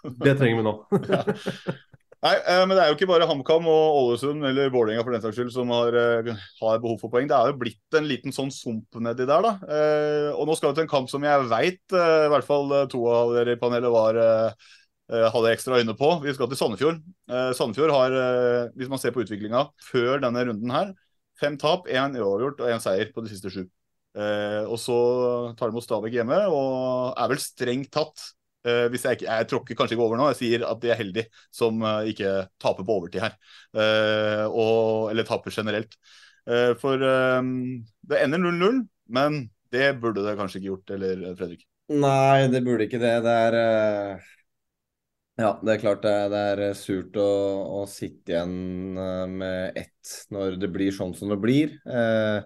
det 0.26 0.34
trenger 0.38 0.60
vi 0.60 0.66
nå. 0.66 0.74
Nei, 2.20 2.34
eh, 2.36 2.62
men 2.68 2.76
det 2.76 2.82
er 2.82 2.90
jo 2.90 2.96
ikke 2.98 3.06
bare 3.08 3.24
HamKam 3.24 3.64
og 3.72 3.94
Ålesund 3.96 4.44
eller 4.44 4.68
Vålerenga 4.72 5.00
for 5.06 5.14
den 5.14 5.22
saks 5.24 5.38
skyld 5.38 5.52
som 5.54 5.70
har, 5.72 5.94
eh, 5.96 6.26
har 6.60 6.80
behov 6.82 6.98
for 7.00 7.08
poeng. 7.12 7.28
Det 7.30 7.32
er 7.36 7.48
jo 7.48 7.56
blitt 7.56 7.96
en 7.96 8.08
liten 8.08 8.34
sånn 8.36 8.50
sump 8.52 8.98
nedi 9.00 9.24
der, 9.24 9.46
da. 9.46 9.52
Eh, 9.64 10.28
og 10.34 10.44
nå 10.44 10.56
skal 10.58 10.74
vi 10.74 10.80
til 10.80 10.84
en 10.84 10.90
kamp 10.92 11.08
som 11.08 11.24
jeg 11.24 11.46
veit 11.48 11.96
i 11.96 12.28
hvert 12.28 12.44
fall 12.44 12.74
to 12.92 13.00
av 13.08 13.32
dere 13.38 13.56
i 13.56 13.60
panelet 13.60 13.94
var 13.94 14.20
hadde 15.10 15.50
ekstra 15.50 15.80
øyne 15.80 15.96
på. 15.98 16.10
Vi 16.22 16.32
skal 16.36 16.46
til 16.46 16.58
Sandefjord. 16.60 17.00
Sandefjord 17.56 17.90
har, 17.90 18.12
hvis 18.76 18.90
man 18.92 19.00
ser 19.00 19.10
på 19.10 19.24
utviklinga 19.24 19.64
før 19.82 20.20
denne 20.22 20.44
runden 20.46 20.70
her, 20.70 20.92
fem 21.40 21.56
tap, 21.58 21.88
én 21.88 22.14
uavgjort 22.14 22.60
og 22.60 22.68
én 22.70 22.84
seier 22.84 23.10
på 23.10 23.24
de 23.24 23.32
siste 23.32 23.50
sju. 23.50 23.64
Og 24.68 24.76
så 24.78 25.00
tar 25.58 25.72
de 25.72 25.74
mot 25.74 25.82
Stabæk 25.82 26.20
hjemme, 26.20 26.38
og 26.46 27.18
er 27.18 27.32
vel 27.32 27.42
strengt 27.42 27.90
tatt 27.90 28.28
eh, 28.66 28.86
hvis 28.92 29.04
jeg, 29.06 29.18
ikke, 29.18 29.28
jeg 29.28 29.48
tråkker 29.50 29.78
kanskje 29.78 29.96
ikke 29.96 30.06
over 30.06 30.20
nå, 30.20 30.30
jeg 30.32 30.40
sier 30.40 30.64
at 30.68 30.80
de 30.82 30.90
er 30.92 30.98
heldige 31.00 31.42
som 31.54 31.80
uh, 31.84 32.02
ikke 32.08 32.32
taper 32.62 32.86
på 32.86 32.96
overtid 33.00 33.24
her. 33.24 33.36
Uh, 33.76 34.46
og, 34.48 35.10
eller 35.12 35.28
taper 35.28 35.54
generelt. 35.54 35.96
For 36.80 36.98
det 36.98 38.16
ender 38.24 38.40
0-0, 38.42 38.78
men 39.14 39.34
det 39.70 39.90
burde 40.02 40.24
det 40.24 40.32
kanskje 40.38 40.58
ikke 40.58 40.70
gjort, 40.70 40.92
eller 40.96 41.20
Fredrik? 41.38 41.60
Nei, 41.92 42.48
det 42.50 42.62
burde 42.64 42.88
ikke 42.88 42.98
det. 42.98 43.12
Det 43.22 43.34
er 43.44 43.56
Ja, 45.38 45.52
det 45.60 45.74
er 45.76 45.82
klart 45.84 46.02
det 46.02 46.14
er, 46.16 46.32
det 46.32 46.40
er 46.72 46.80
surt 46.80 47.20
å, 47.20 47.28
å 47.76 47.84
sitte 47.86 48.34
igjen 48.34 48.56
med 49.36 49.78
ett 49.78 50.16
når 50.34 50.58
det 50.64 50.72
blir 50.74 50.96
sånn 50.96 51.14
som 51.14 51.30
det 51.30 51.38
blir. 51.44 51.76
Eh, 51.86 52.40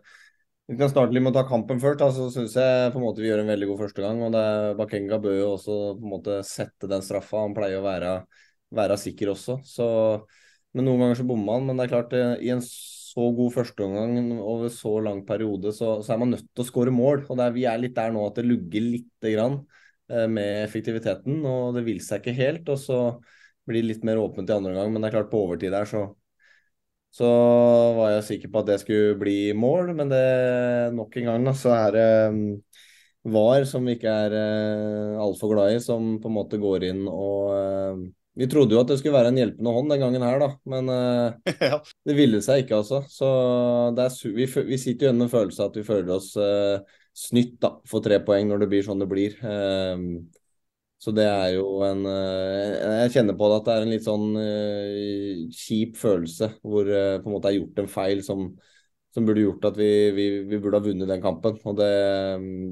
vi 0.71 0.79
kan 0.81 0.89
starte 0.89 1.13
litt 1.13 1.23
med 1.25 1.35
å 1.35 1.39
ta 1.43 1.49
kampen 1.49 1.81
først. 1.83 2.01
så 2.01 2.11
så 2.15 2.31
synes 2.33 2.55
jeg 2.57 2.93
på 2.93 3.01
en 3.01 3.05
måte 3.05 3.21
vi 3.21 3.29
gjør 3.29 3.43
en 3.43 3.53
veldig 3.53 3.69
god 3.69 3.83
første 3.85 4.05
gang. 4.05 4.23
og 4.25 4.39
Bakenga 4.79 5.19
bør 5.21 5.37
jo 5.39 5.51
også 5.59 5.77
på 5.99 6.07
en 6.07 6.15
måte 6.15 6.39
sette 6.49 6.89
den 6.91 7.05
straffa. 7.05 7.43
Han 7.45 7.57
pleier 7.57 7.83
å 7.83 7.85
være, 7.85 8.15
være 8.73 8.97
sikker 9.01 9.35
også. 9.35 9.61
så 9.69 9.89
men 10.75 10.89
Noen 10.89 11.05
ganger 11.05 11.21
så 11.21 11.27
bommer 11.29 11.59
han. 11.59 11.69
Men 11.69 11.79
det 11.79 11.87
er 11.87 11.93
klart, 11.93 12.17
eh, 12.19 12.35
i 12.43 12.51
en 12.55 12.63
så 12.65 13.29
god 13.37 13.55
førsteomgang 13.55 14.41
over 14.43 14.73
så 14.75 14.97
lang 15.05 15.23
periode, 15.27 15.71
så, 15.77 16.01
så 16.03 16.15
er 16.15 16.21
man 16.25 16.35
nødt 16.35 16.49
til 16.51 16.65
å 16.65 16.69
skåre 16.69 16.95
mål. 16.95 17.25
og 17.29 17.39
er, 17.39 17.55
Vi 17.55 17.67
er 17.71 17.79
litt 17.79 17.95
der 17.95 18.11
nå 18.15 18.25
at 18.27 18.41
det 18.41 18.47
lugger 18.49 18.83
lite 18.89 19.35
grann. 19.37 19.61
eh, 20.11 20.27
med 20.29 20.65
effektiviteten, 20.67 21.39
og 21.49 21.79
det 21.79 21.85
vil 21.87 22.01
seg 22.05 22.21
ikke 22.21 22.35
helt. 22.37 22.69
Og 22.69 22.81
så 22.81 22.99
blir 23.65 23.81
det 23.81 23.95
litt 23.95 24.05
mer 24.05 24.21
åpent 24.21 24.51
i 24.51 24.53
andre 24.53 24.75
omgang, 24.75 24.93
men 24.93 25.01
det 25.01 25.09
er 25.09 25.15
klart 25.19 25.31
på 25.33 25.41
overtid 25.47 25.73
der 25.73 25.89
så 25.89 26.03
så 27.15 27.29
var 27.95 28.17
jeg 28.17 28.27
sikker 28.27 28.51
på 28.51 28.63
at 28.65 28.73
det 28.73 28.81
skulle 28.83 29.15
bli 29.21 29.39
mål, 29.55 29.93
men 29.95 30.11
det 30.11 30.25
nok 30.97 31.15
en 31.21 31.31
gang 31.31 31.47
så 31.55 31.71
er 31.77 31.95
det 31.95 32.09
um, 32.33 32.41
VAR, 33.35 33.67
som 33.71 33.87
vi 33.87 33.95
ikke 33.95 34.11
er 34.11 34.35
uh, 34.35 35.23
altfor 35.23 35.53
glad 35.55 35.77
i, 35.77 35.81
som 35.85 36.17
på 36.21 36.31
en 36.31 36.37
måte 36.41 36.59
går 36.61 36.89
inn 36.91 37.05
og 37.07 37.55
uh, 37.55 38.05
Vi 38.35 38.49
trodde 38.51 38.75
jo 38.75 38.81
at 38.83 38.91
det 38.91 38.97
skulle 38.99 39.15
være 39.15 39.31
en 39.31 39.39
hjelpende 39.39 39.73
hånd 39.77 39.95
den 39.95 40.03
gangen 40.03 40.27
her, 40.27 40.43
da, 40.43 40.51
men 40.67 40.91
uh, 40.91 41.53
ja. 41.71 41.79
det 42.03 42.19
ville 42.19 42.43
seg 42.43 42.65
ikke, 42.65 42.83
altså. 42.83 43.05
Så 43.07 43.31
er, 43.95 44.19
vi, 44.35 44.49
vi, 44.73 44.79
sitter 44.83 45.07
jo 45.07 45.13
igjen 45.13 45.23
med 45.23 45.39
av 45.39 45.69
at 45.69 45.79
vi 45.79 45.87
føler 45.87 46.17
oss 46.17 46.33
uh, 46.35 46.83
snytt 47.15 47.61
da, 47.63 47.77
for 47.87 48.03
tre 48.03 48.19
poeng 48.27 48.51
når 48.51 48.65
det 48.65 48.73
blir 48.75 48.89
sånn 48.89 49.07
det 49.07 49.11
blir. 49.13 49.39
Uh, 49.39 50.19
så 51.05 51.13
det 51.13 51.25
er 51.29 51.49
jo 51.59 51.67
en 51.85 52.07
eh, 52.09 53.03
Jeg 53.05 53.13
kjenner 53.19 53.37
på 53.37 53.49
det 53.51 53.57
at 53.59 53.67
det 53.67 53.75
er 53.75 53.83
en 53.85 53.93
litt 53.93 54.07
sånn 54.07 54.29
uh, 54.39 55.43
kjip 55.53 55.99
følelse 56.01 56.49
hvor 56.65 56.89
uh, 56.89 57.19
på 57.21 57.29
en 57.29 57.35
måte 57.35 57.51
er 57.51 57.59
gjort 57.59 57.83
en 57.83 57.91
feil 57.93 58.23
som, 58.25 58.47
som 59.15 59.27
burde 59.27 59.45
gjort 59.45 59.67
at 59.69 59.77
vi, 59.79 59.89
vi, 60.11 60.25
vi, 60.49 60.59
burde 60.59 60.81
ha 60.81 60.83
vunnet 60.83 61.07
den 61.09 61.23
kampen. 61.23 61.59
Og 61.63 61.77
det, 61.79 61.91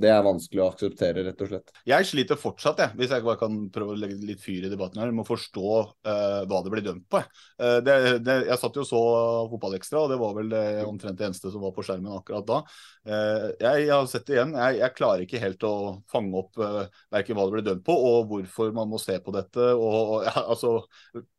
det, 0.03 0.11
er 0.11 0.25
vanskelig 0.27 0.65
å 0.65 0.69
akseptere, 0.73 1.23
rett 1.29 1.45
og 1.45 1.51
slett. 1.53 1.71
Jeg 1.87 2.09
sliter 2.09 2.41
fortsatt, 2.41 2.83
jeg, 2.83 2.97
hvis 2.99 3.15
jeg 3.15 3.23
bare 3.23 3.39
kan 3.39 3.61
prøve 3.75 3.95
å 3.95 4.01
legge 4.01 4.19
litt 4.27 4.43
fyr 4.43 4.67
i 4.67 4.73
debatten 4.73 4.99
her, 5.05 5.13
med 5.15 5.23
å 5.23 5.29
forstå 5.29 5.69
uh, 5.79 6.43
hva 6.51 6.63
det 6.65 6.75
blir 6.75 6.85
dømt 6.89 7.07
på. 7.13 7.23
Uh, 7.63 7.79
det, 7.87 7.97
det, 8.27 8.39
jeg 8.51 8.59
satt 8.59 8.81
jo 8.81 8.87
så 8.89 9.05
Fotballekstra, 9.53 10.03
og 10.03 10.11
det 10.11 10.19
var 10.19 10.37
vel 10.41 10.51
det 10.51 10.67
omtrent 10.83 11.21
det 11.21 11.31
eneste 11.31 11.55
som 11.55 11.63
var 11.63 11.77
på 11.77 11.87
skjermen 11.87 12.19
akkurat 12.19 12.49
da. 12.51 12.61
Uh, 13.07 13.49
jeg, 13.63 13.87
jeg, 13.87 13.95
har 13.95 14.11
sett 14.11 14.27
det 14.27 14.41
igjen. 14.41 14.59
Jeg, 14.59 14.83
jeg, 14.83 14.99
klarer 14.99 15.27
ikke 15.27 15.47
helt 15.47 15.67
å 15.69 15.75
fange 16.11 16.43
opp 16.43 16.59
uh, 16.59 16.85
verken 17.15 17.39
hva 17.39 17.47
det 17.47 17.59
blir 17.61 17.69
dømt 17.71 17.87
på, 17.87 17.95
og 17.95 18.33
hvorfor 18.33 18.75
man 18.75 18.91
må 18.91 18.99
se 19.03 19.23
på 19.23 19.35
dette. 19.39 19.75
Og, 19.79 20.17
og 20.19 20.27
ja, 20.27 20.41
altså, 20.43 20.81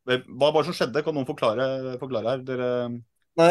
hva 0.08 0.48
var 0.48 0.62
det 0.62 0.70
som 0.70 0.78
skjedde? 0.80 1.04
Kan 1.04 1.18
noen 1.18 1.28
forklare, 1.28 1.98
forklare 2.00 2.38
her? 2.38 2.48
Dere 2.48 2.70
Nei, 3.34 3.48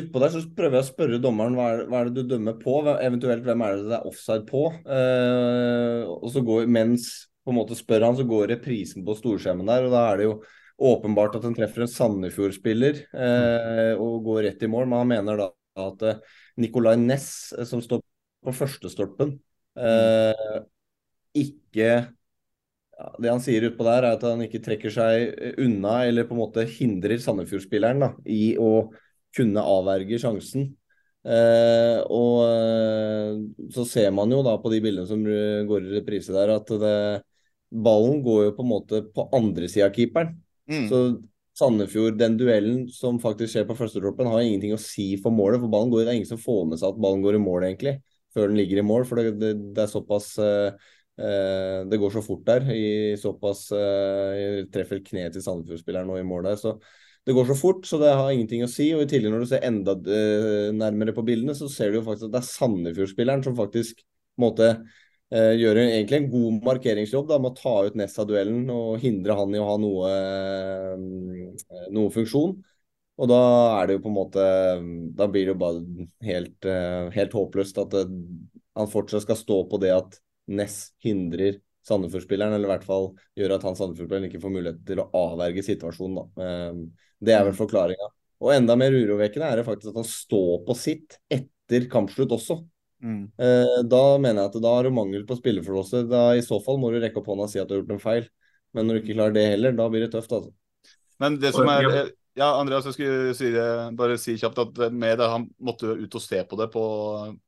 Utpå 0.00 0.20
der 0.22 0.32
så 0.32 0.40
prøver 0.56 0.78
jeg 0.78 0.86
å 0.86 0.88
spørre 0.88 1.18
dommeren 1.20 1.56
hva 1.58 1.66
er, 1.74 1.82
hva 1.90 1.98
er, 2.00 2.08
det 2.08 2.22
du 2.24 2.30
dømmer 2.34 2.54
på, 2.60 2.78
eventuelt 2.94 3.44
hvem 3.44 3.64
er 3.66 3.74
det 3.76 3.90
det 3.90 3.98
er 3.98 4.06
offside 4.08 4.46
på. 4.48 4.62
Uh, 4.86 6.08
og 6.14 6.30
så 6.32 6.40
går, 6.46 6.70
Mens 6.72 7.10
på 7.44 7.52
en 7.52 7.58
måte 7.58 7.76
spør 7.76 8.06
han, 8.08 8.16
så 8.16 8.24
går 8.28 8.48
reprisen 8.54 9.04
på 9.04 9.16
storskjermen 9.18 9.68
der, 9.68 9.86
og 9.86 9.94
da 9.94 10.06
er 10.08 10.20
det 10.20 10.28
jo 10.28 10.34
åpenbart 10.80 11.36
at 11.36 11.44
han 11.44 11.56
treffer 11.56 11.84
en 11.84 11.92
Sandefjord-spiller 11.92 13.02
uh, 13.12 14.00
og 14.00 14.22
går 14.28 14.46
rett 14.48 14.64
i 14.64 14.70
mål. 14.70 14.88
Men 14.88 15.02
han 15.02 15.10
mener 15.12 15.42
da 15.42 15.50
at 15.80 16.06
uh, 16.06 16.38
Nicolay 16.60 16.96
Næss, 17.00 17.28
eh, 17.56 17.68
som 17.68 17.82
står 17.84 18.00
på 18.44 18.56
førstestolpen, 18.56 19.36
uh, 19.80 20.62
ikke 21.36 21.92
Det 23.22 23.30
han 23.30 23.40
sier 23.40 23.64
utpå 23.64 23.84
der, 23.86 24.04
er 24.04 24.16
at 24.16 24.24
han 24.26 24.42
ikke 24.44 24.60
trekker 24.60 24.92
seg 24.92 25.30
unna 25.62 26.02
eller 26.04 26.26
på 26.28 26.34
en 26.36 26.40
måte 26.42 26.66
hindrer 26.68 27.20
Sandefjord-spilleren 27.22 28.18
i 28.28 28.58
å 28.60 28.90
kunne 29.36 29.64
avverge 29.76 30.20
sjansen. 30.22 30.68
Eh, 31.20 31.98
og 32.08 32.36
eh, 32.48 33.40
så 33.74 33.84
ser 33.88 34.12
man 34.16 34.32
jo 34.32 34.40
da 34.46 34.54
på 34.60 34.72
de 34.72 34.80
bildene 34.84 35.08
som 35.08 35.24
går 35.24 35.88
i 35.88 35.98
reprise 35.98 36.32
der, 36.34 36.54
at 36.56 36.70
det, 36.80 36.94
ballen 37.70 38.22
går 38.24 38.46
jo 38.48 38.54
på 38.56 38.64
en 38.64 38.70
måte 38.70 39.02
på 39.14 39.28
andre 39.36 39.68
sida 39.70 39.88
av 39.90 39.96
keeperen. 39.96 40.38
Mm. 40.70 40.86
Så 40.90 41.02
Sandefjord, 41.60 42.16
den 42.18 42.38
duellen 42.40 42.84
som 42.94 43.18
faktisk 43.20 43.52
skjer 43.52 43.66
på 43.68 43.76
førstetroppen, 43.78 44.28
har 44.30 44.44
ingenting 44.44 44.72
å 44.74 44.80
si 44.80 45.12
for 45.20 45.34
målet. 45.34 45.60
For 45.60 45.72
ballen 45.72 45.92
går, 45.92 46.04
det 46.06 46.14
er 46.14 46.20
ingen 46.20 46.30
som 46.30 46.40
får 46.40 46.62
med 46.70 46.80
seg 46.80 46.94
at 46.94 47.02
ballen 47.02 47.24
går 47.24 47.36
i 47.36 47.42
mål, 47.42 47.66
egentlig, 47.68 47.98
før 48.34 48.48
den 48.48 48.60
ligger 48.60 48.80
i 48.80 48.86
mål. 48.86 49.04
For 49.08 49.20
det, 49.20 49.34
det, 49.40 49.52
det 49.76 49.84
er 49.84 49.92
såpass 49.92 50.32
eh, 50.40 50.88
eh 51.20 51.80
Det 51.90 51.98
går 52.00 52.14
så 52.14 52.22
fort 52.24 52.46
der. 52.46 52.70
I 52.72 53.16
såpass 53.20 53.66
eh, 53.76 54.64
Treffer 54.72 55.02
kneet 55.04 55.36
til 55.36 55.44
Sandefjord-spilleren 55.44 56.08
nå 56.08 56.20
i 56.20 56.26
mål 56.26 56.48
der. 56.48 56.60
Så 56.60 56.78
det 57.28 57.34
går 57.36 57.50
så 57.50 57.56
fort, 57.58 57.84
så 57.86 57.98
det 58.00 58.14
har 58.16 58.30
ingenting 58.32 58.64
å 58.64 58.70
si. 58.70 58.88
Og 58.96 59.04
i 59.04 59.10
tillegg, 59.10 59.32
når 59.34 59.44
du 59.44 59.50
ser 59.50 59.66
enda 59.66 59.94
uh, 59.94 60.70
nærmere 60.76 61.14
på 61.16 61.24
bildene, 61.26 61.54
så 61.56 61.68
ser 61.70 61.92
du 61.92 62.00
jo 62.00 62.06
faktisk 62.06 62.30
at 62.30 62.34
det 62.34 62.40
er 62.40 62.48
Sandefjord-spilleren 62.48 63.44
som 63.44 63.58
faktisk 63.58 64.00
måte, 64.40 64.70
uh, 65.34 65.52
gjør 65.60 65.82
egentlig 65.82 66.20
en 66.20 66.30
god 66.32 66.66
markeringsjobb 66.70 67.28
da, 67.28 67.38
med 67.42 67.52
å 67.52 67.60
ta 67.60 67.74
ut 67.86 67.98
Nessa-duellen 68.00 68.64
og 68.72 69.04
hindre 69.04 69.36
han 69.36 69.54
i 69.54 69.60
å 69.60 69.68
ha 69.68 69.76
noe, 69.82 70.12
uh, 70.96 71.86
noe 71.92 72.14
funksjon. 72.16 72.56
Og 73.20 73.28
da 73.28 73.40
er 73.76 73.88
det 73.88 73.98
jo 73.98 74.00
på 74.00 74.08
en 74.08 74.16
måte 74.16 74.44
Da 75.12 75.26
blir 75.28 75.42
det 75.44 75.52
jo 75.52 75.56
bare 75.60 76.06
helt, 76.24 76.68
helt 77.12 77.34
håpløst 77.36 77.76
at 77.82 77.92
det, 77.92 78.06
han 78.78 78.88
fortsatt 78.88 79.26
skal 79.26 79.36
stå 79.36 79.58
på 79.68 79.80
det 79.82 79.90
at 79.92 80.16
Ness 80.48 80.94
hindrer 81.04 81.58
Sandefjord-spilleren, 81.90 82.56
eller 82.56 82.70
i 82.70 82.72
hvert 82.72 82.88
fall 82.88 83.10
gjøre 83.38 83.58
at 83.58 83.68
han 83.68 83.76
Sandefjord-spilleren 83.78 84.30
ikke 84.30 84.42
får 84.42 84.54
mulighet 84.56 84.82
til 84.88 85.02
å 85.02 85.10
avverge 85.26 85.66
situasjonen. 85.66 86.18
Da. 86.20 86.48
Det 87.20 87.36
er 87.36 87.44
vel 87.44 87.54
mm. 87.56 87.60
forklaringa. 87.60 88.10
Og 88.40 88.54
enda 88.54 88.76
mer 88.80 88.94
urovekkende 88.96 89.48
er 89.50 89.60
det 89.60 89.66
faktisk 89.66 89.92
at 89.92 90.00
han 90.00 90.08
står 90.08 90.60
på 90.64 90.76
sitt 90.78 91.18
etter 91.32 91.88
kampslutt 91.92 92.32
også. 92.36 92.62
Mm. 93.00 93.24
Eh, 93.40 93.76
da 93.88 94.04
mener 94.20 94.42
jeg 94.42 94.52
at 94.52 94.62
da 94.64 94.72
har 94.76 94.86
du 94.86 94.94
mangel 94.96 95.26
på 95.28 95.36
spillerforståelse. 95.38 96.06
I 96.38 96.44
så 96.44 96.60
fall 96.64 96.80
må 96.80 96.92
du 96.92 97.00
rekke 97.00 97.20
opp 97.20 97.28
hånda 97.32 97.48
og 97.48 97.52
si 97.52 97.60
at 97.60 97.68
du 97.68 97.76
har 97.76 97.82
gjort 97.82 97.94
en 97.96 98.02
feil. 98.02 98.30
Men 98.76 98.86
når 98.86 98.96
du 98.96 99.02
ikke 99.02 99.18
klarer 99.18 99.36
det 99.36 99.46
heller, 99.50 99.76
da 99.76 99.88
blir 99.92 100.06
det 100.06 100.12
tøft. 100.14 100.32
altså. 100.32 100.52
Men 101.20 101.36
det 101.40 101.52
som 101.52 101.68
er 101.68 102.12
ja, 102.38 102.46
Andreas, 102.54 102.86
jeg 102.86 102.94
skulle 102.94 103.34
si 103.34 103.48
det, 103.50 103.66
bare 103.98 104.16
si 104.20 104.36
kjapt 104.38 104.60
at 104.62 104.80
med 104.94 105.18
det, 105.18 105.28
han 105.32 105.48
måtte 105.58 105.96
ut 105.98 106.14
og 106.14 106.22
se 106.22 106.38
på 106.46 106.58
det 106.60 106.68
på 106.70 106.82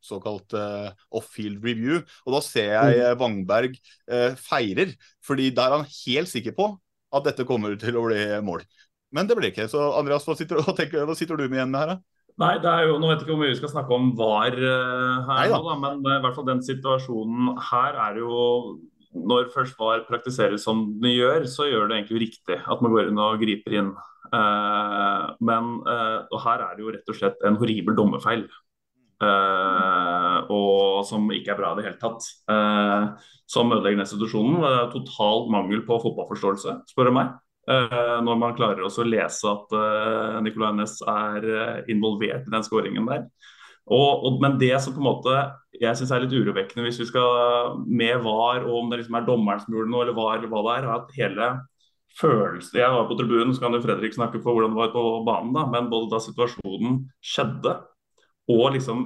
såkalt 0.02 0.56
uh, 0.58 0.90
off-field 1.14 1.62
review. 1.62 2.00
Og 2.26 2.36
da 2.36 2.40
ser 2.44 2.72
jeg 2.74 3.02
mm. 3.04 3.20
Wangberg 3.20 3.76
uh, 4.10 4.32
feirer, 4.40 4.94
fordi 5.24 5.52
da 5.54 5.68
er 5.68 5.76
han 5.78 5.86
helt 5.86 6.32
sikker 6.32 6.56
på 6.58 6.72
at 7.12 7.28
dette 7.28 7.46
kommer 7.46 7.76
til 7.78 7.98
å 8.00 8.06
bli 8.08 8.24
mål. 8.42 8.64
Men 9.14 9.28
det 9.28 9.36
blir 9.38 9.52
ikke. 9.52 9.68
Så 9.70 9.80
Andreas, 9.94 10.26
hva 10.26 10.34
sitter, 10.38 10.62
hva 10.64 10.74
tenker, 10.76 11.06
hva 11.06 11.16
sitter 11.16 11.38
du 11.38 11.46
med 11.46 11.60
igjen 11.60 11.72
med 11.72 11.84
her? 11.84 11.94
da? 11.94 12.00
Nei, 12.40 12.54
det 12.64 12.70
er 12.70 12.86
jo, 12.88 12.96
Nå 12.98 13.10
vet 13.10 13.20
jeg 13.20 13.26
ikke 13.26 13.34
hvor 13.34 13.42
mye 13.42 13.52
vi 13.52 13.58
skal 13.58 13.74
snakke 13.74 13.96
om 13.96 14.14
VAR 14.18 14.54
uh, 14.56 15.18
her, 15.28 15.42
Nei, 15.44 15.50
nå, 15.52 15.60
da, 15.66 15.74
men 15.78 16.00
i 16.00 16.22
hvert 16.24 16.38
fall 16.38 16.48
den 16.48 16.62
situasjonen 16.64 17.58
her 17.70 17.98
er 18.08 18.22
jo 18.22 18.38
Når 19.12 19.50
først 19.52 19.76
VAR 19.78 20.06
praktiseres 20.08 20.64
som 20.64 20.86
den 21.02 21.12
gjør, 21.12 21.44
så 21.50 21.68
gjør 21.68 21.90
det 21.90 22.00
egentlig 22.00 22.24
riktig 22.26 22.56
at 22.56 22.82
man 22.82 22.94
går 22.94 23.10
inn 23.10 23.20
og 23.20 23.42
griper 23.42 23.76
inn. 23.76 23.92
Uh, 24.32 25.32
men 25.44 25.74
og 25.84 26.38
her 26.40 26.62
er 26.64 26.76
det 26.76 26.84
jo 26.84 26.92
rett 26.94 27.10
og 27.12 27.18
slett 27.18 27.46
en 27.46 27.58
horribel 27.60 27.96
dommerfeil. 27.98 28.46
og 29.22 31.04
som 31.06 31.28
ikke 31.30 31.52
er 31.52 31.58
bra 31.60 31.72
i 31.72 31.76
det 31.78 31.84
hele 31.86 32.00
tatt. 32.00 32.24
som 33.46 33.72
ødelegger 33.72 34.00
institusjonen. 34.02 34.58
Uh, 34.64 34.90
total 34.90 35.48
mangel 35.52 35.84
på 35.86 36.00
fotballforståelse, 36.02 36.80
spør 36.90 37.10
du 37.10 37.16
meg. 37.20 37.38
Når 37.68 38.38
man 38.40 38.56
klarer 38.58 38.82
også 38.82 39.04
å 39.04 39.06
lese 39.06 39.46
at 39.46 39.74
uh, 39.76 40.40
Nicolay 40.42 40.74
Næss 40.74 40.96
er 41.06 41.84
involvert 41.92 42.48
i 42.48 42.50
den 42.50 42.64
skåringen 42.66 43.06
der. 43.06 43.28
Og, 43.90 44.24
og, 44.24 44.40
men 44.42 44.58
det 44.58 44.74
som 44.82 44.94
på 44.94 45.02
en 45.02 45.08
måte 45.08 45.36
jeg 45.80 45.98
syns 45.98 46.12
er 46.14 46.22
litt 46.22 46.34
urovekkende 46.36 46.84
hvis 46.86 47.00
vi 47.00 47.08
skal 47.08 47.78
med 47.86 48.20
VAR, 48.22 48.66
og 48.66 48.74
om 48.82 48.90
det 48.90 49.00
liksom 49.00 49.16
er 49.18 49.26
dommeren 49.26 49.62
som 49.62 49.74
gjorde 49.74 49.90
noe, 49.90 50.04
eller 50.04 50.16
VAR, 50.16 50.38
eller 50.38 50.52
hva 50.52 50.62
det 50.66 50.74
er, 50.74 50.86
er 50.86 50.94
at 50.98 51.14
hele 51.16 51.48
følelsen 52.18 52.80
Jeg 52.80 52.92
var 52.94 53.08
på 53.08 53.16
tribunen, 53.18 53.54
så 53.54 53.64
kan 53.64 53.76
jo 53.76 53.82
Fredrik 53.84 54.14
snakke 54.16 54.40
for 54.42 54.56
hvordan 54.56 54.74
det 54.74 54.80
var 54.80 54.92
på 54.94 55.04
banen, 55.26 55.52
da, 55.56 55.66
men 55.70 55.90
både 55.92 56.10
da 56.12 56.20
situasjonen 56.22 57.02
skjedde, 57.24 57.76
og 58.52 58.64
liksom 58.76 59.04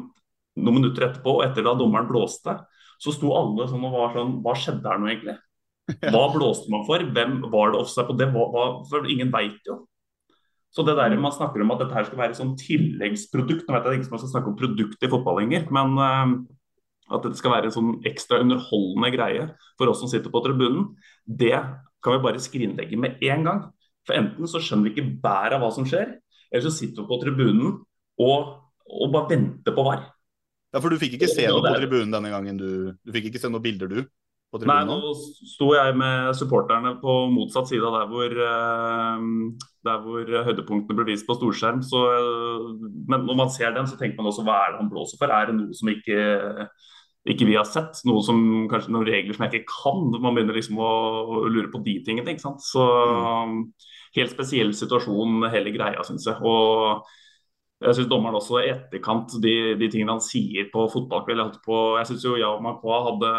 noen 0.57 0.79
minutter 0.79 1.09
etterpå, 1.09 1.39
og 1.39 1.45
etter 1.47 1.67
da 1.67 1.75
dommeren 1.77 2.09
blåste, 2.09 2.57
så 3.03 3.13
sto 3.13 3.35
alle 3.37 3.67
sånn 3.69 3.85
og 3.85 3.93
var 3.93 4.15
sånn 4.15 4.39
Hva 4.45 4.55
skjedde 4.57 4.89
her 4.89 5.03
nå, 5.03 5.11
egentlig? 5.11 5.37
Hva 6.09 6.25
blåste 6.33 6.73
man 6.73 6.87
for? 6.89 7.03
Hvem 7.15 7.43
var 7.53 7.73
det 7.73 7.83
offside 7.83 8.09
på? 8.09 8.17
Det 8.19 8.31
var, 8.33 8.49
var, 8.55 8.79
for 8.91 9.07
ingen 9.11 9.31
veit 9.35 9.69
jo. 9.69 9.83
Så 10.75 10.83
det 10.85 10.97
der 10.99 11.15
Man 11.21 11.33
snakker 11.33 11.63
om 11.63 11.71
at 11.73 11.85
dette 11.85 11.95
her 11.95 12.09
skal 12.09 12.19
være 12.21 12.35
et 12.35 12.41
sånn 12.41 12.57
tilleggsprodukt. 12.61 13.65
Nå 13.69 13.77
vet 13.77 13.87
jeg 13.87 14.01
ikke 14.01 14.11
om 14.11 14.17
man 14.17 14.23
skal 14.25 14.33
snakke 14.33 14.51
om 14.51 14.59
produkt 14.59 15.05
i 15.05 15.11
fotball 15.13 15.39
lenger, 15.41 15.69
men 15.73 15.95
uh, 16.01 16.33
at 17.15 17.23
dette 17.23 17.39
skal 17.39 17.55
være 17.55 17.71
en 17.71 17.77
sånn 17.77 17.93
ekstra 18.09 18.41
underholdende 18.43 19.13
greie 19.15 19.47
for 19.79 19.93
oss 19.93 20.03
som 20.03 20.11
sitter 20.11 20.33
på 20.33 20.43
tribunen, 20.45 20.91
det 21.25 21.55
kan 22.05 22.17
vi 22.17 22.25
bare 22.27 22.43
skrinlegge 22.43 22.99
med 23.01 23.23
en 23.27 23.47
gang. 23.47 23.65
For 24.07 24.19
enten 24.19 24.51
så 24.51 24.63
skjønner 24.63 24.89
vi 24.89 24.95
ikke 24.95 25.17
bæret 25.23 25.57
av 25.57 25.65
hva 25.65 25.73
som 25.75 25.87
skjer, 25.89 26.15
eller 26.51 26.67
så 26.67 26.75
sitter 26.75 27.03
vi 27.03 27.11
på 27.11 27.19
tribunen 27.23 27.73
og, 28.23 28.53
og 28.87 29.09
bare 29.15 29.33
venter 29.35 29.75
på 29.75 29.87
VAR. 29.87 30.05
Ja, 30.75 30.83
For 30.83 30.93
du 30.93 31.01
fikk 31.01 31.17
ikke 31.17 31.31
se 31.31 31.49
noe 31.49 31.65
på 31.65 31.75
tribunen 31.79 32.15
denne 32.15 32.31
gangen? 32.33 32.61
Du, 32.61 32.71
du 32.95 33.15
fikk 33.15 33.31
ikke 33.31 33.43
se 33.43 33.51
noen 33.51 33.65
bilder, 33.65 33.91
du? 33.91 34.07
På 34.53 34.61
Nei, 34.63 34.83
nå 34.87 35.11
sto 35.17 35.73
jeg 35.75 35.95
med 35.99 36.31
supporterne 36.39 36.93
på 37.01 37.15
motsatt 37.33 37.67
side 37.67 37.87
av 37.89 37.97
der 37.97 38.11
hvor, 38.13 38.37
uh, 38.39 39.65
der 39.89 40.05
hvor 40.05 40.31
høydepunktene 40.47 40.99
ble 41.01 41.09
vist 41.09 41.27
på 41.27 41.35
storskjerm. 41.35 41.83
Så, 41.85 41.99
uh, 41.99 42.69
men 43.11 43.27
når 43.27 43.41
man 43.43 43.51
ser 43.53 43.75
den, 43.75 43.89
så 43.91 43.99
tenker 43.99 44.21
man 44.21 44.31
også 44.31 44.47
hva 44.47 44.61
er 44.63 44.77
det 44.77 44.85
han 44.85 44.93
blåser 44.93 45.19
for? 45.19 45.35
Er 45.35 45.51
det 45.51 45.57
noe 45.59 45.75
som 45.77 45.91
ikke, 45.91 46.21
ikke 47.27 47.49
vi 47.49 47.57
har 47.59 47.67
sett? 47.69 48.01
Noe 48.07 48.23
som, 48.25 48.41
kanskje 48.71 48.93
noen 48.95 49.07
regler 49.09 49.37
som 49.37 49.47
jeg 49.47 49.61
ikke 49.61 49.73
kan? 49.73 50.03
Man 50.15 50.37
begynner 50.37 50.57
liksom 50.57 50.79
å, 50.79 50.91
å 51.27 51.45
lure 51.51 51.71
på 51.73 51.83
de 51.85 51.99
tingene. 52.07 52.33
ikke 52.33 52.45
sant? 52.45 52.63
Så 52.63 52.83
mm. 52.83 53.61
helt 54.19 54.35
spesiell 54.35 54.75
situasjon 54.77 55.49
hele 55.53 55.75
greia, 55.75 56.05
syns 56.07 56.29
jeg. 56.31 56.39
Og 56.47 57.03
jeg 57.83 57.99
syns 57.99 58.09
dommeren 58.09 58.39
også 58.39 58.63
i 58.63 58.71
etterkant, 58.73 59.35
de, 59.43 59.75
de, 59.77 59.89
tingene 59.93 60.15
han 60.15 60.25
sier 60.25 60.71
på 60.73 60.87
fotballkveld 60.93 61.43
Jeg, 61.43 61.59
på, 61.67 61.81
jeg 61.99 62.09
syns 62.09 62.25
jo 62.25 62.39
Yao 62.41 62.57
Makwa 62.65 63.03
hadde 63.11 63.33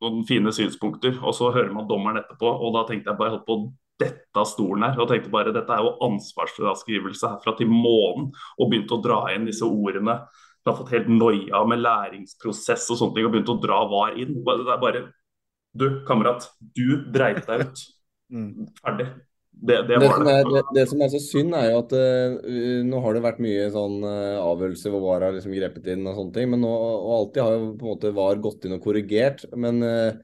noen 0.00 0.24
fine 0.28 0.54
synspunkter, 0.54 1.18
og 1.20 1.36
så 1.36 1.50
hører 1.52 1.74
man 1.74 1.90
dommeren 1.90 2.22
etterpå. 2.22 2.48
Og 2.48 2.72
da 2.78 2.86
tenkte 2.88 3.12
jeg 3.12 3.20
bare 3.20 3.32
jeg 3.32 3.38
holdt 3.38 3.48
på 3.50 3.58
å 3.58 3.70
dette 4.00 4.40
av 4.40 4.48
stolen 4.48 4.86
her. 4.86 4.96
Og 5.02 5.10
tenkte 5.10 5.32
bare 5.32 5.52
dette 5.54 5.74
er 5.74 5.84
jo 5.84 5.96
ansvarsfraskrivelse 6.06 7.34
herfra 7.34 7.54
til 7.58 7.68
månen. 7.70 8.30
Og 8.58 8.70
begynte 8.70 8.96
å 8.96 9.02
dra 9.04 9.20
inn 9.34 9.48
disse 9.48 9.66
ordene. 9.66 10.16
Har 10.68 10.76
fått 10.76 10.92
helt 10.92 11.08
noia 11.08 11.62
med 11.68 11.80
læringsprosess 11.84 12.90
og 12.92 13.00
sånne 13.00 13.16
ting, 13.16 13.26
og 13.28 13.34
begynt 13.34 13.52
å 13.52 13.58
dra 13.62 13.80
VAR 13.90 14.20
inn. 14.20 14.36
Det 14.44 14.60
er 14.60 14.82
bare 14.82 15.08
Du, 15.70 15.84
kamerat, 16.06 16.48
du 16.60 17.02
dreit 17.14 17.44
deg 17.46 17.66
ut. 17.66 17.82
Ferdig. 18.84 19.10
Det, 19.60 19.76
det, 19.88 19.98
Det 20.00 20.08
som, 20.08 20.24
det. 20.24 20.32
er, 20.32 20.46
det, 20.48 20.60
det 20.72 20.84
som 20.88 21.02
er 21.04 21.10
så 21.12 21.18
synd, 21.20 21.54
er 21.58 21.66
jo 21.68 21.80
at 21.82 21.92
uh, 21.92 22.50
nå 22.86 23.00
har 23.04 23.16
det 23.16 23.22
vært 23.24 23.42
mye 23.44 23.66
sånn 23.74 23.98
uh, 24.06 24.38
avgjørelser 24.40 24.94
hvor 24.94 25.02
VAR 25.04 25.26
har 25.26 25.34
liksom 25.36 25.52
grepet 25.52 25.90
inn 25.92 26.06
og 26.08 26.16
sånne 26.16 26.36
ting. 26.36 26.50
Men 26.54 26.64
nå, 26.64 26.70
og 26.70 27.12
alltid 27.18 27.42
har 27.44 27.56
jo 27.56 27.70
på 27.74 27.86
en 27.86 27.92
måte 27.92 28.12
VAR 28.16 28.40
gått 28.42 28.64
inn 28.66 28.76
og 28.78 28.82
korrigert. 28.84 29.44
Men 29.60 29.84
uh, 29.84 30.20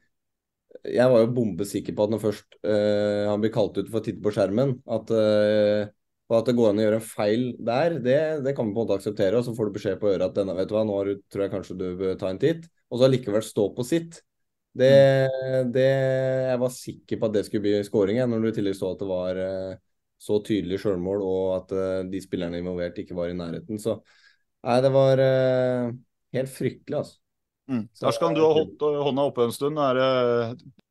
jeg 0.84 1.10
var 1.10 1.22
jo 1.22 1.32
bombesikker 1.36 1.96
på 1.96 2.06
at 2.06 2.12
når 2.12 2.22
først 2.22 2.58
eh, 2.66 3.24
han 3.28 3.42
blir 3.42 3.52
kalt 3.54 3.78
ut 3.78 3.88
for 3.90 4.00
å 4.00 4.04
titte 4.04 4.22
på 4.24 4.32
skjermen, 4.34 4.76
at, 4.96 5.12
eh, 5.14 5.88
og 6.26 6.36
at 6.40 6.48
det 6.48 6.56
går 6.58 6.72
an 6.72 6.80
å 6.80 6.84
gjøre 6.86 6.98
en 6.98 7.06
feil 7.06 7.42
der, 7.62 7.98
det, 8.02 8.20
det 8.42 8.54
kan 8.56 8.66
vi 8.66 8.74
på 8.74 8.80
en 8.82 8.86
måte 8.88 8.96
akseptere. 8.98 9.38
Og 9.38 9.46
så 9.46 9.54
får 9.54 9.68
du 9.68 9.74
beskjed 9.76 10.00
på 10.00 10.08
øret 10.10 10.24
at 10.26 10.38
denne, 10.40 10.56
vet 10.58 10.70
du 10.70 10.74
hva, 10.74 10.82
nå 10.86 10.96
har 10.98 11.10
du, 11.10 11.20
tror 11.30 11.44
jeg 11.44 11.52
kanskje 11.52 11.76
du 11.78 11.84
bør 12.00 12.16
ta 12.18 12.32
en 12.32 12.40
titt. 12.42 12.64
Og 12.90 12.98
så 12.98 13.06
allikevel 13.06 13.44
stå 13.46 13.66
på 13.76 13.86
sitt. 13.86 14.18
Det, 14.76 14.90
det, 15.72 15.84
jeg 16.50 16.60
var 16.60 16.72
sikker 16.74 17.20
på 17.20 17.28
at 17.28 17.36
det 17.38 17.44
skulle 17.46 17.64
bli 17.64 17.76
skåring, 17.86 18.18
når 18.28 18.42
du 18.42 18.48
i 18.50 18.56
tillegg 18.58 18.74
så 18.76 18.90
at 18.92 19.00
det 19.00 19.08
var 19.08 19.38
eh, 19.40 19.76
så 20.20 20.40
tydelig 20.44 20.80
sjølmål, 20.82 21.22
og 21.24 21.44
at 21.60 21.76
eh, 21.76 22.00
de 22.10 22.20
spillerne 22.24 22.60
involvert 22.60 22.98
ikke 23.00 23.16
var 23.16 23.30
i 23.30 23.38
nærheten. 23.38 23.80
Så 23.80 23.94
nei, 24.66 24.80
det 24.84 24.90
var 24.92 25.22
eh, 25.22 25.94
helt 26.36 26.52
fryktelig, 26.52 26.98
altså. 27.04 27.16
Mm. 27.66 27.86
Darskan, 27.98 28.34
du 28.36 28.42
har 28.44 28.52
holdt 28.54 28.82
hånda 28.82 29.24
oppe 29.26 29.46
en 29.48 29.54
stund. 29.54 29.80
Er 29.82 29.96
det, 29.98 30.10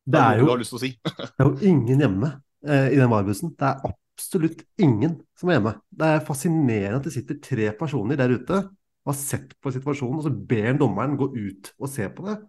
Det 0.04 0.20
er 0.20 0.40
noe 0.40 0.40
jo- 0.42 0.48
du 0.48 0.52
har 0.56 0.64
lyst 0.64 0.74
til 0.74 0.80
å 0.80 0.82
si? 0.82 0.90
Det 1.06 1.46
er 1.46 1.52
jo 1.52 1.70
ingen 1.70 2.02
hjemme 2.04 2.32
eh, 2.68 2.90
i 2.90 2.98
den 3.00 3.12
varebussen. 3.12 3.54
Det 3.60 3.70
er 3.70 3.94
absolutt 4.16 4.64
ingen 4.82 5.18
som 5.40 5.50
er 5.52 5.58
hjemme. 5.60 5.76
Det 5.92 6.08
er 6.08 6.26
fascinerende 6.26 7.00
at 7.00 7.08
det 7.08 7.14
sitter 7.16 7.40
tre 7.44 7.70
personer 7.78 8.20
der 8.20 8.34
ute 8.36 8.62
og 9.06 9.12
har 9.12 9.18
sett 9.20 9.52
på 9.62 9.72
situasjonen, 9.76 10.18
og 10.22 10.26
så 10.26 10.32
ber 10.50 10.78
dommeren 10.80 11.18
gå 11.20 11.28
ut 11.36 11.72
og 11.78 11.90
se 11.92 12.08
på 12.10 12.26
det. 12.26 12.40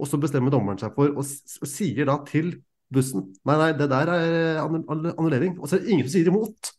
Og 0.00 0.08
så 0.08 0.20
bestemmer 0.20 0.52
dommeren 0.54 0.78
seg 0.80 0.92
for, 0.96 1.10
og, 1.12 1.24
og 1.26 1.68
sier 1.68 2.06
da 2.08 2.18
til 2.28 2.54
bussen 2.90 3.26
Nei, 3.46 3.56
nei, 3.58 3.70
det 3.78 3.86
der 3.90 4.10
er 4.12 4.22
eh, 4.58 4.60
annu- 4.62 4.84
annu- 4.90 5.12
annullering. 5.16 5.56
Og 5.60 5.68
så 5.70 5.76
er 5.78 5.84
det 5.84 5.92
ingen 5.94 6.06
som 6.06 6.14
sier 6.16 6.30
imot. 6.30 6.70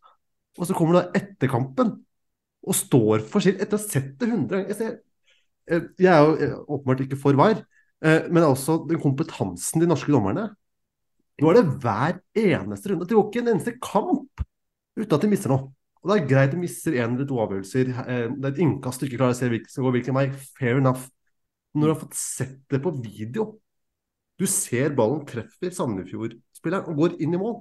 Og 0.60 0.68
så 0.68 0.76
kommer 0.78 0.98
da 1.00 1.04
etterkampen 1.20 1.94
og 2.62 2.78
står 2.78 3.24
for 3.32 3.44
sitt 3.44 3.62
etter 3.64 3.78
å 3.78 3.82
ha 3.82 3.88
sett 3.88 4.14
det 4.22 4.30
100 4.30 4.62
ganger. 4.62 4.82
Jeg, 4.86 4.98
eh, 5.72 5.86
jeg 6.04 6.12
er 6.14 6.26
jo 6.28 6.34
eh, 6.38 6.58
åpenbart 6.78 7.06
ikke 7.08 7.20
for 7.20 7.38
VAR, 7.40 7.64
men 8.02 8.42
også 8.42 8.80
den 8.90 8.98
kompetansen 8.98 9.84
de 9.84 9.86
norske 9.86 10.10
dommerne. 10.10 10.48
Nå 11.42 11.50
er 11.50 11.58
det 11.58 11.68
hver 11.82 12.18
eneste 12.38 12.92
runde. 12.92 13.08
Det 13.10 13.18
går 13.18 13.30
ikke 13.30 13.42
en 13.44 13.54
eneste 13.56 13.74
kamp 13.82 14.44
uten 14.98 15.16
at 15.16 15.24
de 15.24 15.30
mister 15.32 15.54
noe. 15.54 15.72
Og 16.02 16.10
Det 16.10 16.16
er 16.18 16.30
greit 16.30 16.54
de 16.54 16.60
mister 16.62 16.96
én 16.98 17.16
eller 17.16 17.28
to 17.30 17.38
avgjørelser. 17.42 17.90
eh, 18.06 18.28
Det 18.30 18.46
er 18.46 18.54
et 18.54 18.62
innkast 18.66 19.02
du 19.02 19.06
ikke 19.08 19.20
klarer 19.22 19.36
å 19.36 19.40
se 19.40 19.50
hvilken 19.50 19.70
som 19.70 19.86
går 19.86 19.96
hvilken 19.98 20.18
vei. 20.18 20.28
Fair 20.60 20.78
enough. 20.82 21.08
Når 21.74 21.88
du 21.88 21.94
har 21.94 22.02
fått 22.02 22.18
sett 22.20 22.58
det 22.70 22.82
på 22.84 22.92
video 23.02 23.60
Du 24.40 24.48
ser 24.50 24.90
ballen 24.98 25.22
treffer 25.30 25.70
Sandefjord-spilleren 25.72 26.90
og 26.90 26.98
går 26.98 27.18
inn 27.22 27.36
i 27.36 27.40
mål. 27.40 27.60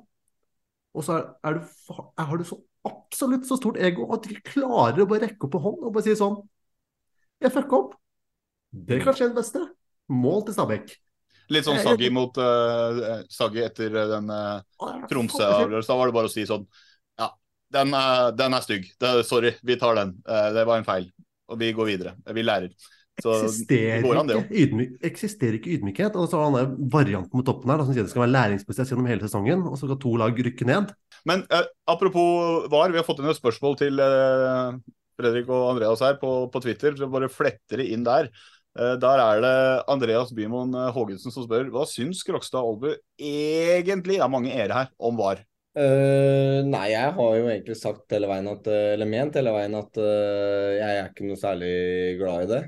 Og 0.96 1.04
så 1.04 1.18
er, 1.44 1.58
er 1.58 2.24
har 2.24 2.38
du 2.40 2.44
så 2.48 2.56
absolutt 2.88 3.44
så 3.46 3.58
stort 3.60 3.76
ego 3.76 4.06
at 4.14 4.24
du 4.24 4.32
ikke 4.32 4.54
klarer 4.56 5.02
å 5.04 5.06
bare 5.10 5.26
rekke 5.26 5.44
opp 5.46 5.58
en 5.58 5.64
hånd 5.66 5.84
og 5.84 5.92
bare 5.92 6.06
si 6.06 6.14
sånn 6.16 6.38
Jeg 7.44 7.52
fucka 7.52 7.76
opp. 7.76 7.94
Det 8.72 9.00
kan 9.04 9.16
skje 9.16 9.28
det 9.30 9.36
beste. 9.40 9.62
Mål 10.08 10.44
til 10.46 10.56
Stabæk. 10.56 10.96
Litt 11.50 11.66
sånn 11.66 11.80
saggy 11.82 12.10
mot 12.14 12.36
uh, 12.38 13.24
Saggy 13.32 13.64
etter 13.66 13.90
eh, 13.90 14.06
den 14.12 14.30
uh, 14.30 14.60
Tromsø-avgjørelsen. 15.10 15.90
Da 15.90 15.98
var 15.98 16.10
det 16.10 16.16
bare 16.20 16.30
å 16.30 16.32
si 16.32 16.44
sånn 16.46 16.62
Ja, 17.18 17.32
den, 17.74 17.94
er- 17.98 18.30
den 18.38 18.54
er 18.54 18.62
stygg. 18.64 18.86
Det, 19.02 19.10
sorry, 19.26 19.56
vi 19.66 19.76
tar 19.80 19.98
den. 19.98 20.14
Uh, 20.28 20.48
det 20.54 20.64
var 20.68 20.78
en 20.78 20.86
feil. 20.86 21.10
Og 21.50 21.58
vi 21.58 21.72
går 21.74 21.88
videre. 21.90 22.14
Vi 22.30 22.46
lærer. 22.46 22.70
Så 23.20 23.34
eksisterer 23.36 24.04
går 24.04 24.20
an, 24.20 24.28
det 24.30 24.36
ikke, 24.38 24.46
òg. 24.46 24.60
ydmyk, 24.62 24.92
eksisterer 25.10 25.56
ikke 25.58 25.72
ydmykhet. 25.74 26.14
Og 26.16 26.30
så 26.30 26.38
har 26.40 26.54
han 26.54 26.76
varianten 26.92 27.34
på 27.34 27.44
toppen 27.44 27.72
her 27.72 27.82
da, 27.82 27.86
som 27.88 27.96
sier 27.96 28.06
det 28.06 28.12
skal 28.12 28.24
være 28.24 28.34
læringsprosess 28.36 28.92
gjennom 28.94 29.10
hele 29.10 29.26
sesongen, 29.26 29.66
og 29.68 29.76
så 29.76 29.88
skal 29.90 29.98
to 30.00 30.14
lag 30.22 30.38
rykke 30.46 30.68
ned. 30.70 30.94
Men 31.28 31.44
eh, 31.52 31.66
apropos 31.90 32.70
VAR, 32.72 32.94
vi 32.94 33.00
har 33.00 33.04
fått 33.04 33.20
inn 33.20 33.28
et 33.28 33.36
spørsmål 33.36 33.76
til 33.82 34.00
eh, 34.00 34.78
Fredrik 35.20 35.50
og 35.52 35.74
Andreas 35.74 36.00
her 36.06 36.16
på, 36.22 36.32
på 36.54 36.62
Twitter. 36.64 36.96
Så 36.96 37.10
bare 37.12 37.28
fletter 37.32 37.82
det 37.82 37.90
inn 37.92 38.06
der. 38.06 38.30
Eh, 38.78 38.96
der 39.02 39.22
er 39.24 39.40
det 39.42 39.54
Andreas 39.90 40.34
Bymoen 40.36 40.74
eh, 40.78 40.90
Haagensen 40.94 41.34
som 41.34 41.46
spør 41.46 41.70
hva 41.74 41.86
syns 41.90 42.22
Krokstad 42.26 42.62
Olbu 42.62 42.92
egentlig, 43.18 44.20
det 44.20 44.26
er 44.26 44.30
mange 44.30 44.52
ere 44.54 44.82
her, 44.82 44.92
om 44.98 45.18
VAR? 45.18 45.42
Uh, 45.70 46.66
nei, 46.66 46.88
jeg 46.90 47.14
har 47.14 47.34
jo 47.38 47.46
egentlig 47.46 47.76
sagt 47.78 48.10
hele 48.10 48.26
veien 48.26 48.48
at, 48.50 48.66
eh, 48.66 48.88
eller 48.96 49.06
ment 49.06 49.36
hele 49.38 49.52
veien 49.54 49.76
at 49.78 50.00
uh, 50.02 50.70
jeg 50.74 50.96
er 50.96 51.10
ikke 51.12 51.28
noe 51.28 51.38
særlig 51.38 51.74
glad 52.18 52.46
i 52.46 52.48
det. 52.50 52.62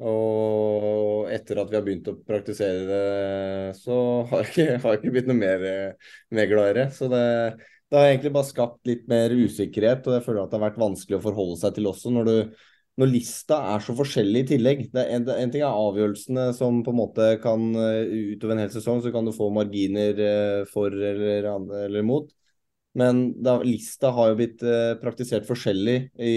Og 0.00 1.28
etter 1.28 1.58
at 1.60 1.68
vi 1.68 1.76
har 1.76 1.84
begynt 1.84 2.08
å 2.08 2.16
praktisere 2.24 2.86
det, 2.88 3.74
så 3.76 3.96
har 4.30 4.46
jeg 4.46 4.48
ikke, 4.48 4.78
har 4.80 4.94
jeg 4.94 5.02
ikke 5.02 5.12
blitt 5.12 5.28
noe 5.28 5.36
mer, 5.36 5.66
eh, 5.68 6.14
mer 6.32 6.48
glad 6.48 6.70
i 6.70 6.76
det. 6.78 6.86
Så 6.96 7.10
det, 7.12 7.20
det 7.90 8.00
har 8.00 8.08
egentlig 8.08 8.32
bare 8.32 8.48
skapt 8.48 8.88
litt 8.88 9.04
mer 9.12 9.34
usikkerhet, 9.36 10.08
og 10.08 10.16
jeg 10.16 10.24
føler 10.24 10.40
at 10.42 10.54
det 10.54 10.56
har 10.56 10.66
vært 10.70 10.80
vanskelig 10.80 11.18
å 11.18 11.24
forholde 11.26 11.60
seg 11.60 11.76
til 11.76 11.90
også 11.92 12.14
når 12.16 12.30
du 12.30 12.36
når 13.00 13.08
lista 13.14 13.56
er 13.72 13.80
så 13.84 13.94
forskjellig 13.96 14.42
i 14.42 14.48
tillegg. 14.52 14.82
En, 14.92 15.24
en 15.32 15.52
ting 15.52 15.62
er 15.64 15.70
avgjørelsene 15.72 16.50
som 16.56 16.82
på 16.84 16.92
en 16.92 16.98
måte 16.98 17.30
kan 17.40 17.70
eh, 17.78 18.12
utover 18.34 18.56
en 18.56 18.62
hel 18.64 18.72
sesong, 18.74 19.00
så 19.00 19.12
kan 19.14 19.24
du 19.24 19.32
få 19.32 19.48
marginer 19.54 20.20
eh, 20.20 20.60
for 20.68 20.92
eller, 20.92 21.48
eller 21.86 22.04
mot. 22.06 22.28
Men 23.00 23.28
da, 23.40 23.60
lista 23.64 24.10
har 24.12 24.32
jo 24.32 24.38
blitt 24.40 24.64
eh, 24.66 24.92
praktisert 25.00 25.48
forskjellig. 25.48 25.96
I, 26.18 26.34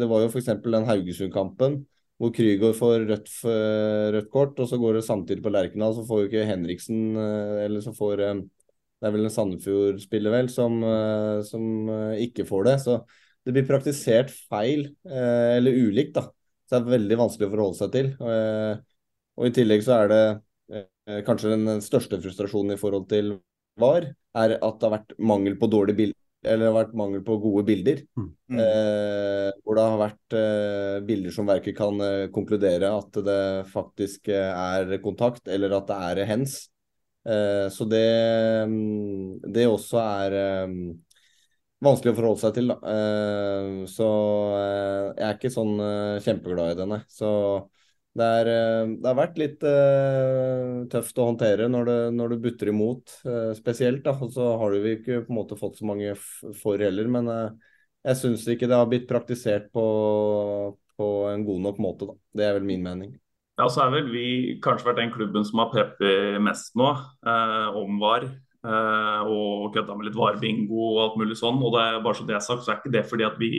det 0.00 0.08
var 0.10 0.24
jo 0.24 0.32
f.eks. 0.32 0.50
den 0.64 0.88
Haugesund-kampen 0.90 1.84
hvor 2.18 2.30
Krygård 2.30 2.76
får 2.78 3.08
rødt, 3.08 3.30
rødt 4.14 4.28
kort, 4.30 4.60
og 4.62 4.68
så 4.70 4.76
går 4.78 4.94
det 4.96 5.00
samtidig 5.02 5.42
på 5.42 5.50
Lerkendal, 5.50 5.96
så 5.96 6.04
får 6.06 6.20
jo 6.20 6.28
ikke 6.28 6.44
Henriksen 6.46 7.18
Eller 7.18 7.82
så 7.82 7.90
får 7.92 8.22
Det 8.22 9.08
er 9.08 9.14
vel 9.16 9.26
en 9.26 9.34
Sandefjord-spiller, 9.34 10.30
vel, 10.30 10.48
som, 10.48 10.78
som 11.44 11.90
ikke 12.22 12.46
får 12.46 12.68
det. 12.70 12.76
Så 12.86 13.00
det 13.44 13.52
blir 13.52 13.66
praktisert 13.68 14.32
feil, 14.50 14.88
eh, 15.08 15.56
eller 15.58 15.76
ulikt, 15.86 16.14
da. 16.16 16.28
Så 16.64 16.78
det 16.78 16.80
er 16.80 16.96
veldig 16.96 17.20
vanskelig 17.20 17.48
å 17.48 17.52
forholde 17.52 17.80
seg 17.80 17.94
til. 17.94 18.10
Eh, 18.24 18.74
og 19.34 19.48
i 19.48 19.54
tillegg 19.54 19.84
så 19.84 19.98
er 19.98 20.12
det 20.12 20.22
eh, 20.72 21.22
kanskje 21.26 21.52
den 21.52 21.84
største 21.84 22.20
frustrasjonen 22.22 22.76
i 22.76 22.80
forhold 22.80 23.08
til 23.10 23.34
VAR, 23.80 24.08
er 24.34 24.56
at 24.56 24.78
det 24.78 24.86
har 24.88 24.94
vært 24.96 25.16
mangel 25.18 25.58
på 25.60 25.70
dårlige 25.70 26.00
bilder. 26.00 26.20
Eller 26.44 26.60
det 26.66 26.70
har 26.70 26.76
vært 26.76 26.98
mangel 27.00 27.22
på 27.24 27.38
gode 27.40 27.64
bilder. 27.68 28.02
Eh, 28.60 29.50
hvor 29.64 29.78
det 29.78 29.84
har 29.84 30.00
vært 30.00 30.36
eh, 30.36 30.98
bilder 31.08 31.32
som 31.34 31.48
verken 31.48 31.76
kan 31.76 32.00
eh, 32.04 32.26
konkludere 32.34 32.90
at 32.92 33.16
det 33.24 33.40
faktisk 33.72 34.28
eh, 34.28 34.50
er 34.52 34.98
kontakt, 35.04 35.48
eller 35.48 35.72
at 35.78 35.88
det 35.88 36.00
er 36.10 36.28
hens. 36.28 36.58
Eh, 37.24 37.68
så 37.72 37.86
det, 37.88 38.04
mm, 38.68 39.40
det 39.56 39.64
også 39.70 40.00
er 40.02 40.36
eh, 40.40 40.76
vanskelig 41.84 42.14
å 42.14 42.18
forholde 42.18 42.42
seg 42.42 42.56
til. 42.56 42.72
Da. 42.72 42.76
Eh, 42.94 43.70
så 43.90 44.08
eh, 44.58 45.06
jeg 45.18 45.26
er 45.28 45.38
ikke 45.38 45.52
sånn 45.54 45.72
eh, 45.84 46.22
kjempeglad 46.24 46.74
i 46.74 46.78
det, 46.80 46.86
nei. 46.90 47.00
Så 47.12 47.30
det, 48.14 48.28
er, 48.40 48.50
det 48.94 49.10
har 49.10 49.18
vært 49.18 49.40
litt 49.42 49.64
tøft 50.92 51.16
å 51.18 51.28
håndtere 51.32 51.66
når 51.66 51.88
det, 51.88 51.96
når 52.14 52.34
det 52.34 52.40
butter 52.44 52.70
imot, 52.70 53.16
spesielt. 53.58 54.04
Da. 54.06 54.14
Og 54.22 54.30
så 54.36 54.52
har 54.60 54.76
vi 54.84 54.94
ikke 55.00 55.24
på 55.24 55.34
en 55.34 55.40
måte 55.40 55.58
fått 55.58 55.80
så 55.80 55.88
mange 55.88 56.14
for 56.60 56.78
heller, 56.78 57.10
men 57.10 57.32
jeg 58.04 58.20
syns 58.20 58.46
ikke 58.52 58.70
det 58.70 58.78
har 58.78 58.86
blitt 58.86 59.10
praktisert 59.10 59.66
på, 59.74 59.84
på 60.94 61.10
en 61.32 61.42
god 61.48 61.66
nok 61.66 61.82
måte. 61.82 62.06
Da. 62.12 62.18
Det 62.38 62.46
er 62.46 62.56
vel 62.60 62.70
min 62.70 62.86
mening. 62.86 63.16
Ja, 63.54 63.68
så 63.70 63.84
er 63.84 63.92
vel 63.94 64.08
vi 64.10 64.26
kanskje 64.62 64.88
vært 64.88 64.98
den 64.98 65.12
klubben 65.14 65.44
som 65.46 65.60
har 65.62 65.68
preppet 65.70 66.40
mest 66.42 66.74
nå 66.78 66.88
eh, 66.90 67.76
om 67.78 68.00
VAR. 68.02 68.26
Eh, 68.64 69.22
og 69.28 69.74
kødda 69.74 69.92
med 69.92 70.06
litt 70.08 70.16
VAR-bingo 70.16 70.78
og 70.94 71.00
alt 71.02 71.18
mulig 71.20 71.36
sånn. 71.36 71.58
Og 71.60 71.74
det 71.74 71.82
er 71.84 71.98
bare 72.04 72.16
så 72.16 72.24
det 72.28 72.38
er 72.38 72.44
sagt, 72.44 72.64
så 72.64 72.72
er 72.72 72.78
ikke 72.80 72.94
det 72.94 73.04
fordi 73.10 73.26
at 73.26 73.36
vi 73.40 73.50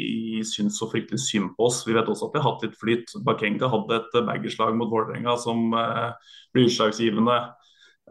syns 0.48 0.80
så 0.82 0.90
fryktelig 0.90 1.22
synd 1.22 1.54
på 1.58 1.68
oss. 1.68 1.84
Vi 1.86 1.94
vet 1.94 2.10
også 2.10 2.30
at 2.30 2.38
vi 2.38 2.42
har 2.42 2.50
hatt 2.50 2.66
litt 2.66 2.80
flyt. 2.82 3.14
Bakenga 3.28 3.70
hadde 3.70 4.00
et 4.00 4.18
baggerslag 4.32 4.74
mot 4.80 4.90
Vålerenga 4.90 5.38
som 5.42 5.70
eh, 5.78 6.34
blir 6.56 6.72
utslagsgivende. 6.72 7.38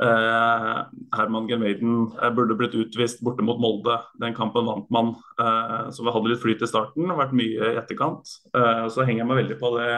Eh, 0.07 0.78
Herman 1.18 1.51
Genveiden 1.51 2.12
eh, 2.14 2.30
burde 2.34 2.57
blitt 2.59 2.78
utvist 2.78 3.24
borte 3.26 3.42
mot 3.47 3.59
Molde. 3.62 3.99
Den 4.22 4.38
kampen 4.38 4.70
vant 4.70 4.86
man. 4.95 5.16
Eh, 5.38 5.90
så 5.90 6.07
vi 6.07 6.14
hadde 6.14 6.30
litt 6.30 6.42
flyt 6.47 6.62
i 6.62 6.70
starten, 6.70 7.11
vært 7.18 7.34
mye 7.34 7.72
i 7.72 7.78
etterkant. 7.80 8.38
Eh, 8.55 8.86
så 8.86 9.03
henger 9.03 9.24
jeg 9.24 9.32
meg 9.32 9.42
veldig 9.42 9.59
på 9.59 9.74
det 9.80 9.90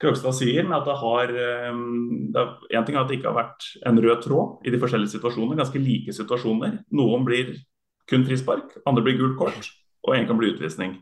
Krogstad 0.00 0.32
sier, 0.32 0.64
men 0.64 0.78
at 0.78 0.86
det 0.88 0.96
har 0.96 1.32
eh, 1.34 1.70
er, 1.70 2.52
En 2.72 2.86
ting 2.86 2.96
er 2.96 3.02
at 3.02 3.10
det 3.10 3.18
ikke 3.18 3.28
har 3.28 3.36
vært 3.42 3.66
en 3.88 4.00
rød 4.00 4.22
tråd 4.24 4.68
i 4.68 4.72
de 4.72 4.80
forskjellige 4.80 5.16
situasjonene, 5.16 5.58
ganske 5.60 5.82
like 5.82 6.14
situasjoner. 6.16 6.78
Noen 6.96 7.26
blir 7.26 7.52
kun 8.10 8.24
frispark, 8.26 8.78
andre 8.88 9.04
blir 9.06 9.18
gult 9.20 9.36
kort, 9.38 9.68
og 10.06 10.16
en 10.16 10.26
kan 10.28 10.40
bli 10.40 10.54
utvisning. 10.54 10.96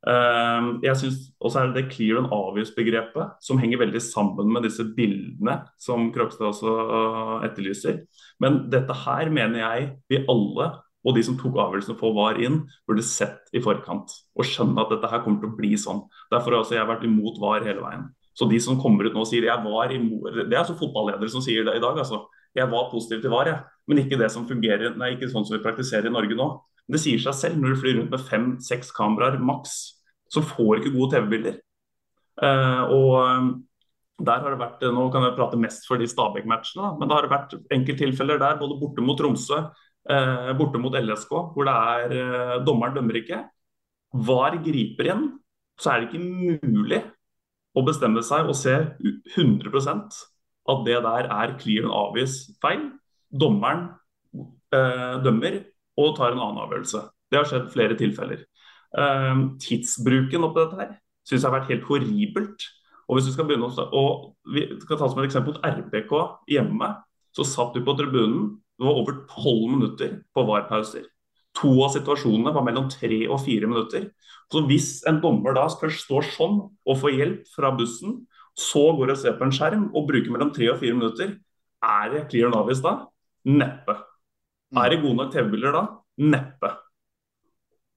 Uh, 0.00 0.80
jeg 0.80 0.96
synes 0.96 1.16
også 1.44 1.60
er 1.60 1.72
det 1.74 1.90
clear 1.92 2.22
and 2.22 2.30
obvious-begrepet 2.32 3.34
som 3.44 3.58
henger 3.60 3.82
veldig 3.82 4.00
sammen 4.00 4.48
med 4.48 4.64
disse 4.64 4.86
bildene 4.96 5.58
som 5.76 6.06
Krokstad 6.14 6.48
også 6.48 6.72
uh, 6.72 7.34
etterlyser. 7.44 8.00
Men 8.40 8.64
dette 8.72 8.96
her 9.04 9.28
mener 9.30 9.60
jeg 9.60 9.90
vi 10.08 10.22
alle, 10.24 10.70
og 11.04 11.16
de 11.16 11.24
som 11.24 11.36
tok 11.40 11.54
avgjørelsen 11.54 11.98
for 12.00 12.16
VAR 12.16 12.40
inn, 12.40 12.62
burde 12.88 13.04
sett 13.04 13.52
i 13.56 13.62
forkant. 13.64 14.12
Og 14.36 14.48
skjønne 14.48 14.80
at 14.82 14.90
dette 14.92 15.08
her 15.12 15.22
kommer 15.24 15.44
til 15.44 15.52
å 15.52 15.58
bli 15.60 15.76
sånn. 15.80 16.02
Derfor 16.32 16.58
har 16.58 16.74
jeg 16.74 16.88
vært 16.90 17.06
imot 17.08 17.38
VAR 17.40 17.68
hele 17.68 17.84
veien. 17.84 18.08
Så 18.36 18.46
de 18.50 18.60
som 18.62 18.78
kommer 18.80 19.08
ut 19.08 19.16
nå 19.16 19.24
og 19.24 19.28
sier 19.28 19.48
jeg 19.48 19.64
var 19.64 19.92
imot 19.92 20.28
Det 20.38 20.54
er 20.54 20.62
altså 20.62 20.78
fotballedere 20.78 21.32
som 21.32 21.42
sier 21.44 21.66
det 21.66 21.76
i 21.76 21.82
dag, 21.82 21.98
altså. 21.98 22.24
Jeg 22.56 22.66
var 22.70 22.90
positiv 22.90 23.22
til 23.22 23.30
VAR, 23.30 23.48
jeg. 23.50 23.62
Men 23.90 24.02
ikke 24.02 24.18
det 24.18 24.30
som 24.34 24.46
fungerer, 24.48 24.94
nei, 24.98 25.14
ikke 25.14 25.28
sånn 25.30 25.46
som 25.46 25.56
vi 25.56 25.64
praktiserer 25.64 26.08
i 26.08 26.14
Norge 26.14 26.36
nå. 26.38 26.48
Det 26.90 26.98
sier 26.98 27.20
seg 27.22 27.36
selv 27.38 27.60
når 27.60 27.74
du 27.74 27.80
flyr 27.82 27.98
rundt 27.98 28.14
med 28.14 28.24
fem-seks 28.26 28.90
kameraer 28.96 29.38
maks, 29.42 29.76
så 30.30 30.42
får 30.42 30.80
ikke 30.80 30.94
gode 30.96 31.14
TV-bilder. 31.14 31.60
Uh, 32.40 32.82
og 32.94 33.12
um, 33.20 33.50
der 34.20 34.42
har 34.42 34.54
det 34.54 34.60
vært, 34.60 34.82
Nå 34.94 35.06
kan 35.12 35.24
jeg 35.26 35.36
prate 35.36 35.60
mest 35.60 35.86
for 35.88 36.00
de 36.00 36.08
Stabæk-matchene, 36.10 36.94
men 36.98 37.10
det 37.10 37.16
har 37.16 37.30
vært 37.30 37.54
enkelttilfeller 37.76 38.40
der, 38.42 38.58
både 38.60 38.78
borte 38.80 39.04
mot 39.04 39.18
Tromsø, 39.18 39.60
uh, 40.10 40.50
borte 40.58 40.82
mot 40.82 40.96
LSK, 40.98 41.34
hvor 41.54 41.68
det 41.68 41.76
er 41.94 42.16
uh, 42.16 42.56
dommeren 42.66 42.98
dømmer 42.98 43.20
ikke. 43.22 43.44
VAR 44.26 44.58
griper 44.64 45.12
inn, 45.14 45.26
så 45.80 45.92
er 45.92 46.02
det 46.02 46.10
ikke 46.10 46.66
mulig 46.66 47.04
å 47.80 47.86
bestemme 47.86 48.22
seg 48.26 48.48
og 48.50 48.56
se 48.58 48.76
100% 49.34 50.20
at 50.70 50.84
det 50.86 50.98
der 51.02 51.28
er 51.32 51.56
clear 51.58 51.88
and 51.88 51.94
obvious 51.96 52.44
feil. 52.62 52.90
Dommeren 53.30 53.88
dømmer, 54.70 55.62
og 55.98 56.16
tar 56.16 56.32
en 56.32 56.42
annen 56.42 56.62
avgjørelse. 56.64 57.02
Det 57.30 57.38
har 57.38 57.48
skjedd 57.48 57.70
flere 57.72 57.96
tilfeller. 57.98 58.44
Eh, 58.98 59.40
tidsbruken 59.62 60.46
oppi 60.46 60.62
dette 60.62 60.78
her 60.80 60.92
syns 61.26 61.44
jeg 61.44 61.46
har 61.46 61.58
vært 61.58 61.70
helt 61.70 61.86
horribelt. 61.88 62.66
Og 63.10 63.18
hvis 63.18 63.28
vi 63.28 63.34
skal 63.34 63.46
begynne 63.48 63.68
å, 63.68 63.86
og 63.98 64.54
vi 64.54 64.64
skal 64.82 64.98
ta 64.98 65.08
som 65.10 65.20
et 65.20 65.28
eksempel 65.28 65.58
RBK 65.66 66.12
hjemme, 66.50 66.90
så 67.34 67.46
satt 67.46 67.74
du 67.74 67.82
på 67.86 67.94
tribunen. 67.98 68.56
Det 68.78 68.86
var 68.86 68.98
over 69.02 69.22
tolv 69.30 69.66
minutter 69.74 70.20
på 70.34 70.44
VAR-pauser. 70.46 71.04
To 71.60 71.70
av 71.84 71.92
situasjonene 71.94 72.52
var 72.56 72.64
mellom 72.66 72.88
tre 72.92 73.22
og 73.28 73.42
fire 73.44 73.68
minutter. 73.68 74.10
Så 74.50 74.64
hvis 74.66 74.90
en 75.06 75.20
dommer 75.22 75.54
da 75.54 75.66
først 75.70 76.06
står 76.06 76.26
sånn 76.34 76.58
og 76.66 76.98
får 76.98 77.16
hjelp 77.16 77.50
fra 77.54 77.70
bussen, 77.76 78.22
så 78.58 78.90
går 78.98 79.14
og 79.14 79.20
ser 79.20 79.36
på 79.38 79.46
en 79.46 79.54
skjerm 79.54 79.88
og 79.94 80.08
bruker 80.08 80.32
mellom 80.32 80.50
tre 80.54 80.70
og 80.72 80.80
fire 80.80 80.96
minutter, 80.96 81.36
er 81.80 82.12
det 82.12 82.26
clear 82.32 82.50
and 82.50 82.58
obvious 82.58 82.82
da? 82.84 82.96
Neppe. 83.48 83.96
Er 84.76 84.92
det 84.92 85.00
gode 85.02 85.16
nok 85.16 85.32
TV-bilder 85.32 85.76
da? 85.76 85.84
Neppe. 86.20 86.74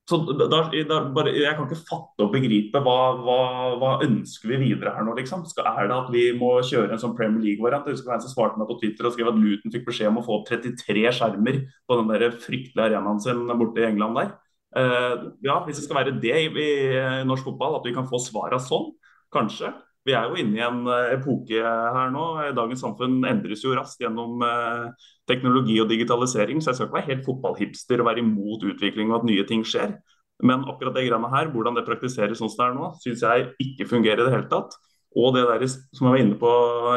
Så 0.09 0.17
der, 0.27 0.47
der, 0.83 1.05
bare, 1.15 1.31
Jeg 1.31 1.55
kan 1.55 1.63
ikke 1.63 1.87
fatte 1.87 2.25
og 2.25 2.31
begripe 2.33 2.79
hva, 2.83 2.95
hva, 3.23 3.37
hva 3.79 3.91
ønsker 4.03 4.51
vi 4.51 4.57
videre 4.65 4.91
her 4.97 5.05
nå, 5.07 5.13
liksom. 5.15 5.45
Skal, 5.47 5.69
er 5.69 5.87
det 5.87 5.95
at 5.95 6.09
vi 6.11 6.25
må 6.35 6.57
kjøre 6.59 6.91
en 6.91 6.99
sånn 6.99 7.15
Premier 7.15 7.45
League-variant? 7.45 7.87
Jeg 7.87 7.95
husker 7.95 8.11
hvem 8.11 8.23
som 8.25 8.33
svarte 8.33 8.59
meg 8.59 8.67
på 8.67 8.77
Twitter 8.81 9.07
og 9.07 9.15
skrev 9.15 9.31
at 9.31 9.39
Luton 9.39 9.71
fikk 9.71 9.87
beskjed 9.87 10.11
om 10.11 10.19
å 10.19 10.25
få 10.25 10.41
opp 10.41 10.49
33 10.51 11.05
skjermer 11.15 11.61
på 11.87 11.99
den 12.01 12.11
der 12.11 12.35
fryktelige 12.35 12.89
arenaen 12.89 13.23
sin 13.23 13.47
borte 13.47 13.79
i 13.79 13.87
England 13.87 14.19
der. 14.19 14.35
Uh, 14.73 15.31
ja, 15.45 15.59
hvis 15.63 15.79
det 15.79 15.85
skal 15.85 16.01
være 16.01 16.17
det 16.19 16.35
i, 16.35 16.51
i 16.51 16.69
norsk 17.29 17.47
fotball, 17.47 17.77
at 17.79 17.87
vi 17.87 17.95
kan 17.95 18.09
få 18.09 18.19
svara 18.19 18.59
sånn, 18.59 18.91
kanskje. 19.31 19.71
Vi 20.03 20.11
er 20.11 20.27
jo 20.27 20.39
inne 20.39 20.59
i 20.59 20.63
en 20.65 20.81
eh, 20.91 21.13
epoke 21.15 21.59
her 21.63 22.09
nå. 22.11 22.23
Dagens 22.57 22.81
samfunn 22.83 23.21
endres 23.29 23.63
jo 23.63 23.75
raskt 23.77 24.03
gjennom 24.03 24.41
eh, 24.43 25.11
teknologi 25.29 25.77
og 25.79 25.87
digitalisering. 25.91 26.59
Så 26.59 26.71
jeg 26.71 26.79
skal 26.79 26.89
ikke 26.89 26.99
være 26.99 27.11
helt 27.11 27.27
fotballhipster 27.27 28.03
og 28.03 28.09
være 28.09 28.23
imot 28.23 28.65
utvikling 28.73 29.13
og 29.13 29.21
at 29.21 29.29
nye 29.29 29.45
ting 29.47 29.63
skjer. 29.67 29.95
Men 30.43 30.65
akkurat 30.67 30.97
det 30.97 31.05
greiene 31.07 31.31
her, 31.31 31.53
hvordan 31.53 31.77
det 31.77 31.85
praktiseres 31.87 32.41
sånn 32.41 32.51
som 32.51 32.59
det 32.59 32.67
er 32.67 32.75
nå, 32.75 32.91
syns 33.03 33.23
jeg 33.23 33.47
ikke 33.63 33.87
fungerer 33.87 34.23
i 34.23 34.27
det 34.27 34.35
hele 34.35 34.51
tatt. 34.51 34.75
Og 35.15 35.35
det 35.35 35.45
der 35.47 35.65
som 35.69 36.07
jeg 36.07 36.11
var 36.11 36.21
inne 36.23 36.37
på 36.41 36.51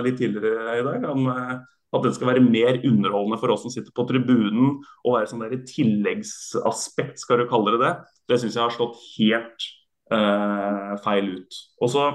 litt 0.07 0.19
tidligere 0.19 0.79
i 0.81 0.85
dag, 0.87 1.07
eh, 1.07 1.57
at 1.97 2.05
det 2.05 2.15
skal 2.17 2.33
være 2.33 2.43
mer 2.45 2.81
underholdende 2.83 3.39
for 3.41 3.55
oss 3.55 3.63
som 3.65 3.73
sitter 3.73 3.95
på 3.95 4.07
tribunen, 4.09 4.81
og 5.05 5.15
være 5.15 5.31
sånn 5.31 5.45
der 5.45 5.61
tilleggsaspekt, 5.69 7.21
skal 7.23 7.45
du 7.45 7.51
kalle 7.51 7.77
det 7.77 7.83
det, 7.85 7.93
det 8.33 8.41
syns 8.43 8.57
jeg 8.59 8.65
har 8.65 8.75
slått 8.75 8.99
helt 9.15 9.69
eh, 10.11 10.97
feil 11.05 11.37
ut. 11.37 11.61
Og 11.85 11.93
så 11.93 12.09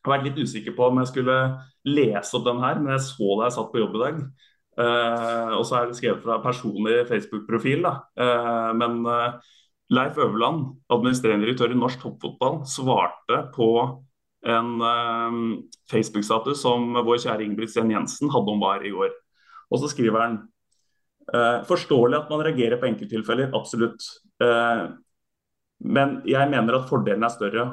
jeg 0.00 0.08
har 0.08 0.16
vært 0.16 0.30
litt 0.30 0.38
usikker 0.48 0.72
på 0.76 0.86
om 0.88 0.98
jeg 1.02 1.10
skulle 1.10 1.36
lese 1.84 2.36
opp 2.36 2.46
den 2.46 2.62
her, 2.62 2.78
men 2.80 2.94
jeg 2.94 3.04
så 3.04 3.34
da 3.36 3.48
jeg 3.48 3.56
satt 3.58 3.72
på 3.72 3.82
jobb 3.82 3.98
i 3.98 4.04
dag. 4.04 4.22
Uh, 4.80 5.58
og 5.58 5.64
så 5.68 5.76
er 5.76 5.88
det 5.90 5.98
skrevet 5.98 6.22
fra 6.24 6.38
personlig 6.40 7.02
Facebook-profil. 7.10 7.82
da. 7.84 7.92
Uh, 8.16 8.70
men 8.80 9.02
uh, 9.04 9.36
Leif 9.92 10.16
Øverland, 10.16 10.70
administrerende 10.88 11.44
direktør 11.44 11.74
i 11.74 11.76
norsk 11.76 12.00
toppfotball, 12.00 12.62
svarte 12.64 13.42
på 13.56 13.72
en 14.48 14.78
Facebook-status 15.90 16.62
som 16.62 16.94
vår 17.04 17.18
kjære 17.20 17.44
Ingebrigt 17.44 17.74
Sten 17.74 17.90
Jensen 17.92 18.30
hadde 18.32 18.54
om 18.54 18.62
VAR 18.62 18.86
i 18.88 18.92
går. 18.94 19.10
Og 19.68 19.82
så 19.82 19.90
skriver 19.90 20.22
han 20.22 20.38
Forståelig 21.68 22.16
at 22.16 22.30
man 22.32 22.40
reagerer 22.46 22.80
på 22.80 22.88
enkelttilfeller, 22.88 23.50
absolutt. 23.54 24.06
Men 24.40 26.16
jeg 26.24 26.48
mener 26.54 26.78
at 26.78 26.88
fordelen 26.88 27.26
er 27.26 27.34
større. 27.34 27.66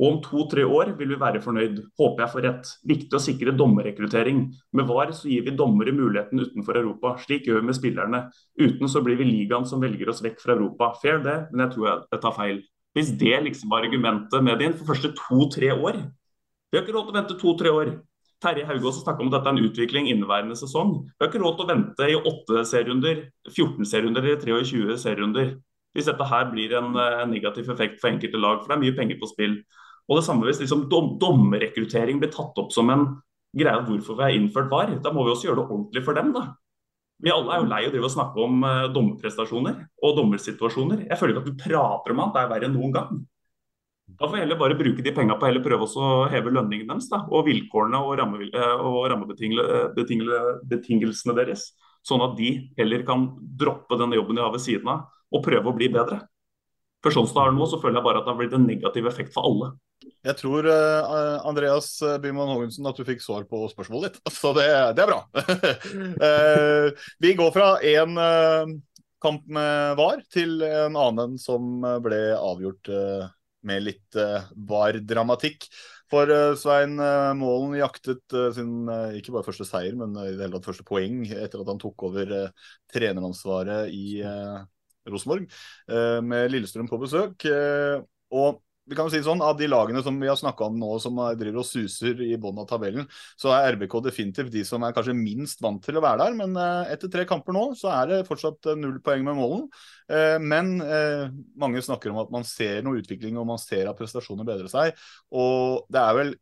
Og 0.00 0.06
om 0.08 0.18
to-tre 0.24 0.64
år 0.64 0.94
vil 0.96 1.10
vi 1.12 1.18
være 1.20 1.42
fornøyd. 1.44 1.80
Håper 2.00 2.24
jeg 2.24 2.32
får 2.32 2.44
rett. 2.46 2.68
Viktig 2.88 3.16
å 3.18 3.20
sikre 3.20 3.52
dommerrekruttering. 3.52 4.46
Med 4.72 4.88
VAR 4.88 5.12
så 5.12 5.28
gir 5.28 5.44
vi 5.44 5.52
dommere 5.56 5.92
muligheten 5.92 6.40
utenfor 6.40 6.78
Europa. 6.80 7.12
Slik 7.20 7.50
gjør 7.50 7.60
vi 7.60 7.68
med 7.68 7.76
spillerne. 7.76 8.22
Uten 8.56 8.88
så 8.88 9.02
blir 9.04 9.20
vi 9.20 9.28
ligaen 9.28 9.68
som 9.68 9.82
velger 9.84 10.08
oss 10.08 10.22
vekk 10.24 10.40
fra 10.40 10.56
Europa. 10.56 10.94
Fair 11.02 11.20
det, 11.26 11.36
men 11.50 11.66
jeg 11.66 11.74
tror 11.74 11.90
jeg 11.92 12.22
tar 12.22 12.36
feil. 12.38 12.62
Hvis 12.96 13.12
det 13.20 13.42
liksom 13.44 13.70
var 13.70 13.84
argumentet 13.84 14.42
med 14.42 14.58
din 14.58 14.72
for 14.74 14.88
første 14.88 15.12
to-tre 15.14 15.68
år 15.76 16.00
Vi 16.00 16.78
har 16.78 16.82
ikke 16.82 16.94
råd 16.94 17.06
til 17.06 17.12
å 17.12 17.18
vente 17.18 17.36
to-tre 17.38 17.70
år. 17.74 17.88
Terje 18.40 18.64
Haugås 18.64 19.02
snakka 19.02 19.20
om 19.20 19.28
at 19.28 19.34
dette 19.36 19.50
er 19.50 19.56
en 19.58 19.66
utvikling 19.68 20.06
inneværende 20.08 20.56
sesong. 20.56 20.92
Vi 21.02 21.20
har 21.20 21.28
ikke 21.28 21.42
råd 21.42 21.56
til 21.58 21.66
å 21.66 21.70
vente 21.74 22.06
i 22.08 22.14
åtte 22.16 22.62
serierunder, 22.70 23.24
14 23.50 23.88
serierunder 23.90 24.24
eller 24.24 24.40
23 24.64 24.96
serierunder. 25.02 25.50
Hvis 25.92 26.06
dette 26.06 26.28
her 26.30 26.46
blir 26.52 26.72
en, 26.78 26.94
en 26.94 27.32
negativ 27.34 27.68
effekt 27.74 27.98
for 28.00 28.12
enkelte 28.12 28.40
lag, 28.40 28.62
for 28.62 28.70
det 28.70 28.76
er 28.78 28.84
mye 28.84 28.96
penger 28.96 29.18
på 29.20 29.28
spill. 29.32 29.58
Og 30.10 30.18
det 30.18 30.26
samme 30.26 30.46
hvis 30.48 30.58
liksom 30.62 30.88
dom, 30.90 31.14
dommerrekruttering 31.22 32.18
blir 32.18 32.32
tatt 32.34 32.58
opp 32.58 32.72
som 32.74 32.90
en 32.90 33.06
greie 33.56 33.82
hvorfor 33.86 34.18
vi 34.18 34.26
har 34.26 34.34
innført 34.34 34.70
VAR. 34.70 34.90
Da 35.02 35.12
må 35.14 35.24
vi 35.24 35.32
også 35.32 35.48
gjøre 35.48 35.62
det 35.62 35.68
ordentlig 35.68 36.02
for 36.06 36.18
dem, 36.18 36.28
da. 36.34 36.42
Vi 37.20 37.32
alle 37.32 37.52
er 37.52 37.58
jo 37.60 37.68
lei 37.68 37.86
av 37.86 38.04
å 38.06 38.08
snakke 38.10 38.40
om 38.40 38.62
uh, 38.64 38.92
dommerprestasjoner 38.94 39.74
og 40.06 40.16
dommersituasjoner. 40.16 40.98
Jeg 41.10 41.18
føler 41.20 41.32
ikke 41.34 41.42
at 41.44 41.50
du 41.50 41.62
prater 41.62 42.10
om 42.14 42.22
at 42.24 42.32
det 42.34 42.40
er 42.42 42.52
verre 42.54 42.66
enn 42.70 42.76
noen 42.78 42.92
gang. 42.96 43.10
Da 44.16 44.22
får 44.26 44.34
vi 44.34 44.42
heller 44.42 44.58
bare 44.58 44.78
bruke 44.78 45.02
de 45.04 45.12
pengene 45.14 45.38
på 45.38 45.46
heller 45.46 45.62
prøve 45.64 45.86
å 45.86 45.88
heve 46.32 46.50
lønningen 46.54 46.88
deres 46.90 47.08
da, 47.12 47.18
og 47.30 47.46
vilkårene 47.46 47.98
og, 48.02 48.12
eh, 48.48 48.76
og 48.80 49.10
rammebetingelsene 49.12 51.34
deres. 51.36 51.62
Sånn 52.06 52.22
at 52.24 52.36
de 52.38 52.50
heller 52.80 53.02
kan 53.06 53.20
droppe 53.38 53.98
den 54.00 54.12
jobben 54.16 54.36
de 54.36 54.42
har 54.42 54.52
ved 54.54 54.62
siden 54.64 54.88
av 54.90 54.98
og 55.30 55.44
prøve 55.44 55.68
å 55.70 55.76
bli 55.76 55.88
bedre. 55.92 56.18
For 57.04 57.10
sånn 57.14 57.28
som 57.28 57.36
det 57.36 57.42
er 57.46 57.52
nå, 57.56 57.64
så 57.68 57.80
føler 57.80 57.96
jeg 58.00 58.06
bare 58.08 58.18
at 58.20 58.26
det 58.26 58.32
har 58.32 58.40
blitt 58.40 58.56
en 58.56 58.66
negativ 58.66 59.04
effekt 59.08 59.32
for 59.36 59.42
alle. 59.46 59.66
Jeg 60.00 60.36
tror 60.36 60.66
uh, 60.68 61.40
Andreas 61.48 61.88
Byman 62.22 62.50
Haagensen 62.52 62.88
at 62.88 62.96
du 62.96 63.04
fikk 63.08 63.22
svar 63.24 63.44
på 63.48 63.62
spørsmålet 63.72 64.16
ditt, 64.16 64.32
så 64.40 64.52
det, 64.56 64.68
det 64.96 65.04
er 65.04 65.10
bra. 65.10 65.20
uh, 66.20 66.88
vi 67.24 67.34
går 67.38 67.52
fra 67.54 67.74
én 67.84 68.16
uh, 68.16 68.64
eh, 68.64 68.74
kamp 69.20 69.44
med 69.52 69.98
VAR 70.00 70.22
til 70.32 70.62
en 70.64 70.96
annen 70.96 71.36
som 71.40 71.82
ble 72.00 72.20
avgjort 72.32 72.88
med 73.68 73.82
litt 73.84 74.16
VAR-dramatikk. 74.16 75.66
For 76.08 76.32
Svein 76.56 76.94
Målen 77.36 77.76
jaktet 77.76 78.32
sin 78.56 78.88
ikke 79.18 79.34
bare 79.34 79.44
første 79.44 79.66
seier, 79.68 79.92
men 80.00 80.16
i 80.22 80.30
det 80.30 80.40
hele 80.46 80.56
tatt 80.56 80.70
første 80.70 80.86
poeng 80.88 81.20
etter 81.28 81.60
at 81.60 81.68
han 81.68 81.82
tok 81.84 82.06
over 82.08 82.32
treneransvaret 82.88 83.92
i 83.92 84.24
Rosenborg, 85.04 85.52
med 86.24 86.56
Lillestrøm 86.56 86.88
på 86.88 87.02
besøk. 87.04 87.44
Og 88.32 88.64
vi 88.90 88.96
kan 88.98 89.06
jo 89.06 89.12
si 89.14 89.22
sånn, 89.22 89.42
Av 89.44 89.54
de 89.58 89.68
lagene 89.70 90.02
som 90.02 90.16
vi 90.18 90.28
har 90.28 90.38
snakka 90.38 90.66
om 90.66 90.78
nå, 90.80 90.90
som 91.02 91.18
driver 91.38 91.62
og 91.62 91.68
suser 91.68 92.18
i 92.26 92.32
bunnen 92.40 92.64
av 92.64 92.68
tabellen, 92.70 93.06
så 93.38 93.52
er 93.54 93.76
RBK 93.76 93.96
definitivt 94.08 94.50
de 94.50 94.64
som 94.66 94.82
er 94.82 94.94
kanskje 94.96 95.14
minst 95.14 95.62
vant 95.62 95.78
til 95.84 96.00
å 96.00 96.02
være 96.04 96.24
der. 96.24 96.36
Men 96.40 96.58
eh, 96.58 96.92
etter 96.96 97.12
tre 97.12 97.24
kamper 97.28 97.54
nå, 97.54 97.64
så 97.78 97.92
er 97.94 98.10
det 98.10 98.20
fortsatt 98.26 98.72
null 98.80 98.98
poeng 99.06 99.22
med 99.26 99.38
målen. 99.38 99.64
Eh, 100.10 100.36
men 100.42 100.76
eh, 100.82 101.30
mange 101.60 101.82
snakker 101.86 102.10
om 102.10 102.22
at 102.24 102.34
man 102.34 102.46
ser 102.48 102.82
noe 102.86 102.98
utvikling, 102.98 103.38
og 103.38 103.46
man 103.52 103.62
ser 103.62 103.86
at 103.86 103.98
prestasjoner 103.98 104.48
bedrer 104.48 104.70
seg. 104.72 104.98
Og 105.30 105.86
det 105.92 106.02
er 106.02 106.18
vel 106.18 106.34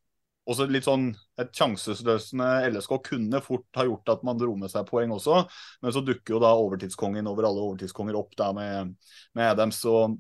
også 0.48 0.64
litt 0.72 0.86
sånn 0.86 1.10
Et 1.38 1.50
sjansesløsende 1.54 2.46
LSK 2.72 2.94
kunne 3.10 3.42
fort 3.44 3.78
ha 3.78 3.84
gjort 3.86 4.14
at 4.14 4.24
man 4.26 4.40
dro 4.40 4.54
med 4.58 4.72
seg 4.72 4.88
poeng 4.88 5.12
også, 5.14 5.44
men 5.84 5.94
så 5.94 6.00
dukker 6.02 6.34
jo 6.34 6.40
da 6.42 6.54
overtidskongen 6.58 7.28
over 7.30 7.46
alle 7.46 7.62
overtidskonger 7.62 8.16
opp 8.18 8.32
der 8.40 8.56
med, 8.56 8.96
med 9.38 9.52
Adams. 9.52 9.84
og 9.86 10.16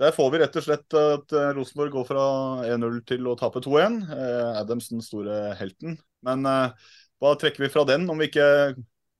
der 0.00 0.14
får 0.14 0.30
vi 0.32 0.40
rett 0.42 0.56
og 0.58 0.64
slett 0.66 0.96
at 0.98 1.34
eh, 1.36 1.52
Rosenborg 1.54 1.92
går 1.94 2.06
fra 2.08 2.24
1-0 2.66 2.98
til 3.06 3.28
å 3.30 3.36
tape 3.38 3.62
2-1. 3.62 4.00
Eh, 4.10 4.58
Adams 4.58 4.90
den 4.90 5.04
store 5.04 5.54
helten. 5.58 5.94
Men 6.26 6.42
eh, 6.50 6.90
hva 7.22 7.34
trekker 7.38 7.62
vi 7.62 7.70
fra 7.70 7.84
den, 7.86 8.08
om 8.10 8.18
vi 8.18 8.26
ikke 8.30 8.74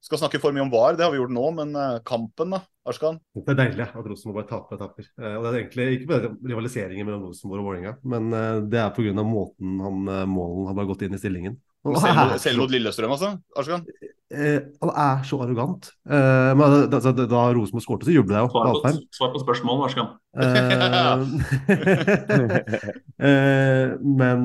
skal 0.05 0.20
snakke 0.20 0.41
for 0.43 0.53
mye 0.53 0.64
om 0.66 0.72
VAR, 0.72 0.99
det 0.99 1.07
har 1.07 1.12
vi 1.14 1.16
gjort 1.16 1.33
nå, 1.33 1.45
men 1.57 1.70
kampen, 2.05 2.51
da? 2.53 2.59
Arskan? 2.85 3.14
Det 3.39 3.55
er 3.55 3.57
deilig 3.57 3.87
at 3.87 4.09
Rosenborg 4.11 4.43
bare 4.43 4.51
taper 4.51 4.77
og 4.77 4.83
taper. 4.83 5.07
Og 5.16 5.47
Det 5.47 5.49
er 5.49 5.57
egentlig 5.62 5.87
ikke 5.95 6.09
bare 6.11 6.31
rivaliseringen 6.35 7.09
mellom 7.09 7.22
Rosenborg 7.31 7.62
og 7.62 7.68
Vålerenga, 7.70 7.95
men 8.12 8.27
det 8.68 8.83
er 8.83 8.91
pga. 8.93 9.25
måten 9.25 9.79
han, 9.81 10.03
målen 10.29 10.68
har 10.68 10.77
bare 10.77 10.91
gått 10.91 11.07
inn 11.07 11.16
i 11.16 11.22
stillingen. 11.22 11.57
Selv, 12.03 12.37
selv 12.45 12.61
mot 12.61 12.75
Lillestrøm, 12.75 13.16
altså? 13.16 13.33
Arskan? 13.57 13.89
Han 14.35 14.91
er 14.91 15.22
så 15.28 15.37
arrogant. 15.45 15.82
men 16.09 16.64
da, 16.91 16.99
da, 16.99 17.11
da 17.24 17.53
Rosenborg 17.57 17.85
skåret, 17.85 18.07
så 18.09 18.14
jublet 18.14 18.37
jeg 18.37 18.43
jo. 18.45 18.51
Svar 18.53 18.64
på, 18.74 18.80
svar 19.18 19.30
på 19.35 19.41
spørsmålet, 19.43 19.82
Arskan. 19.89 20.09
men 24.22 24.39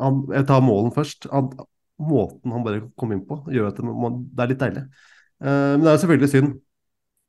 han, 0.00 0.14
jeg 0.34 0.44
tar 0.50 0.60
målen 0.64 0.92
først. 0.96 1.20
Han, 1.32 1.44
måten 2.02 2.54
han 2.54 2.64
bare 2.66 2.86
kom 2.98 3.12
inn 3.14 3.26
på, 3.28 3.34
gjør 3.54 3.70
at 3.70 3.80
det, 3.80 3.84
det 4.34 4.44
er 4.44 4.52
litt 4.52 4.62
deilig. 4.62 4.84
Men 5.44 5.84
det 5.84 5.92
er 5.92 6.00
selvfølgelig 6.02 6.32
synd. 6.32 6.50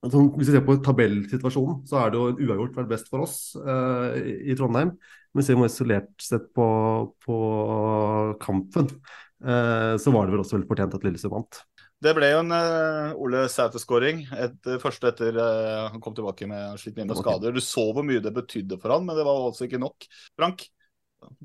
Altså, 0.06 0.22
hvis 0.38 0.50
vi 0.52 0.54
ser 0.54 0.66
på 0.66 0.76
tabellsituasjonen, 0.86 1.78
så 1.90 2.04
er 2.04 2.12
det 2.14 2.20
jo 2.20 2.46
uavgjort 2.46 2.76
vært 2.78 2.92
best 2.92 3.08
for 3.10 3.26
oss 3.26 3.38
i, 3.58 4.36
i 4.52 4.58
Trondheim. 4.58 4.92
Men 5.36 5.46
ser 5.46 5.58
vi 5.58 5.68
isolert 5.68 6.14
sett 6.22 6.52
på, 6.56 6.68
på 7.26 7.38
kampen, 8.42 8.92
så 9.42 10.14
var 10.14 10.26
det 10.26 10.36
vel 10.36 10.44
også 10.44 10.56
veldig 10.56 10.70
fortjent 10.70 10.96
at 10.96 11.06
Lillestrøm 11.06 11.34
vant. 11.40 11.60
Det 12.04 12.12
ble 12.18 12.28
jo 12.34 12.42
en 12.44 12.52
uh, 12.52 13.14
Ole 13.24 13.46
Sæter-skåring. 13.52 14.26
Et, 14.36 14.72
første 14.82 15.10
etter 15.10 15.38
uh, 15.40 15.92
han 15.94 16.02
kom 16.04 16.16
tilbake 16.18 16.48
med 16.50 16.82
slitt 16.82 16.98
med 17.00 17.16
skader. 17.18 17.56
Du 17.56 17.64
så 17.64 17.88
hvor 17.96 18.06
mye 18.06 18.24
det 18.24 18.34
betydde 18.36 18.80
for 18.82 18.94
han, 18.96 19.06
men 19.08 19.18
det 19.18 19.26
var 19.28 19.46
altså 19.48 19.70
ikke 19.70 19.82
nok. 19.82 20.08
Frank, 20.36 20.68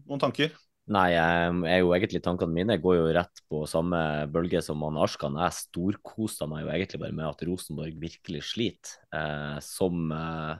noen 0.08 0.22
tanker? 0.22 0.50
Nei, 0.90 1.12
jeg 1.12 1.58
er 1.70 1.82
jo 1.84 1.92
egentlig 1.94 2.18
tankene 2.24 2.54
mine 2.56 2.74
går 2.82 2.96
jo 2.96 3.10
rett 3.14 3.42
på 3.46 3.62
samme 3.70 3.98
bølge 4.32 4.58
som 4.64 4.80
han 4.82 4.98
Arskan. 4.98 5.38
Jeg 5.38 5.54
storkosa 5.54 6.48
meg 6.50 6.64
jo 6.64 6.72
egentlig 6.74 6.98
bare 7.04 7.14
med 7.14 7.28
at 7.28 7.44
Rosenborg 7.46 8.00
virkelig 8.02 8.42
sliter. 8.48 8.96
Eh, 9.14 9.60
som 9.62 10.10
eh, 10.10 10.56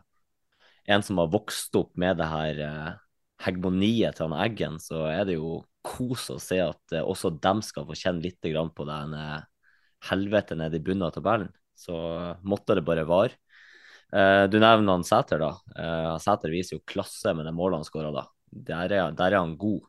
en 0.95 1.07
som 1.07 1.19
har 1.19 1.33
vokst 1.33 1.75
opp 1.81 1.91
med 1.99 2.21
det 2.21 2.29
her 2.31 2.63
eh, 2.69 2.93
hegemoniet 3.43 4.21
til 4.21 4.29
han 4.29 4.39
Eggen, 4.45 4.79
så 4.79 5.03
er 5.11 5.27
det 5.27 5.41
jo 5.41 5.65
kos 5.87 6.29
å 6.31 6.39
se 6.43 6.61
at 6.63 6.95
eh, 6.95 7.03
også 7.03 7.33
dem 7.43 7.65
skal 7.67 7.89
få 7.89 7.99
kjenne 7.99 8.23
litt 8.23 8.39
på 8.41 8.87
den 8.87 9.19
eh, 9.19 9.41
helvete 10.09 10.57
nede 10.59 10.79
i 10.79 10.85
bunnen 10.85 11.07
av 11.09 11.15
tabellen. 11.15 11.53
Så 11.77 11.95
måtte 12.43 12.77
det 12.77 12.85
bare 12.87 13.07
vare. 13.09 13.37
Eh, 14.13 14.45
du 14.51 14.59
nevner 14.59 14.97
han 14.97 15.07
Sæter, 15.07 15.41
da. 15.43 16.19
Sæter 16.21 16.53
viser 16.53 16.79
jo 16.79 16.87
klasse 16.89 17.35
med 17.37 17.49
de 17.49 17.55
målene 17.57 17.85
han 17.85 17.89
skåra 17.89 18.13
da. 18.15 18.27
Der 18.51 18.93
er, 18.97 19.17
der 19.17 19.33
er 19.35 19.43
han 19.43 19.57
god. 19.61 19.87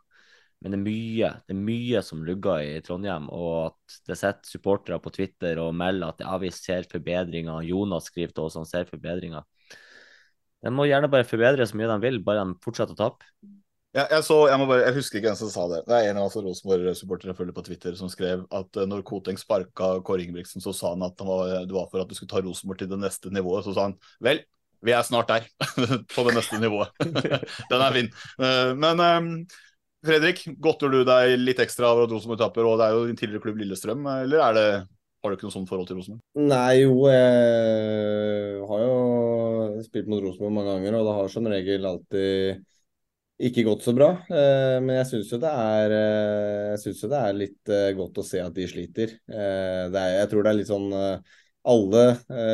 Men 0.62 0.76
det 0.76 0.78
er 0.78 0.84
mye 0.86 1.30
det 1.47 1.55
er 1.55 1.62
mye 1.66 2.01
som 2.05 2.22
lugger 2.26 2.62
i 2.62 2.82
Trondheim. 2.86 3.28
Og 3.34 3.72
at 3.72 3.97
det 4.07 4.20
sitter 4.20 4.51
supportere 4.53 4.99
på 5.01 5.14
Twitter 5.16 5.62
og 5.64 5.74
melder 5.78 6.14
at 6.14 6.22
ja, 6.26 6.36
vi 6.41 6.51
ser 6.53 6.86
forbedringer. 6.91 7.66
Jonas 7.66 8.12
skriver 8.12 8.36
til 8.36 8.45
oss 8.45 8.59
han 8.59 8.70
ser 8.70 8.86
forbedringer. 8.89 9.47
De 10.62 10.70
må 10.70 10.86
gjerne 10.86 11.09
bare 11.09 11.26
forbedre 11.26 11.66
så 11.66 11.78
mye 11.78 11.89
de 11.89 11.97
vil, 12.03 12.20
bare 12.26 12.45
de 12.45 12.59
fortsetter 12.62 12.93
å 12.93 12.99
tape. 12.99 13.26
Ja, 13.91 14.05
jeg, 14.07 14.23
så, 14.23 14.37
jeg, 14.47 14.67
bare, 14.69 14.83
jeg, 14.85 14.95
husker 14.95 15.19
ikke 15.19 15.27
hvem 15.27 15.39
som 15.41 15.49
sa 15.51 15.65
det. 15.67 15.81
Det 15.83 15.95
er 15.97 16.05
en 16.09 16.19
av 16.21 16.29
altså, 16.29 16.39
Rosenborg-supportere 16.45 17.35
følger 17.35 17.55
på 17.57 17.63
Twitter 17.65 17.95
som 17.99 18.11
skrev 18.11 18.45
at 18.55 18.77
uh, 18.79 18.85
når 18.87 19.03
Koteng 19.07 19.39
sparka 19.39 19.97
Kåre 20.07 20.23
Ingebrigtsen, 20.23 20.63
så 20.63 20.71
sa 20.75 20.93
han 20.93 21.03
at 21.03 21.19
han 21.19 21.27
var, 21.27 21.51
det 21.67 21.75
var 21.75 21.89
for 21.91 21.99
at 21.99 22.07
du 22.07 22.15
skulle 22.15 22.31
ta 22.31 22.39
Rosenborg 22.45 22.79
til 22.79 22.87
det 22.93 23.01
neste 23.01 23.33
nivået. 23.35 23.67
Så 23.67 23.75
sa 23.75 23.89
han 23.89 23.97
vel, 24.23 24.39
vi 24.79 24.95
er 24.95 25.03
snart 25.03 25.33
der, 25.33 25.49
på 26.15 26.25
det 26.29 26.37
neste 26.39 26.61
nivået. 26.63 26.95
Den 27.73 27.83
er 27.83 27.99
fin. 27.99 28.09
Uh, 28.39 28.71
men 28.79 29.03
um, 29.03 29.29
Fredrik, 30.07 30.45
godter 30.63 30.95
du 30.95 31.03
deg 31.05 31.35
litt 31.43 31.59
ekstra 31.61 31.91
over 31.91 32.07
at 32.07 32.15
Rosenborg 32.15 32.39
taper, 32.45 32.71
og 32.71 32.79
det 32.79 32.87
er 32.87 32.95
jo 32.95 33.05
din 33.11 33.19
tidligere 33.19 33.43
klubb 33.43 33.59
Lillestrøm, 33.59 34.07
eller 34.23 34.47
er 34.47 34.55
det, 34.57 34.67
har 35.19 35.29
du 35.29 35.35
ikke 35.35 35.51
noe 35.51 35.59
sånt 35.59 35.69
forhold 35.69 35.91
til 35.91 35.99
Rosenborg? 35.99 36.23
Nei, 36.47 36.79
jo, 36.85 36.95
jeg 37.11 38.65
har 38.71 38.87
jo 38.87 38.97
spilt 39.83 40.07
mot 40.07 40.23
Rosenborg 40.23 40.61
mange 40.61 40.79
ganger, 40.79 41.01
og 41.03 41.11
det 41.11 41.19
har 41.19 41.33
som 41.35 41.55
regel 41.59 41.91
alltid 41.91 42.67
ikke 43.47 43.63
gått 43.65 43.85
så 43.85 43.93
bra. 43.95 44.09
Eh, 44.29 44.77
men 44.83 44.97
jeg 44.99 45.09
syns 45.09 45.31
jo 45.33 45.39
eh, 45.41 46.87
jo 47.01 47.09
det 47.11 47.19
er 47.19 47.37
litt 47.37 47.71
eh, 47.73 47.91
godt 47.97 48.21
å 48.21 48.25
se 48.25 48.41
at 48.43 48.55
de 48.55 48.67
sliter. 48.69 49.15
Er, 49.31 49.93
jeg 50.19 50.31
tror 50.31 50.45
det 50.45 50.51
er 50.51 50.59
litt 50.59 50.71
sånn 50.71 50.89
alle 51.61 52.03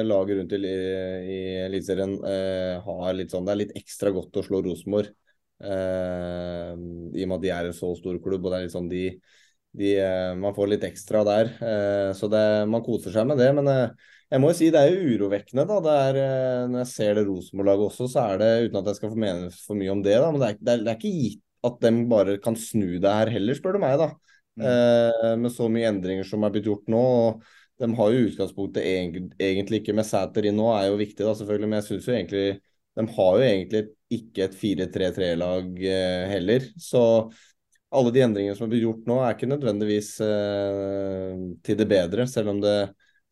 lag 0.03 0.31
rundt 0.35 0.53
i, 0.57 0.59
i 0.67 1.38
Eliteserien 1.63 2.17
har 2.83 3.13
litt 3.15 3.31
sånn 3.31 3.45
Det 3.47 3.53
er 3.53 3.61
litt 3.61 3.77
ekstra 3.79 4.11
godt 4.11 4.35
å 4.35 4.43
slå 4.43 4.59
Rosenborg. 4.65 5.13
I 5.63 7.23
og 7.23 7.29
med 7.29 7.38
at 7.38 7.45
de 7.45 7.53
er 7.55 7.69
en 7.69 7.77
så 7.77 7.93
stor 7.97 8.19
klubb, 8.23 8.43
og 8.43 8.51
det 8.51 8.57
er 8.57 8.65
litt 8.65 8.75
sånn 8.75 8.91
de, 8.91 9.05
de 9.79 9.93
Man 10.41 10.55
får 10.57 10.73
litt 10.73 10.83
ekstra 10.89 11.23
der. 11.27 11.53
Så 12.19 12.27
det, 12.31 12.43
man 12.67 12.83
koser 12.83 13.15
seg 13.15 13.31
med 13.31 13.39
det. 13.39 13.47
Men 13.55 13.71
jeg 14.28 14.43
må 14.43 14.51
jo 14.51 14.57
si 14.59 14.69
det 14.73 14.84
er 14.84 14.93
jo 14.93 15.15
urovekkende. 15.15 15.65
da, 15.69 15.80
det 15.86 15.97
er, 16.05 16.21
Når 16.71 16.84
jeg 16.84 16.91
ser 16.93 17.19
det 17.19 17.25
Rosenborg-laget 17.28 17.89
også, 17.91 18.07
så 18.11 18.23
er 18.34 18.41
det 18.41 18.49
uten 18.67 18.80
at 18.82 18.89
jeg 18.91 18.99
skal 18.99 19.13
få 19.13 19.21
mene 19.23 19.51
for 19.55 19.80
mye 19.80 19.93
om 19.93 20.01
det, 20.05 20.17
da, 20.19 20.32
men 20.32 20.43
det 20.43 20.49
er, 20.49 20.57
det 20.59 20.73
er, 20.73 20.82
det 20.86 20.93
er 20.93 20.99
ikke 20.99 21.19
gitt 21.25 21.43
at 21.67 21.78
de 21.84 21.91
bare 22.07 22.38
kan 22.39 22.55
snu 22.59 22.97
det 23.01 23.13
her 23.19 23.32
heller, 23.34 23.57
spør 23.57 23.78
du 23.78 23.84
meg. 23.84 23.99
da. 23.99 24.11
Mm. 24.57 25.43
med 25.43 25.51
så 25.53 25.67
mye 25.69 25.86
endringer 25.86 26.25
som 26.25 26.41
er 26.41 26.53
blitt 26.53 26.65
gjort 26.65 26.88
nå. 26.89 26.97
og 26.97 27.43
De 27.78 27.89
har 27.99 28.13
jo 28.13 28.23
utgangspunktet 28.25 28.88
egentlig 28.88 29.84
ikke 29.84 29.93
med 29.93 30.07
Sæter 30.07 30.47
inn 30.49 30.57
nå, 30.57 30.71
er 30.73 30.88
jo 30.89 30.97
viktig, 30.97 31.21
da 31.21 31.36
selvfølgelig, 31.38 31.69
men 31.69 31.78
jeg 31.78 31.88
syns 31.91 32.07
jo 32.09 32.15
egentlig 32.15 32.47
de 32.97 33.05
har 33.13 33.36
jo 33.38 33.45
egentlig 33.45 33.84
ikke 34.15 34.47
et 34.47 34.55
4-3-3-lag 34.57 35.84
eh, 35.86 36.23
heller. 36.32 36.63
Så 36.82 37.01
alle 37.93 38.13
de 38.13 38.23
endringene 38.25 38.57
som 38.57 38.65
er 38.65 38.71
blitt 38.71 38.86
gjort 38.88 39.03
nå, 39.09 39.19
er 39.21 39.36
ikke 39.36 39.49
nødvendigvis 39.51 40.09
eh, 40.25 41.43
til 41.67 41.78
det 41.78 41.88
bedre. 41.91 42.25
Selv 42.30 42.55
om 42.55 42.61
det, 42.63 42.73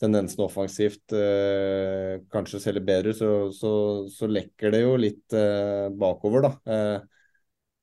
tendensen 0.01 0.43
offensivt 0.45 1.15
eh, 1.15 2.21
kanskje 2.33 2.61
selger 2.63 2.83
bedre 2.87 3.13
så, 3.15 3.29
så, 3.55 3.71
så, 4.11 4.27
lekker 4.27 4.73
det 4.75 4.81
jo 4.83 4.95
litt 4.99 5.35
eh, 5.35 5.87
bakover, 5.95 6.47
da. 6.47 6.53
Eh, 6.67 6.97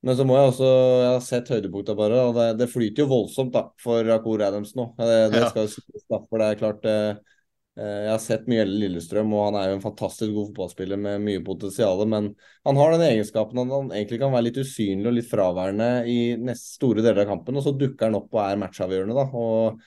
men 0.02 0.18
så 0.18 0.24
må 0.26 0.34
jeg 0.34 0.50
også 0.50 0.68
Jeg 0.68 1.10
har 1.12 1.20
sett 1.22 1.50
høydepunkta 1.54 1.94
bare, 1.94 2.24
og 2.26 2.32
det, 2.34 2.48
det, 2.58 2.70
flyter 2.72 3.04
jo 3.04 3.12
voldsomt 3.12 3.52
da, 3.54 3.68
for 3.80 4.08
Akor 4.16 4.42
Adams 4.42 4.74
nå. 4.78 4.90
Det, 4.98 5.20
det 5.34 5.44
skal 5.48 5.68
jo 5.68 5.74
sies, 5.76 6.08
da, 6.10 6.18
for 6.26 6.42
det 6.42 6.48
er 6.48 6.60
klart 6.60 6.88
eh, 6.90 7.12
Eh, 7.72 8.02
jeg 8.04 8.10
har 8.12 8.20
sett 8.20 8.48
mye 8.52 8.64
Lillestrøm, 8.68 9.30
og 9.32 9.46
han 9.46 9.56
er 9.56 9.70
jo 9.70 9.76
en 9.78 9.84
fantastisk 9.84 10.34
god 10.34 10.50
fotballspiller 10.50 10.98
med 11.00 11.22
mye 11.24 11.40
potensial. 11.44 12.04
Men 12.08 12.32
han 12.68 12.80
har 12.80 12.92
den 12.92 13.06
egenskapen 13.06 13.62
at 13.62 13.72
han 13.72 13.88
egentlig 13.94 14.20
kan 14.20 14.34
være 14.34 14.48
litt 14.50 14.60
usynlig 14.60 15.08
og 15.08 15.16
litt 15.16 15.30
fraværende 15.30 15.88
i 16.10 16.18
neste 16.40 16.76
store 16.76 17.04
deler 17.04 17.24
av 17.24 17.32
kampen, 17.32 17.56
og 17.56 17.64
så 17.64 17.72
dukker 17.76 18.10
han 18.10 18.18
opp 18.20 18.36
og 18.36 18.42
er 18.44 18.60
matchavgjørende. 18.60 19.16
da, 19.16 19.26
og 19.32 19.80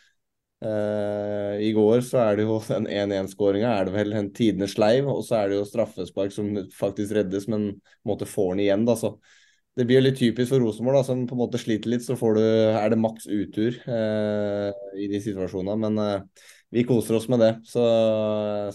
eh, 0.64 1.56
I 1.68 1.72
går 1.76 2.04
så 2.08 2.22
er 2.24 2.38
det 2.40 2.46
jo 2.48 2.60
den 2.72 2.88
1-1-skåringa 2.88 3.72
er 3.74 3.90
det 3.90 3.96
vel 3.96 4.14
en 4.16 4.30
tidenes 4.36 4.76
sleiv, 4.78 5.10
og 5.12 5.24
så 5.28 5.42
er 5.42 5.52
det 5.52 5.60
jo 5.60 5.70
straffespark 5.70 6.36
som 6.36 6.54
faktisk 6.76 7.18
reddes, 7.18 7.50
men 7.52 7.74
på 8.06 8.16
en 8.16 8.30
får 8.30 8.54
den 8.54 8.66
igjen. 8.68 8.86
da, 8.88 8.96
så 9.00 9.16
det 9.76 9.84
blir 9.88 10.00
jo 10.00 10.06
litt 10.06 10.20
typisk 10.20 10.54
for 10.54 10.64
Rosenborg, 10.64 11.02
da, 11.02 11.04
som 11.04 11.26
på 11.28 11.36
en 11.36 11.42
måte 11.42 11.60
sliter 11.60 11.92
litt. 11.92 12.06
Så 12.06 12.16
du, 12.16 12.40
er 12.40 12.94
det 12.94 13.00
maks 13.02 13.26
utur 13.28 13.76
uh, 13.90 14.70
i 14.96 15.10
de 15.12 15.20
situasjonene. 15.20 15.76
Men 15.84 16.00
uh, 16.00 16.46
vi 16.72 16.86
koser 16.88 17.18
oss 17.18 17.28
med 17.28 17.44
det. 17.44 17.50
Så, 17.68 17.84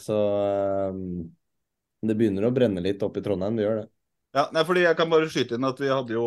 så 0.03 0.19
det 2.05 2.17
begynner 2.21 2.45
å 2.49 2.53
brenne 2.53 2.85
litt 2.85 3.01
opp 3.07 3.17
i 3.17 3.25
Trondheim, 3.25 3.57
det 3.57 3.65
gjør 3.65 3.81
det. 3.81 3.89
Ja, 4.31 4.45
nei, 4.55 4.63
fordi 4.63 4.85
Jeg 4.85 4.95
kan 4.95 5.11
bare 5.11 5.27
skyte 5.27 5.57
inn 5.59 5.67
at 5.67 5.81
vi 5.83 5.89
hadde 5.91 6.15
jo 6.15 6.25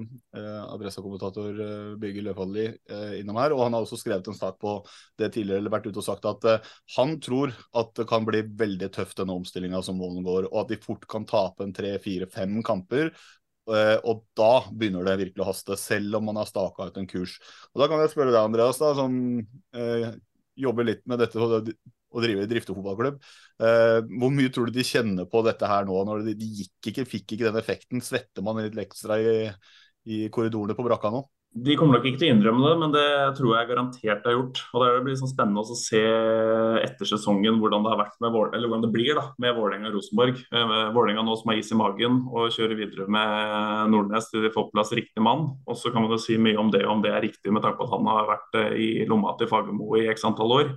eh, 0.00 0.60
adressakommentator 0.72 1.58
eh, 1.60 1.90
Birger 2.00 2.24
Løfaldli 2.30 2.64
eh, 2.64 3.10
innom 3.20 3.36
her. 3.36 3.52
og 3.52 3.60
Han 3.66 3.76
har 3.76 3.84
også 3.84 3.98
skrevet 4.00 4.30
en 4.32 4.38
sak 4.38 4.56
på 4.62 4.78
det 5.20 5.28
tidligere 5.34 5.60
eller 5.60 5.74
vært 5.74 5.90
ute 5.90 6.00
og 6.00 6.06
sagt 6.06 6.24
at 6.30 6.46
eh, 6.48 6.70
han 6.96 7.12
tror 7.20 7.52
at 7.76 7.92
det 8.00 8.06
kan 8.08 8.24
bli 8.24 8.40
veldig 8.62 8.88
tøft 8.94 9.20
denne 9.20 9.36
omstillinga 9.36 9.82
som 9.84 10.00
målen 10.00 10.24
går, 10.24 10.48
og 10.48 10.62
at 10.62 10.72
de 10.72 10.80
fort 10.80 11.04
kan 11.12 11.28
tape 11.28 11.66
en 11.66 11.76
tre, 11.76 11.92
fire, 12.00 12.30
fem 12.32 12.56
kamper. 12.64 13.12
Eh, 13.68 13.96
og 14.08 14.24
da 14.38 14.50
begynner 14.72 15.04
det 15.04 15.18
virkelig 15.26 15.44
å 15.44 15.50
haste, 15.50 15.76
selv 15.76 16.16
om 16.16 16.30
man 16.30 16.40
har 16.40 16.48
staka 16.48 16.88
ut 16.88 16.96
en 17.02 17.10
kurs. 17.10 17.36
Og 17.74 17.84
Da 17.84 17.90
kan 17.92 18.00
jeg 18.00 18.14
spørre 18.14 18.32
deg, 18.32 18.40
Andreas, 18.46 18.80
da, 18.80 18.94
som 18.96 19.20
eh, 19.76 20.08
jobber 20.56 20.88
litt 20.88 21.04
med 21.04 21.20
dette 21.20 21.36
å 22.10 22.22
drive 22.22 22.48
driftefotballklubb. 22.50 23.16
Uh, 23.60 24.00
hvor 24.20 24.34
mye 24.34 24.52
tror 24.52 24.70
du 24.70 24.76
de 24.76 24.86
kjenner 24.86 25.28
på 25.30 25.42
dette 25.46 25.70
her 25.70 25.88
nå, 25.88 25.96
når 26.08 26.26
de, 26.28 26.36
de 26.38 26.50
gikk 26.62 26.92
ikke, 26.92 27.08
fikk 27.16 27.36
ikke 27.36 27.48
den 27.48 27.60
effekten? 27.62 28.04
Svetter 28.04 28.46
man 28.46 28.62
litt 28.62 28.78
ekstra 28.86 29.18
i, 29.20 29.36
i 30.06 30.26
korridorene 30.32 30.76
på 30.78 30.86
brakka 30.86 31.12
nå? 31.14 31.24
De 31.56 31.72
kommer 31.78 31.96
nok 31.96 32.04
ikke 32.04 32.18
til 32.20 32.28
å 32.28 32.34
innrømme 32.34 32.64
det, 32.66 32.72
men 32.82 32.90
det 32.92 33.10
tror 33.38 33.54
jeg 33.54 33.68
garantert 33.70 34.24
de 34.24 34.28
har 34.28 34.34
gjort. 34.34 34.58
Og 34.76 34.82
Det 34.82 35.04
blir 35.06 35.14
sånn 35.16 35.30
spennende 35.30 35.62
å 35.62 35.76
se 35.78 36.02
etter 36.82 37.08
sesongen 37.08 37.56
hvordan 37.62 37.86
det 37.86 37.92
har 37.94 38.00
vært 38.02 38.18
med 38.20 38.36
eller 38.36 38.66
hvordan 38.66 38.84
det 38.84 38.90
blir 38.92 39.16
da, 39.16 39.24
med 39.40 39.56
Vålerenga 39.56 39.88
og 39.88 39.96
Rosenborg. 39.96 40.42
Eh, 40.52 40.74
Vålerenga 40.92 41.24
nå 41.24 41.36
som 41.40 41.52
har 41.52 41.60
is 41.62 41.72
i 41.72 41.78
magen 41.80 42.18
og 42.28 42.52
kjører 42.52 42.76
videre 42.76 43.06
med 43.08 43.94
Nordnes 43.94 44.28
til 44.28 44.44
de 44.44 44.52
får 44.52 44.68
plass 44.74 44.92
riktig 44.98 45.24
mann. 45.24 45.46
Og 45.64 45.80
så 45.80 45.94
kan 45.94 46.04
man 46.04 46.12
jo 46.12 46.20
si 46.20 46.36
mye 46.36 46.60
om 46.60 46.68
det, 46.74 46.84
om 46.84 47.00
det 47.04 47.14
er 47.14 47.24
riktig 47.24 47.54
med 47.54 47.64
tanke 47.64 47.80
på 47.80 47.88
at 47.88 47.96
han 47.96 48.12
har 48.12 48.30
vært 48.34 48.60
eh, 48.60 48.76
i 48.76 48.90
lomma 49.08 49.32
til 49.40 49.48
Fagermo 49.48 49.96
i 49.96 50.04
x 50.12 50.28
antall 50.28 50.58
år. 50.58 50.76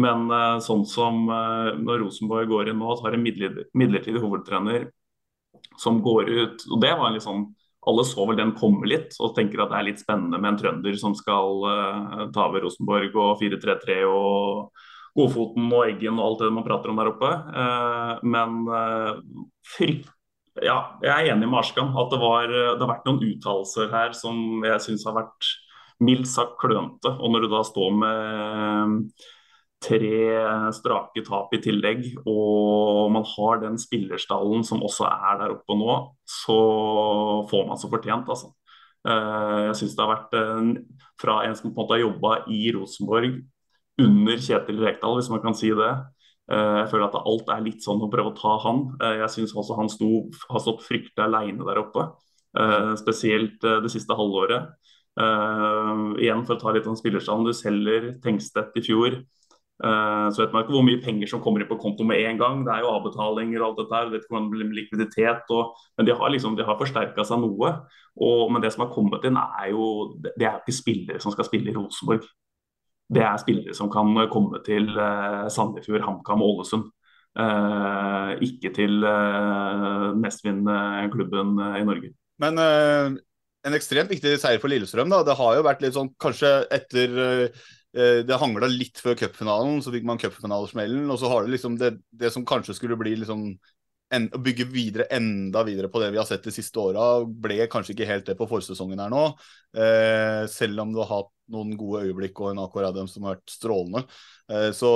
Men 0.00 0.26
eh, 0.30 0.58
sånn 0.64 0.86
som 0.90 1.26
når 1.26 2.04
Rosenborg 2.04 2.50
går 2.50 2.70
inn 2.70 2.80
nå 2.82 2.92
og 2.94 3.02
tar 3.02 3.16
en 3.16 3.24
midlertidig 3.24 4.22
hovedtrener 4.22 4.88
som 5.80 6.00
går 6.02 6.30
ut 6.30 6.64
og 6.70 6.80
Det 6.82 6.90
var 6.94 7.08
en 7.08 7.16
litt 7.16 7.24
sånn 7.24 7.46
alle 7.86 8.04
så 8.04 8.24
vel 8.28 8.38
den 8.38 8.54
komme 8.56 8.88
litt 8.88 9.16
og 9.20 9.34
tenker 9.36 9.62
at 9.62 9.72
det 9.72 9.78
er 9.78 9.86
litt 9.90 10.02
spennende 10.02 10.40
med 10.40 10.54
en 10.54 10.60
trønder 10.60 10.96
som 11.00 11.14
skal 11.16 11.64
uh, 11.68 12.26
ta 12.34 12.46
over 12.48 12.64
Rosenborg 12.64 13.16
og 13.20 13.42
4-3-3 13.42 14.00
og, 14.08 14.70
Godfoten 15.14 15.68
og 15.68 15.84
Eggen 15.86 16.16
og 16.18 16.24
alt 16.26 16.40
det 16.42 16.54
man 16.56 16.64
prater 16.66 16.90
om 16.90 16.96
der 16.98 17.12
oppe. 17.12 17.28
Uh, 17.54 18.24
men 18.26 18.64
uh, 18.66 19.20
frykt 19.76 20.10
ja, 20.62 20.94
jeg 21.02 21.10
er 21.10 21.28
enig 21.32 21.48
med 21.50 21.58
Arskan. 21.58 21.88
At 21.98 22.12
det, 22.12 22.18
var, 22.22 22.46
det 22.46 22.78
har 22.78 22.90
vært 22.90 23.06
noen 23.08 23.22
uttalelser 23.26 23.88
her 23.90 24.12
som 24.14 24.62
jeg 24.62 24.82
syns 24.84 25.02
har 25.08 25.16
vært 25.16 25.48
mildt 26.02 26.28
sagt 26.30 26.54
klønete. 26.60 27.10
Og 27.18 27.32
når 27.34 27.42
du 27.44 27.48
da 27.50 27.62
står 27.66 27.96
med 27.98 29.24
tre 29.84 30.18
strake 30.76 31.22
tap 31.26 31.52
i 31.56 31.60
tillegg, 31.62 32.06
og 32.24 33.12
man 33.12 33.26
har 33.34 33.62
den 33.62 33.78
spillerstallen 33.80 34.64
som 34.66 34.84
også 34.86 35.06
er 35.10 35.40
der 35.42 35.56
oppe 35.58 35.76
nå, 35.78 35.96
så 36.24 36.58
får 37.50 37.66
man 37.68 37.80
så 37.80 37.90
fortjent, 37.92 38.30
altså. 38.32 38.54
Eh, 39.04 39.60
jeg 39.68 39.76
syns 39.82 39.96
det 39.96 40.04
har 40.04 40.14
vært 40.14 40.36
fra 41.20 41.42
en 41.44 41.56
som 41.58 41.68
på 41.68 41.74
en 41.74 41.82
måte 41.82 41.96
har 41.98 42.04
jobba 42.06 42.36
i 42.52 42.62
Rosenborg 42.72 43.36
under 44.00 44.40
Kjetil 44.40 44.80
Rekdal, 44.82 45.18
hvis 45.18 45.30
man 45.32 45.42
kan 45.44 45.56
si 45.58 45.70
det. 45.76 45.92
Eh, 46.52 46.78
jeg 46.82 46.90
føler 46.92 47.06
at 47.08 47.20
alt 47.20 47.52
er 47.52 47.64
litt 47.64 47.84
sånn 47.84 48.02
å 48.04 48.10
prøve 48.12 48.32
å 48.32 48.38
ta 48.38 48.56
han. 48.64 48.86
Eh, 49.00 49.18
jeg 49.22 49.32
syns 49.36 49.54
også 49.56 49.78
han 49.78 49.92
sto, 49.92 50.10
har 50.48 50.64
stått 50.64 50.84
fryktelig 50.86 51.28
alene 51.28 51.68
der 51.68 51.82
oppe. 51.84 52.12
Spesielt 53.00 53.64
det 53.64 53.88
siste 53.90 54.14
halvåret. 54.14 54.68
igjen 56.22 56.44
for 56.46 56.54
å 56.54 56.60
ta 56.60 56.70
litt 56.70 56.86
om 56.86 56.94
spillerstanden. 56.94 57.48
Du 57.50 57.52
selger 57.52 58.12
Tengstedt 58.22 58.76
i 58.78 58.82
fjor. 58.82 59.16
Uh, 59.82 60.30
så 60.30 60.44
vet 60.44 60.52
man 60.54 60.62
ikke 60.62 60.76
hvor 60.76 60.84
mye 60.86 61.00
penger 61.02 61.26
som 61.26 61.40
kommer 61.42 61.62
inn 61.62 61.68
på 61.68 61.78
konto 61.82 62.06
med 62.06 62.22
en 62.22 62.38
gang. 62.38 62.62
Det 62.66 62.70
er 62.70 62.84
jo 62.84 62.92
avbetalinger 62.94 63.60
og 63.60 63.66
alt 63.66 63.80
dette 63.82 63.98
her. 63.98 64.12
Det 64.12 64.70
likviditet. 64.78 65.50
Og, 65.50 65.74
men 65.98 66.06
de 66.06 66.14
har 66.14 66.30
liksom, 66.30 66.56
har 66.58 66.78
forsterka 66.78 67.26
seg 67.26 67.42
noe. 67.42 67.74
Og, 68.14 68.52
men 68.52 68.62
det 68.62 68.70
som 68.74 68.84
har 68.84 68.94
kommet 68.94 69.26
inn, 69.26 69.36
er 69.36 69.72
jo 69.72 70.14
Det 70.22 70.46
er 70.46 70.60
ikke 70.60 70.76
spillere 70.76 71.20
som 71.20 71.34
skal 71.34 71.48
spille 71.48 71.72
i 71.72 71.76
Rosenborg. 71.76 72.26
Det 73.14 73.22
er 73.22 73.36
spillere 73.42 73.74
som 73.76 73.90
kan 73.92 74.14
komme 74.32 74.62
til 74.64 74.88
uh, 74.96 75.44
Sandefjord, 75.52 76.06
HamKam 76.06 76.42
og 76.42 76.60
Ålesund. 76.60 76.88
Uh, 77.34 78.38
ikke 78.46 78.70
til 78.72 79.02
uh, 79.02 80.14
mestvinnende 80.14 81.10
klubben 81.12 81.58
i 81.58 81.82
Norge. 81.84 82.14
Men 82.38 82.58
en 82.58 83.74
ekstremt 83.76 84.10
viktig 84.10 84.36
seier 84.38 84.58
for 84.62 84.70
Lillestrøm. 84.70 85.10
da, 85.10 85.22
Det 85.26 85.36
har 85.38 85.58
jo 85.58 85.66
vært 85.66 85.82
litt 85.82 85.94
sånn 85.94 86.10
kanskje 86.20 86.50
etter 86.74 87.14
Eh, 87.44 87.64
det 87.94 88.36
hangla 88.40 88.66
litt 88.66 88.98
før 88.98 89.14
cupfinalen, 89.14 89.76
så 89.78 89.92
fikk 89.94 90.06
man 90.08 90.18
cupfinalesmellen. 90.18 91.04
Og 91.14 91.20
så 91.20 91.28
har 91.30 91.44
du 91.44 91.52
liksom 91.52 91.76
det, 91.78 91.92
det 92.10 92.32
som 92.34 92.46
kanskje 92.48 92.74
skulle 92.74 92.98
bli 92.98 93.12
liksom 93.20 93.52
en, 94.14 94.26
å 94.34 94.40
bygge 94.42 94.66
videre, 94.70 95.06
enda 95.14 95.62
videre 95.66 95.90
på 95.92 96.00
det 96.02 96.10
vi 96.14 96.20
har 96.20 96.28
sett 96.28 96.44
de 96.46 96.52
siste 96.54 96.80
åra, 96.80 97.24
ble 97.24 97.66
kanskje 97.70 97.94
ikke 97.94 98.08
helt 98.08 98.26
det 98.28 98.36
på 98.38 98.48
forsesongen 98.50 99.00
her 99.02 99.12
nå. 99.12 99.24
Eh, 99.76 100.42
selv 100.50 100.84
om 100.84 100.92
du 100.94 101.00
har 101.02 101.10
hatt 101.10 101.32
noen 101.54 101.74
gode 101.78 102.04
øyeblikk 102.08 102.40
og 102.40 102.52
en 102.52 102.62
Akor 102.64 102.86
Adams 102.88 103.16
som 103.16 103.26
har 103.26 103.38
vært 103.38 103.54
strålende. 103.56 104.04
Eh, 104.50 104.70
så, 104.76 104.92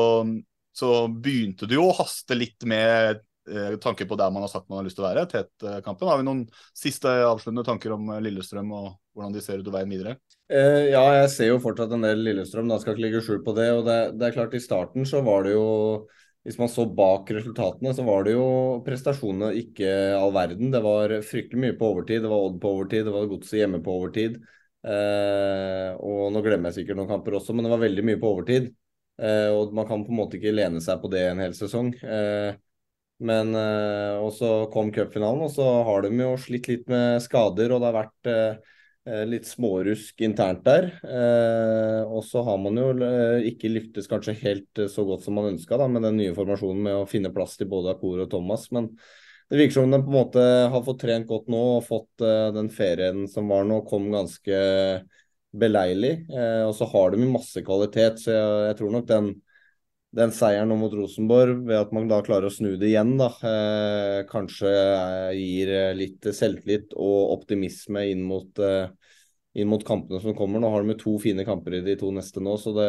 så, 0.76 0.92
begynte 1.09 1.68
det 1.68 1.78
jo 1.78 1.88
å 1.88 1.96
haste 1.99 2.38
litt 2.38 2.64
med 2.68 3.22
eh, 3.51 3.76
tanke 3.82 4.09
på 4.09 4.18
der 4.20 4.32
man 4.34 4.46
har 4.46 4.53
sagt 4.53 4.68
man 4.68 4.82
har 4.82 4.88
lyst 4.88 5.01
til 5.01 5.07
å 5.07 5.11
være, 5.11 5.28
Tet-kampen. 5.32 6.11
Har 6.11 6.20
vi 6.20 6.28
noen 6.28 6.46
siste 6.76 7.20
avsluttende 7.28 7.66
tanker 7.68 7.96
om 7.96 8.16
Lillestrøm 8.24 8.74
og 8.76 8.90
hvordan 9.14 9.36
de 9.36 9.44
ser 9.44 9.62
ut 9.62 9.72
veien 9.74 9.96
videre? 9.96 10.18
Eh, 10.49 10.86
ja, 10.94 11.03
jeg 11.12 11.28
ser 11.34 11.51
jo 11.51 11.59
fortsatt 11.61 11.90
en 11.92 12.07
del 12.07 12.22
Lillestrøm, 12.24 12.70
da 12.70 12.78
skal 12.80 12.94
ikke 12.94 13.05
ligge 13.05 13.20
skjul 13.24 13.42
på 13.44 13.53
det. 13.57 13.68
og 13.76 13.82
det, 13.84 13.96
det, 14.16 14.28
er 14.28 14.36
klart 14.36 14.55
I 14.57 14.62
starten 14.64 15.05
så 15.09 15.20
var 15.24 15.44
det 15.44 15.53
jo 15.53 15.64
Hvis 16.46 16.57
man 16.57 16.70
så 16.72 16.86
bak 16.88 17.28
resultatene, 17.34 17.92
så 17.92 18.05
var 18.07 18.22
det 18.24 18.32
jo 18.32 18.44
prestasjonene 18.86 19.51
ikke 19.61 19.90
all 20.16 20.32
verden. 20.32 20.70
Det 20.72 20.80
var 20.80 21.12
fryktelig 21.26 21.61
mye 21.61 21.74
på 21.76 21.90
overtid. 21.92 22.22
Det 22.24 22.30
var 22.30 22.44
Odd 22.46 22.57
på 22.62 22.70
overtid, 22.72 23.05
det 23.05 23.12
var 23.12 23.26
Godset 23.28 23.59
hjemme 23.59 23.82
på 23.84 23.96
overtid. 23.99 24.38
Eh, 24.88 25.90
og 25.99 26.32
Nå 26.32 26.40
glemmer 26.46 26.70
jeg 26.70 26.78
sikkert 26.78 27.01
noen 27.03 27.11
kamper 27.11 27.36
også, 27.36 27.53
men 27.53 27.66
det 27.66 27.74
var 27.74 27.82
veldig 27.82 28.07
mye 28.09 28.20
på 28.22 28.30
overtid. 28.32 28.70
Eh, 29.20 29.51
og 29.53 29.74
Man 29.76 29.90
kan 29.90 30.07
på 30.07 30.14
en 30.14 30.20
måte 30.22 30.40
ikke 30.40 30.55
lene 30.55 30.80
seg 30.80 31.03
på 31.03 31.12
det 31.12 31.26
en 31.26 31.44
hel 31.44 31.59
sesong. 31.59 31.92
Eh, 32.01 32.57
men 33.28 33.53
eh, 33.59 34.16
og 34.22 34.32
så 34.38 34.55
kom 34.72 34.94
cupfinalen, 34.94 35.44
og 35.44 35.53
så 35.53 35.68
har 35.90 36.07
de 36.07 36.14
jo 36.16 36.32
slitt 36.40 36.72
litt 36.72 36.88
med 36.88 37.20
skader. 37.26 37.74
og 37.74 37.82
det 37.82 37.90
har 37.90 37.99
vært 37.99 38.32
eh, 38.32 38.76
litt 39.28 39.46
smårusk 39.48 40.20
internt 40.24 40.64
der. 40.66 40.90
Eh, 41.04 42.02
og 42.09 42.24
så 42.26 42.42
har 42.46 42.59
man 42.62 42.78
jo 42.80 42.90
eh, 43.04 43.46
ikke 43.50 43.70
lyktes 43.72 44.09
kanskje 44.11 44.36
helt 44.42 44.82
så 44.92 45.04
godt 45.09 45.24
som 45.24 45.38
man 45.38 45.52
ønska 45.52 45.78
med 45.86 46.04
den 46.06 46.18
nye 46.20 46.34
formasjonen 46.36 46.84
med 46.86 46.98
å 47.00 47.09
finne 47.09 47.32
plass 47.34 47.56
til 47.59 47.70
både 47.70 47.94
Akor 47.94 48.24
og 48.24 48.30
Thomas. 48.32 48.68
Men 48.74 48.90
det 49.48 49.61
virker 49.61 49.78
som 49.78 49.92
de 49.92 50.02
på 50.02 50.12
en 50.12 50.18
måte 50.18 50.44
har 50.72 50.84
fått 50.84 51.02
trent 51.04 51.28
godt 51.28 51.48
nå 51.52 51.62
og 51.78 51.86
fått 51.86 52.24
den 52.52 52.68
ferien 52.68 53.22
som 53.32 53.48
var 53.48 53.64
nå, 53.64 53.80
kom 53.88 54.11
ganske 54.12 54.59
beleilig. 55.56 56.26
og 56.66 56.74
så 56.76 56.84
har 56.92 57.14
de 57.14 57.24
masse 57.24 57.62
kvalitet, 57.64 58.20
så 58.20 58.34
jeg, 58.34 58.59
jeg 58.68 58.76
tror 58.82 58.92
nok 58.92 59.06
den 59.09 59.30
den 60.16 60.32
seieren 60.32 60.72
mot 60.80 60.94
Rosenborg, 60.96 61.66
ved 61.68 61.76
at 61.82 61.92
man 61.92 62.09
da 62.09 62.22
klarer 62.24 62.48
å 62.48 62.52
snu 62.52 62.72
det 62.80 62.88
igjen, 62.88 63.16
da, 63.20 63.28
eh, 63.44 64.22
kanskje 64.30 64.70
gir 65.36 65.72
litt 65.98 66.30
selvtillit 66.34 66.94
og 66.96 67.34
optimisme 67.36 68.06
inn 68.09 68.22
mot, 68.24 68.48
eh, 68.59 68.88
inn 69.54 69.68
mot, 69.68 69.84
kampene 69.84 70.20
som 70.22 70.34
kommer. 70.34 70.61
Nå 70.61 70.70
har 70.72 70.82
de 70.82 70.94
to 70.94 71.18
fine 71.18 71.44
kamper 71.44 71.74
i 71.78 71.84
de 71.84 71.96
to 71.96 72.11
neste 72.11 72.40
nå, 72.40 72.56
så 72.56 72.72
det, 72.76 72.88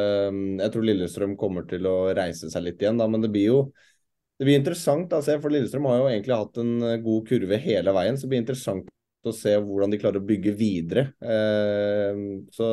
jeg 0.63 0.72
tror 0.72 0.88
Lillestrøm 0.88 1.36
kommer 1.38 1.67
til 1.67 1.84
å 1.84 2.13
reise 2.15 2.49
seg 2.49 2.63
litt 2.63 2.80
igjen. 2.80 2.97
Da, 2.97 3.07
men 3.07 3.22
det 3.22 3.32
blir 3.32 3.49
jo 3.49 3.61
det 4.39 4.47
blir 4.47 4.55
interessant, 4.55 5.09
da, 5.11 5.20
for 5.20 5.51
Lillestrøm 5.51 5.89
har 5.89 5.97
jo 5.99 6.07
egentlig 6.07 6.38
hatt 6.39 6.57
en 6.61 7.03
god 7.03 7.28
kurve 7.28 7.59
hele 7.59 7.91
veien. 7.91 8.15
så 8.15 8.24
det 8.24 8.32
blir 8.32 8.43
interessant 8.45 8.88
å 9.28 9.34
se 9.36 9.51
hvordan 9.59 9.91
de 9.91 9.99
klarer 9.99 10.22
å 10.22 10.26
bygge 10.26 10.53
videre. 10.55 11.09
Eh, 11.20 12.22
så 12.55 12.70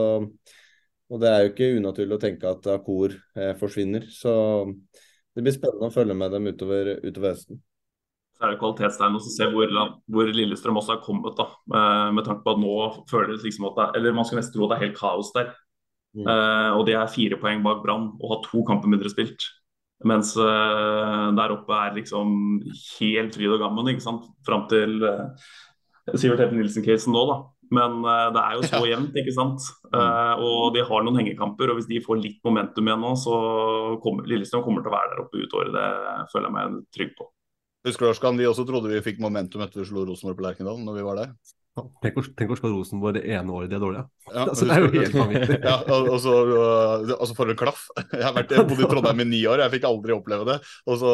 og 1.12 1.22
det 1.22 1.30
er 1.30 1.44
jo 1.44 1.52
ikke 1.52 1.72
unaturlig 1.78 2.16
å 2.16 2.22
tenke 2.22 2.50
at 2.50 2.66
Akor 2.72 3.14
eh, 3.38 3.54
forsvinner. 3.60 4.08
Så 4.10 4.32
det 5.36 5.44
blir 5.44 5.54
spennende 5.54 5.90
å 5.90 5.94
følge 5.94 6.16
med 6.18 6.32
dem 6.34 6.48
utover, 6.50 6.96
utover 7.04 7.34
høsten. 7.34 7.60
Så 8.36 8.44
er 8.44 8.52
det 8.52 8.60
kvalitetstegn 8.60 9.16
å 9.16 9.20
se 9.22 9.46
hvor, 9.52 9.70
hvor, 10.12 10.30
Lillestrøm 10.32 10.76
også 10.76 10.96
har 10.96 11.04
kommet. 11.04 11.38
da, 11.38 11.46
Med, 11.72 12.16
Med 12.18 12.26
tanke 12.26 12.44
på 12.44 12.52
at 12.52 12.60
nå 12.60 12.74
føles 13.08 13.44
liksom 13.46 13.70
at 13.70 13.78
det, 13.78 13.86
eller 14.00 14.16
Man 14.16 14.28
skal 14.28 14.42
nesten 14.42 14.58
tro 14.58 14.66
at 14.66 14.74
det 14.74 14.76
er 14.76 14.88
helt 14.88 14.98
kaos 14.98 15.30
der. 15.36 15.54
Mm. 16.16 16.26
Eh, 16.32 16.70
og 16.76 16.82
de 16.88 16.96
er 16.96 17.12
fire 17.12 17.38
poeng 17.40 17.62
bak 17.64 17.82
Brann 17.84 18.10
og 18.16 18.32
har 18.32 18.42
to 18.44 18.64
kamper 18.68 18.92
mindre 18.92 19.12
spilt. 19.12 19.46
Mens 20.04 20.34
eh, 20.36 21.26
der 21.38 21.54
oppe 21.54 21.76
er 21.80 21.96
liksom 21.96 22.34
helt 22.98 23.36
fryd 23.36 23.54
og 23.54 23.62
gammen 23.64 23.88
ikke 23.92 24.04
sant? 24.04 24.26
fram 24.44 24.66
til 24.68 25.00
eh, 25.06 25.48
Sivert 26.14 26.42
Heffen 26.44 26.60
Nilsen-casen 26.60 27.16
nå. 27.16 27.24
da. 27.30 27.38
Men 27.74 27.98
uh, 28.04 28.28
det 28.34 28.42
er 28.42 28.58
jo 28.58 28.68
så 28.70 28.82
jevnt, 28.86 29.16
ikke 29.18 29.34
sant. 29.34 29.64
Uh, 29.90 30.34
og 30.38 30.74
de 30.76 30.84
har 30.86 31.06
noen 31.06 31.18
hengekamper. 31.20 31.72
og 31.72 31.80
Hvis 31.80 31.88
de 31.90 32.02
får 32.04 32.20
litt 32.22 32.38
momentum 32.46 32.86
igjen 32.86 33.02
nå, 33.02 33.14
så 33.18 33.36
kommer 34.04 34.28
Lillestrøm 34.30 34.64
kommer 34.66 34.84
til 34.84 34.92
å 34.92 34.96
være 34.96 35.12
der 35.12 35.24
oppe 35.24 35.42
ut 35.42 35.58
året. 35.58 35.74
Det 35.74 36.30
føler 36.32 36.48
jeg 36.48 36.56
meg 36.58 36.78
trygg 36.94 37.12
på. 37.18 37.28
Husker 37.86 38.06
du, 38.06 38.10
Arskan, 38.10 38.38
vi 38.38 38.48
også 38.48 38.66
trodde 38.66 38.90
vi 38.90 39.04
fikk 39.04 39.20
momentum 39.22 39.62
etter 39.62 39.82
vi 39.82 39.86
slo 39.86 40.02
Rosenborg 40.06 40.40
på 40.40 40.46
Lerkendal 40.48 40.80
når 40.82 40.98
vi 40.98 41.06
var 41.06 41.20
der. 41.20 41.36
Tenk 42.02 42.52
å 42.52 42.56
slå 42.56 42.70
Rosenborg 42.72 43.18
det 43.18 43.26
ene 43.36 43.52
året 43.52 43.70
de 43.70 43.76
er 43.76 43.82
dårlige. 43.82 44.04
Ja, 44.30 44.44
altså, 44.50 44.66
det 44.66 44.76
er 44.76 44.86
jo 44.86 44.92
helt 44.94 45.16
vanvittig. 45.18 45.58
ja, 45.60 45.76
og 45.92 46.16
så, 46.24 46.36
altså 47.18 47.36
for 47.36 47.52
en 47.52 47.58
klaff. 47.60 47.86
Jeg 48.16 48.24
har 48.24 48.36
vært, 48.36 48.54
bodd 48.70 48.80
i 48.80 48.88
Trondheim 48.90 49.26
i 49.26 49.28
ni 49.28 49.42
år, 49.46 49.62
jeg 49.64 49.76
fikk 49.76 49.88
aldri 49.90 50.14
oppleve 50.16 50.46
det. 50.48 50.56
Og 50.88 51.02
så 51.02 51.10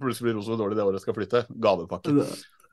plutselig 0.00 0.28
blir 0.30 0.40
Rosenborg 0.40 0.64
dårlig 0.64 0.80
det 0.80 0.88
året 0.88 0.98
jeg 0.98 1.06
skal 1.06 1.16
flytte. 1.16 1.44
Gavepakke. 1.62 2.16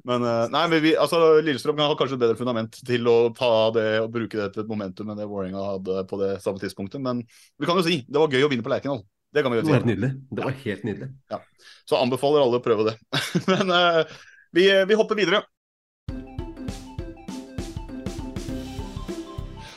Men, 0.05 0.23
eh, 0.23 0.45
nei, 0.53 0.63
men 0.71 0.81
vi, 0.83 0.93
altså, 0.99 1.39
Lillestrøm 1.43 1.79
har 1.81 1.95
kanskje 1.99 2.17
et 2.19 2.23
bedre 2.23 2.39
fundament 2.39 2.77
til 2.85 3.09
å 3.09 3.17
ta 3.35 3.51
det 3.75 3.87
og 4.03 4.11
bruke 4.13 4.39
det 4.39 4.51
til 4.53 4.63
et 4.63 4.69
momentum 4.69 5.09
enn 5.11 5.19
det 5.19 5.27
Vålerenga 5.29 5.65
hadde 5.73 6.05
på 6.09 6.21
det 6.21 6.31
samme 6.43 6.61
tidspunktet. 6.61 7.01
Men 7.03 7.23
vi 7.57 7.69
kan 7.69 7.79
jo 7.79 7.85
si 7.87 8.03
det 8.05 8.21
var 8.21 8.31
gøy 8.31 8.47
å 8.47 8.51
vinne 8.53 8.65
på 8.65 8.71
Lerkendal. 8.73 9.03
Det 9.33 9.43
kan 9.43 9.51
vi 9.51 9.59
jo 9.59 9.65
si. 9.65 9.67
Det 9.67 9.73
var 9.73 9.81
helt 9.81 9.91
nydelig. 9.91 10.13
Det 10.31 10.47
var 10.47 10.57
helt 10.63 10.87
nydelig. 10.87 11.11
Ja. 11.33 11.41
Så 11.89 11.99
anbefaler 11.99 12.45
alle 12.45 12.61
å 12.61 12.63
prøve 12.63 12.89
det. 12.91 12.95
men 13.51 13.73
uh, 13.73 14.17
vi, 14.55 14.69
vi 14.87 14.99
hopper 14.99 15.19
videre. 15.19 15.43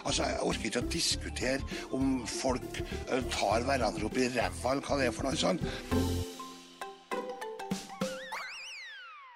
Altså, 0.07 0.27
Jeg 0.27 0.41
orker 0.43 0.71
ikke 0.71 0.83
å 0.83 0.91
diskutere 0.91 1.83
om 1.95 2.17
folk 2.27 2.81
tar 3.31 3.67
hverandre 3.67 4.09
opp 4.09 4.19
i 4.19 4.31
ræva 4.33 4.75
eller 4.75 4.87
hva 4.87 4.99
det 4.99 5.11
er 5.11 5.15
for 5.15 5.29
noe 5.29 5.39
sånt. 5.39 6.20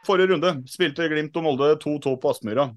Forrige 0.04 0.34
runde 0.34 0.56
spilte 0.70 1.08
Glimt 1.10 1.36
og 1.40 1.46
Molde 1.46 1.74
2-2 1.82 2.16
på 2.20 2.32
Aspmyra. 2.32 2.68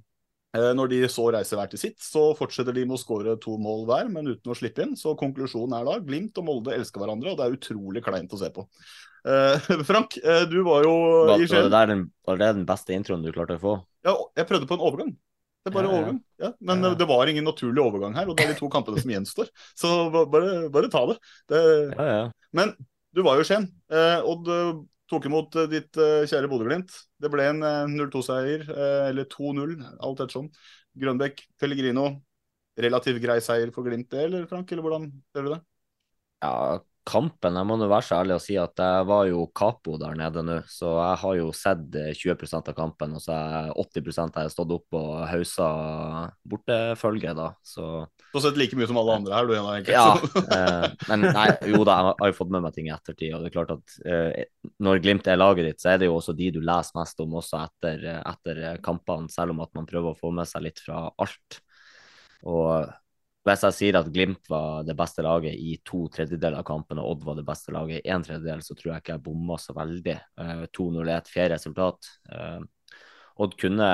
Eh, 0.55 0.69
når 0.77 0.91
de 0.91 1.01
så 1.11 1.27
reiser 1.35 1.59
hver 1.59 1.69
til 1.71 1.81
sitt, 1.81 1.97
så 2.01 2.29
fortsetter 2.37 2.75
de 2.75 2.85
med 2.87 2.97
å 2.97 3.01
skåre 3.01 3.35
to 3.41 3.57
mål 3.61 3.83
hver, 3.89 4.09
men 4.13 4.29
uten 4.31 4.53
å 4.53 4.55
slippe 4.57 4.85
inn. 4.85 4.95
Så 4.99 5.13
konklusjonen 5.19 5.75
er 5.77 5.85
da 5.87 5.97
Glimt 6.03 6.39
og 6.39 6.47
Molde 6.47 6.75
elsker 6.77 7.03
hverandre, 7.03 7.33
og 7.33 7.39
det 7.39 7.45
er 7.47 7.57
utrolig 7.57 8.03
kleint 8.05 8.33
å 8.33 8.41
se 8.41 8.49
på. 8.55 8.65
Uh, 9.27 9.59
Frank, 9.89 10.15
uh, 10.23 10.45
du 10.47 10.61
var 10.65 10.87
jo 10.87 10.95
i 11.35 11.47
Skien. 11.49 11.69
Var, 11.73 12.39
det 12.39 12.51
den 12.61 12.67
beste 12.67 12.95
introen 12.95 13.25
du 13.25 13.33
klarte 13.35 13.59
å 13.59 13.63
få? 13.63 13.77
Ja, 14.07 14.15
jeg 14.39 14.49
prøvde 14.49 14.69
på 14.69 14.77
en 14.77 14.85
overgang. 14.87 15.15
Det 15.65 15.73
er 15.73 15.75
bare 15.75 15.89
ja, 15.89 15.95
overgang. 15.97 16.19
Ja, 16.39 16.51
men 16.69 16.85
ja. 16.85 16.93
det 16.95 17.07
var 17.09 17.27
ingen 17.27 17.47
naturlig 17.49 17.83
overgang 17.83 18.15
her, 18.15 18.29
og 18.29 18.37
det 18.37 18.45
er 18.45 18.53
de 18.53 18.61
to 18.61 18.69
kampene 18.71 19.01
som 19.03 19.11
gjenstår. 19.11 19.49
Så 19.75 19.89
bare, 20.15 20.69
bare 20.71 20.91
ta 20.93 21.03
det. 21.09 21.17
det 21.51 21.63
men 22.55 22.71
du 23.11 23.25
var 23.25 23.35
jo 23.35 23.43
i 23.43 23.49
Skien. 23.49 23.67
Uh, 23.91 24.23
Odd 24.23 24.47
tok 25.11 25.27
imot 25.29 25.55
eh, 25.61 25.69
ditt 25.71 25.99
uh, 25.99 26.25
kjære 26.27 26.49
Bodø-Glimt. 26.51 26.93
Det 27.21 27.31
ble 27.33 27.47
en 27.51 27.63
uh, 27.63 27.69
eh, 27.85 27.93
0-2-seier, 27.93 28.65
uh, 28.69 29.07
eller 29.09 29.27
2-0, 29.31 29.77
alt 30.03 30.23
ettersom. 30.23 30.49
Grønbekk, 30.97 31.43
Pellegrino. 31.59 32.09
Relativt 32.77 33.21
grei 33.23 33.39
seier 33.41 33.71
for 33.73 33.87
Glimt, 33.87 34.09
det, 34.13 34.27
eller 34.27 34.45
Frank? 34.49 34.71
Eller 34.71 34.85
hvordan 34.85 35.09
ser 35.33 35.47
du 35.47 35.53
det? 35.55 35.61
Ja, 36.43 36.51
kampen, 37.07 37.55
jeg 37.55 37.67
må 37.69 37.77
nå 37.79 37.87
være 37.87 38.03
så 38.03 38.17
ærlig 38.19 38.35
å 38.35 38.41
si 38.43 38.57
at 38.59 38.81
jeg 38.83 39.05
var 39.07 39.27
jo 39.29 39.45
capo 39.55 39.95
der 40.01 40.17
nede 40.19 40.43
nå, 40.43 40.57
så 40.67 40.91
jeg 40.97 41.19
har 41.21 41.37
jo 41.39 41.47
sett 41.55 41.95
20% 42.19 42.71
av 42.71 42.75
kampen, 42.75 43.15
og 43.15 43.23
så 43.23 43.35
er 43.37 43.71
80% 43.79 44.35
har 44.37 44.47
jeg 44.47 44.53
stått 44.53 44.73
opp 44.75 44.97
og 44.99 45.13
hausa 45.31 45.69
bortefølge, 46.47 47.33
da. 47.37 47.47
Så 47.63 47.87
Du 48.27 48.37
har 48.37 48.45
sett 48.49 48.59
like 48.59 48.77
mye 48.77 48.89
som 48.89 48.99
alle 48.99 49.15
andre 49.21 49.37
her, 49.37 49.47
du, 49.47 49.55
Jan 49.55 49.69
egentlig? 49.71 49.95
ja, 49.95 50.13
eh, 50.57 51.07
men 51.07 51.25
nei, 51.31 51.47
jo 51.71 51.81
da, 51.87 51.97
jeg 52.01 52.19
har 52.19 52.33
jo 52.33 52.37
fått 52.41 52.53
med 52.57 52.67
meg 52.67 52.75
ting 52.75 52.91
i 52.91 52.93
ettertid. 52.95 53.33
Og 53.37 53.43
det 53.43 53.51
er 53.51 53.55
klart 53.55 53.73
at 53.77 53.97
eh, 54.03 54.45
når 54.83 55.01
Glimt 55.05 55.31
er 55.31 55.39
laget 55.39 55.71
ditt, 55.71 55.81
så 55.83 55.93
er 55.93 56.01
det 56.01 56.11
jo 56.11 56.19
også 56.19 56.35
de 56.37 56.51
du 56.57 56.59
leser 56.59 56.99
mest 56.99 57.23
om 57.23 57.39
også 57.39 57.63
etter, 57.63 58.05
etter 58.19 58.63
kampene, 58.83 59.31
selv 59.31 59.55
om 59.55 59.63
at 59.65 59.71
man 59.77 59.87
prøver 59.89 60.11
å 60.11 60.19
få 60.19 60.33
med 60.35 60.49
seg 60.49 60.67
litt 60.67 60.83
fra 60.83 61.07
alt. 61.15 61.61
Og 62.47 62.91
hvis 63.47 63.63
jeg 63.67 63.75
sier 63.77 63.97
at 63.99 64.09
Glimt 64.13 64.49
var 64.51 64.85
det 64.87 64.95
beste 64.97 65.23
laget 65.25 65.55
i 65.55 65.77
to 65.87 66.05
tredjedeler 66.13 66.59
av 66.59 66.65
kampen, 66.67 66.99
og 67.01 67.13
Odd 67.13 67.27
var 67.27 67.37
det 67.39 67.45
beste 67.47 67.73
laget 67.75 68.01
i 68.01 68.11
én 68.13 68.25
tredjedel, 68.25 68.63
så 68.65 68.75
tror 68.77 68.93
jeg 68.93 69.03
ikke 69.03 69.15
jeg 69.15 69.23
bomma 69.27 69.57
så 69.61 69.75
veldig. 69.77 70.17
Eh, 70.43 70.65
2-0 70.77 71.01
er 71.05 71.15
et 71.17 71.31
fair 71.31 71.51
resultat. 71.53 72.11
Eh, 72.31 72.59
Odd 73.43 73.57
kunne 73.61 73.89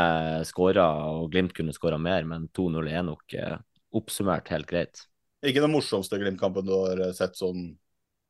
skåra, 0.47 0.88
og 1.12 1.32
Glimt 1.34 1.56
kunne 1.58 1.76
skåra 1.76 1.99
mer, 2.01 2.28
men 2.30 2.47
2-0 2.56 2.91
er 2.91 3.08
nok 3.08 3.38
eh, 3.38 3.58
oppsummert 3.93 4.51
helt 4.54 4.70
greit. 4.70 5.06
Ikke 5.43 5.64
den 5.64 5.74
morsomste 5.74 6.20
Glimt-kampen 6.22 6.66
du 6.68 6.74
har 6.74 7.06
sett 7.18 7.36
sånn 7.36 7.74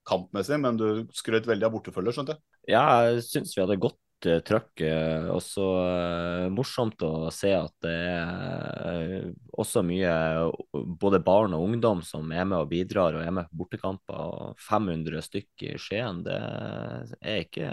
kampmessig, 0.07 0.57
men 0.59 0.80
du 0.80 0.88
skrøt 1.15 1.47
veldig 1.47 1.69
av 1.69 1.76
bortefølger, 1.78 2.15
skjønte 2.15 2.36
jeg? 2.36 2.43
Ja, 2.74 2.84
jeg 3.07 3.24
syns 3.28 3.53
vi 3.55 3.63
hadde 3.63 3.80
godt 3.82 3.99
uh, 4.30 4.39
trøkk. 4.45 4.84
Uh, 4.84 5.30
og 5.34 5.41
så 5.43 5.67
uh, 5.84 6.51
morsomt 6.53 7.01
å 7.05 7.32
se 7.34 7.51
at 7.55 7.74
det 7.86 7.95
er 8.13 9.28
også 9.57 9.84
mye 9.86 10.13
både 10.74 11.21
barn 11.24 11.55
og 11.57 11.67
ungdom 11.67 12.03
som 12.05 12.32
er 12.32 12.47
med 12.47 12.59
og 12.61 12.71
bidrar 12.71 13.17
og 13.17 13.26
er 13.26 13.36
med 13.36 13.49
på 13.51 13.63
bortekamper. 13.63 14.55
500 14.69 15.26
stykk 15.28 15.67
i 15.67 15.76
Skien, 15.82 16.24
det 16.26 16.39
er 16.39 17.43
ikke 17.45 17.69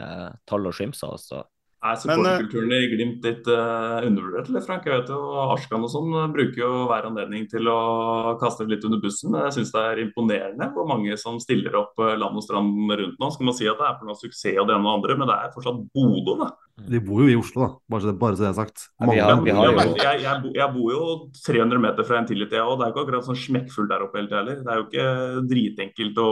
tall 0.49 0.69
å 0.69 0.75
skimse. 0.75 1.09
Altså. 1.09 1.45
Er 1.81 1.97
supporterkulturen 1.97 2.73
i 2.77 2.89
Glimt 2.93 3.25
litt 3.25 3.47
uh, 3.49 4.03
undervurdert, 4.05 4.51
eller 4.51 4.65
Frank? 4.67 4.85
Jeg 4.85 5.01
vet 5.01 5.13
jo 5.15 5.21
Arskan 5.47 5.87
og 5.87 5.93
sånn 5.93 6.13
bruker 6.35 6.61
jo 6.61 6.71
hver 6.91 7.09
anledning 7.09 7.47
til 7.49 7.71
å 7.73 8.37
kaste 8.43 8.67
litt 8.69 8.85
under 8.85 9.01
bussen. 9.01 9.37
Jeg 9.47 9.55
syns 9.57 9.73
det 9.73 9.85
er 9.89 10.03
imponerende 10.05 10.69
hvor 10.75 10.89
mange 10.91 11.17
som 11.21 11.39
stiller 11.41 11.79
opp 11.81 11.97
land 12.01 12.37
og 12.37 12.45
strand 12.45 12.93
rundt 13.01 13.17
nå. 13.17 13.31
Skal 13.33 13.49
man 13.49 13.57
si 13.57 13.71
at 13.71 13.81
det 13.81 13.87
er 13.89 13.97
på 13.97 14.11
noe 14.11 14.21
suksess 14.21 14.61
og 14.61 14.69
det 14.69 14.77
ene 14.77 14.85
og 14.85 14.91
det 14.91 14.99
andre, 14.99 15.17
men 15.23 15.33
det 15.33 15.39
er 15.39 15.55
fortsatt 15.55 15.81
Bodø, 15.95 16.37
da. 16.43 16.51
De 16.89 17.01
bor 17.05 17.21
jo 17.25 17.29
i 17.29 17.37
Oslo, 17.37 17.63
da. 17.63 17.71
Bare 17.93 18.05
så, 18.05 18.13
bare 18.17 18.37
så 18.37 18.45
det 18.45 18.51
er 18.51 18.57
sagt. 18.59 18.85
Vi 19.01 19.19
har, 19.19 19.41
vi 19.45 19.55
har 19.55 19.71
jo... 19.71 19.79
jeg, 20.01 20.21
jeg, 20.25 20.53
jeg, 20.57 20.69
bor 20.77 20.93
jo 20.95 21.07
300 21.47 21.83
meter 21.85 22.09
fra 22.09 22.21
en 22.21 22.29
tillit, 22.29 22.57
jeg 22.57 22.65
og 22.65 22.77
det 22.81 22.87
er 22.87 22.91
jo 22.91 22.95
ikke 22.95 23.05
akkurat 23.07 23.29
sånn 23.29 23.41
smekkfullt 23.41 23.93
der 23.93 24.05
oppe 24.05 24.21
hele 24.21 24.31
tida 24.31 24.43
heller. 24.43 24.61
Det 24.65 24.73
er 24.73 24.81
jo 24.81 24.87
ikke 24.89 25.47
dritenkelt 25.51 26.21
å 26.25 26.29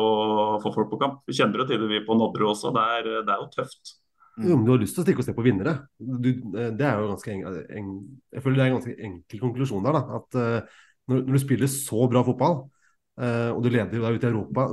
få 0.64 0.74
folk 0.76 0.92
på 0.92 1.00
kamp. 1.02 1.24
Vi 1.28 1.36
kjenner 1.40 1.64
jo 1.64 1.68
til 1.68 1.82
det 1.84 1.90
vi 1.92 2.04
på 2.06 2.16
Nodderud 2.18 2.52
også. 2.54 2.72
Det 2.76 2.84
er, 2.98 3.10
det 3.24 3.34
er 3.34 3.42
jo 3.42 3.50
tøft. 3.56 3.96
Jo, 4.38 4.54
men 4.54 4.64
du 4.66 4.72
har 4.72 4.80
lyst 4.82 4.94
til 4.96 5.02
å 5.02 5.06
stikke 5.06 5.22
og 5.24 5.26
se 5.26 5.34
på 5.34 5.44
vinnere. 5.46 5.74
Du, 5.98 6.28
det 6.54 6.86
er 6.86 7.00
jo 7.00 7.10
ganske 7.10 7.34
en, 7.34 7.60
en, 7.80 7.92
Jeg 8.34 8.44
føler 8.44 8.60
det 8.60 8.64
er 8.64 8.70
en 8.70 8.76
ganske 8.78 8.96
enkel 9.10 9.42
konklusjon 9.42 9.86
der. 9.86 9.98
da, 9.98 10.20
at 10.20 10.38
uh, 10.38 10.82
når, 11.10 11.22
når, 11.24 11.32
du 11.34 11.42
spiller 11.42 11.72
så 11.72 12.06
bra 12.12 12.22
fotball, 12.26 12.60
uh, 13.18 13.50
og 13.56 13.62
du 13.64 13.70
leder 13.72 13.90
deg 13.94 14.18
ut 14.18 14.26
i 14.26 14.30
Europa 14.30 14.68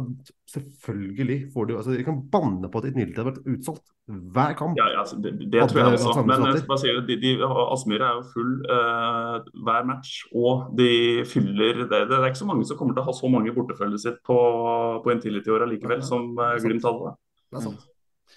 Selvfølgelig 0.55 1.37
får 1.53 1.65
du 1.67 1.73
altså, 1.75 1.95
Jeg 1.97 2.05
kan 2.07 2.21
banne 2.31 2.69
på 2.71 2.79
at 2.79 2.85
et 2.87 2.97
Nilde 2.99 3.17
har 3.17 3.27
vært 3.27 3.41
utsolgt 3.49 3.89
hver 4.05 4.53
kamp. 4.53 4.77
Ja, 4.77 4.85
ja 4.93 4.99
altså, 5.01 5.17
det, 5.17 5.33
det 5.51 5.63
tror 5.65 5.81
jeg 5.81 5.97
også. 5.97 6.21
Men 6.29 6.43
jeg 6.45 6.59
skal 6.61 6.69
bare 6.69 6.83
si, 6.83 6.93
de, 7.07 7.15
de, 7.23 7.31
Aspmyra 7.73 8.11
er 8.11 8.19
jo 8.19 8.27
full 8.35 8.51
uh, 8.69 9.39
hver 9.65 9.87
match, 9.89 10.19
og 10.37 10.69
de 10.77 10.91
fyller 11.25 11.81
det, 11.81 12.03
det, 12.11 12.19
er 12.19 12.29
ikke 12.29 12.43
så 12.43 12.51
mange 12.51 12.67
som 12.69 12.77
kommer 12.77 12.93
til 12.93 13.01
å 13.01 13.07
ha 13.09 13.17
så 13.17 13.31
mange 13.33 13.55
bortefølget 13.55 14.03
sitt 14.05 14.21
på, 14.29 14.37
på 15.01 15.15
Intility 15.15 15.49
i 15.49 15.57
år 15.57 15.65
allikevel, 15.65 16.05
som 16.05 16.29
uh, 16.37 16.53
Glimt 16.61 16.85
hadde. 16.85 17.15
Det 17.49 17.59
er 17.59 17.65
sant. 17.65 17.89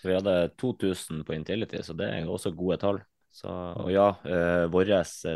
Vi 0.04 0.14
hadde 0.14 0.50
2000 0.60 1.24
på 1.26 1.34
Intility, 1.36 1.80
så 1.82 1.96
det 1.96 2.10
er 2.12 2.28
også 2.28 2.54
gode 2.56 2.78
tall. 2.82 3.00
Så, 3.34 3.48
og 3.48 3.90
ja, 3.92 4.08
eh, 4.26 4.66
vårt 4.72 4.90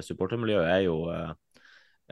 supportermiljø 0.04 0.62
er 0.64 0.84
jo 0.86 0.96
eh, 1.12 1.32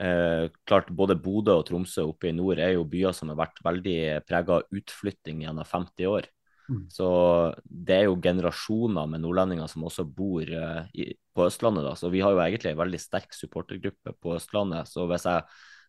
eh, 0.05 0.45
klart 0.68 0.91
Både 0.95 1.16
Bodø 1.18 1.57
og 1.59 1.64
Tromsø 1.68 2.05
oppe 2.11 2.30
i 2.30 2.34
nord 2.36 2.61
er 2.62 2.74
jo 2.76 2.86
byer 2.88 3.16
som 3.16 3.32
har 3.32 3.41
vært 3.41 3.62
veldig 3.64 3.97
prega 4.28 4.61
av 4.61 4.76
utflytting 4.76 5.43
gjennom 5.47 5.66
50 5.66 6.11
år. 6.11 6.28
Mm. 6.70 6.84
Så 6.93 7.09
det 7.64 7.97
er 7.97 8.07
jo 8.07 8.20
generasjoner 8.22 9.09
med 9.11 9.24
nordlendinger 9.24 9.66
som 9.70 9.88
også 9.88 10.05
bor 10.07 10.47
eh, 10.47 10.82
i, 10.95 11.09
på 11.34 11.47
Østlandet. 11.49 11.84
da, 11.86 11.97
Så 11.99 12.12
vi 12.12 12.22
har 12.22 12.36
jo 12.36 12.43
egentlig 12.45 12.74
en 12.74 12.82
veldig 12.82 13.01
sterk 13.03 13.34
supportergruppe 13.34 14.14
på 14.22 14.36
Østlandet. 14.36 14.88
Så 14.88 15.09
hvis 15.11 15.26
jeg 15.26 15.47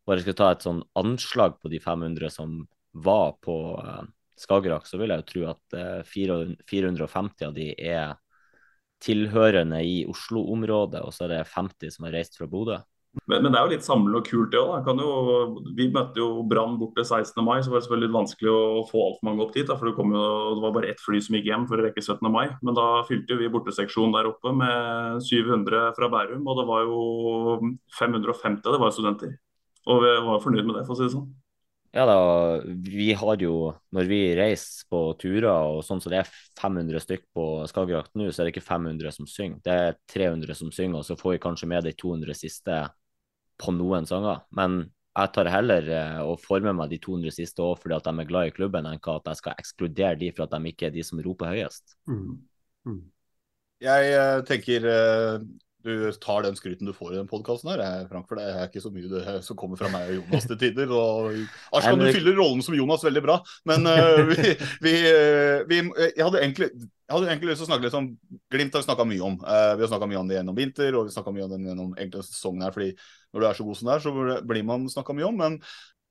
bare 0.10 0.24
skal 0.24 0.38
ta 0.40 0.50
et 0.52 0.66
sånn 0.66 0.82
anslag 0.98 1.60
på 1.62 1.70
de 1.70 1.82
500 1.84 2.34
som 2.34 2.64
var 3.06 3.38
på 3.46 3.58
eh, 3.84 4.02
Skagerrak, 4.42 4.90
så 4.90 5.00
vil 5.02 5.14
jeg 5.14 5.24
jo 5.24 5.30
tro 5.32 5.48
at 5.54 6.06
450 6.10 7.48
av 7.48 7.56
de 7.56 7.72
er 7.78 8.16
tilhørende 9.02 9.82
i 9.86 10.02
Oslo-området, 10.10 11.02
og 11.02 11.14
så 11.16 11.26
er 11.26 11.36
det 11.36 11.44
50 11.54 11.96
som 11.96 12.08
har 12.08 12.18
reist 12.20 12.38
fra 12.38 12.50
Bodø. 12.50 12.80
Men, 13.28 13.42
men, 13.44 13.52
det 13.52 13.60
er 13.60 13.66
jo 13.66 13.72
litt 13.74 13.84
samlende 13.84 14.22
og 14.22 14.28
kult, 14.30 14.54
det 14.54 14.60
òg. 14.62 14.88
Vi 15.76 15.90
møtte 15.92 16.22
jo 16.22 16.46
Brann 16.48 16.78
borte 16.80 17.04
16. 17.04 17.42
mai, 17.44 17.58
så 17.60 17.72
var 17.72 17.82
det 17.82 17.86
selvfølgelig 17.86 18.08
litt 18.08 18.16
vanskelig 18.16 18.52
å 18.54 18.86
få 18.88 19.02
altfor 19.04 19.28
mange 19.28 19.44
opp 19.44 19.52
dit. 19.58 19.68
Da, 19.68 19.76
for 19.76 19.90
det, 19.90 19.96
jo, 20.00 20.22
det, 20.56 20.64
var 20.64 20.76
bare 20.78 20.92
ett 20.94 21.04
fly 21.04 21.20
som 21.24 21.36
gikk 21.36 21.50
hjem 21.50 21.68
for 21.68 21.82
å 21.82 21.88
rekke 21.90 22.04
17. 22.06 22.24
mai. 22.32 22.46
Men 22.64 22.78
da 22.78 22.88
fylte 23.10 23.36
vi 23.42 23.52
borteseksjonen 23.52 24.16
der 24.16 24.32
oppe 24.32 24.56
med 24.56 25.20
700 25.28 25.92
fra 25.98 26.12
Bærum, 26.14 26.48
og 26.48 26.62
det 26.62 26.68
var 26.72 26.88
jo 26.88 27.02
550 28.00 28.64
det 28.72 28.82
var 28.86 28.96
studenter. 28.96 29.36
Og 29.92 30.04
vi 30.06 30.18
var 30.30 30.44
fornøyd 30.46 30.68
med 30.70 30.78
det, 30.80 30.88
for 30.88 30.96
å 30.96 31.02
si 31.02 31.10
det 31.10 31.16
sånn. 31.18 31.28
Ja 31.92 32.06
da, 32.08 32.16
vi 32.64 33.10
har 33.20 33.42
jo 33.44 33.74
Når 33.92 34.08
vi 34.08 34.20
reiser 34.40 34.88
på 34.88 35.02
turer 35.20 35.50
og 35.52 35.82
sånn 35.84 36.00
så 36.00 36.12
det 36.12 36.22
er 36.22 36.30
500 36.62 37.04
stykk 37.04 37.26
på 37.36 37.46
Skagerrak 37.68 38.14
nå, 38.16 38.30
så 38.32 38.42
er 38.42 38.48
det 38.48 38.54
ikke 38.56 38.64
500 38.64 39.12
som 39.16 39.28
synger. 39.28 39.60
Det 39.66 39.76
er 39.76 39.98
300 40.14 40.56
som 40.56 40.72
synger, 40.72 41.02
og 41.02 41.08
så 41.08 41.18
får 41.20 41.36
vi 41.36 41.44
kanskje 41.44 41.68
med 41.68 41.88
de 41.88 41.94
200 42.00 42.38
siste 42.38 42.78
på 43.62 43.74
noen 43.76 44.08
sanger. 44.08 44.46
Men 44.56 44.86
jeg 45.12 45.34
tar 45.36 45.50
heller 45.52 45.90
å 46.24 46.30
og 46.32 46.40
får 46.40 46.64
meg 46.72 46.94
de 46.94 47.02
200 47.04 47.36
siste 47.36 47.64
òg 47.66 47.82
fordi 47.82 47.98
at 47.98 48.08
de 48.08 48.24
er 48.24 48.30
glad 48.30 48.48
i 48.48 48.54
klubben, 48.56 48.88
enn 48.88 49.02
at 49.02 49.28
jeg 49.28 49.42
skal 49.42 49.60
ekskludere 49.60 50.20
de 50.22 50.32
for 50.32 50.46
at 50.46 50.56
de 50.56 50.72
ikke 50.72 50.88
er 50.88 50.96
de 50.96 51.04
som 51.04 51.20
roper 51.20 51.52
høyest. 51.52 51.98
Mm. 52.08 52.38
Mm. 52.88 53.02
Jeg 53.82 54.16
uh, 54.16 54.40
tenker 54.48 54.88
uh, 54.88 55.44
du 55.84 56.12
tar 56.22 56.46
den 56.46 56.58
skryten 56.58 56.88
du 56.88 56.94
får 56.96 57.14
i 57.14 57.18
den 57.20 57.30
podkasten 57.30 57.72
her, 57.72 57.82
Frank, 58.10 58.28
for 58.30 58.40
det 58.40 58.48
er 58.50 58.68
ikke 58.68 58.84
så 58.84 58.92
mye 58.94 59.10
det, 59.12 59.36
som 59.46 59.58
kommer 59.60 59.80
fra 59.80 59.90
meg 59.94 60.10
og 60.10 60.18
Jonas 60.20 60.48
til 60.50 60.60
tider. 60.62 60.94
og 60.94 61.32
Arskan, 61.78 62.02
du 62.02 62.10
fyller 62.14 62.38
rollen 62.38 62.64
som 62.66 62.78
Jonas 62.78 63.06
veldig 63.06 63.24
bra, 63.26 63.38
men 63.70 63.88
uh, 63.90 64.22
vi, 64.32 64.56
vi, 64.86 64.96
uh, 65.06 65.62
vi, 65.70 65.82
jeg, 65.82 66.24
hadde 66.24 66.42
egentlig, 66.42 66.70
jeg 66.78 67.16
hadde 67.16 67.32
egentlig 67.32 67.52
lyst 67.52 67.64
til 67.64 67.68
å 67.68 67.72
snakke 67.72 67.88
litt 67.88 68.00
om 68.02 68.12
Glimt 68.52 68.76
har 68.76 68.84
vi 68.84 68.90
snakka 68.90 69.08
mye 69.08 69.24
om. 69.26 69.40
Uh, 69.44 69.74
vi 69.78 69.86
har 69.86 69.94
snakka 69.94 70.10
mye 70.12 70.22
om 70.22 70.32
det 70.32 70.38
gjennom 70.40 70.58
vinter, 70.58 70.98
og 70.98 71.08
vi 71.08 71.16
snakka 71.16 71.36
mye 71.36 71.48
om 71.48 71.54
det 71.54 71.62
gjennom 71.72 71.96
egentlig 71.98 72.26
sesongen 72.28 72.68
her, 72.68 72.76
fordi 72.76 72.92
når 73.32 73.44
du 73.44 73.48
er 73.48 73.58
så 73.58 73.70
god 73.70 73.80
som 73.80 73.90
det 73.90 73.96
er, 73.96 74.06
så 74.06 74.44
blir 74.52 74.68
man 74.68 74.90
snakka 74.92 75.18
mye 75.18 75.30
om. 75.32 75.42
men 75.42 75.62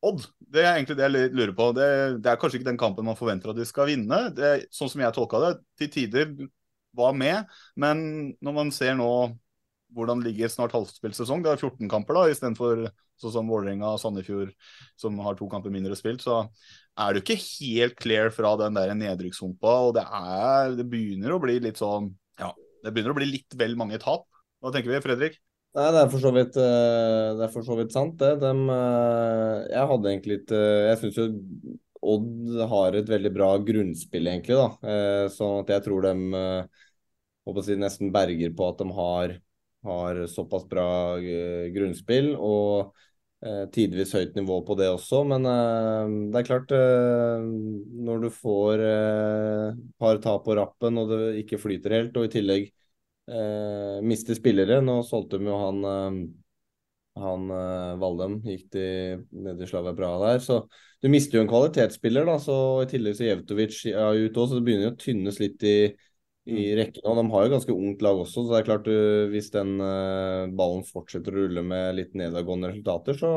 Odd, 0.00 0.22
det 0.40 0.62
er 0.64 0.78
egentlig 0.78 0.96
det 0.96 1.04
jeg 1.04 1.32
lurer 1.36 1.52
på. 1.52 1.66
Det, 1.76 1.86
det, 2.24 2.30
er 2.30 2.38
kanskje 2.40 2.60
ikke 2.60 2.70
den 2.70 2.80
kampen 2.80 3.04
man 3.04 3.18
forventer 3.18 3.52
at 3.52 3.58
de 3.58 3.66
skal 3.68 3.90
vinne. 3.90 4.20
Det, 4.32 4.52
sånn 4.72 4.88
som 4.88 5.02
jeg 5.04 5.12
tolka 5.12 5.42
det, 5.42 5.50
til 5.76 5.90
tider 5.92 6.30
var 6.96 7.12
med, 7.14 7.50
men 7.78 8.00
når 8.42 8.56
man 8.56 8.72
ser 8.74 8.96
nå 8.98 9.10
hvordan 9.94 10.22
ligger 10.24 10.50
snart 10.52 10.74
halvspillsesong. 10.76 11.42
Det 11.44 11.52
er 11.52 11.60
14 11.60 11.90
kamper 11.90 12.16
da, 12.16 12.24
istedenfor 12.30 12.86
sånn 13.20 13.34
som 13.34 13.50
Vålerenga 13.50 13.92
og 13.94 14.00
Sandefjord, 14.00 14.54
som 15.00 15.18
har 15.24 15.36
to 15.38 15.48
kamper 15.50 15.72
mindre 15.74 15.98
spilt. 15.98 16.24
Så 16.24 16.42
er 17.00 17.12
du 17.12 17.20
ikke 17.20 17.38
helt 17.40 17.98
clear 18.00 18.32
fra 18.34 18.54
den 18.60 18.78
der 18.78 18.94
nedrykkshumpa, 18.96 19.76
og 19.88 19.94
det, 19.98 20.06
er, 20.06 20.74
det 20.78 20.88
begynner 20.90 21.36
å 21.36 21.42
bli 21.42 21.58
litt 21.66 21.80
sånn 21.80 22.12
Ja, 22.40 22.54
det 22.84 22.94
begynner 22.94 23.14
å 23.14 23.20
bli 23.20 23.28
litt 23.28 23.56
vel 23.60 23.76
mange 23.78 24.00
tap. 24.02 24.26
Hva 24.60 24.72
tenker 24.74 24.92
vi, 24.92 25.02
Fredrik? 25.04 25.38
Nei, 25.76 25.86
Det 25.94 26.00
er 26.00 26.08
for 26.10 26.22
så 26.22 26.32
vidt, 26.34 26.56
eh, 26.58 27.44
for 27.54 27.66
så 27.66 27.76
vidt 27.78 27.94
sant, 27.94 28.16
det. 28.18 28.32
De, 28.42 28.50
eh, 28.74 29.58
jeg 29.70 29.90
hadde 29.92 30.10
egentlig 30.10 30.36
litt 30.36 30.54
eh, 30.56 30.88
Jeg 30.90 30.98
syns 31.04 31.20
jo 31.20 31.28
Odd 32.00 32.56
har 32.70 32.96
et 32.96 33.10
veldig 33.12 33.30
bra 33.34 33.50
grunnspill, 33.60 34.24
egentlig. 34.30 34.56
da, 34.56 35.28
Sånn 35.28 35.58
at 35.60 35.68
jeg 35.68 35.84
tror 35.84 36.06
de 36.06 36.14
håper 37.44 37.60
å 37.60 37.64
si, 37.66 37.76
nesten 37.76 38.08
berger 38.14 38.54
på 38.56 38.68
at 38.70 38.80
de 38.80 38.86
har 38.96 39.34
har 39.86 40.26
såpass 40.26 40.66
bra 40.68 40.88
uh, 41.16 41.68
grunnspill 41.74 42.34
og 42.36 42.90
uh, 43.46 43.64
tidvis 43.72 44.12
høyt 44.16 44.36
nivå 44.36 44.60
på 44.66 44.76
det 44.80 44.90
også. 44.92 45.22
Men 45.28 45.48
uh, 45.48 46.10
det 46.32 46.42
er 46.42 46.48
klart, 46.48 46.74
når 48.10 48.26
du 48.26 48.28
får 48.34 48.84
et 48.90 49.80
par 50.00 50.20
tap 50.24 50.44
på 50.46 50.58
rappen 50.58 51.00
og 51.00 51.14
det 51.14 51.22
ikke 51.44 51.60
flyter 51.60 51.96
helt, 51.96 52.20
og 52.20 52.28
i 52.28 52.34
tillegg 52.36 52.70
mister 54.02 54.34
spillere 54.34 54.80
Nå 54.82 54.96
solgte 55.06 55.38
de 55.38 55.46
jo 55.46 55.54
han 55.60 55.84
han 57.20 57.44
Valdem 58.00 58.40
gikk 58.42 58.64
de 58.74 58.86
ned 59.44 59.60
i 59.62 59.68
Slavia 59.68 59.92
Praha 59.94 60.16
der. 60.24 60.40
Så 60.42 60.56
du 60.98 61.06
mister 61.12 61.38
jo 61.38 61.44
en 61.44 61.50
kvalitetsspiller, 61.50 62.26
da. 62.26 62.40
Så 62.42 62.56
i 62.82 62.88
tillegg 62.90 63.14
så 63.18 63.28
Jevtovic 63.28 63.76
er 63.92 64.24
ute 64.24 64.40
òg, 64.40 64.48
så 64.48 64.58
det 64.58 64.64
begynner 64.66 64.88
jo 64.88 64.94
å 64.94 64.98
tynnes 65.04 65.38
litt 65.42 65.62
i, 65.62 65.76
i 66.50 66.68
rekken. 66.78 67.04
Og 67.06 67.18
de 67.18 67.24
har 67.32 67.44
jo 67.46 67.52
ganske 67.54 67.74
ungt 67.74 68.04
lag 68.04 68.20
også, 68.22 68.44
så 68.44 68.52
det 68.52 68.60
er 68.60 68.68
klart 68.68 68.86
du, 68.86 68.94
hvis 69.32 69.50
den 69.54 69.76
uh, 69.82 70.50
ballen 70.56 70.82
fortsetter 70.86 71.34
å 71.34 71.44
rulle 71.44 71.64
med 71.66 71.98
litt 71.98 72.16
nedadgående 72.18 72.72
resultater, 72.72 73.18
så, 73.20 73.32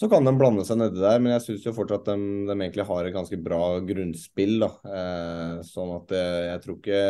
så 0.00 0.08
kan 0.12 0.24
de 0.24 0.32
blande 0.38 0.64
seg 0.68 0.80
nedi 0.80 1.02
der, 1.02 1.20
men 1.20 1.34
jeg 1.36 1.44
syns 1.46 1.68
jo 1.68 1.74
fortsatt 1.76 2.08
at 2.08 2.16
de, 2.16 2.46
de, 2.48 2.56
egentlig 2.56 2.88
har 2.88 3.04
et 3.04 3.16
ganske 3.16 3.40
bra 3.44 3.60
grunnspill. 3.84 4.56
da, 4.64 4.70
eh, 4.96 5.54
Sånn 5.68 5.94
at 5.98 6.16
jeg, 6.16 6.62
tror 6.64 6.78
ikke 6.78 7.02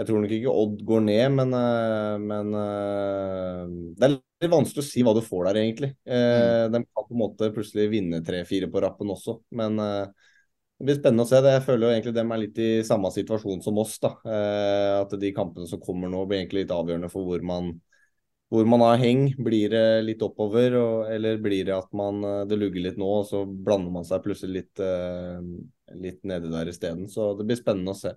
Jeg 0.00 0.08
tror 0.08 0.22
nok 0.22 0.32
ikke 0.38 0.56
Odd 0.62 0.84
går 0.88 1.06
ned, 1.10 1.26
men, 1.36 1.56
eh, 1.58 2.16
men 2.24 2.58
eh, 2.62 3.62
det 3.98 4.08
er 4.08 4.14
litt 4.16 4.52
vanskelig 4.56 4.84
å 4.84 4.88
si 4.88 5.04
hva 5.04 5.12
du 5.18 5.22
får 5.24 5.50
der, 5.50 5.60
egentlig. 5.66 5.92
Eh, 6.08 6.66
mm. 6.66 6.72
De 6.72 6.84
kan 6.86 7.08
på 7.08 7.16
en 7.16 7.24
måte 7.26 7.52
plutselig 7.54 7.90
vinne 7.92 8.22
tre-fire 8.24 8.72
på 8.72 8.84
rappen 8.86 9.12
også, 9.12 9.36
men 9.60 9.76
eh, 9.82 10.30
det 10.82 10.88
blir 10.88 10.96
spennende 10.98 11.22
å 11.22 11.30
se. 11.30 11.38
det. 11.38 11.54
Jeg 11.54 11.62
føler 11.62 11.86
jo 11.86 11.94
egentlig 11.94 12.12
dem 12.16 12.32
er 12.34 12.40
litt 12.42 12.56
i 12.58 12.70
samme 12.82 13.12
situasjon 13.14 13.60
som 13.62 13.76
oss. 13.78 14.00
da, 14.02 14.16
eh, 14.26 14.94
At 15.04 15.14
de 15.14 15.30
kampene 15.36 15.68
som 15.70 15.78
kommer 15.78 16.10
nå, 16.10 16.24
blir 16.26 16.40
egentlig 16.40 16.64
litt 16.64 16.74
avgjørende 16.74 17.10
for 17.12 17.22
hvor 17.28 17.44
man 17.46 17.76
hvor 18.52 18.66
man 18.68 18.82
har 18.84 18.98
heng. 19.00 19.30
Blir 19.38 19.70
det 19.72 20.02
litt 20.04 20.22
oppover, 20.26 20.74
og, 20.76 21.06
eller 21.14 21.38
blir 21.40 21.64
det 21.70 21.76
at 21.76 21.88
man, 21.96 22.18
eh, 22.26 22.42
det 22.50 22.58
lugger 22.58 22.82
litt 22.84 22.98
nå, 23.00 23.12
og 23.22 23.28
så 23.30 23.44
blander 23.46 23.94
man 23.94 24.04
seg 24.04 24.26
plutselig 24.26 24.58
litt, 24.58 24.82
eh, 24.82 25.38
litt 26.02 26.20
nedi 26.26 26.50
der 26.50 26.68
isteden. 26.68 27.06
Så 27.08 27.30
det 27.38 27.46
blir 27.46 27.60
spennende 27.62 27.94
å 27.94 28.00
se. 28.02 28.16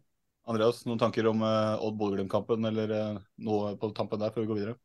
Andreas, 0.49 0.81
noen 0.89 0.99
tanker 1.05 1.29
om 1.29 1.45
eh, 1.45 1.85
Odd 1.85 2.01
Bodø-Glimt-kampen, 2.01 2.65
eller 2.67 2.91
uh, 2.91 3.21
noe 3.45 3.75
på 3.77 3.93
tampen 3.93 4.25
der 4.25 4.33
før 4.33 4.43
vi 4.43 4.49
går 4.49 4.59
videre? 4.59 4.75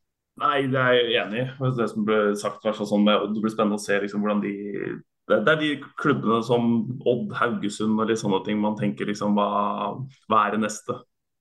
Nei, 0.41 0.69
det 0.71 0.85
er 0.85 0.95
jeg 1.01 1.19
enig 1.25 1.43
i. 1.43 1.73
Det 1.81 1.89
som 1.91 2.05
ble 2.07 2.21
sagt 2.39 2.69
sånn 2.79 3.09
med 3.09 3.19
Odd, 3.19 3.35
det 3.35 3.43
blir 3.43 3.57
spennende 3.57 3.81
å 3.81 3.83
se 3.83 3.99
liksom, 4.05 4.21
hvordan 4.21 4.45
de 4.45 4.55
det, 5.31 5.53
er 5.53 5.61
de 5.61 5.71
klubbene 6.01 6.41
som 6.47 6.73
Odd, 7.09 7.31
Haugesund 7.39 8.01
og 8.01 8.11
litt 8.11 8.21
sånne 8.23 8.43
ting 8.47 8.61
man 8.63 8.77
tenker 8.79 9.09
liksom 9.09 9.39
hva, 9.39 9.47
hva 10.31 10.43
er 10.43 10.57
det 10.57 10.65
neste? 10.65 10.99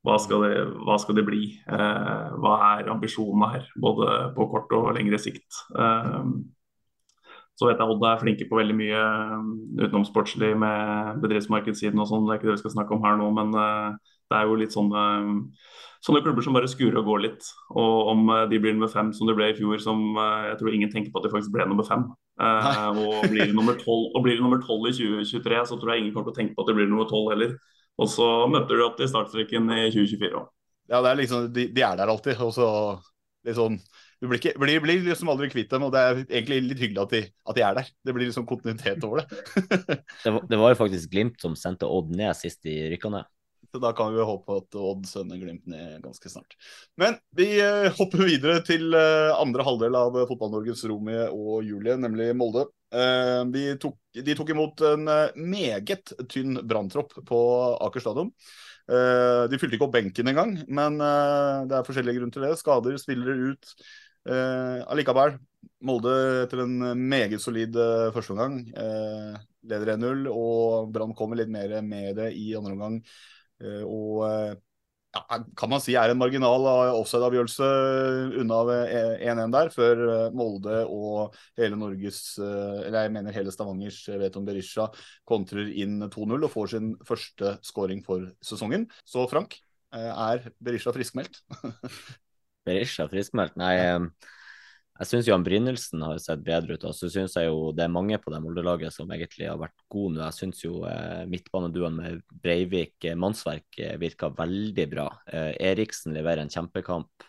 Hva 0.08 0.16
skal 0.22 0.46
det, 0.46 0.54
hva 0.88 0.96
skal 1.02 1.18
det 1.18 1.26
bli? 1.28 1.42
Eh, 1.68 2.30
hva 2.40 2.54
er 2.78 2.92
ambisjonene 2.94 3.50
her, 3.56 3.68
både 3.84 4.14
på 4.38 4.48
kort 4.54 4.72
og 4.78 4.94
lengre 4.96 5.20
sikt? 5.20 5.60
Eh, 5.76 6.32
så 7.60 7.68
vet 7.68 7.82
jeg 7.82 7.92
Odd 7.92 8.06
er 8.08 8.22
flinke 8.22 8.48
på 8.48 8.60
veldig 8.62 8.78
mye 8.80 9.02
eh, 9.02 9.50
utenomsportslig 9.82 10.54
med 10.62 11.20
bedriftsmarkedssiden 11.26 12.00
og 12.00 12.08
sånn, 12.08 12.30
det 12.30 12.36
er 12.36 12.40
ikke 12.40 12.52
det 12.52 12.56
vi 12.56 12.64
skal 12.64 12.76
snakke 12.78 12.96
om 12.96 13.04
her 13.04 13.20
nå, 13.20 13.28
men 13.36 13.52
eh, 13.60 14.16
det 14.30 14.38
er 14.38 14.50
jo 14.50 14.58
litt 14.62 14.76
sånne, 14.76 15.04
sånne 16.06 16.22
klubber 16.26 16.46
som 16.46 16.56
bare 16.58 16.70
skurer 16.70 17.02
og 17.02 17.10
går 17.10 17.24
litt. 17.26 17.50
Og 17.74 18.12
om 18.14 18.30
eh, 18.36 18.46
de 18.52 18.62
blir 18.62 18.76
nummer 18.76 18.92
fem 18.92 19.12
som 19.16 19.30
det 19.30 19.36
ble 19.40 19.50
i 19.52 19.58
fjor, 19.58 19.82
som 19.84 20.04
eh, 20.14 20.50
jeg 20.52 20.60
tror 20.62 20.76
ingen 20.76 20.94
tenker 20.94 21.14
på 21.14 21.22
at 21.22 21.28
de 21.28 21.34
faktisk 21.34 21.56
ble 21.56 21.68
nummer 21.70 21.88
fem. 21.88 22.08
og 23.04 23.26
blir 23.28 23.50
de 23.50 23.56
nummer 23.56 23.76
tolv 24.64 24.86
i 24.88 24.94
2023, 24.96 25.58
så 25.68 25.76
tror 25.76 25.92
jeg 25.92 26.06
ingen 26.06 26.14
kommer 26.16 26.30
til 26.30 26.38
å 26.38 26.40
tenke 26.40 26.56
på 26.56 26.64
at 26.64 26.70
de 26.72 26.78
blir 26.78 26.88
nummer 26.88 27.10
tolv 27.10 27.34
heller. 27.34 27.58
Og 28.00 28.08
så 28.08 28.28
møter 28.48 28.80
du 28.80 28.86
opp 28.86 28.96
til 29.00 29.10
startstreken 29.12 29.68
i 29.76 29.82
2024 29.92 30.38
òg. 30.40 30.46
Ja, 30.90 31.02
det 31.06 31.10
er 31.10 31.20
liksom, 31.20 31.50
de, 31.54 31.68
de, 31.70 31.84
er 31.86 31.98
der 32.00 32.10
alltid. 32.10 32.40
og 32.42 32.54
så 32.56 32.68
liksom, 33.46 33.76
Du 34.20 34.28
blir, 34.28 34.40
ikke, 34.40 34.56
blir, 34.60 34.80
blir, 34.84 35.04
liksom 35.06 35.30
aldri 35.32 35.50
kvitt 35.52 35.72
dem, 35.72 35.86
og 35.88 35.94
det 35.94 36.00
er 36.02 36.22
egentlig 36.24 36.62
litt 36.66 36.82
hyggelig 36.82 37.04
at 37.04 37.14
de, 37.14 37.22
at 37.52 37.60
de 37.60 37.66
er 37.66 37.76
der. 37.78 37.92
Det 38.04 38.16
blir 38.16 38.28
liksom 38.28 38.48
kontinuitet 38.50 39.04
over 39.08 39.22
det. 39.22 39.44
det, 40.24 40.32
var, 40.32 40.42
det, 40.50 40.60
var, 40.60 40.74
jo 40.74 40.80
faktisk 40.80 41.12
Glimt 41.14 41.38
som 41.44 41.56
sendte 41.60 41.88
Odd 41.88 42.16
ned 42.16 42.36
sist 42.40 42.64
de 42.68 42.76
rykka 42.94 43.14
ned. 43.14 43.30
Så 43.70 43.80
da 43.82 43.92
kan 43.94 44.14
vi 44.16 44.26
håpe 44.26 44.56
at 44.58 44.78
Odd 44.82 45.06
sender 45.06 45.38
Glimt 45.38 45.68
ned 45.70 46.00
ganske 46.02 46.32
snart. 46.32 46.56
Men 46.98 47.20
vi 47.38 47.52
uh, 47.62 47.90
hopper 48.00 48.26
videre 48.26 48.64
til 48.66 48.88
uh, 48.96 49.36
andre 49.38 49.66
halvdel 49.68 49.98
av 50.00 50.18
Fotball-Norges 50.32 50.82
Romy 50.90 51.20
og 51.28 51.68
Julie, 51.68 51.98
nemlig 52.02 52.32
Molde. 52.38 52.68
De, 52.90 53.64
tok, 53.78 54.00
de, 54.18 54.34
tok, 54.34 54.50
imot 54.50 54.82
en 54.82 55.04
meget 55.38 56.10
tynn 56.26 56.58
branntropp 56.66 57.12
på 57.28 57.42
Aker 57.86 58.02
stadion. 58.02 58.32
de 58.90 59.60
fylte 59.62 59.78
ikke 59.78 59.86
opp 59.86 59.94
benken 59.94 60.32
engang, 60.32 60.56
men 60.66 60.98
det 60.98 61.78
er 61.78 61.86
forskjellige 61.86 62.18
grunner 62.18 62.34
til 62.34 62.48
det. 62.48 62.56
Skader, 62.58 62.98
spillere 62.98 63.52
ut. 63.52 63.76
allikevel, 64.90 65.38
Molde 65.86 66.16
etter 66.48 66.64
en 66.66 66.82
meget 67.12 67.40
solid 67.44 67.78
eh, 67.78 68.10
førsteomgang. 68.16 68.58
leder 69.70 69.94
1-0, 69.96 70.26
og 70.32 70.90
Brann 70.94 71.14
kommer 71.16 71.40
litt 71.40 71.52
mer 71.52 71.78
med 71.86 72.18
det 72.20 72.32
i 72.36 72.50
andre 72.58 72.74
omgang. 72.76 72.98
Eh, 73.60 73.84
og 73.84 74.24
eh, 74.28 74.56
ja, 75.16 75.40
kan 75.58 75.72
man 75.72 75.82
si 75.82 75.96
er 75.98 76.12
en 76.12 76.20
marginal 76.20 76.68
offside-avgjørelse 77.00 77.70
unna 78.44 78.60
1-1 79.26 79.56
der, 79.56 79.72
før 79.74 80.04
eh, 80.06 80.26
Molde 80.38 80.84
og 80.86 81.38
hele 81.60 81.80
Norges, 81.80 82.22
eller 82.40 83.08
jeg 83.08 83.16
mener 83.16 83.36
hele 83.36 83.54
Stavangers 83.54 84.04
Veton 84.22 84.48
Berisha 84.48 84.90
kontrer 85.28 85.72
inn 85.74 86.00
2-0 86.06 86.38
og 86.38 86.54
får 86.54 86.74
sin 86.76 86.94
første 87.08 87.58
scoring 87.66 88.04
for 88.06 88.30
sesongen. 88.46 88.88
Så 89.06 89.26
Frank, 89.32 89.58
er 89.92 90.52
Berisha 90.62 90.94
friskmeldt? 90.94 91.42
Berisha 92.68 93.10
friskmeldt? 93.10 93.58
Nei. 93.58 93.74
Jeg 95.00 95.08
syns 95.08 95.28
Jan 95.30 95.44
Brynildsen 95.46 96.02
har 96.04 96.18
sett 96.20 96.42
bedre 96.44 96.76
ut. 96.76 96.84
Og 96.90 96.96
så 96.96 97.08
syns 97.12 97.38
jeg 97.40 97.48
jo 97.48 97.70
det 97.76 97.86
er 97.86 97.92
mange 97.94 98.18
på 98.20 98.34
det 98.34 98.42
Molde-laget 98.44 98.92
som 98.92 99.12
egentlig 99.16 99.48
har 99.48 99.60
vært 99.62 99.86
gode 99.88 100.18
nå. 100.18 100.26
Jeg 100.26 100.36
syns 100.36 100.64
jo 100.66 100.82
eh, 100.90 101.22
midtbaneduoen 101.32 101.96
med 101.96 102.18
Breivik 102.44 103.08
eh, 103.08 103.16
Mannsverk 103.16 103.80
eh, 103.80 103.96
virka 104.02 104.28
veldig 104.36 104.88
bra. 104.92 105.06
Eh, 105.32 105.54
Eriksen 105.72 106.18
leverer 106.18 106.44
en 106.44 106.52
kjempekamp. 106.52 107.28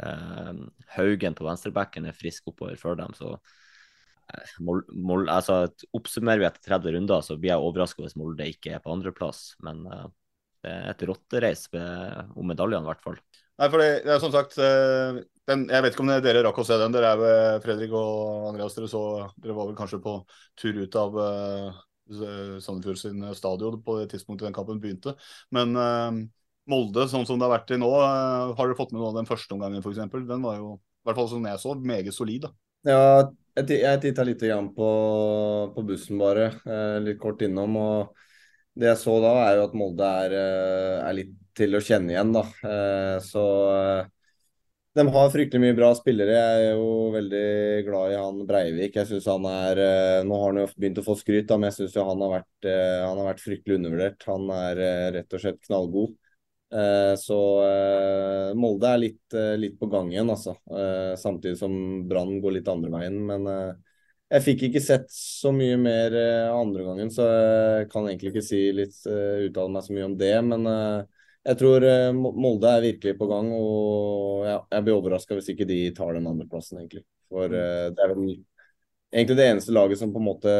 Eh, 0.00 0.62
Haugen 0.96 1.36
på 1.36 1.44
venstrebacken 1.44 2.08
er 2.08 2.16
frisk 2.16 2.48
oppover 2.54 2.80
før 2.80 2.96
dem. 3.02 3.12
så 3.18 3.34
eh, 3.36 4.56
Mol, 4.64 4.80
Mol, 4.96 5.28
altså, 5.28 5.66
Oppsummerer 5.92 6.40
vi 6.40 6.48
etter 6.48 6.72
30 6.72 6.96
runder, 6.96 7.26
så 7.26 7.36
blir 7.36 7.52
jeg 7.52 7.68
overraska 7.68 8.06
hvis 8.06 8.16
Molde 8.16 8.48
ikke 8.48 8.78
er 8.78 8.80
på 8.80 8.96
andreplass. 8.96 9.58
Men 9.66 9.84
det 9.84 10.72
er 10.72 10.88
et 10.94 11.04
rotterace 11.12 11.84
om 12.32 12.48
medaljene, 12.48 12.80
i 12.88 12.92
hvert 12.94 13.04
fall. 13.04 13.20
Nei, 13.60 13.68
for 13.68 13.82
det, 13.82 13.90
er 14.08 14.22
som 14.22 14.32
sagt 14.32 14.56
den, 15.50 15.66
jeg 15.68 15.82
vet 15.82 15.94
ikke 15.94 16.04
om 16.04 16.10
dere 16.24 16.42
rakk 16.46 16.60
å 16.62 16.64
se 16.66 16.76
den. 16.80 16.94
Dere 16.94 17.12
er 17.14 17.20
ved 17.20 17.64
Fredrik 17.64 17.94
og 17.96 18.50
Andreas. 18.50 18.76
Dere, 18.76 18.88
så, 18.90 19.02
dere 19.40 19.56
var 19.56 19.70
vel 19.70 19.78
kanskje 19.78 20.00
på 20.04 20.16
tur 20.60 20.78
ut 20.78 20.98
av 21.00 21.18
uh, 21.18 21.80
Sandefjord 22.62 23.00
sin 23.00 23.24
stadion 23.36 23.80
på 23.84 23.98
det 23.98 24.10
tidspunktet 24.12 24.48
den 24.48 24.56
kampen 24.56 24.80
begynte. 24.82 25.16
Men 25.54 25.74
uh, 25.78 26.20
Molde, 26.70 27.08
sånn 27.10 27.26
som 27.26 27.40
det 27.40 27.48
har 27.48 27.56
vært 27.56 27.68
til 27.72 27.82
nå, 27.82 27.90
uh, 27.90 28.54
har 28.54 28.70
dere 28.70 28.78
fått 28.78 28.94
med 28.94 29.02
noe 29.02 29.10
av 29.12 29.20
den 29.20 29.30
første 29.30 29.56
omgangen 29.56 29.82
f.eks.? 29.82 30.00
Den 30.14 30.46
var 30.46 30.60
jo, 30.60 30.76
i 30.78 31.10
hvert 31.10 31.20
fall 31.20 31.30
som 31.34 31.50
jeg 31.50 31.64
så, 31.64 31.76
meget 31.92 32.16
solid. 32.16 32.46
da. 32.46 32.54
Ja, 32.88 33.04
jeg, 33.58 33.82
jeg 33.82 34.02
titta 34.06 34.24
litt 34.24 34.46
på, 34.76 34.90
på, 35.74 35.84
bussen 35.84 36.20
bare, 36.20 36.52
litt 37.02 37.20
kort 37.20 37.42
innom. 37.44 37.76
og 37.76 38.24
Det 38.78 38.92
jeg 38.92 39.02
så 39.02 39.18
da, 39.24 39.34
er 39.48 39.58
jo 39.58 39.68
at 39.68 39.76
Molde 39.76 40.14
er, 40.24 40.38
er 41.02 41.18
litt 41.18 41.36
til 41.60 41.76
å 41.76 41.84
kjenne 41.84 42.16
igjen. 42.16 42.32
da. 42.34 42.46
Så 43.22 43.44
de 44.98 45.04
har 45.06 45.28
fryktelig 45.30 45.62
mye 45.62 45.74
bra 45.78 45.88
spillere. 45.94 46.32
Jeg 46.34 46.62
er 46.64 46.72
jo 46.74 46.86
veldig 47.14 47.42
glad 47.86 48.10
i 48.10 48.16
han 48.18 48.40
Breivik. 48.46 48.96
Jeg 48.98 49.06
synes 49.06 49.28
han 49.30 49.44
er, 49.46 49.78
eh, 49.78 50.22
Nå 50.26 50.38
har 50.40 50.48
han 50.50 50.58
jo 50.64 50.70
begynt 50.74 50.98
å 50.98 51.04
få 51.06 51.14
skryt, 51.14 51.46
da, 51.46 51.58
men 51.58 51.70
jeg 51.70 51.76
syns 51.76 51.94
han, 52.02 52.24
har 52.24 52.32
vært, 52.40 52.66
eh, 52.66 53.04
han 53.06 53.20
har 53.20 53.28
vært 53.28 53.44
fryktelig 53.44 53.78
undervurdert. 53.78 54.26
Han 54.26 54.50
er 54.50 54.80
eh, 54.82 55.10
rett 55.14 55.36
og 55.36 55.44
slett 55.44 55.62
knallgod. 55.68 56.16
Så 56.70 57.36
Molde 58.54 58.86
er 58.86 58.98
litt, 59.02 59.34
litt 59.58 59.72
på 59.80 59.88
gang 59.90 60.12
igjen, 60.12 60.28
altså. 60.30 60.52
Samtidig 61.18 61.58
som 61.58 61.72
Brann 62.06 62.36
går 62.38 62.54
litt 62.54 62.68
andre 62.70 62.92
veien. 62.92 63.16
Men 63.26 63.48
jeg 64.30 64.44
fikk 64.44 64.62
ikke 64.68 64.82
sett 64.84 65.08
så 65.10 65.50
mye 65.50 65.74
mer 65.82 66.14
andre 66.54 66.84
gangen, 66.86 67.10
så 67.10 67.26
jeg 67.26 67.88
kan 67.90 68.06
egentlig 68.06 68.30
ikke 68.30 68.46
si 68.46 68.60
litt, 68.70 68.94
uttale 69.02 69.74
meg 69.74 69.82
så 69.82 69.96
mye 69.96 70.06
om 70.12 70.14
det. 70.22 70.30
Men 70.46 70.70
jeg 71.40 71.56
tror 71.60 71.84
eh, 71.88 72.10
Molde 72.12 72.68
er 72.68 72.84
virkelig 72.84 73.16
på 73.18 73.28
gang, 73.30 73.50
og 73.56 74.46
ja, 74.48 74.58
jeg 74.76 74.86
blir 74.86 74.98
overraska 74.98 75.36
hvis 75.36 75.50
ikke 75.54 75.68
de 75.68 75.80
tar 75.96 76.14
den 76.16 76.28
andreplassen, 76.28 76.82
egentlig. 76.82 77.04
For 77.30 77.46
uh, 77.48 77.88
det 77.94 78.02
er 78.02 78.10
vel 78.12 78.24
egentlig 79.10 79.36
det 79.38 79.46
eneste 79.46 79.74
laget 79.74 80.00
som 80.00 80.12
på 80.12 80.20
en 80.20 80.26
måte, 80.26 80.52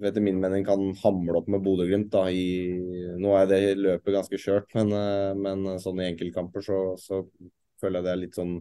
etter 0.00 0.24
min 0.24 0.40
mening, 0.40 0.64
kan 0.66 0.86
hamle 1.02 1.36
opp 1.40 1.50
med 1.52 1.64
Bodø-Glimt. 1.64 2.14
Nå 2.14 3.34
er 3.36 3.50
det 3.50 3.60
løpet 3.80 4.16
ganske 4.16 4.40
skjørt, 4.40 4.70
men, 4.78 4.94
uh, 4.96 5.34
men 5.36 5.76
sånn 5.82 6.00
i 6.00 6.08
enkeltkamper 6.08 6.64
så, 6.64 6.80
så, 7.00 7.24
føler 7.82 7.98
jeg 7.98 8.06
det 8.06 8.10
er 8.12 8.20
litt 8.20 8.36
sånn 8.38 8.52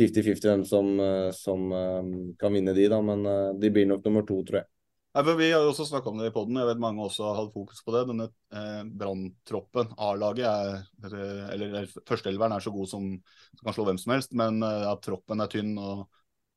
50-50 0.00 0.48
hvem 0.50 0.62
som, 0.68 0.88
som 1.32 1.62
kan 2.40 2.52
vinne 2.52 2.74
de, 2.76 2.84
da. 2.92 2.98
Men 3.04 3.24
de 3.60 3.70
blir 3.72 3.86
nok 3.88 4.04
nummer 4.04 4.24
to, 4.28 4.36
tror 4.44 4.58
jeg. 4.58 4.68
Nei, 5.10 5.22
for 5.26 5.38
Vi 5.40 5.48
har 5.50 5.64
jo 5.64 5.72
også 5.72 5.88
snakka 5.88 6.12
om 6.12 6.20
det 6.20 6.28
i 6.30 6.34
poden. 6.34 6.58
Jeg 6.60 6.68
vet 6.68 6.82
mange 6.82 7.02
også 7.02 7.26
har 7.26 7.38
hatt 7.40 7.54
fokus 7.54 7.82
på 7.82 7.94
det. 7.96 8.04
Denne 8.12 8.28
eh, 8.30 8.82
branntroppen, 9.00 9.90
A-laget, 9.98 10.84
eller, 11.02 11.24
eller 11.56 11.88
førsteelveren 12.06 12.54
er 12.54 12.62
så 12.62 12.70
god 12.74 12.90
som, 12.92 13.08
som, 13.56 13.64
kan 13.64 13.74
slå 13.74 13.88
hvem 13.88 13.98
som 13.98 14.14
helst. 14.14 14.36
Men 14.38 14.62
eh, 14.62 14.86
at 14.90 15.02
troppen 15.06 15.42
er 15.42 15.50
tynn 15.50 15.72
og 15.74 16.04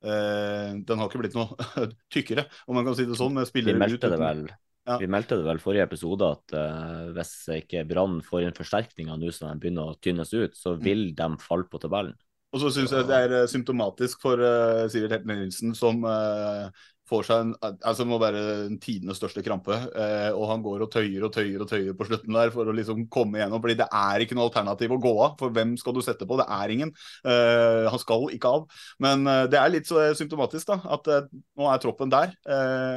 eh, 0.05 0.77
den 0.85 1.01
har 1.01 1.09
ikke 1.09 1.23
blitt 1.23 1.39
noe 1.39 1.57
tykkere, 2.13 2.45
om 2.67 2.77
man 2.77 2.85
kan 2.85 2.99
si 2.99 3.07
det 3.09 3.17
sånn. 3.17 3.41
Vi 3.41 3.65
meldte 3.73 4.13
det 4.13 4.21
vel 4.21 4.45
ja. 4.83 4.97
Vi 4.99 5.07
meldte 5.07 5.37
det 5.39 5.45
vel 5.47 5.61
forrige 5.63 5.85
episode 5.87 6.27
at 6.27 6.53
eh, 6.59 7.11
hvis 7.15 7.31
ikke 7.55 7.85
Brann 7.87 8.17
får 8.25 8.43
inn 8.43 8.57
forsterkninger 8.57 9.19
nå 9.19 9.31
som 9.31 9.47
de 9.47 9.63
begynner 9.63 9.93
å 9.93 9.97
tynnes 10.03 10.33
ut, 10.35 10.57
så 10.59 10.75
mm. 10.75 10.81
vil 10.83 11.03
mm. 11.11 11.13
de 11.21 11.27
falle 11.43 11.69
på 11.71 11.79
tabellen. 11.79 12.17
Og 12.53 12.61
så 12.61 12.69
syns 12.75 12.91
jeg 12.93 13.07
det 13.09 13.19
er 13.25 13.35
eh, 13.39 13.49
symptomatisk 13.49 14.21
for 14.21 14.37
uh, 14.43 14.83
Sivert 14.91 15.15
Helten 15.15 15.31
Nilsen, 15.39 15.71
som 15.77 16.03
uh, 16.05 16.67
får 17.09 17.25
seg 17.27 17.41
en 17.43 17.51
altså 17.83 18.05
må 18.07 18.17
være 18.21 18.41
den 18.67 18.77
tidenes 18.81 19.19
største 19.19 19.43
krampe. 19.45 19.75
Eh, 19.75 20.29
og 20.31 20.47
han 20.51 20.63
går 20.65 20.85
og 20.85 20.91
tøyer 20.93 21.25
og 21.27 21.33
tøyer 21.35 21.63
og 21.63 21.69
tøyer 21.69 21.97
på 21.97 22.07
slutten 22.07 22.37
der 22.37 22.53
for 22.53 22.69
å 22.69 22.75
liksom 22.75 23.05
komme 23.13 23.39
igjennom. 23.39 23.61
fordi 23.63 23.77
det 23.81 23.89
er 23.89 24.23
ikke 24.23 24.37
noe 24.37 24.47
alternativ 24.49 24.95
å 24.95 25.01
gå 25.03 25.13
av. 25.25 25.35
For 25.41 25.53
hvem 25.55 25.75
skal 25.79 25.97
du 25.97 26.01
sette 26.05 26.27
på? 26.29 26.39
Det 26.39 26.47
er 26.47 26.75
ingen. 26.75 26.93
han 27.23 28.01
skal 28.01 28.29
ikke 28.35 28.53
av. 28.55 28.65
Men 29.03 29.27
det 29.51 29.59
er 29.59 29.71
litt 29.73 29.89
så 29.89 30.05
symptomatisk, 30.17 30.71
da. 30.71 30.79
At 30.95 31.09
nå 31.33 31.69
er 31.69 31.83
troppen 31.83 32.11
der. 32.13 32.33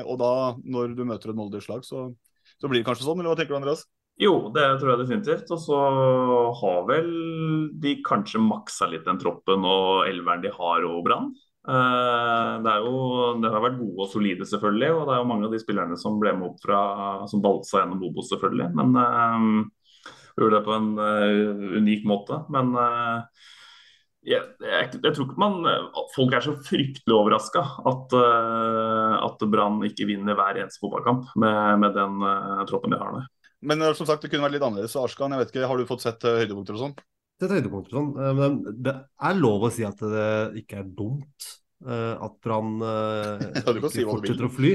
og 0.07 0.17
da, 0.23 0.33
når 0.63 0.97
du 0.97 1.05
møter 1.09 1.33
et 1.33 1.39
Molde-slag, 1.39 1.85
så, 1.87 2.09
så 2.61 2.71
blir 2.71 2.83
det 2.83 2.89
kanskje 2.89 3.09
sånn, 3.09 3.21
eller 3.21 3.35
hva 3.35 3.39
tenker 3.39 3.57
du, 3.57 3.61
Andreas? 3.61 3.87
Jo, 4.17 4.49
det 4.49 4.65
tror 4.81 4.95
jeg 4.95 5.03
definitivt. 5.03 5.51
Og 5.53 5.61
så 5.61 5.81
har 6.61 6.87
vel 6.89 7.11
de 7.83 7.99
kanskje 8.07 8.41
maksa 8.43 8.89
litt 8.91 9.05
den 9.09 9.21
troppen 9.21 9.67
og 9.69 10.07
elveren 10.09 10.45
de 10.45 10.53
har 10.55 10.87
og 10.89 11.03
Brann. 11.07 11.35
Eh, 11.67 12.53
det, 12.63 12.75
jo, 12.85 12.99
det 13.43 13.51
har 13.51 13.63
vært 13.65 13.81
gode 13.81 14.05
og 14.05 14.13
solide, 14.13 14.47
selvfølgelig. 14.47 14.93
Og 14.95 15.03
det 15.09 15.17
er 15.17 15.23
jo 15.23 15.31
mange 15.33 15.49
av 15.49 15.57
de 15.57 15.63
spillerne 15.63 15.99
som 15.99 16.21
ble 16.23 16.37
med 16.39 16.53
opp 16.53 16.63
fra 16.63 16.81
Som 17.31 17.43
valgte 17.45 17.81
gjennom 17.81 18.05
Obos, 18.07 18.31
selvfølgelig. 18.31 18.71
Men 18.79 18.95
øh, 19.03 19.91
gjorde 20.37 20.61
det 20.61 20.65
på 20.69 20.77
en 20.77 20.91
øh, 21.03 21.65
unik 21.81 22.07
måte. 22.07 22.41
Men 22.55 22.71
øh, 22.79 23.47
jeg, 24.27 24.43
jeg, 24.63 24.87
jeg, 24.95 25.13
tror 25.15 25.27
ikke 25.29 25.39
man 25.39 25.59
Folk 26.15 26.33
er 26.35 26.43
så 26.43 26.57
fryktelig 26.67 27.15
overraska 27.15 27.61
at, 27.87 28.15
at 29.23 29.45
Brann 29.53 29.85
ikke 29.87 30.09
vinner 30.09 30.35
hver 30.35 30.59
eneste 30.59 30.83
fotballkamp 30.83 31.29
med, 31.39 31.79
med 31.85 31.95
den 31.95 32.25
troppen 32.67 32.91
de 32.91 32.99
har 32.99 33.13
der. 33.15 33.29
Men 33.63 33.85
som 33.95 34.09
sagt, 34.09 34.25
det 34.25 34.33
kunne 34.33 34.43
vært 34.49 34.57
litt 34.57 34.67
annerledes. 34.67 34.99
Arskan, 34.99 35.31
jeg 35.31 35.45
vet 35.45 35.55
ikke, 35.55 35.69
har 35.71 35.79
du 35.79 35.87
fått 35.87 36.03
sett 36.03 36.27
høydepunkter 36.27 36.75
og 36.75 36.83
sånn? 36.83 36.97
Og 37.45 37.91
sånn. 37.93 38.13
Uh, 38.17 38.33
men 38.39 38.59
det 38.83 38.95
er 38.97 39.39
lov 39.39 39.67
å 39.69 39.73
si 39.73 39.85
at 39.87 40.01
det 40.01 40.29
ikke 40.63 40.83
er 40.83 40.91
dumt 40.91 41.53
at 41.87 42.39
Brann 42.41 42.79
ja, 42.81 43.73
si 43.93 44.01
fortsetter 44.09 44.47
å 44.47 44.49
fly. 44.49 44.71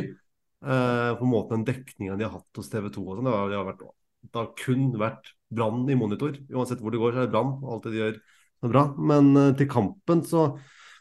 på 0.61 1.25
måten 1.25 1.63
den 1.63 1.63
dekninga 1.65 2.13
de 2.13 2.27
har 2.27 2.35
hatt 2.35 2.59
hos 2.61 2.69
TV 2.69 2.91
2 2.93 3.01
og 3.01 3.15
sånn, 3.17 3.25
det, 3.25 3.33
det, 3.49 3.57
har 3.57 3.65
vært, 3.65 3.81
det 4.27 4.37
har 4.37 4.51
kun 4.59 4.83
vært 5.01 5.31
Brann 5.49 5.89
i 5.89 5.97
monitor. 5.97 6.37
Uansett 6.53 6.83
hvor 6.85 6.93
det 6.93 7.01
går, 7.01 7.15
så 7.15 7.23
er 7.23 7.25
det 7.25 7.33
Brann. 7.33 7.55
Alt 7.65 7.87
det 7.87 7.95
de 7.95 7.99
gjør, 8.03 8.21
er 8.61 8.73
bra. 8.75 8.85
Men 9.01 9.33
til 9.57 9.71
kampen 9.73 10.21
så 10.29 10.45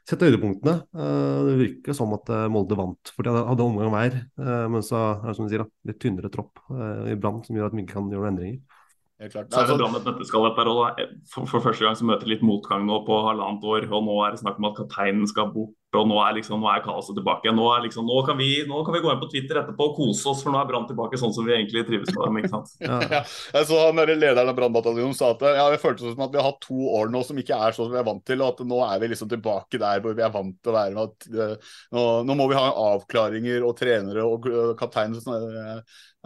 sett 0.08 0.24
høydepunktene. 0.24 0.76
Eh, 0.96 1.38
det 1.46 1.56
virker 1.60 1.96
som 1.96 2.12
at 2.16 2.30
eh, 2.32 2.48
Molde 2.52 2.78
vant, 2.78 3.12
for 3.14 3.26
de 3.26 3.34
hadde 3.36 3.66
omgang. 3.66 3.94
Eh, 3.94 4.66
men 4.72 4.84
så 4.86 5.00
er 5.12 5.28
det 5.28 5.36
som 5.38 5.46
du 5.46 5.52
sier, 5.52 5.64
da, 5.64 5.90
litt 5.90 6.00
tynnere 6.02 6.32
tropp 6.32 6.62
i 6.70 7.16
Brann, 7.20 7.42
som 7.46 7.56
gjør 7.56 7.70
at 7.70 7.76
vi 7.76 7.84
ikke 7.84 7.98
kan 7.98 8.12
gjøre 8.12 8.32
endringer. 8.32 8.79
Helt 9.20 9.34
klart. 9.34 9.50
Så 9.52 9.60
er 9.60 9.68
det 9.68 9.76
Brann 9.76 9.96
et 9.98 10.06
nøtteskall 10.08 10.46
dette 10.46 10.64
her 10.64 11.10
for, 11.28 11.44
for, 11.44 11.60
første 11.60 11.84
gang 11.84 11.96
så 11.98 12.06
møter 12.08 12.30
litt 12.30 12.44
motgang 12.46 12.86
nå 12.88 13.02
på 13.04 13.18
halvannet 13.26 13.66
år. 13.68 13.84
Og 13.92 14.06
nå 14.06 14.14
er 14.24 14.32
det 14.32 14.40
snakk 14.40 14.56
om 14.56 14.70
at 14.70 14.78
kapteinen 14.78 15.28
skal 15.28 15.50
bort, 15.52 15.74
og 15.98 16.06
nå 16.08 16.16
er, 16.22 16.36
liksom, 16.38 16.62
nå 16.62 16.70
er 16.70 16.80
kaoset 16.84 17.18
tilbake. 17.18 17.52
Nå, 17.52 17.66
liksom, 17.84 18.06
nå, 18.08 18.20
kan 18.24 18.38
vi, 18.38 18.48
nå, 18.64 18.80
kan 18.86 18.94
vi, 18.96 19.02
gå 19.04 19.10
inn 19.12 19.20
på 19.20 19.28
Twitter 19.28 19.60
etterpå 19.60 19.90
og 19.90 19.98
kose 19.98 20.30
oss, 20.30 20.40
for 20.40 20.54
nå 20.54 20.62
er 20.62 20.70
Brann 20.70 20.86
tilbake 20.88 21.20
sånn 21.20 21.34
som 21.36 21.44
vi 21.44 21.52
egentlig 21.52 21.82
trives 21.90 22.14
med 22.14 22.22
dem. 22.22 22.38
ikke 22.40 22.52
sant? 22.54 22.72
Ja. 22.90 22.96
ja. 23.10 23.20
Jeg 23.58 23.68
så 23.68 23.80
han 23.82 24.00
lederen 24.00 24.48
av 24.50 24.56
Brannbataljonen 24.56 25.16
sa 25.18 25.34
at 25.34 25.44
ja, 25.44 25.66
det 25.68 25.82
føltes 25.82 26.14
som 26.14 26.24
at 26.24 26.32
vi 26.32 26.40
har 26.40 26.48
hatt 26.48 26.62
to 26.64 26.78
år 26.96 27.12
nå 27.12 27.20
som 27.26 27.38
ikke 27.42 27.58
er 27.58 27.76
sånn 27.76 27.90
som 27.90 27.92
vi 27.92 28.00
er 28.00 28.06
vant 28.08 28.24
til, 28.24 28.40
og 28.40 28.54
at 28.54 28.64
nå 28.70 28.80
er 28.86 29.02
vi 29.02 29.10
liksom 29.12 29.30
tilbake 29.30 29.82
der 29.82 30.00
hvor 30.00 30.16
vi 30.16 30.24
er 30.24 30.32
vant 30.32 30.56
til 30.62 30.72
å 30.72 30.76
være. 30.78 30.94
med 30.96 31.10
at 31.10 31.28
uh, 31.36 31.74
nå, 31.92 32.06
nå, 32.30 32.38
må 32.40 32.48
vi 32.48 32.56
ha 32.56 32.70
avklaringer 32.94 33.66
og 33.68 33.76
trenere 33.82 34.24
og 34.24 34.48
kaptein 34.80 35.18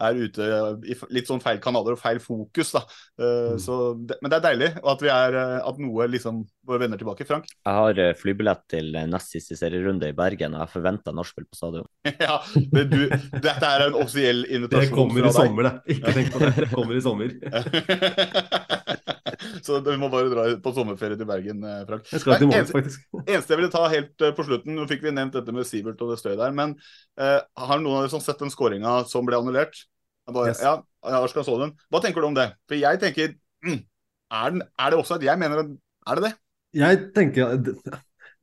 er 0.02 0.18
ute 0.18 0.46
i 0.90 0.96
litt 1.14 1.28
sånn 1.30 1.42
feil 1.42 1.60
kanaler 1.62 1.94
og 1.94 2.00
feil 2.00 2.20
fokus. 2.22 2.72
da. 2.74 2.82
Uh, 3.20 3.54
mm. 3.54 4.06
det, 4.08 4.18
men 4.22 4.32
det 4.32 4.38
er 4.38 4.46
deilig 4.48 4.70
at, 4.80 5.04
vi 5.04 5.12
er, 5.12 5.38
eh, 5.38 5.56
at 5.68 5.80
noe 5.82 6.08
liksom 6.10 6.42
våre 6.66 6.82
venner 6.84 7.00
tilbake. 7.00 7.26
Frank? 7.28 7.46
Jeg 7.50 7.78
har 7.78 8.00
uh, 8.00 8.10
flybillett 8.18 8.64
til 8.72 8.90
nest 9.10 9.36
siste 9.36 9.58
serierunde 9.60 10.10
i 10.10 10.16
Bergen, 10.16 10.56
og 10.56 10.64
jeg 10.64 10.74
forventer 10.74 11.16
nachspiel 11.16 11.46
på 11.48 11.60
stadion. 11.60 11.88
ja, 12.26 12.40
men 12.74 12.90
du, 12.90 13.00
Dette 13.38 13.70
er 13.70 13.88
en 13.88 14.00
offisiell 14.00 14.44
invitasjon 14.48 14.90
Det 14.90 14.98
kommer 14.98 15.30
i 15.30 15.34
sommer, 15.38 15.70
det. 15.70 15.98
Ikke 15.98 16.18
tenk 16.18 16.34
på 16.34 16.44
det. 16.44 16.54
Det 16.64 16.70
kommer 16.74 16.98
i 16.98 17.04
sommer. 17.04 17.38
Så 19.66 19.80
du 19.84 19.90
må 20.00 20.10
bare 20.12 20.30
dra 20.32 20.46
på 20.62 20.74
sommerferie 20.76 21.18
til 21.20 21.28
Bergen, 21.28 21.64
Frank. 21.88 22.06
Jeg 22.12 22.22
skal 22.22 22.40
til 22.42 22.50
morgen, 22.50 22.70
faktisk. 22.70 23.08
Eneste 23.30 23.54
jeg 23.54 23.62
ville 23.62 23.72
ta 23.72 23.86
helt 23.92 24.28
på 24.36 24.46
slutten, 24.46 24.76
nå 24.76 24.86
fikk 24.90 25.04
vi 25.06 25.14
nevnt 25.14 25.36
dette 25.38 25.54
med 25.54 25.68
Sivert 25.68 26.00
og 26.04 26.14
det 26.14 26.20
støyet 26.20 26.40
der, 26.40 26.54
men 26.56 26.76
eh, 27.20 27.40
har 27.40 27.82
noen 27.82 28.02
av 28.02 28.08
dere 28.08 28.22
sett 28.24 28.40
den 28.42 28.52
skåringa 28.54 29.02
som 29.10 29.28
ble 29.28 29.40
annullert? 29.40 29.84
Bare, 30.30 30.54
yes. 30.54 30.62
Ja, 30.64 30.78
Arskan 31.20 31.44
så 31.44 31.58
den. 31.60 31.74
Hva 31.92 32.00
tenker 32.00 32.24
du 32.24 32.30
om 32.30 32.36
det? 32.36 32.48
For 32.70 32.80
jeg 32.80 33.00
tenker 33.02 33.34
mm, 33.66 33.80
er, 34.32 34.56
den, 34.56 34.64
er, 34.64 34.90
det 34.90 34.98
også 34.98 35.18
at 35.18 35.26
jeg 35.26 35.40
mener 35.40 35.66
Er 36.08 36.18
det 36.18 36.30
det? 36.30 36.34
Jeg 36.74 37.00
tenker 37.14 37.58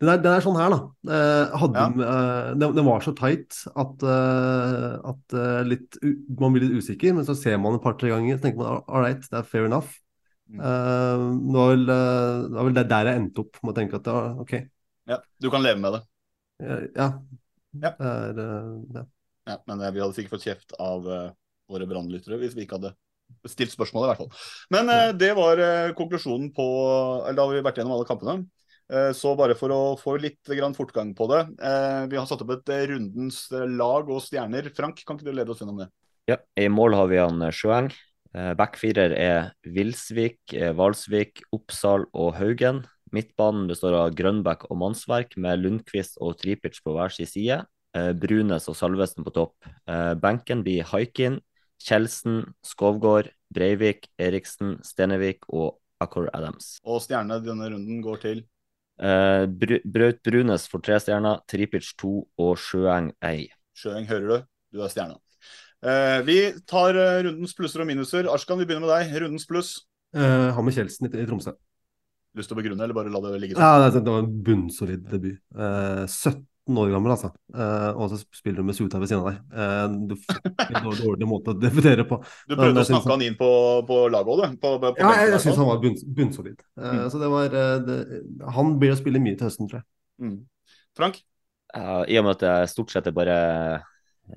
det 0.01 0.09
er, 0.09 0.21
det 0.23 0.29
er 0.31 0.41
sånn 0.41 0.57
her, 0.57 0.73
da. 0.73 0.77
Eh, 1.13 1.65
ja. 1.75 1.83
eh, 1.85 2.47
det, 2.57 2.69
det, 2.73 2.83
var 2.87 3.03
så 3.05 3.11
tight 3.13 3.59
at, 3.69 4.05
eh, 4.09 4.95
at 5.11 5.35
eh, 5.37 5.59
litt, 5.67 5.99
man 6.39 6.55
blir 6.55 6.65
litt 6.65 6.81
usikker, 6.81 7.13
men 7.13 7.27
så 7.27 7.35
ser 7.37 7.59
man 7.61 7.77
et 7.77 7.83
par-tre 7.83 8.09
ganger 8.09 8.39
så 8.39 8.47
tenker 8.47 8.63
man 8.63 8.79
all 8.89 9.05
right, 9.05 9.21
det 9.21 9.37
er 9.37 9.45
fair 9.45 9.67
enough. 9.69 10.00
Eh, 10.59 11.25
det, 11.47 11.55
var 11.55 11.71
vel, 11.73 11.85
eh, 11.95 12.37
det 12.47 12.57
var 12.57 12.69
vel 12.69 12.79
der 12.79 13.11
jeg 13.11 13.21
endte 13.21 13.45
opp 13.45 13.61
med 13.61 13.73
å 13.73 13.77
tenke 13.77 13.99
at 13.99 14.07
det 14.07 14.15
var 14.17 14.41
OK. 14.43 14.55
Ja, 15.11 15.21
Du 15.41 15.49
kan 15.53 15.63
leve 15.63 15.81
med 15.81 15.97
det? 15.97 16.01
Ja. 16.61 17.07
ja. 17.81 17.93
Er, 17.97 18.41
ja. 18.93 19.05
ja 19.49 19.55
men 19.65 19.85
vi 19.87 20.03
hadde 20.03 20.13
sikkert 20.17 20.35
fått 20.35 20.49
kjeft 20.49 20.75
av 20.77 21.07
våre 21.71 21.87
brannlyttere 21.89 22.37
hvis 22.41 22.53
vi 22.57 22.67
ikke 22.67 22.77
hadde 22.77 22.93
stilt 23.49 23.73
spørsmål, 23.73 24.05
i 24.05 24.11
hvert 24.11 24.23
fall. 24.23 24.31
Men 24.73 24.91
eh, 24.91 25.11
det 25.17 25.31
var 25.37 25.61
uh, 25.61 25.93
konklusjonen 25.97 26.51
på 26.55 26.65
Eller 27.23 27.37
da 27.37 27.45
har 27.45 27.55
vi 27.55 27.63
vært 27.65 27.79
gjennom 27.79 27.95
alle 27.97 28.09
kampene. 28.09 28.43
Eh, 28.91 29.11
så 29.15 29.33
bare 29.39 29.55
for 29.55 29.71
å 29.71 29.81
få 29.99 30.17
litt 30.19 30.51
grann 30.51 30.75
fortgang 30.75 31.13
på 31.15 31.29
det. 31.31 31.41
Eh, 31.63 32.01
vi 32.11 32.19
har 32.19 32.27
satt 32.27 32.43
opp 32.43 32.55
et 32.57 32.71
eh, 32.75 32.85
rundens 32.91 33.45
eh, 33.55 33.67
lag 33.79 34.09
og 34.11 34.19
stjerner. 34.25 34.67
Frank, 34.75 34.99
kan 35.07 35.19
ikke 35.19 35.29
du 35.29 35.35
lede 35.37 35.53
oss 35.53 35.63
gjennom 35.63 35.79
det? 35.79 35.87
Ja, 36.29 36.37
I 36.59 36.67
mål 36.71 36.97
har 36.99 37.07
vi 37.11 37.21
han 37.21 37.45
Sjøeng. 37.55 37.91
Backfirer 38.31 39.11
er 39.17 39.51
Vilsvik, 39.67 40.39
Valsvik, 40.77 41.43
Oppsal 41.51 42.05
og 42.15 42.35
Haugen. 42.37 42.85
Midtbanen 43.11 43.65
består 43.67 43.97
av 43.99 44.13
Grønbæk 44.15 44.69
og 44.69 44.77
Mannsverk, 44.79 45.35
med 45.35 45.59
Lundqvist 45.59 46.15
og 46.23 46.37
Tripic 46.39 46.79
på 46.79 46.93
hver 46.95 47.11
sin 47.11 47.27
side. 47.27 47.57
Brunes 47.91 48.69
og 48.71 48.77
Salvesen 48.79 49.25
på 49.27 49.33
topp. 49.35 49.67
Benken 50.23 50.61
blir 50.63 50.87
Haikin, 50.87 51.41
Kjelsen, 51.83 52.45
Skovgård, 52.63 53.27
Breivik, 53.51 54.07
Eriksen, 54.15 54.77
Stenevik 54.85 55.43
og 55.51 55.81
Accor 55.99 56.29
Adams. 56.31 56.77
Og 56.87 57.01
stjerne 57.03 57.41
denne 57.43 57.67
runden 57.73 57.99
går 58.05 58.21
til? 58.23 58.45
Braut 59.01 60.21
Brunes 60.23 60.69
får 60.71 60.85
tre 60.85 61.01
stjerner, 61.03 61.43
Tripic 61.51 61.91
to 61.99 62.21
og 62.39 62.55
Sjøeng 62.61 63.11
ei. 63.27 63.49
Sjøeng, 63.75 64.07
hører 64.07 64.27
du? 64.29 64.47
Du 64.71 64.85
er 64.85 64.93
stjerna. 64.93 65.19
Uh, 65.81 66.21
vi 66.27 66.37
tar 66.69 66.93
uh, 66.93 67.23
rundens 67.25 67.55
plusser 67.57 67.81
og 67.81 67.89
minuser. 67.89 68.29
Arskan, 68.29 68.59
vi 68.61 68.67
begynner 68.69 68.85
med 68.85 68.93
deg. 68.93 69.15
Rundens 69.23 69.47
pluss? 69.49 69.73
Uh, 70.13 70.51
han 70.53 70.65
med 70.67 70.75
Kjeldsen 70.75 71.09
i, 71.09 71.13
i 71.17 71.25
Tromsø. 71.25 71.55
Lyst 72.37 72.51
til 72.51 72.55
å 72.55 72.61
begrunne, 72.61 72.85
eller 72.85 72.95
bare 72.95 73.11
la 73.11 73.19
det 73.25 73.39
ligge 73.41 73.57
sånn? 73.57 73.65
Ja, 73.65 73.89
det, 73.89 74.03
det 74.05 74.13
var 74.13 74.21
en 74.21 74.35
bunnsolid 74.45 75.09
debut. 75.09 75.41
17 76.05 76.77
år 76.77 76.93
gammel, 76.93 77.11
altså. 77.15 77.31
Uh, 77.49 77.89
og 77.97 78.13
så 78.13 78.21
spiller 78.21 78.61
du 78.61 78.67
med 78.69 78.77
Suta 78.77 79.01
ved 79.01 79.09
siden 79.09 79.25
av 79.25 79.31
deg. 79.31 79.41
Uh, 79.51 80.13
du 80.13 80.15
får 80.77 80.93
en 80.93 81.01
dårlig 81.01 81.27
måte 81.33 81.55
å 81.55 81.57
debutere 81.57 82.05
på. 82.07 82.21
Du 82.47 82.55
prøvde 82.55 82.77
Men, 82.77 82.83
å 82.85 82.87
snakke 82.93 83.13
han 83.15 83.25
inn 83.25 83.37
på, 83.41 83.51
på 83.89 83.99
laget 84.13 84.31
òg, 84.35 84.45
du? 84.45 84.61
På, 84.61 84.75
på 84.83 84.93
ja, 85.01 85.11
jeg, 85.17 85.33
jeg 85.33 85.45
syns 85.47 85.59
han 85.63 85.71
var 85.73 85.83
bunn, 85.83 85.99
bunnsolid. 86.21 86.61
Uh, 86.77 86.87
mm. 86.87 87.03
Så 87.11 87.25
det 87.25 87.33
var 87.33 87.51
det, 87.57 87.99
Han 88.55 88.75
blir 88.79 88.93
å 88.93 89.01
spille 89.01 89.23
mye 89.23 89.39
til 89.39 89.49
høsten, 89.49 89.71
tror 89.71 89.81
jeg. 89.81 89.87
Mm. 90.21 90.39
Frank? 90.99 91.23
I 91.71 92.17
og 92.19 92.25
med 92.27 92.35
at 92.35 92.41
jeg 92.43 92.71
stort 92.73 92.91
sett 92.91 93.05
er 93.07 93.13
bare 93.15 93.35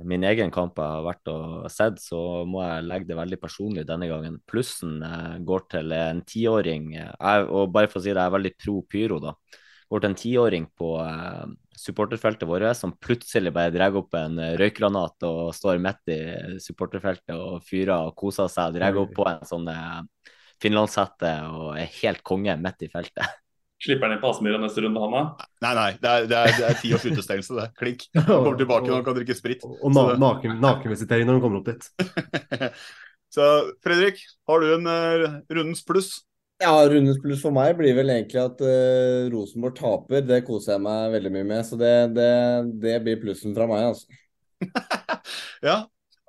min 0.04 0.24
egen 0.26 0.50
kamp 0.54 0.78
jeg 0.80 0.90
har 0.90 1.04
vært 1.06 1.30
og 1.30 1.66
sett, 1.72 2.00
så 2.02 2.18
må 2.48 2.62
jeg 2.64 2.86
legge 2.86 3.10
det 3.10 3.18
veldig 3.18 3.38
personlig 3.42 3.84
denne 3.88 4.08
gangen. 4.10 4.40
Plussen 4.48 4.96
går 5.46 5.68
til 5.70 5.94
en 5.96 6.22
tiåring. 6.26 6.88
Og 7.52 7.68
bare 7.74 7.90
for 7.90 8.00
å 8.00 8.04
si 8.04 8.10
det, 8.10 8.18
jeg 8.18 8.26
er 8.26 8.34
veldig 8.38 8.54
pro 8.64 8.80
pyro, 8.90 9.20
da 9.22 9.36
går 9.94 10.02
til 10.02 10.10
en 10.10 10.18
tiåring 10.18 10.64
på 10.74 10.88
uh, 10.98 11.44
supporterfeltet 11.78 12.48
vårt 12.48 12.66
som 12.78 12.96
plutselig 12.98 13.52
bare 13.54 13.70
drar 13.74 13.94
opp 14.00 14.16
en 14.18 14.40
røykgranat 14.58 15.26
og 15.28 15.52
står 15.54 15.82
midt 15.82 16.14
i 16.14 16.18
supporterfeltet 16.64 17.36
og 17.36 17.62
fyrer 17.68 18.08
og 18.08 18.16
koser 18.18 18.50
seg. 18.50 18.74
Drar 18.78 18.98
opp 19.04 19.14
på 19.14 19.28
en 19.28 19.44
sånn 19.46 19.70
finlandshette 20.62 21.32
og 21.52 21.74
er 21.78 21.90
helt 22.00 22.24
konge 22.26 22.56
midt 22.58 22.86
i 22.86 22.90
feltet. 22.90 23.43
Slipper 23.82 24.06
han 24.06 24.14
inn 24.14 24.20
på 24.22 24.30
Aspmyra 24.30 24.58
neste 24.62 24.84
runde, 24.84 25.00
han 25.02 25.14
da? 25.14 25.46
Nei, 25.64 25.72
nei. 25.76 25.88
Det 26.00 26.10
er, 26.10 26.26
det 26.30 26.36
er, 26.38 26.52
det 26.56 26.66
er 26.68 26.76
ti 26.80 26.92
års 26.96 27.06
utestengelse, 27.08 27.56
det. 27.58 27.66
Klink. 27.80 28.04
Han 28.16 28.28
kommer 28.30 28.60
tilbake 28.60 28.88
når 28.88 29.00
han 29.00 29.06
kan 29.08 29.16
drikke 29.18 29.36
sprit. 29.36 29.64
Og, 29.66 29.74
og 29.84 30.20
naken, 30.20 30.54
nakenvisitering 30.62 31.28
når 31.28 31.38
han 31.38 31.42
kommer 31.42 31.60
opp 31.60 31.68
dit. 31.72 31.88
så 33.34 33.48
Fredrik, 33.84 34.22
har 34.48 34.62
du 34.62 34.70
en 34.76 34.88
uh, 34.88 35.26
rundens 35.52 35.84
pluss? 35.86 36.14
Ja, 36.62 36.72
rundens 36.88 37.18
pluss 37.20 37.42
for 37.42 37.52
meg 37.52 37.74
blir 37.76 37.96
vel 37.98 38.14
egentlig 38.14 38.40
at 38.40 38.62
uh, 38.62 39.26
Rosenborg 39.34 39.76
taper. 39.80 40.24
Det 40.24 40.40
koser 40.46 40.76
jeg 40.76 40.84
meg 40.86 41.18
veldig 41.18 41.34
mye 41.34 41.50
med. 41.50 41.66
Så 41.68 41.80
det, 41.80 41.94
det, 42.16 42.30
det 42.86 42.98
blir 43.04 43.20
plussen 43.20 43.56
fra 43.58 43.68
meg, 43.68 43.90
altså. 43.90 44.20
ja. 45.68 45.80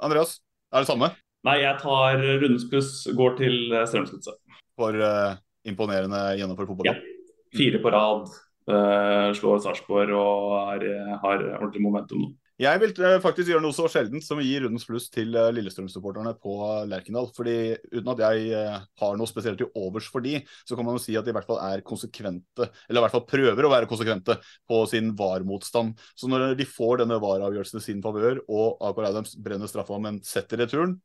Andreas, 0.03 0.39
er 0.73 0.83
det 0.83 0.91
samme? 0.91 1.13
Nei, 1.45 1.59
jeg 1.61 1.77
tar 1.79 2.19
rundens 2.19 2.67
pluss, 2.71 2.95
går 3.15 3.37
til 3.39 3.59
uh, 3.71 3.85
Strømsgodset. 3.87 4.41
For 4.75 4.97
uh, 4.97 5.37
imponerende 5.69 6.25
gjennomført 6.41 6.73
fotballkamp? 6.73 7.05
Ja. 7.05 7.14
Fire 7.57 7.81
på 7.83 7.93
rad. 7.95 8.27
Uh, 8.65 9.29
slår 9.37 9.59
Sarpsborg 9.61 10.09
og 10.17 10.55
er, 10.73 10.87
har 11.21 11.43
ordentlig 11.59 11.83
momentum 11.85 12.23
nå. 12.23 12.31
Jeg 12.55 12.79
vil 12.79 12.93
eh, 13.03 13.17
faktisk 13.19 13.49
gjøre 13.51 13.63
noe 13.65 13.75
så 13.75 13.89
sjeldent 13.91 14.23
som 14.23 14.39
å 14.39 14.43
gi 14.45 14.53
rundens 14.63 14.85
pluss 14.87 15.09
til 15.11 15.33
eh, 15.35 15.49
Lillestrøm-supporterne 15.57 16.31
på 16.39 16.53
Lerkendal. 16.87 17.27
fordi 17.35 17.55
Uten 17.91 18.11
at 18.13 18.21
jeg 18.23 18.45
eh, 18.55 18.85
har 19.01 19.17
noe 19.19 19.27
spesielt 19.27 19.59
til 19.59 19.73
overs 19.75 20.07
for 20.07 20.23
de, 20.23 20.37
så 20.63 20.77
kan 20.77 20.87
man 20.87 20.95
jo 20.95 21.03
si 21.03 21.17
at 21.19 21.27
de 21.27 21.33
i 21.33 21.35
hvert 21.35 21.49
fall 21.49 21.59
er 21.65 21.83
konsekvente, 21.83 22.69
eller 22.87 23.01
i 23.01 23.03
hvert 23.03 23.17
fall 23.17 23.25
prøver 23.27 23.67
å 23.67 23.73
være 23.75 23.91
konsekvente 23.91 24.37
på 24.71 24.79
sin 24.87 25.11
VAR-motstand. 25.19 25.99
Så 26.15 26.31
når 26.31 26.55
de 26.55 26.69
får 26.77 27.03
denne 27.03 27.19
VAR-avgjørelsen 27.19 27.83
i 27.83 27.85
sin 27.89 28.07
favør, 28.07 28.39
og 28.47 28.79
Akor 28.87 29.11
Adams 29.11 29.35
brenner 29.35 29.67
straffa, 29.67 29.99
men 29.99 30.23
setter 30.23 30.63
returen, 30.63 30.95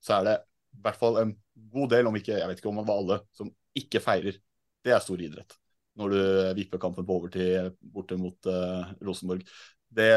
så 0.00 0.22
er 0.22 0.28
det 0.30 0.36
i 0.40 0.84
hvert 0.88 1.04
fall 1.04 1.20
en 1.20 1.36
god 1.68 1.92
del, 1.98 2.08
om 2.08 2.16
ikke 2.16 2.38
jeg 2.40 2.48
vet 2.48 2.64
ikke 2.64 2.72
om 2.72 2.80
det 2.80 2.88
var 2.88 3.04
alle, 3.04 3.24
som 3.36 3.52
ikke 3.76 4.00
feirer. 4.00 4.40
Det 4.80 4.96
er 4.96 5.04
stor 5.04 5.20
idrett 5.20 5.60
når 5.98 6.14
du 6.14 6.20
vipper 6.60 6.80
kampen 6.82 7.06
på 7.06 7.18
overtid 7.18 7.74
borte 7.82 8.18
mot 8.20 8.48
uh, 8.50 8.94
Rosenborg 9.04 9.44
det 9.94 10.12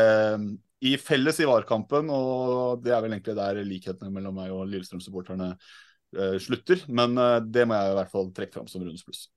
i 0.81 0.95
felles 0.97 1.39
i 1.41 1.47
VAR-kampen, 1.47 2.09
og 2.09 2.81
det 2.83 2.93
er 2.93 3.03
vel 3.03 3.13
egentlig 3.13 3.37
der 3.37 3.61
likhetene 3.67 4.13
mellom 4.13 4.39
meg 4.39 4.53
og 4.53 4.65
Lillestrøm-supporterne 4.69 5.51
uh, 5.53 6.37
slutter. 6.41 6.81
Men 6.89 7.13
uh, 7.19 7.37
det 7.43 7.67
må 7.69 7.77
jeg 7.77 7.91
i 7.91 7.97
hvert 7.99 8.13
fall 8.13 8.31
trekke 8.35 8.57
fram 8.57 8.69
som 8.71 8.81
rundens 8.81 9.05
pluss. 9.05 9.27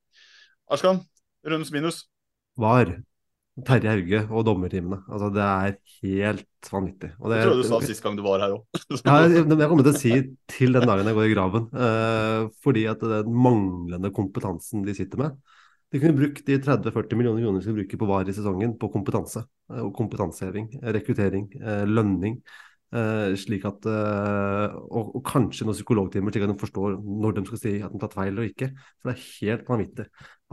Arskan, 0.73 1.03
rundens 1.45 1.75
minus? 1.75 2.07
VAR. 2.61 2.97
Terje 3.55 3.87
Hauge 3.93 4.21
og 4.35 4.49
dommertimene. 4.49 4.97
Altså, 5.07 5.29
det 5.31 5.45
er 5.45 5.77
helt 6.01 6.71
vanvittig. 6.73 7.13
Og 7.21 7.29
det, 7.31 7.37
jeg 7.39 7.47
tror 7.47 7.61
du 7.61 7.69
sa 7.69 7.79
sist 7.85 8.03
gang 8.03 8.17
du 8.19 8.25
var 8.25 8.43
her 8.43 8.57
òg. 8.57 8.81
ja, 9.05 9.19
jeg, 9.29 9.45
jeg 9.45 9.69
kommer 9.71 9.87
til 9.87 9.93
å 9.93 10.01
si 10.01 10.15
til 10.51 10.75
den 10.75 10.89
dagen 10.89 11.11
jeg 11.11 11.19
går 11.21 11.29
i 11.29 11.37
graven. 11.37 11.69
Uh, 11.71 12.49
fordi 12.65 12.89
at 12.91 13.05
den 13.05 13.37
manglende 13.45 14.11
kompetansen 14.17 14.83
de 14.89 14.97
sitter 14.97 15.23
med 15.23 15.37
de 15.95 16.01
kunne 16.03 16.19
brukt 16.19 16.47
de 16.49 16.57
30-40 16.59 17.15
millioner 17.15 17.45
kronene 17.45 17.61
de 17.61 17.65
skal 17.69 17.77
bruke 17.77 17.99
på 18.01 18.07
VAR 18.11 18.27
i 18.27 18.35
sesongen 18.35 18.73
på 18.81 18.91
kompetanse. 18.91 19.45
Eh, 19.71 19.83
og 19.85 19.93
kompetanseheving, 19.95 20.73
eh, 20.81 20.93
rekruttering, 20.99 21.51
eh, 21.63 21.85
lønning. 21.87 22.41
slik 23.35 23.65
at, 23.67 23.87
og, 23.91 25.09
og 25.19 25.23
kanskje 25.27 25.65
noen 25.67 25.75
psykologtimer, 25.75 26.31
slik 26.31 26.45
at 26.47 26.51
de 26.53 26.61
forstår 26.61 26.93
når 27.03 27.33
de 27.35 27.43
skal 27.49 27.59
si 27.59 27.73
at 27.83 27.91
de 27.91 27.99
har 27.99 28.03
tatt 28.05 28.13
feil 28.15 28.37
og 28.39 28.47
ikke. 28.47 28.69
For 29.03 29.11
det 29.11 29.15
er 29.17 29.25
helt 29.41 29.65
vanvittig 29.73 30.05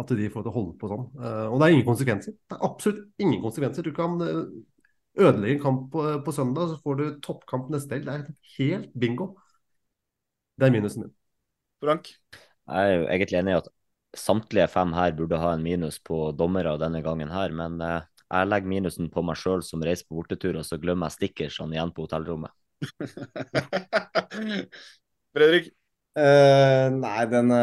at 0.02 0.14
de 0.18 0.30
får 0.34 0.48
til 0.48 0.50
å 0.50 0.56
holde 0.56 0.74
på 0.82 0.90
sånn. 0.90 1.04
Og 1.52 1.60
det 1.62 1.68
er 1.68 1.76
ingen 1.76 1.86
konsekvenser. 1.86 2.34
Det 2.34 2.58
er 2.58 2.66
absolutt 2.66 3.22
ingen 3.22 3.44
konsekvenser. 3.44 3.86
Du 3.86 3.94
kan 3.94 4.18
ødelegge 4.18 5.60
en 5.60 5.62
kamp 5.62 5.84
på, 5.94 6.08
på 6.26 6.34
søndag, 6.34 6.72
så 6.72 6.80
får 6.82 6.98
du 6.98 7.06
toppkamp 7.28 7.70
neste 7.76 8.00
helg. 8.00 8.10
Det 8.10 8.16
er 8.16 8.34
helt 8.56 8.98
bingo. 9.06 9.30
Det 10.58 10.66
er 10.66 10.74
minusen 10.80 11.06
min. 11.06 11.14
Frank? 11.86 12.10
Jeg 12.34 12.98
er 12.98 13.06
egentlig 13.06 13.44
enig 13.44 13.54
i 13.54 13.60
at 13.60 13.70
samtlige 14.18 14.68
fem 14.72 14.94
her 14.96 15.14
burde 15.16 15.40
ha 15.40 15.54
en 15.56 15.64
minus 15.64 16.00
på 16.04 16.32
dommere 16.38 16.78
denne 16.82 17.02
gangen 17.06 17.32
her, 17.32 17.54
men 17.56 17.78
eh, 17.86 18.02
jeg 18.32 18.48
legger 18.48 18.72
minusen 18.72 19.12
på 19.12 19.24
meg 19.28 19.40
sjøl 19.40 19.64
som 19.66 19.84
reiser 19.84 20.08
på 20.08 20.20
bortetur, 20.20 20.58
og 20.60 20.66
så 20.68 20.80
glemmer 20.82 21.12
jeg 21.12 21.20
stickersene 21.20 21.78
igjen 21.78 21.94
på 21.96 22.08
hotellrommet. 22.08 22.56
Fredrik? 25.36 25.72
Uh, 26.12 26.92
nei, 26.92 27.22
denne, 27.32 27.58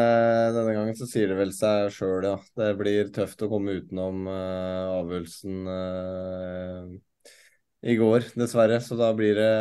denne, 0.55 0.71
gangen 0.73 0.95
så 0.97 1.05
sier 1.05 1.29
det 1.29 1.35
vel 1.37 1.51
seg 1.53 1.91
sjøl, 1.93 2.25
ja. 2.25 2.33
Det 2.57 2.71
blir 2.79 3.11
tøft 3.13 3.43
å 3.45 3.49
komme 3.51 3.75
utenom 3.77 4.23
uh, 4.25 4.95
avgjørelsen 4.95 5.69
uh, 5.69 6.89
i 7.85 7.97
går, 7.99 8.31
dessverre. 8.39 8.81
Så 8.81 8.97
da 8.97 9.11
blir 9.17 9.37
det 9.37 9.53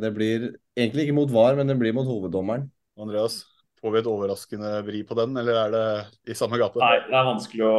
Det 0.00 0.12
blir 0.16 0.48
egentlig 0.72 1.08
ikke 1.08 1.18
mot 1.20 1.36
VAR, 1.36 1.60
men 1.60 1.68
det 1.68 1.76
blir 1.80 1.96
mot 1.96 2.08
hoveddommeren. 2.08 2.70
Andreas? 3.00 3.42
Får 3.80 3.94
vi 3.94 4.00
et 4.02 4.08
overraskende 4.10 4.70
vri 4.84 5.02
på 5.08 5.16
den, 5.16 5.36
eller 5.40 5.56
er 5.56 5.74
det 5.74 5.84
i 6.32 6.36
samme 6.36 6.58
gate? 6.60 6.80
Nei, 6.82 6.96
det 7.06 7.16
er 7.16 7.28
vanskelig 7.30 7.68
å 7.68 7.76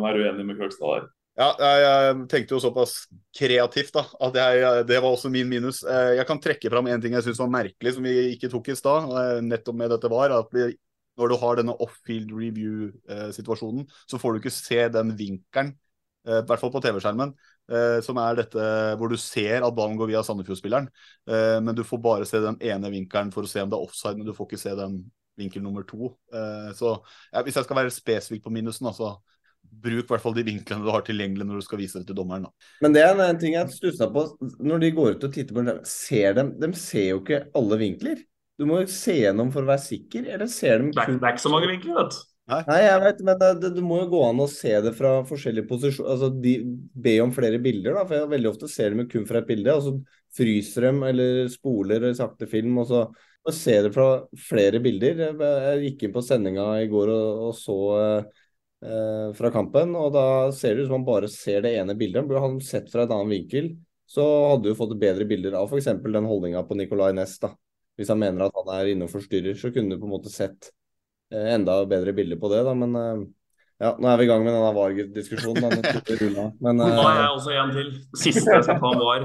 være 0.00 0.22
uenig 0.24 0.46
med 0.48 0.60
Krøgstad 0.60 0.94
der. 0.94 1.08
Ja, 1.40 1.48
jeg, 1.56 2.16
tenkte 2.28 2.56
jo 2.56 2.60
såpass 2.60 2.94
kreativt 3.36 3.94
da, 3.96 4.02
at 4.26 4.34
jeg, 4.36 4.84
det 4.88 4.98
var 5.00 5.14
også 5.14 5.30
min 5.32 5.48
minus. 5.48 5.80
Eh, 5.88 6.16
jeg 6.18 6.26
kan 6.28 6.40
trekke 6.42 6.72
fram 6.72 6.88
en 6.90 7.00
ting 7.00 7.14
jeg 7.16 7.24
syns 7.24 7.40
var 7.40 7.52
merkelig, 7.52 7.94
som 7.96 8.04
vi 8.04 8.16
ikke 8.34 8.50
tok 8.52 8.72
i 8.72 8.76
stad. 8.76 9.08
Eh, 9.08 9.42
nettopp 9.46 9.78
med 9.78 9.92
dette 9.94 10.10
var 10.12 10.34
at 10.36 10.56
når 11.20 11.32
du 11.32 11.36
har 11.40 11.60
denne 11.60 11.76
off-field 11.84 12.32
review-situasjonen, 12.34 13.86
så 14.08 14.20
får 14.20 14.34
du 14.34 14.42
ikke 14.42 14.54
se 14.54 14.82
den 14.92 15.14
vinkelen, 15.18 15.72
eh, 15.72 15.89
i 16.26 16.42
hvert 16.44 16.60
fall 16.60 16.72
på 16.74 16.82
TV-skjermen, 16.84 17.30
som 18.04 18.18
er 18.20 18.36
dette 18.42 18.64
hvor 19.00 19.08
du 19.08 19.16
ser 19.20 19.64
at 19.64 19.76
ballen 19.76 19.96
går 19.96 20.10
via 20.10 20.20
Sandefjord-spilleren. 20.26 20.90
men 21.64 21.76
du 21.76 21.80
får 21.86 22.02
bare 22.04 22.26
se 22.28 22.42
den 22.44 22.58
ene 22.60 22.90
vinkelen 22.92 23.30
for 23.32 23.46
å 23.46 23.50
se 23.50 23.62
om 23.62 23.70
det 23.72 23.78
er 23.78 23.86
offside, 23.86 24.18
men 24.18 24.28
du 24.28 24.34
får 24.36 24.50
ikke 24.50 24.60
se 24.60 24.74
den 24.76 24.98
vinkel 25.40 25.64
nummer 25.64 25.86
to. 25.88 26.10
så 26.76 26.92
ja, 27.32 27.40
hvis 27.46 27.56
jeg 27.56 27.64
skal 27.64 27.80
være 27.80 27.94
spesifikk 27.94 28.44
på 28.44 28.52
minusen, 28.52 28.90
altså 28.90 29.14
bruk 29.70 30.04
i 30.04 30.10
hvert 30.10 30.22
fall 30.22 30.34
de 30.36 30.44
vinklene 30.46 30.84
du 30.84 30.90
har 30.92 31.04
tilgjengelig 31.06 31.46
når 31.46 31.60
du 31.60 31.66
skal 31.66 31.80
vise 31.80 32.00
det 32.00 32.10
til 32.10 32.18
dommeren. 32.18 32.48
Da. 32.48 32.70
Men 32.84 32.96
det 32.96 33.04
er 33.04 33.22
en 33.24 33.40
ting 33.40 33.54
jeg 33.56 33.72
stussa 33.74 34.10
på. 34.12 34.26
Når 34.58 34.82
de 34.82 34.90
går 34.96 35.14
ut 35.14 35.28
og 35.28 35.34
titter 35.34 35.56
på 35.56 35.64
den, 35.66 35.80
ser 35.88 36.36
de, 36.38 36.46
de 36.60 36.70
ser 36.78 37.06
jo 37.12 37.22
ikke 37.22 37.44
alle 37.58 37.80
vinkler. 37.80 38.24
Du 38.60 38.66
må 38.68 38.82
jo 38.82 38.90
se 38.92 39.16
gjennom 39.22 39.52
for 39.54 39.64
å 39.64 39.70
være 39.70 39.84
sikker, 39.86 40.26
eller 40.34 40.50
ser 40.52 40.82
de 40.82 40.90
kun... 40.92 41.20
Det 41.20 41.28
er 41.28 41.36
ikke 41.36 41.46
så 41.46 41.52
mange 41.52 41.70
vinkler, 41.70 41.96
vet 42.02 42.16
du. 42.16 42.29
Nei, 42.50 42.78
jeg 42.82 43.00
vet, 43.04 43.20
men 43.26 43.38
det, 43.40 43.50
det, 43.62 43.82
må 43.84 44.00
jo 44.02 44.10
gå 44.10 44.20
an 44.26 44.42
å 44.42 44.48
se 44.50 44.72
det 44.82 44.92
fra 44.98 45.20
forskjellige 45.28 45.68
posisjoner. 45.70 46.10
Altså, 46.14 46.30
de 46.42 46.54
Be 47.06 47.16
om 47.22 47.32
flere 47.34 47.60
bilder, 47.62 47.94
da. 47.96 48.04
For 48.08 48.30
veldig 48.32 48.50
ofte 48.50 48.70
ser 48.70 48.94
dem 48.94 49.06
kun 49.10 49.26
fra 49.28 49.42
et 49.42 49.50
bilde. 49.50 49.74
og 49.74 49.84
så 49.86 49.94
fryser 50.36 50.86
dem 50.86 51.02
eller 51.06 51.50
spoler 51.50 52.00
eller 52.00 52.16
sakte 52.18 52.48
film. 52.50 52.78
og 52.82 52.88
så 52.90 53.04
og 53.40 53.56
ser 53.56 53.86
det 53.86 53.94
fra 53.94 54.06
flere 54.48 54.80
bilder. 54.84 55.22
Jeg 55.40 55.84
gikk 55.86 56.04
inn 56.04 56.14
på 56.14 56.24
sendinga 56.24 56.66
i 56.82 56.88
går 56.90 57.12
og, 57.12 57.44
og 57.48 57.54
så 57.56 57.76
uh, 57.96 58.40
eh, 58.84 59.28
fra 59.36 59.52
kampen. 59.54 59.94
og 59.96 60.12
Da 60.16 60.24
ser 60.56 60.76
det 60.76 60.84
ut 60.84 60.90
som 60.90 60.98
han 60.98 61.06
bare 61.08 61.30
ser 61.32 61.64
det 61.64 61.72
ene 61.78 61.96
bildet. 61.96 62.26
Burde 62.28 62.44
han 62.44 62.58
sett 62.64 62.90
fra 62.92 63.06
et 63.06 63.14
annen 63.14 63.32
vinkel, 63.32 63.72
så 64.10 64.26
hadde 64.50 64.68
du 64.68 64.76
fått 64.78 64.98
bedre 65.00 65.24
bilder 65.28 65.56
av 65.56 65.70
f.eks. 65.70 65.88
den 66.04 66.28
holdninga 66.28 66.64
på 66.68 66.76
Nicolay 66.76 67.16
Næss. 67.16 67.38
Hvis 67.96 68.12
han 68.12 68.20
mener 68.20 68.46
at 68.46 68.60
han 68.60 68.70
er 68.76 68.92
inne 68.92 69.08
og 69.08 69.14
forstyrrer, 69.14 69.56
så 69.60 69.72
kunne 69.72 69.94
du 69.94 70.00
på 70.00 70.08
en 70.08 70.14
måte 70.18 70.32
sett 70.32 70.68
eh, 70.68 70.79
enda 71.30 71.82
bedre 71.88 72.14
bilder 72.16 72.40
på 72.40 72.50
det. 72.52 72.64
da, 72.66 72.74
men 72.74 72.96
eh, 72.98 73.28
ja, 73.80 73.94
nå 73.96 74.10
er 74.10 74.18
vi 74.20 74.26
i 74.26 74.28
gang 74.28 74.42
med 74.44 74.52
denne 74.52 74.72
VAR-diskusjonen. 74.76 75.62
Men, 76.60 76.80
uh... 76.82 76.90
Da 76.98 77.04
er 77.08 77.20
jeg 77.22 77.28
også 77.32 77.52
en 77.56 77.70
til. 77.72 77.86
Siste 78.20 78.52
jeg 78.52 78.66
skal 78.66 78.80
ta 78.82 78.90
VAR. 79.00 79.22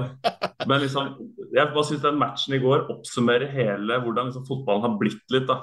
Men 0.64 0.80
liksom, 0.80 1.10
jeg 1.52 1.72
bare 1.74 1.84
syns 1.84 2.04
den 2.06 2.16
matchen 2.22 2.56
i 2.56 2.60
går 2.62 2.86
oppsummerer 2.94 3.52
hele 3.52 3.98
hvordan 4.00 4.30
liksom, 4.30 4.46
fotballen 4.48 4.86
har 4.86 4.94
blitt 5.02 5.34
litt. 5.34 5.44
da. 5.50 5.58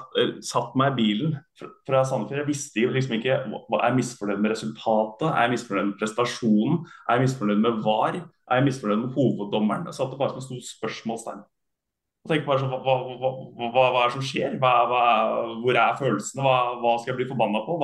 Satt 0.46 0.76
meg 0.78 0.94
i 0.94 0.98
bilen 1.00 1.34
fra 1.58 2.04
Sandefjord. 2.06 2.44
Jeg 2.44 2.50
visste 2.52 2.86
liksom 2.94 3.16
ikke 3.18 3.40
Er 3.42 3.88
jeg 3.88 3.98
misfornøyd 3.98 4.44
med 4.44 4.54
resultatet? 4.54 5.26
Er 5.32 5.48
jeg 5.48 5.56
misfornøyd 5.56 5.90
med 5.90 5.98
prestasjonen? 5.98 6.78
Er 7.08 7.18
jeg 7.18 7.26
misfornøyd 7.26 7.66
med 7.66 7.82
VAR? 7.82 8.20
Er 8.46 8.62
jeg 8.62 8.68
misfornøyd 8.70 9.02
med 9.02 9.18
hoveddommeren? 9.18 9.90
Jeg 9.90 9.98
satt 9.98 10.14
det 10.14 10.22
bare 10.22 10.36
som 10.36 10.38
et 10.38 10.46
stort 10.46 10.70
spørsmålstegn 10.70 11.42
og 12.24 12.30
tenker 12.32 12.46
bare 12.48 12.60
sånn, 12.62 12.70
hva, 12.72 12.94
hva, 13.20 13.30
hva, 13.52 13.70
hva, 13.74 13.82
er 14.00 14.06
det 14.08 14.14
som 14.14 14.22
skjer? 14.24 14.54
hvor 14.56 15.76
er 15.76 15.98
følelsene? 15.98 16.44
Hva, 16.80 16.94
skal 17.02 17.10
jeg 17.12 17.18
bli 17.18 17.26
forbanna 17.28 17.60
på? 17.66 17.76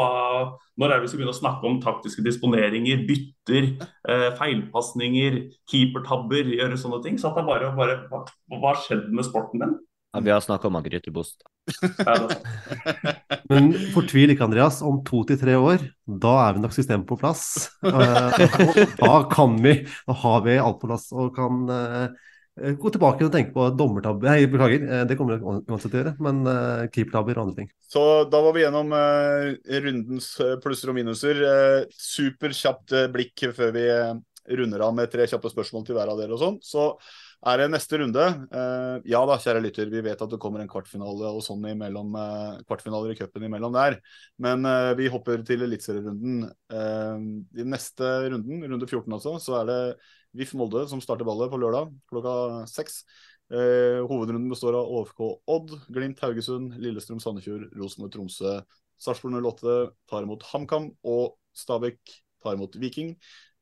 når 0.80 0.86
er 0.86 0.94
det 0.94 1.04
vi 1.04 1.10
skal 1.10 1.20
begynne 1.20 1.34
å 1.34 1.40
snakke 1.40 1.68
om 1.68 1.76
taktiske 1.84 2.24
disponeringer, 2.24 3.02
bytter, 3.04 3.68
eh, 4.08 4.30
feilpasninger, 4.38 5.36
keepertabber, 5.68 6.54
gjøre 6.56 6.80
sånne 6.80 7.02
ting? 7.04 7.20
Så 7.20 7.28
at 7.28 7.36
det 7.36 7.44
bare, 7.50 7.68
bare 7.76 7.98
Hva 8.08 8.70
har 8.70 8.80
skjedd 8.80 9.10
med 9.12 9.28
sporten 9.28 9.60
din? 9.60 9.76
Ja, 10.10 10.24
vi 10.24 10.32
har 10.32 10.40
snakka 10.40 10.66
om 10.66 10.80
Grytebost. 10.82 11.44
Men 13.52 13.70
fortvil 13.92 14.32
ikke, 14.32 14.48
Andreas. 14.48 14.80
Om 14.82 15.04
to 15.06 15.20
til 15.28 15.38
tre 15.38 15.54
år, 15.60 15.84
da 16.08 16.32
er 16.48 16.56
vi 16.56 16.64
nok 16.64 16.74
systemet 16.74 17.06
på 17.06 17.20
plass. 17.20 17.68
Uh, 17.84 18.32
da 18.96 19.14
kan 19.28 19.60
vi, 19.60 19.82
da 20.08 20.16
har 20.24 20.42
vi 20.48 20.56
alt 20.58 20.80
på 20.80 20.88
plass 20.88 21.10
og 21.12 21.34
kan 21.36 21.68
Eh, 21.70 22.08
gå 22.60 22.90
tilbake 22.92 23.24
og 23.26 23.32
tenke 23.32 23.54
på 23.54 23.68
dommertabber 23.76 24.30
Nei, 24.30 24.48
beklager, 24.50 24.82
eh, 24.84 25.04
det 25.08 25.16
kommer 25.18 25.38
vi 25.38 25.46
uansett 25.70 25.88
til 25.88 25.98
å 25.98 26.02
gjøre. 26.02 26.14
Men 26.24 26.42
uh, 26.48 26.88
keepertabber 26.92 27.38
og 27.38 27.46
andre 27.46 27.62
ting. 27.62 27.70
Så 27.90 28.02
da 28.30 28.42
var 28.44 28.56
vi 28.56 28.64
gjennom 28.64 28.92
uh, 28.92 29.48
rundens 29.86 30.34
plusser 30.64 30.92
og 30.92 30.98
minuser. 30.98 31.40
Uh, 31.40 31.96
Superkjapt 31.96 32.94
blikk 33.14 33.48
før 33.56 33.72
vi 33.76 33.86
runder 34.50 34.84
av 34.84 34.94
med 34.96 35.10
tre 35.12 35.26
kjappe 35.30 35.50
spørsmål 35.52 35.84
til 35.86 35.96
hver 35.96 36.12
av 36.12 36.20
dere 36.20 36.36
og 36.36 36.40
sånn. 36.42 36.60
Så 36.64 36.92
er 37.48 37.62
det 37.62 37.70
neste 37.72 37.96
runde. 37.96 38.24
ja 39.08 39.20
da, 39.24 39.36
kjære 39.40 39.62
lytter, 39.64 39.88
vi 39.88 40.02
vet 40.04 40.20
at 40.20 40.28
det 40.28 40.38
kommer 40.42 40.60
en 40.60 40.68
kvartfinale 40.68 41.30
og 41.30 41.38
sånn 41.44 41.62
imellom, 41.70 42.18
kvartfinaler 42.68 43.14
i 43.14 43.16
cupen 43.16 43.46
imellom 43.46 43.72
der. 43.72 43.96
Men 44.42 44.66
vi 44.98 45.08
hopper 45.12 45.40
til 45.48 45.64
eliteserierunden. 45.64 46.42
I 46.68 47.64
neste 47.64 48.10
runden, 48.26 48.66
runde 48.66 48.90
14 48.90 49.16
altså, 49.16 49.38
så 49.40 49.56
er 49.62 49.70
det 49.70 49.80
VIF 50.36 50.54
Molde 50.58 50.86
som 50.90 51.02
starter 51.02 51.26
ballet 51.26 51.50
på 51.50 51.58
lørdag 51.60 51.90
klokka 52.10 52.34
seks. 52.70 53.02
Eh, 53.50 53.98
hovedrunden 54.06 54.50
består 54.52 54.76
av 54.78 54.90
ÅFK 54.94 55.22
Odd, 55.50 55.74
Glimt 55.90 56.20
Haugesund, 56.22 56.76
Lillestrøm 56.78 57.18
Sandefjord, 57.22 57.66
Rosenborg 57.78 58.14
Tromsø. 58.14 58.58
Sarpsborg 59.00 59.40
08 59.40 59.78
tar 60.10 60.26
imot 60.26 60.44
HamKam, 60.52 60.90
og 61.08 61.38
Stabæk 61.56 61.98
tar 62.44 62.58
imot 62.58 62.76
Viking. 62.78 63.16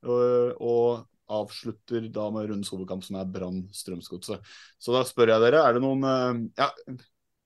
Og, 0.04 0.58
og 0.60 1.38
avslutter 1.38 2.08
da 2.12 2.28
med 2.32 2.50
rundens 2.50 2.72
hovedkamp, 2.72 3.04
som 3.04 3.18
er 3.20 3.30
Brann 3.32 3.62
Strømsgodset. 3.74 4.44
Så 4.80 4.94
da 4.94 5.04
spør 5.08 5.32
jeg 5.34 5.44
dere, 5.46 5.64
er 5.64 5.76
det 5.76 5.84
noen 5.84 6.04
eh, 6.08 6.42
ja, 6.60 6.68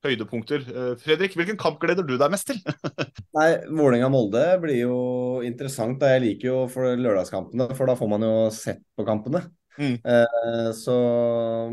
høydepunkter. 0.05 0.63
Eh, 0.67 0.93
Fredrik, 1.01 1.35
hvilken 1.39 1.57
kamp 1.59 1.79
gleder 1.81 2.05
du 2.05 2.15
deg 2.19 2.31
mest 2.33 2.49
til? 2.49 2.59
Nei, 3.37 3.49
Vålerenga-Molde 3.69 4.45
blir 4.63 4.79
jo 4.83 4.97
interessant. 5.47 5.99
da 6.01 6.13
Jeg 6.13 6.23
liker 6.27 6.49
jo 6.49 6.57
for 6.71 6.95
lørdagskampene, 6.99 7.69
for 7.77 7.89
da 7.89 7.97
får 7.99 8.11
man 8.11 8.25
jo 8.27 8.33
sett 8.55 8.81
på 8.97 9.05
kampene. 9.07 9.43
Mm. 9.79 9.95
Eh, 10.05 10.67
så 10.77 10.95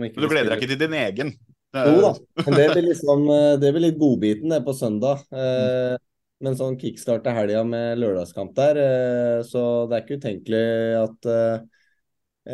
ikke 0.06 0.22
Du 0.22 0.28
gleder 0.30 0.54
deg 0.54 0.62
ikke 0.62 0.70
til 0.72 0.80
din 0.86 0.94
egen? 0.96 1.34
Jo 1.70 1.98
da, 2.02 2.08
men 2.46 2.56
det 2.56 2.64
blir 2.72 2.86
liksom 2.88 3.28
eh, 3.30 3.52
Det 3.62 3.68
blir 3.70 3.84
litt 3.84 3.98
godbiten 4.00 4.50
det 4.50 4.62
på 4.66 4.72
søndag. 4.74 5.20
Eh, 5.30 5.98
Men 6.40 6.56
sånn 6.56 6.78
kickstart 6.80 7.20
til 7.26 7.36
helga 7.36 7.60
med 7.68 8.00
lørdagskamp 8.00 8.54
der, 8.56 8.78
eh, 8.80 9.42
så 9.44 9.84
det 9.90 9.98
er 9.98 10.06
ikke 10.06 10.16
utenkelig 10.22 10.62
at 11.02 11.28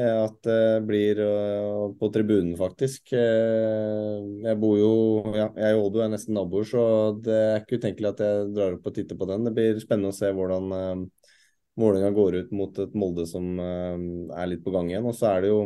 at 0.05 0.37
det 0.45 0.83
blir 0.87 1.19
eh, 1.23 1.93
på 2.01 2.09
tribunen, 2.13 2.53
faktisk. 2.59 3.13
Eh, 3.17 4.27
Jeg 4.45 4.59
bor 4.61 4.77
jo 4.79 4.91
ja, 5.37 5.47
Jeg 5.57 5.79
og 5.79 5.89
Odo 5.89 6.03
er 6.05 6.13
nesten 6.13 6.37
naboer, 6.37 6.67
så 6.69 6.83
det 7.25 7.37
er 7.37 7.61
ikke 7.63 7.79
utenkelig 7.81 8.11
at 8.13 8.23
jeg 8.27 8.51
drar 8.57 8.77
opp 8.77 8.87
og 8.91 8.97
titter 8.99 9.19
på 9.21 9.29
den. 9.31 9.47
Det 9.49 9.55
blir 9.57 9.81
spennende 9.83 10.13
å 10.15 10.17
se 10.19 10.33
hvordan 10.37 10.77
eh, 10.77 11.07
Vålerenga 11.77 12.13
går 12.17 12.39
ut 12.43 12.53
mot 12.57 12.79
et 12.85 12.95
Molde 12.97 13.27
som 13.29 13.49
eh, 13.61 14.07
er 14.43 14.53
litt 14.53 14.65
på 14.65 14.75
gang 14.77 14.93
igjen. 14.93 15.09
Og 15.09 15.17
så 15.19 15.33
er 15.35 15.45
det 15.47 15.53
jo 15.55 15.61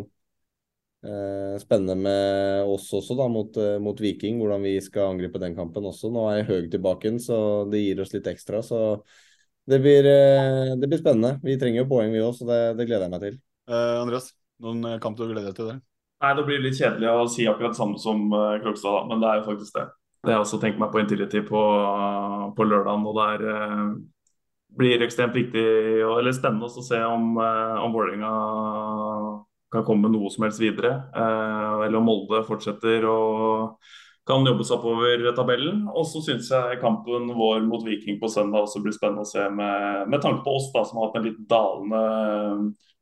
Eh, 1.03 1.59
spennende 1.59 1.95
med 1.97 2.65
oss 2.69 2.91
også, 2.93 3.15
da, 3.17 3.25
mot, 3.33 3.57
eh, 3.57 3.79
mot 3.81 4.01
Viking, 4.01 4.37
hvordan 4.39 4.63
vi 4.63 4.75
skal 4.85 5.15
angripe 5.15 5.41
den 5.41 5.55
kampen 5.57 5.87
også. 5.89 6.11
Nå 6.13 6.27
er 6.29 6.45
Høg 6.45 6.67
tilbake 6.75 7.09
igjen, 7.09 7.21
så 7.25 7.39
det 7.73 7.81
gir 7.81 8.03
oss 8.05 8.13
litt 8.13 8.29
ekstra. 8.29 8.61
Så 8.63 8.81
det 9.71 9.81
blir, 9.81 10.05
eh, 10.05 10.75
det 10.77 10.89
blir 10.89 11.01
spennende. 11.01 11.41
Vi 11.43 11.57
trenger 11.57 11.83
jo 11.85 11.89
poeng, 11.95 12.13
vi 12.13 12.21
òg, 12.21 12.35
så 12.37 12.45
det, 12.49 12.61
det 12.77 12.87
gleder 12.91 13.09
jeg 13.09 13.15
meg 13.17 13.25
til. 13.29 13.41
Eh, 13.71 13.97
Andreas, 14.01 14.33
noen 14.65 14.85
eh, 14.85 14.99
kamp 15.03 15.19
du 15.19 15.29
gleder 15.29 15.51
deg 15.51 15.59
til 15.59 15.71
der? 15.71 15.81
Nei, 16.21 16.31
Det 16.37 16.45
blir 16.49 16.63
litt 16.65 16.79
kjedelig 16.79 17.11
å 17.11 17.29
si 17.33 17.47
akkurat 17.49 17.77
samme 17.79 17.97
som 18.01 18.27
uh, 18.35 18.59
Krokstad, 18.61 18.93
da, 18.93 19.05
men 19.09 19.23
det 19.23 19.29
er 19.31 19.39
jo 19.39 19.47
faktisk 19.47 19.77
det. 19.79 19.85
Det 20.21 20.29
har 20.29 20.37
jeg 20.37 20.45
også 20.45 20.59
tenkt 20.61 20.81
meg 20.83 20.91
på 20.93 21.01
Intility 21.01 21.41
på, 21.49 21.61
uh, 21.81 22.51
på 22.57 22.67
lørdagen, 22.67 23.07
og 23.09 23.17
det 23.17 23.29
er, 23.37 23.45
uh, 23.49 23.95
blir 24.77 25.07
ekstremt 25.07 25.39
viktig 25.39 25.65
og, 26.05 26.19
eller 26.19 26.37
spennende 26.37 26.69
å 26.69 26.85
se 26.85 26.99
om, 27.07 27.31
uh, 27.41 27.79
om 27.87 27.95
Vålerenga 27.95 28.35
kan 29.73 29.87
komme 29.87 30.11
noe 30.13 30.29
som 30.35 30.45
helst 30.45 30.61
videre. 30.61 30.93
Uh, 31.15 31.87
eller 31.87 32.01
om 32.03 32.09
Molde 32.11 32.43
fortsetter 32.45 33.07
og 33.09 33.81
kan 34.29 34.45
jobbe 34.45 34.67
seg 34.67 34.77
oppover 34.77 35.25
tabellen. 35.39 35.87
Og 35.95 36.05
så 36.11 36.21
syns 36.27 36.51
jeg 36.53 36.83
kampen 36.83 37.31
vår 37.39 37.65
mot 37.65 37.87
Viking 37.87 38.21
på 38.21 38.29
søndag 38.29 38.67
også 38.67 38.83
blir 38.85 38.95
spennende 38.99 39.25
å 39.25 39.31
se, 39.31 39.47
med, 39.49 40.11
med 40.11 40.21
tanke 40.21 40.45
på 40.45 40.59
oss 40.59 40.69
da, 40.75 40.85
som 40.85 41.01
har 41.01 41.09
hatt 41.09 41.21
en 41.23 41.29
litt 41.31 41.41
dalende 41.49 42.05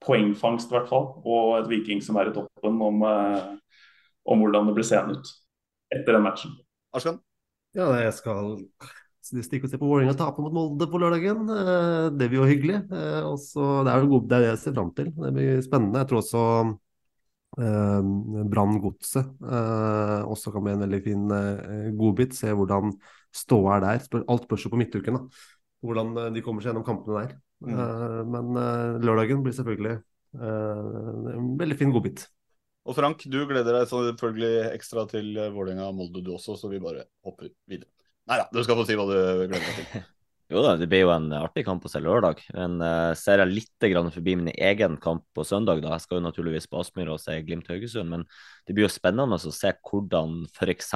poengfangst, 0.05 0.71
i 0.71 0.77
hvert 0.77 0.91
fall. 0.91 1.11
Og 1.25 1.59
et 1.59 1.69
Viking 1.71 2.03
som 2.05 2.19
er 2.21 2.31
i 2.31 2.35
toppen, 2.37 2.81
om, 2.83 3.03
eh, 3.03 3.51
om 4.29 4.45
hvordan 4.45 4.71
det 4.71 4.77
blir 4.79 4.87
seende 4.87 5.19
ut 5.19 5.35
etter 5.95 6.17
den 6.17 6.25
matchen. 6.27 6.55
Arskan? 6.95 7.21
Ja, 7.77 7.91
jeg 8.01 8.15
skal 8.17 8.57
stikke 9.29 9.69
og 9.69 9.73
se 9.73 9.77
på 9.81 9.89
Vålerenga 9.89 10.17
tape 10.17 10.41
mot 10.41 10.55
Molde 10.57 10.87
på 10.89 11.01
lørdagen. 11.01 11.49
Eh, 11.53 12.11
Det 12.17 12.29
blir 12.31 12.41
jo 12.43 12.49
hyggelig. 12.49 12.79
Også, 13.29 13.85
det 13.85 13.93
er 13.93 14.05
jo 14.05 14.21
det 14.21 14.37
er 14.37 14.45
det 14.47 14.53
jeg 14.55 14.61
ser 14.65 14.77
fram 14.77 14.93
til. 14.97 15.11
Det 15.13 15.33
blir 15.37 15.65
spennende. 15.65 16.01
Jeg 16.01 16.09
tror 16.09 16.23
også 16.23 16.45
eh, 17.61 18.09
Brann 18.53 18.81
Godset 18.83 19.27
eh, 19.45 20.23
også 20.29 20.53
kan 20.55 20.65
bli 20.65 20.75
en 20.77 20.85
veldig 20.87 21.03
fin 21.05 21.31
eh, 21.35 21.91
godbit. 21.99 22.37
Se 22.39 22.53
hvordan 22.55 22.95
ståa 23.35 23.77
er 23.77 23.87
der. 23.87 24.25
Alt 24.29 24.49
spørs 24.49 24.67
jo 24.67 24.73
på 24.73 24.81
midtuken, 24.81 25.19
da. 25.19 25.45
Hvordan 25.85 26.17
eh, 26.25 26.33
de 26.37 26.45
kommer 26.45 26.65
seg 26.65 26.73
gjennom 26.73 26.87
kampene 26.87 27.23
der. 27.25 27.37
Mm. 27.65 27.75
Eh, 27.75 28.19
Men 28.35 28.59
eh, 28.63 28.99
lørdagen 29.05 29.45
blir 29.45 29.57
selvfølgelig 29.57 29.95
eh, 29.97 31.33
en 31.35 31.55
veldig 31.61 31.79
fin 31.79 31.95
godbit. 31.95 32.27
Og 32.89 32.97
Frank, 32.97 33.25
du 33.29 33.43
gleder 33.45 33.81
deg 33.81 33.89
selvfølgelig 33.91 34.69
ekstra 34.73 35.05
til 35.11 35.35
Vålerenga-Molde 35.53 36.23
du 36.25 36.33
også, 36.37 36.57
så 36.57 36.71
vi 36.73 36.81
bare 36.81 37.05
hopper 37.27 37.51
videre. 37.69 37.91
Nei 38.29 38.39
da, 38.41 38.47
du 38.53 38.63
skal 38.65 38.79
få 38.79 38.87
si 38.89 38.97
hva 38.97 39.05
du 39.09 39.19
gleder 39.19 39.59
deg 39.59 39.83
til. 39.83 40.07
Jo 40.49 40.63
da, 40.65 40.79
det 40.81 40.87
blir 40.89 41.03
jo 41.03 41.11
en 41.13 41.27
artig 41.37 41.61
kamp 41.67 41.85
å 41.85 41.91
se 41.93 42.01
lørdag. 42.01 42.39
Men 42.57 42.79
uh, 42.81 43.13
ser 43.21 43.43
jeg 43.43 43.53
litt 43.53 43.87
grann 43.93 44.09
forbi 44.15 44.33
min 44.41 44.49
egen 44.55 44.95
kamp 44.97 45.27
på 45.37 45.45
søndag, 45.45 45.83
da. 45.85 45.91
Jeg 45.93 46.07
skal 46.07 46.19
jo 46.19 46.25
naturligvis 46.25 46.71
på 46.73 46.81
Aspmyra 46.81 47.19
og 47.19 47.21
se 47.21 47.35
Glimt 47.45 47.69
Haugesund, 47.69 48.09
men 48.09 48.25
det 48.65 48.73
blir 48.73 48.87
jo 48.87 48.93
spennende 48.95 49.37
å 49.37 49.53
se 49.53 49.75
hvordan 49.77 50.47
f.eks. 50.49 50.95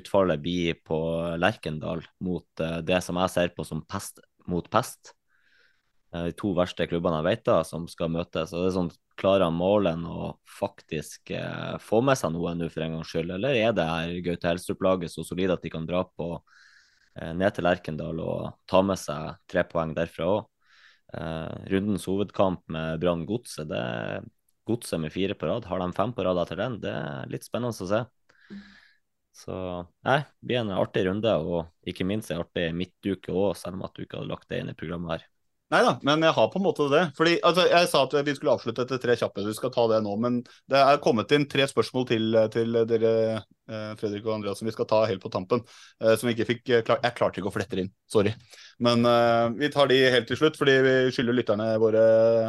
utfallet 0.00 0.40
blir 0.40 0.80
på 0.88 1.00
Lerkendal 1.42 2.00
mot 2.24 2.64
uh, 2.64 2.80
det 2.80 3.02
som 3.04 3.20
jeg 3.20 3.34
ser 3.36 3.52
på 3.52 3.68
som 3.68 3.84
pest 3.84 4.24
mot 4.48 4.64
pest. 4.72 5.12
Uh, 6.10 6.26
de 6.28 6.34
to 6.38 6.52
verste 6.56 6.86
klubbene 6.90 7.20
jeg 7.20 7.28
vet 7.28 7.52
av 7.54 7.62
som 7.68 7.86
skal 7.90 8.12
møtes. 8.12 8.54
Og 8.54 8.64
det 8.64 8.70
er 8.70 8.76
sånn, 8.78 8.92
Klarer 9.20 9.50
Målen 9.52 10.06
å 10.08 10.30
faktisk 10.48 11.32
eh, 11.36 11.76
få 11.84 12.00
med 12.04 12.16
seg 12.18 12.32
noe 12.32 12.54
nå 12.56 12.70
for 12.72 12.84
en 12.84 12.96
gangs 12.96 13.10
skyld, 13.12 13.34
eller 13.34 13.56
er 13.58 13.74
det 13.76 13.84
her 13.84 14.12
Gaute 14.24 14.48
Helstrup-laget 14.48 15.12
så 15.12 15.24
solid 15.26 15.52
at 15.52 15.64
de 15.64 15.72
kan 15.72 15.84
dra 15.88 16.06
på 16.08 16.30
eh, 16.38 17.32
ned 17.36 17.52
til 17.52 17.66
Lerkendal 17.68 18.22
og 18.24 18.54
ta 18.70 18.80
med 18.86 18.96
seg 19.00 19.36
tre 19.50 19.66
poeng 19.68 19.92
derfra 19.96 20.28
òg. 20.38 20.46
Eh, 21.12 21.66
rundens 21.74 22.06
hovedkamp 22.08 22.62
med 22.72 23.02
Brann 23.02 23.26
Godset, 23.28 23.68
det 23.68 23.80
er 23.80 24.24
Godset 24.70 25.02
med 25.02 25.12
fire 25.12 25.36
på 25.36 25.50
rad. 25.50 25.68
Har 25.68 25.82
de 25.82 25.90
fem 25.96 26.14
på 26.16 26.24
rad 26.24 26.40
etter 26.40 26.60
den? 26.60 26.78
Det 26.80 26.94
er 26.94 27.28
litt 27.32 27.44
spennende 27.44 27.74
å 27.74 27.90
se. 27.90 28.04
Så 29.40 29.56
nei, 30.06 30.20
det 30.22 30.48
blir 30.48 30.60
en 30.62 30.72
artig 30.76 31.04
runde, 31.06 31.34
og 31.44 31.90
ikke 31.90 32.06
minst 32.08 32.32
en 32.32 32.42
artig 32.44 32.70
midtuke 32.76 33.34
òg, 33.34 33.52
selv 33.58 33.78
om 33.78 33.84
at 33.88 33.96
du 33.96 34.04
ikke 34.04 34.20
hadde 34.20 34.32
lagt 34.32 34.48
det 34.50 34.62
inn 34.62 34.72
i 34.72 34.76
programmet 34.78 35.18
her. 35.18 35.28
Nei 35.70 35.80
da, 35.86 35.90
men 36.02 36.24
jeg 36.26 36.34
har 36.34 36.48
på 36.50 36.58
en 36.58 36.64
måte 36.64 36.88
det. 36.90 37.04
Fordi 37.14 37.36
altså, 37.46 37.62
Jeg 37.70 37.88
sa 37.92 38.00
at 38.02 38.14
vi 38.26 38.32
skulle 38.34 38.56
avslutte 38.56 38.82
etter 38.82 38.98
tre 38.98 39.14
kjappe, 39.20 39.44
vi 39.46 39.54
skal 39.54 39.70
ta 39.70 39.84
det 39.92 40.00
nå. 40.02 40.16
Men 40.18 40.40
det 40.42 40.80
er 40.80 41.02
kommet 41.02 41.30
inn 41.36 41.46
tre 41.50 41.66
spørsmål 41.70 42.06
til, 42.08 42.38
til 42.50 42.78
dere, 42.90 43.12
eh, 43.70 43.92
Fredrik 44.00 44.26
og 44.26 44.34
Andreas, 44.34 44.58
som 44.58 44.66
vi 44.66 44.74
skal 44.74 44.88
ta 44.90 45.04
helt 45.06 45.22
på 45.22 45.30
tampen. 45.30 45.62
Eh, 46.02 46.16
som 46.18 46.26
vi 46.26 46.34
ikke 46.34 46.48
fikk 46.48 46.72
eh, 46.74 46.82
Jeg 46.82 47.14
klarte 47.14 47.38
ikke 47.38 47.52
å 47.52 47.54
flette 47.54 47.78
inn, 47.78 47.92
sorry. 48.10 48.32
Men 48.82 49.06
uh, 49.06 49.52
vi 49.60 49.70
tar 49.70 49.90
de 49.92 49.98
helt 50.10 50.26
til 50.26 50.40
slutt, 50.40 50.58
fordi 50.58 50.74
vi 50.82 50.94
skylder 51.14 51.36
lytterne 51.38 51.66
våre 51.78 52.02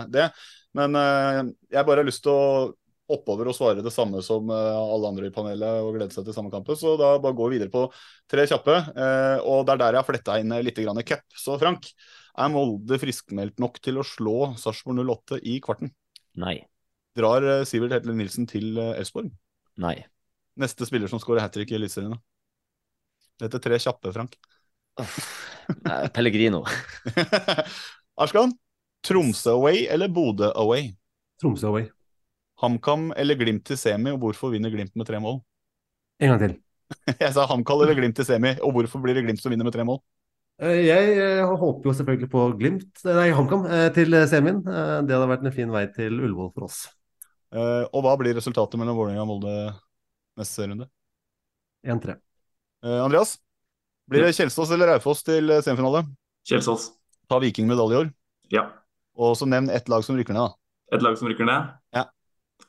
det. 0.09 0.31
Men 0.79 0.97
uh, 0.97 1.41
jeg 1.69 1.85
bare 1.85 2.01
har 2.01 2.09
lyst 2.09 2.23
til 2.25 2.33
å 2.33 2.71
oppover 3.11 3.49
og 3.51 3.53
svare 3.57 3.83
det 3.83 3.91
samme 3.91 4.21
som 4.23 4.47
alle 4.55 5.09
andre 5.09 5.27
i 5.27 5.33
panelet 5.35 5.81
og 5.83 5.97
glede 5.97 6.15
seg 6.15 6.23
til 6.23 6.33
samme 6.33 6.47
kampen. 6.53 6.77
Så 6.79 6.93
da 6.95 7.17
bare 7.19 7.35
går 7.35 7.51
vi 7.51 7.57
videre 7.57 7.73
på 7.73 7.83
tre 8.31 8.45
kjappe. 8.47 8.77
Uh, 8.95 9.37
og 9.43 9.67
det 9.67 9.75
er 9.75 9.81
der 9.83 9.97
jeg 9.97 9.99
har 9.99 10.07
fletta 10.07 10.39
inn 10.39 10.55
litt 10.63 10.79
cup. 11.09 11.25
Så 11.35 11.59
Frank, 11.59 11.91
er 12.37 12.51
Molde 12.53 12.99
friskmeldt 13.01 13.59
nok 13.61 13.79
til 13.83 13.99
å 13.99 14.07
slå 14.07 14.53
Sarpsborg 14.59 15.03
08 15.03 15.41
i 15.43 15.59
kvarten? 15.63 15.91
Nei. 16.39 16.61
Drar 17.17 17.43
eh, 17.43 17.63
Sivert 17.67 17.95
Hetle 17.97 18.15
Nilsen 18.15 18.47
til 18.49 18.73
Elsborg? 18.77 18.99
Elfsborg? 19.01 19.31
Nei. 19.81 19.97
Neste 20.59 20.85
spiller 20.87 21.11
som 21.11 21.19
skårer 21.21 21.43
hat 21.43 21.53
trick 21.55 21.71
i 21.71 21.77
Eliteserien? 21.77 22.15
da? 22.15 22.21
Dette 23.41 23.57
er 23.57 23.63
tre 23.65 23.79
kjappe, 23.81 24.11
Frank. 24.13 24.35
Nei, 25.87 26.01
Pellegrino. 26.13 26.61
Arskan, 28.21 28.53
Tromsø 29.07 29.55
away 29.55 29.87
eller 29.89 30.11
Bodø 30.13 30.51
away? 30.59 30.91
Tromsø 31.41 31.71
away. 31.71 31.87
HamKam 32.61 33.09
eller 33.17 33.39
Glimt 33.39 33.65
til 33.65 33.79
semi, 33.79 34.11
og 34.13 34.21
hvorfor 34.21 34.53
vinner 34.53 34.73
Glimt 34.73 34.93
med 34.99 35.09
tre 35.09 35.21
mål? 35.23 35.39
En 36.21 36.33
gang 36.33 36.43
til. 36.43 36.57
Jeg 37.23 37.33
sa 37.33 37.47
HamKam 37.49 37.81
eller 37.81 37.97
Glimt 37.97 38.19
til 38.19 38.27
semi, 38.27 38.53
og 38.61 38.75
hvorfor 38.75 39.01
blir 39.01 39.17
det 39.17 39.25
Glimt 39.25 39.41
som 39.41 39.53
vinner 39.53 39.65
med 39.65 39.73
tre 39.73 39.87
mål? 39.87 40.01
Eh, 40.61 40.79
Jeg 40.85 41.13
eh, 41.17 41.41
håper 41.57 41.89
jo 41.89 41.93
selvfølgelig 41.97 42.29
på 42.29 42.41
Glimt, 42.59 43.03
nei, 43.07 43.29
HamKam 43.33 43.63
eh, 43.65 43.87
til 43.95 44.13
semien. 44.29 44.59
Eh, 44.61 44.97
Det 45.07 45.15
hadde 45.15 45.29
vært 45.31 45.45
en 45.47 45.55
fin 45.55 45.71
vei 45.73 45.87
til 45.95 46.19
Ullevål 46.19 46.51
for 46.53 46.67
oss. 46.67 46.83
Eh, 47.51 47.83
og 47.89 48.03
hva 48.05 48.13
blir 48.19 48.37
resultatet 48.37 48.77
mellom 48.79 48.99
Vålerenga 48.99 49.23
og 49.25 49.31
Molde 49.31 49.55
neste 50.39 50.67
runde? 50.69 50.87
1-3. 51.81 52.15
Eh, 52.85 52.99
Andreas, 53.01 53.39
blir 54.09 54.27
det 54.27 54.35
Kjelsås 54.37 54.71
eller 54.75 54.93
Raufoss 54.93 55.25
til 55.25 55.49
eh, 55.49 55.63
semifinale? 55.65 56.05
Kjelsås. 56.47 56.91
Ta 57.29 57.41
Viking 57.41 57.67
medalje 57.69 57.97
i 57.97 58.01
år? 58.03 58.13
Ja. 58.53 58.67
Og 59.17 59.33
så 59.39 59.47
nevn 59.49 59.69
ett 59.73 59.89
lag 59.91 60.05
som 60.05 60.15
rykker 60.19 60.37
ned, 60.37 60.45
da. 60.45 60.95
Et 60.95 61.03
lag 61.03 61.17
som 61.17 61.29
rykker 61.31 61.47
ned? 61.47 61.73
Ja. 61.95 62.05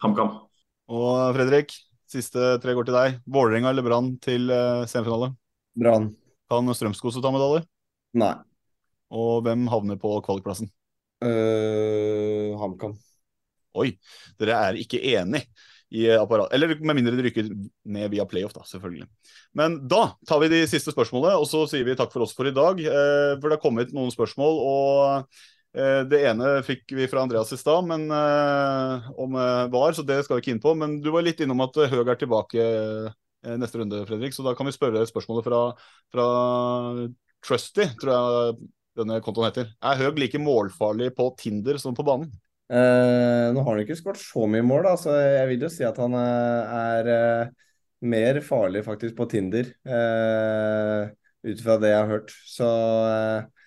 HamKam. 0.02 0.32
Og 0.92 1.36
Fredrik, 1.36 1.76
siste 2.10 2.56
tre 2.62 2.74
går 2.76 2.88
til 2.88 2.96
deg. 2.96 3.20
Vålerenga 3.28 3.70
eller 3.72 3.84
Brann 3.86 4.14
til 4.22 4.48
eh, 4.48 4.88
semifinale? 4.88 5.34
Brann. 5.76 6.10
Kan 6.52 6.72
Strømskose 6.76 7.22
ta 7.24 7.30
medalje? 7.34 7.66
Nei. 8.18 8.34
Og 9.12 9.42
hvem 9.44 9.66
havner 9.72 9.98
på 10.00 10.14
kvalikplassen? 10.24 10.70
Uh, 11.22 12.52
HamKam. 12.60 12.96
Oi, 13.78 13.94
dere 14.40 14.56
er 14.68 14.80
ikke 14.80 15.00
enig 15.14 15.44
i 15.92 16.06
apparat. 16.16 16.52
Eller 16.56 16.72
med 16.80 16.96
mindre 16.96 17.14
de 17.16 17.24
rykker 17.26 17.48
ned 17.92 18.12
via 18.12 18.24
playoff, 18.28 18.54
da, 18.56 18.64
selvfølgelig. 18.68 19.06
Men 19.58 19.76
da 19.88 20.02
tar 20.28 20.40
vi 20.42 20.50
de 20.52 20.62
siste 20.68 20.92
spørsmålene, 20.94 21.36
og 21.40 21.48
så 21.48 21.64
sier 21.68 21.84
vi 21.86 21.96
takk 21.98 22.12
for 22.14 22.24
oss 22.24 22.34
for 22.36 22.48
i 22.48 22.54
dag. 22.56 22.80
Uh, 22.80 23.34
for 23.38 23.48
det 23.48 23.58
har 23.58 23.64
kommet 23.64 23.92
noen 23.96 24.12
spørsmål, 24.12 24.60
og 24.62 25.42
eh, 25.76 26.02
det 26.08 26.22
ene 26.28 26.54
fikk 26.66 26.92
vi 26.96 27.08
fra 27.08 27.24
Andreas 27.24 27.52
i 27.52 27.60
stad, 27.60 27.84
men 27.88 28.06
eh, 28.12 29.10
om 29.20 29.36
VAR, 29.72 29.96
så 29.96 30.04
det 30.04 30.22
skal 30.24 30.38
vi 30.38 30.44
ikke 30.44 30.54
inn 30.56 30.64
på. 30.64 30.74
Men 30.80 31.00
du 31.04 31.10
var 31.12 31.24
litt 31.24 31.40
innom 31.44 31.64
at 31.64 31.76
Høg 31.92 32.08
er 32.12 32.20
tilbake 32.20 32.66
neste 33.58 33.80
runde, 33.80 34.04
Fredrik, 34.06 34.36
så 34.36 34.44
da 34.46 34.52
kan 34.54 34.68
vi 34.68 34.74
spørre 34.76 35.02
spørsmålet 35.08 35.48
fra, 35.48 35.62
fra 36.14 36.26
Trusty, 37.42 37.88
tror 38.00 38.12
jeg 38.14 38.56
denne 38.98 39.18
kontoen 39.24 39.48
heter. 39.48 39.70
Er 39.82 40.00
Høg 40.00 40.20
like 40.20 40.40
målfarlig 40.40 41.12
på 41.16 41.30
Tinder 41.40 41.78
som 41.80 41.96
på 41.96 42.04
banen? 42.06 42.30
Eh, 42.72 43.48
nå 43.52 43.64
har 43.64 43.74
han 43.74 43.82
ikke 43.82 43.98
skåret 43.98 44.20
så 44.20 44.46
mye 44.48 44.64
mål, 44.64 44.86
da, 44.86 44.92
så 45.00 45.16
jeg 45.18 45.48
vil 45.50 45.66
jo 45.66 45.72
si 45.72 45.84
at 45.84 45.98
han 46.00 46.14
eh, 46.16 46.76
er 46.76 47.10
eh, 47.12 47.50
mer 48.08 48.38
farlig 48.46 48.84
faktisk 48.86 49.16
på 49.18 49.26
Tinder, 49.32 49.72
eh, 49.84 51.10
ut 51.50 51.64
fra 51.64 51.76
det 51.82 51.90
jeg 51.92 51.98
har 51.98 52.12
hørt. 52.12 52.32
Så 52.48 52.68
eh, 53.08 53.66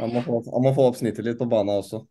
han, 0.00 0.12
må 0.12 0.24
få, 0.26 0.42
han, 0.50 0.66
må 0.66 0.74
få, 0.76 0.90
opp 0.90 0.98
snittet 1.00 1.28
litt 1.28 1.40
på 1.40 1.48
banen 1.48 1.78
også. 1.78 2.02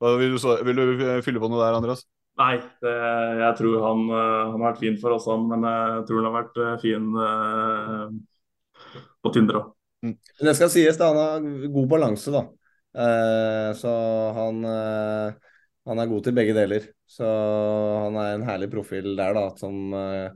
Vil 0.00 0.32
du, 0.32 0.40
vil 0.64 0.80
du 0.80 1.04
fylle 1.26 1.42
på 1.42 1.50
noe 1.52 1.60
der, 1.60 1.76
Andreas? 1.76 2.06
Nei, 2.40 2.54
det, 2.80 2.94
jeg 3.42 3.56
tror 3.58 3.82
han, 3.84 4.06
han, 4.08 4.54
har 4.54 4.70
vært 4.70 4.80
fin 4.80 4.96
for 5.02 5.18
oss, 5.18 5.26
han. 5.28 5.44
Men 5.50 5.66
jeg 5.68 6.06
tror 6.08 6.22
han 6.22 6.30
har 6.30 6.38
vært 6.38 6.80
fin 6.80 7.10
uh, 7.18 8.94
på 9.20 9.32
Tinder 9.34 9.60
òg. 9.60 9.68
Mm. 10.06 10.16
Det 10.40 10.56
skal 10.56 10.72
sies, 10.72 10.98
da, 10.98 11.10
han 11.12 11.20
har 11.20 11.68
god 11.74 11.88
balanse, 11.90 12.32
da. 12.34 12.46
Uh, 12.90 13.70
så 13.78 13.90
han 14.34 14.64
uh, 14.66 15.50
han 15.88 16.00
er 16.00 16.10
god 16.10 16.26
til 16.26 16.36
begge 16.36 16.54
deler. 16.56 16.88
Så 17.10 17.26
han 17.26 18.18
er 18.20 18.34
en 18.36 18.46
herlig 18.46 18.70
profil 18.72 19.14
der, 19.18 19.34
da, 19.34 19.46
som, 19.58 19.94
eh, 19.96 20.28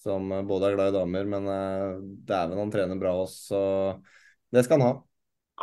som 0.00 0.30
både 0.48 0.70
er 0.70 0.78
glad 0.78 0.92
i 0.92 0.96
damer, 0.96 1.26
men 1.28 1.48
uh, 1.50 1.98
dæven 2.24 2.62
han 2.62 2.72
trener 2.72 3.00
bra 3.00 3.12
også, 3.24 3.42
så 3.50 4.54
det 4.54 4.64
skal 4.64 4.80
han 4.80 4.86
ha. 4.86 4.94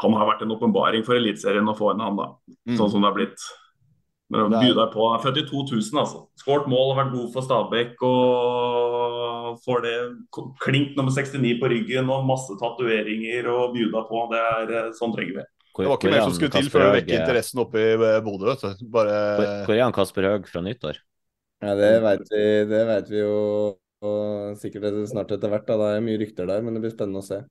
Han 0.03 0.13
har 0.15 0.29
vært 0.29 0.43
en 0.45 0.53
åpenbaring 0.53 1.05
for 1.07 1.17
Eliteserien 1.17 1.67
å 1.67 1.75
få 1.77 1.93
inn 1.93 2.03
han, 2.05 2.19
da. 2.19 2.27
Mm. 2.69 2.75
Sånn 2.77 2.93
som 2.93 3.01
det 3.01 3.09
har 3.09 3.17
blitt. 3.17 3.47
Men 4.31 4.55
er... 4.55 4.73
deg 4.77 4.93
på. 4.93 5.07
Født 5.23 5.39
i 5.41 5.45
2000, 5.49 6.01
altså. 6.01 6.23
Skåret 6.39 6.69
mål, 6.71 6.93
har 6.93 7.03
vært 7.03 7.15
god 7.15 7.31
for 7.33 7.45
Stabæk 7.45 8.03
og 8.07 9.57
får 9.65 9.83
det 9.85 9.95
klink 10.63 10.95
nummer 10.97 11.13
69 11.13 11.57
på 11.59 11.71
ryggen 11.73 12.11
og 12.13 12.27
masse 12.29 12.55
tatoveringer 12.61 13.49
og 13.51 13.75
bjuda 13.75 14.05
på. 14.07 14.23
Det 14.31 14.45
er 14.53 14.75
eh, 14.79 14.93
Sånn 14.97 15.15
trenger 15.15 15.41
vi. 15.41 15.47
Det 15.71 15.87
var 15.87 15.97
ikke 15.97 16.11
mer 16.11 16.25
som 16.25 16.35
skulle 16.35 16.55
til 16.55 16.71
før 16.71 16.87
det 16.87 16.95
vekket 16.99 17.15
interessen 17.21 17.61
oppe 17.63 17.83
i 17.83 17.93
eh, 17.95 18.17
Bodø. 18.23 18.55
Bare... 18.93 19.21
Hvor 19.67 19.75
er 19.75 19.85
han 19.85 19.95
Kasper 19.95 20.27
Høeg 20.29 20.49
fra 20.51 20.63
nyttår? 20.65 20.99
Ja, 21.61 21.77
Det 21.77 21.93
vet 22.03 22.27
vi, 22.31 22.43
det 22.71 22.81
vet 22.89 23.11
vi 23.11 23.21
jo 23.21 23.37
og 24.01 24.57
sikkert 24.57 24.97
snart 25.11 25.31
etter 25.33 25.51
hvert. 25.51 25.67
Da. 25.67 25.77
Det 25.77 25.89
er 25.99 26.05
mye 26.05 26.21
rykter 26.21 26.47
der, 26.49 26.63
men 26.65 26.75
det 26.75 26.83
blir 26.85 26.93
spennende 26.93 27.21
å 27.21 27.25
se. 27.25 27.43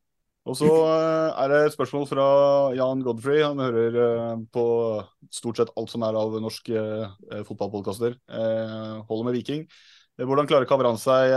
Og 0.50 0.56
så 0.58 0.66
eh, 0.66 1.42
er 1.44 1.52
det 1.52 1.58
et 1.62 1.74
spørsmål 1.76 2.06
fra 2.10 2.26
Jan 2.74 3.04
Godfrey. 3.06 3.42
Han 3.44 3.60
hører 3.62 3.98
eh, 4.02 4.40
på 4.50 4.64
stort 5.30 5.60
sett 5.60 5.70
alt 5.78 5.92
som 5.92 6.02
er 6.02 6.18
av 6.18 6.34
norske 6.42 6.82
fotballpodkaster. 7.46 8.16
Holder 9.06 9.28
med 9.28 9.38
Viking. 9.38 9.68
Hvordan 10.20 10.48
klarer 10.50 10.66
Kavran 10.68 10.98
seg 11.00 11.30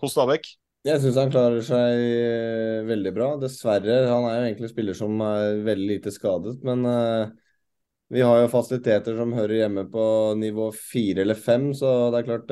hos 0.00 0.16
Stabæk? 0.16 0.50
Jeg 0.88 1.00
syns 1.02 1.18
han 1.20 1.30
klarer 1.30 1.62
seg 1.62 2.00
eh, 2.00 2.80
veldig 2.88 3.12
bra. 3.14 3.30
Dessverre. 3.38 4.00
Han 4.10 4.26
er 4.26 4.40
jo 4.40 4.48
egentlig 4.48 4.72
spiller 4.72 4.98
som 4.98 5.22
er 5.28 5.62
veldig 5.70 5.88
lite 5.94 6.14
skadet, 6.14 6.58
men 6.66 6.82
vi 8.10 8.24
har 8.26 8.40
jo 8.42 8.50
fasiliteter 8.50 9.14
som 9.14 9.36
hører 9.36 9.60
hjemme 9.60 9.86
på 9.92 10.04
nivå 10.40 10.72
fire 10.74 11.22
eller 11.22 11.38
fem, 11.38 11.68
så 11.78 12.10
det 12.10 12.18
er 12.18 12.26
klart 12.26 12.48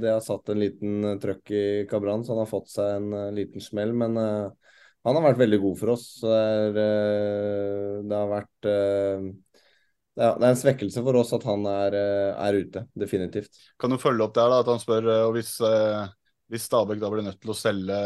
det 0.00 0.08
har 0.08 0.22
satt 0.24 0.48
en 0.48 0.62
liten 0.62 1.18
trøkk 1.20 1.52
i 1.52 1.64
Kabran, 1.90 2.24
så 2.24 2.32
han 2.32 2.46
har 2.46 2.48
fått 2.48 2.72
seg 2.72 3.02
en 3.02 3.34
liten 3.36 3.60
smell. 3.60 3.92
Men 3.92 4.16
han 5.04 5.18
har 5.18 5.26
vært 5.28 5.40
veldig 5.42 5.60
god 5.62 5.78
for 5.80 5.94
oss. 5.94 6.06
Det, 6.24 6.34
er, 6.34 6.78
det 8.08 8.18
har 8.18 8.30
vært 8.30 8.68
det 10.14 10.22
er 10.30 10.44
en 10.46 10.58
svekkelse 10.58 11.02
for 11.04 11.18
oss 11.18 11.32
at 11.34 11.44
han 11.48 11.64
er, 11.66 11.96
er 11.98 12.58
ute, 12.62 12.84
definitivt. 12.96 13.56
Kan 13.82 13.92
du 13.92 13.98
følge 14.00 14.24
opp 14.24 14.36
der, 14.36 14.52
da, 14.52 14.60
at 14.62 14.70
han 14.70 14.82
spør 14.82 15.10
og 15.16 15.34
hvis 15.36 15.56
hvis 16.52 16.66
Stabæk 16.68 17.00
da 17.02 17.10
blir 17.12 17.24
nødt 17.26 17.40
til 17.42 17.52
å 17.52 17.56
selge 17.56 17.96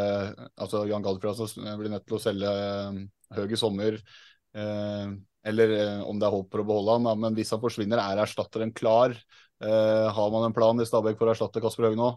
altså 0.57 0.85
Jan 0.89 1.05
Galfrid 1.05 1.57
blir 1.81 1.93
nødt 1.93 2.07
til 2.09 2.19
å 2.19 2.23
selge 2.23 2.53
eh, 2.53 3.01
Høg 3.37 3.51
i 3.53 3.59
sommer, 3.61 3.99
eh, 4.57 5.11
eller 5.51 5.73
eh, 5.75 5.99
om 6.09 6.17
det 6.17 6.25
er 6.25 6.33
håp 6.33 6.47
for 6.55 6.63
å 6.63 6.69
beholde 6.71 6.95
han, 6.97 7.21
men 7.21 7.35
hvis 7.37 7.53
han 7.53 7.61
forsvinner, 7.61 8.01
er 8.01 8.23
erstatteren 8.23 8.73
klar? 8.73 9.13
Eh, 9.61 10.07
har 10.17 10.31
man 10.33 10.47
en 10.47 10.55
plan 10.57 10.81
i 10.81 10.87
Stabæk 10.89 11.19
for 11.21 11.29
å 11.29 11.35
erstatte 11.35 11.61
Kasper 11.61 11.91
Høg 11.91 11.99
nå? 12.01 12.09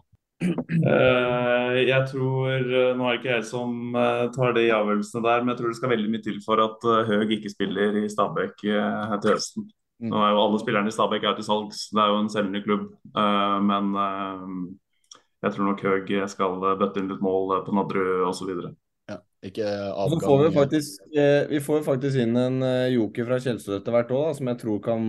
Uh, 0.42 1.78
jeg 1.82 2.02
tror 2.10 2.66
Nå 2.96 3.06
er 3.06 3.14
det 3.14 3.18
ikke 3.20 3.30
jeg 3.32 3.46
som 3.48 3.94
uh, 3.96 4.26
tar 4.34 4.54
de 4.56 4.66
avgjørelsene 4.74 5.24
der, 5.26 5.42
men 5.42 5.52
jeg 5.52 5.60
tror 5.60 5.72
det 5.72 5.78
skal 5.78 5.94
veldig 5.94 6.12
mye 6.12 6.24
til 6.24 6.38
for 6.44 6.62
at 6.64 6.86
uh, 6.88 7.02
Høg 7.08 7.36
ikke 7.38 7.52
spiller 7.52 7.98
i 8.02 8.10
Stabæk 8.10 8.54
til 8.62 9.30
høsten. 9.30 9.70
Mm. 10.02 10.12
Nå 10.12 10.20
er 10.20 10.34
jo 10.34 10.44
Alle 10.44 10.62
spillerne 10.62 10.92
i 10.92 10.94
Stabæk 10.94 11.26
er 11.26 11.38
til 11.38 11.48
salgs, 11.48 11.88
det 11.94 12.02
er 12.02 12.12
jo 12.12 12.20
en 12.22 12.32
selgende 12.32 12.62
klubb. 12.64 12.88
men 13.62 13.92
jeg 15.42 15.54
tror 15.54 15.68
nok 15.68 15.82
Høg 15.86 16.14
skal 16.30 16.56
bøtte 16.80 17.02
inn 17.02 17.10
litt 17.10 17.22
mål 17.22 17.60
på 17.66 17.74
Nadderud 17.74 18.26
osv. 18.30 18.72
Ja, 19.10 19.18
ikke 19.42 19.66
avgang. 19.66 20.20
Så 20.20 20.26
får 20.26 20.42
vi, 20.44 20.50
faktisk, 20.54 21.02
eh, 21.18 21.48
vi 21.50 21.60
får 21.60 21.82
faktisk 21.82 22.18
inn 22.22 22.36
en 22.38 22.62
eh, 22.62 22.94
joker 22.94 23.26
fra 23.28 23.38
Kjelsrud 23.42 23.78
etter 23.80 23.96
hvert 23.96 24.12
òg, 24.14 24.28
som 24.38 24.50
jeg 24.52 24.60
tror 24.62 24.82
kan, 24.84 25.08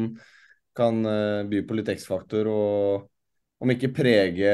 kan 0.77 1.01
eh, 1.05 1.41
by 1.49 1.61
på 1.67 1.77
litt 1.77 1.91
X-faktor. 1.93 2.49
Og 2.49 3.63
om 3.63 3.73
ikke 3.73 3.93
prege 3.95 4.53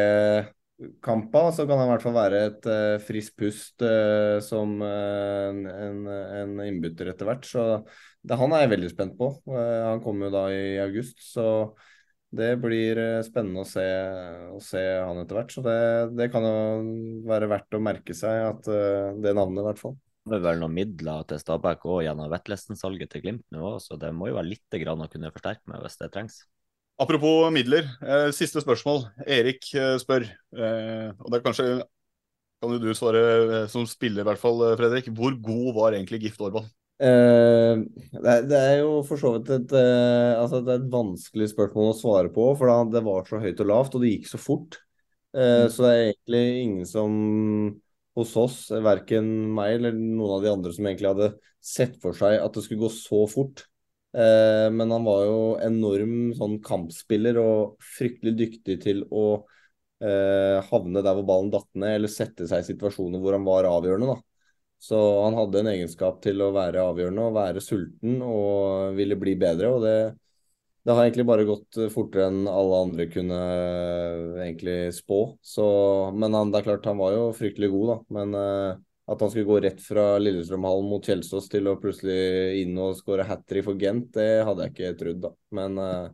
kampa, 1.04 1.50
så 1.52 1.66
kan 1.68 1.80
han 1.80 1.90
i 1.90 1.92
hvert 1.94 2.06
fall 2.06 2.16
være 2.16 2.42
et 2.48 2.68
uh, 2.70 2.96
friskt 3.04 3.36
pust 3.40 3.84
uh, 3.84 4.40
som 4.44 4.78
uh, 4.80 5.50
en, 5.52 6.02
en, 6.08 6.58
innbytter 6.64 7.12
etter 7.12 7.28
hvert. 7.28 7.48
Så 7.48 7.66
det, 8.24 8.38
han 8.40 8.56
er 8.56 8.66
jeg 8.66 8.74
veldig 8.76 8.92
spent 8.94 9.16
på. 9.20 9.32
han 9.50 10.04
kommer 10.04 10.28
jo 10.28 10.36
da 10.36 10.44
i 10.54 10.76
august, 10.84 11.20
så 11.24 11.48
det 12.36 12.52
blir 12.62 13.00
spennende 13.26 13.64
å 13.64 13.68
se, 13.68 13.86
å 14.54 14.60
se 14.62 14.84
han 15.02 15.22
etter 15.24 15.40
hvert. 15.40 15.56
Så 15.56 15.64
det, 15.66 15.80
det, 16.20 16.30
kan 16.34 16.46
jo 16.46 16.60
være 17.28 17.50
verdt 17.50 17.80
å 17.80 17.82
merke 17.82 18.16
seg 18.16 18.44
at 18.52 18.70
det 18.70 19.34
navnet, 19.34 19.64
i 19.64 19.68
hvert 19.72 19.82
fall. 19.82 19.98
Det 20.30 20.38
er 20.38 20.46
vel 20.46 20.62
noen 20.62 20.76
midler 20.76 21.24
til 21.26 21.40
Stabæk 21.42 21.88
òg 21.90 22.04
gjennom 22.06 22.30
Vetlesen-salget 22.30 23.16
til 23.16 23.24
Glimt 23.24 23.46
nå, 23.56 23.72
så 23.82 23.98
det 23.98 24.12
må 24.14 24.30
jo 24.30 24.38
være 24.38 24.52
litt 24.52 24.80
grann 24.84 25.02
å 25.02 25.10
kunne 25.10 25.32
forsterke 25.34 25.72
med 25.72 25.82
hvis 25.82 25.98
det 26.04 26.12
trengs. 26.14 26.44
Apropos 27.00 27.48
midler, 27.56 27.86
eh, 28.04 28.28
siste 28.36 28.60
spørsmål. 28.60 29.06
Erik 29.24 29.70
eh, 29.72 29.96
spør, 30.02 30.26
eh, 30.52 31.08
og 31.16 31.32
det 31.32 31.38
er 31.38 31.46
kanskje 31.46 31.68
kan 32.60 32.74
du 32.76 32.90
svare 32.92 33.22
eh, 33.22 33.68
som 33.72 33.86
spiller, 33.88 34.26
i 34.26 34.28
hvert 34.28 34.42
fall, 34.42 34.60
Fredrik. 34.76 35.08
Hvor 35.16 35.38
god 35.40 35.70
var 35.78 35.96
egentlig 35.96 36.26
Gift 36.26 36.44
Orban? 36.44 36.68
Uh, 37.00 37.88
det, 38.12 38.34
det, 38.52 38.58
er 38.60 38.82
jo 38.82 38.98
for 39.08 39.16
så 39.22 39.30
vidt 39.38 39.48
et, 39.56 39.72
altså 39.72 40.60
det 40.68 40.74
et 40.76 40.90
vanskelig 40.92 41.48
spørsmål 41.54 41.94
å 41.94 41.96
svare 41.96 42.32
på, 42.36 42.50
for 42.60 42.68
da, 42.68 42.82
det 42.98 43.06
var 43.06 43.24
så 43.30 43.40
høyt 43.40 43.64
og 43.64 43.70
lavt, 43.72 43.96
og 43.96 44.04
det 44.04 44.12
gikk 44.18 44.28
så 44.34 44.42
fort. 44.44 44.82
Mm. 45.32 45.70
Så 45.72 45.86
det 45.86 45.94
er 45.94 46.04
egentlig 46.10 46.44
ingen 46.66 46.90
som 46.90 47.16
hos 48.20 48.36
oss, 48.42 48.60
verken 48.84 49.30
meg 49.56 49.78
eller 49.78 49.96
noen 49.96 50.36
av 50.36 50.44
de 50.44 50.52
andre, 50.52 50.76
som 50.76 50.90
egentlig 50.90 51.14
hadde 51.14 51.32
sett 51.64 51.96
for 52.04 52.18
seg 52.18 52.42
at 52.42 52.58
det 52.58 52.66
skulle 52.66 52.90
gå 52.90 52.92
så 52.92 53.24
fort. 53.32 53.69
Men 54.12 54.90
han 54.90 55.04
var 55.06 55.20
jo 55.28 55.42
enorm 55.62 56.14
sånn 56.34 56.56
kampspiller 56.66 57.38
og 57.38 57.84
fryktelig 57.98 58.34
dyktig 58.40 58.80
til 58.82 59.04
å 59.14 59.26
havne 60.00 61.04
der 61.04 61.14
hvor 61.14 61.28
ballen 61.28 61.52
datt 61.54 61.68
ned, 61.78 62.00
eller 62.00 62.10
sette 62.10 62.48
seg 62.50 62.64
i 62.64 62.70
situasjoner 62.72 63.22
hvor 63.22 63.36
han 63.38 63.46
var 63.46 63.68
avgjørende. 63.70 64.16
da. 64.16 64.18
Så 64.80 64.98
han 65.26 65.36
hadde 65.36 65.60
en 65.60 65.70
egenskap 65.74 66.22
til 66.24 66.40
å 66.40 66.54
være 66.56 66.86
avgjørende 66.88 67.28
og 67.28 67.36
være 67.36 67.64
sulten 67.64 68.22
og 68.24 68.96
ville 68.96 69.18
bli 69.20 69.36
bedre. 69.40 69.72
og 69.76 69.84
det, 69.84 69.96
det 70.88 70.96
har 70.96 71.04
egentlig 71.04 71.26
bare 71.28 71.48
gått 71.50 71.80
fortere 71.92 72.30
enn 72.30 72.48
alle 72.48 72.78
andre 72.86 73.08
kunne 73.12 73.40
eh, 73.40 74.22
egentlig 74.46 74.78
spå. 74.96 75.20
Så, 75.44 75.66
men 76.16 76.38
han, 76.38 76.54
det 76.54 76.62
er 76.62 76.70
klart, 76.70 76.88
han 76.88 77.02
var 77.02 77.18
jo 77.18 77.26
fryktelig 77.36 77.72
god, 77.76 77.92
da. 77.92 77.98
Men 78.18 78.40
uh, 78.40 78.80
at 79.10 79.22
han 79.22 79.32
skulle 79.32 79.48
gå 79.50 79.58
rett 79.64 79.80
fra 79.82 80.04
Lillestrømhallen 80.22 80.90
mot 80.90 81.06
Kjelsås 81.06 81.50
til 81.50 81.68
å 81.70 81.78
plutselig 81.82 82.62
inn 82.62 82.78
og 82.78 82.98
skåre 83.00 83.26
hat 83.26 83.42
trick 83.50 83.66
for 83.66 83.80
Gent, 83.82 84.12
det 84.14 84.44
hadde 84.46 84.68
jeg 84.68 84.76
ikke 84.76 84.98
trodd, 85.00 85.22
da. 85.24 85.32
Men 85.58 85.80
uh, 85.82 86.12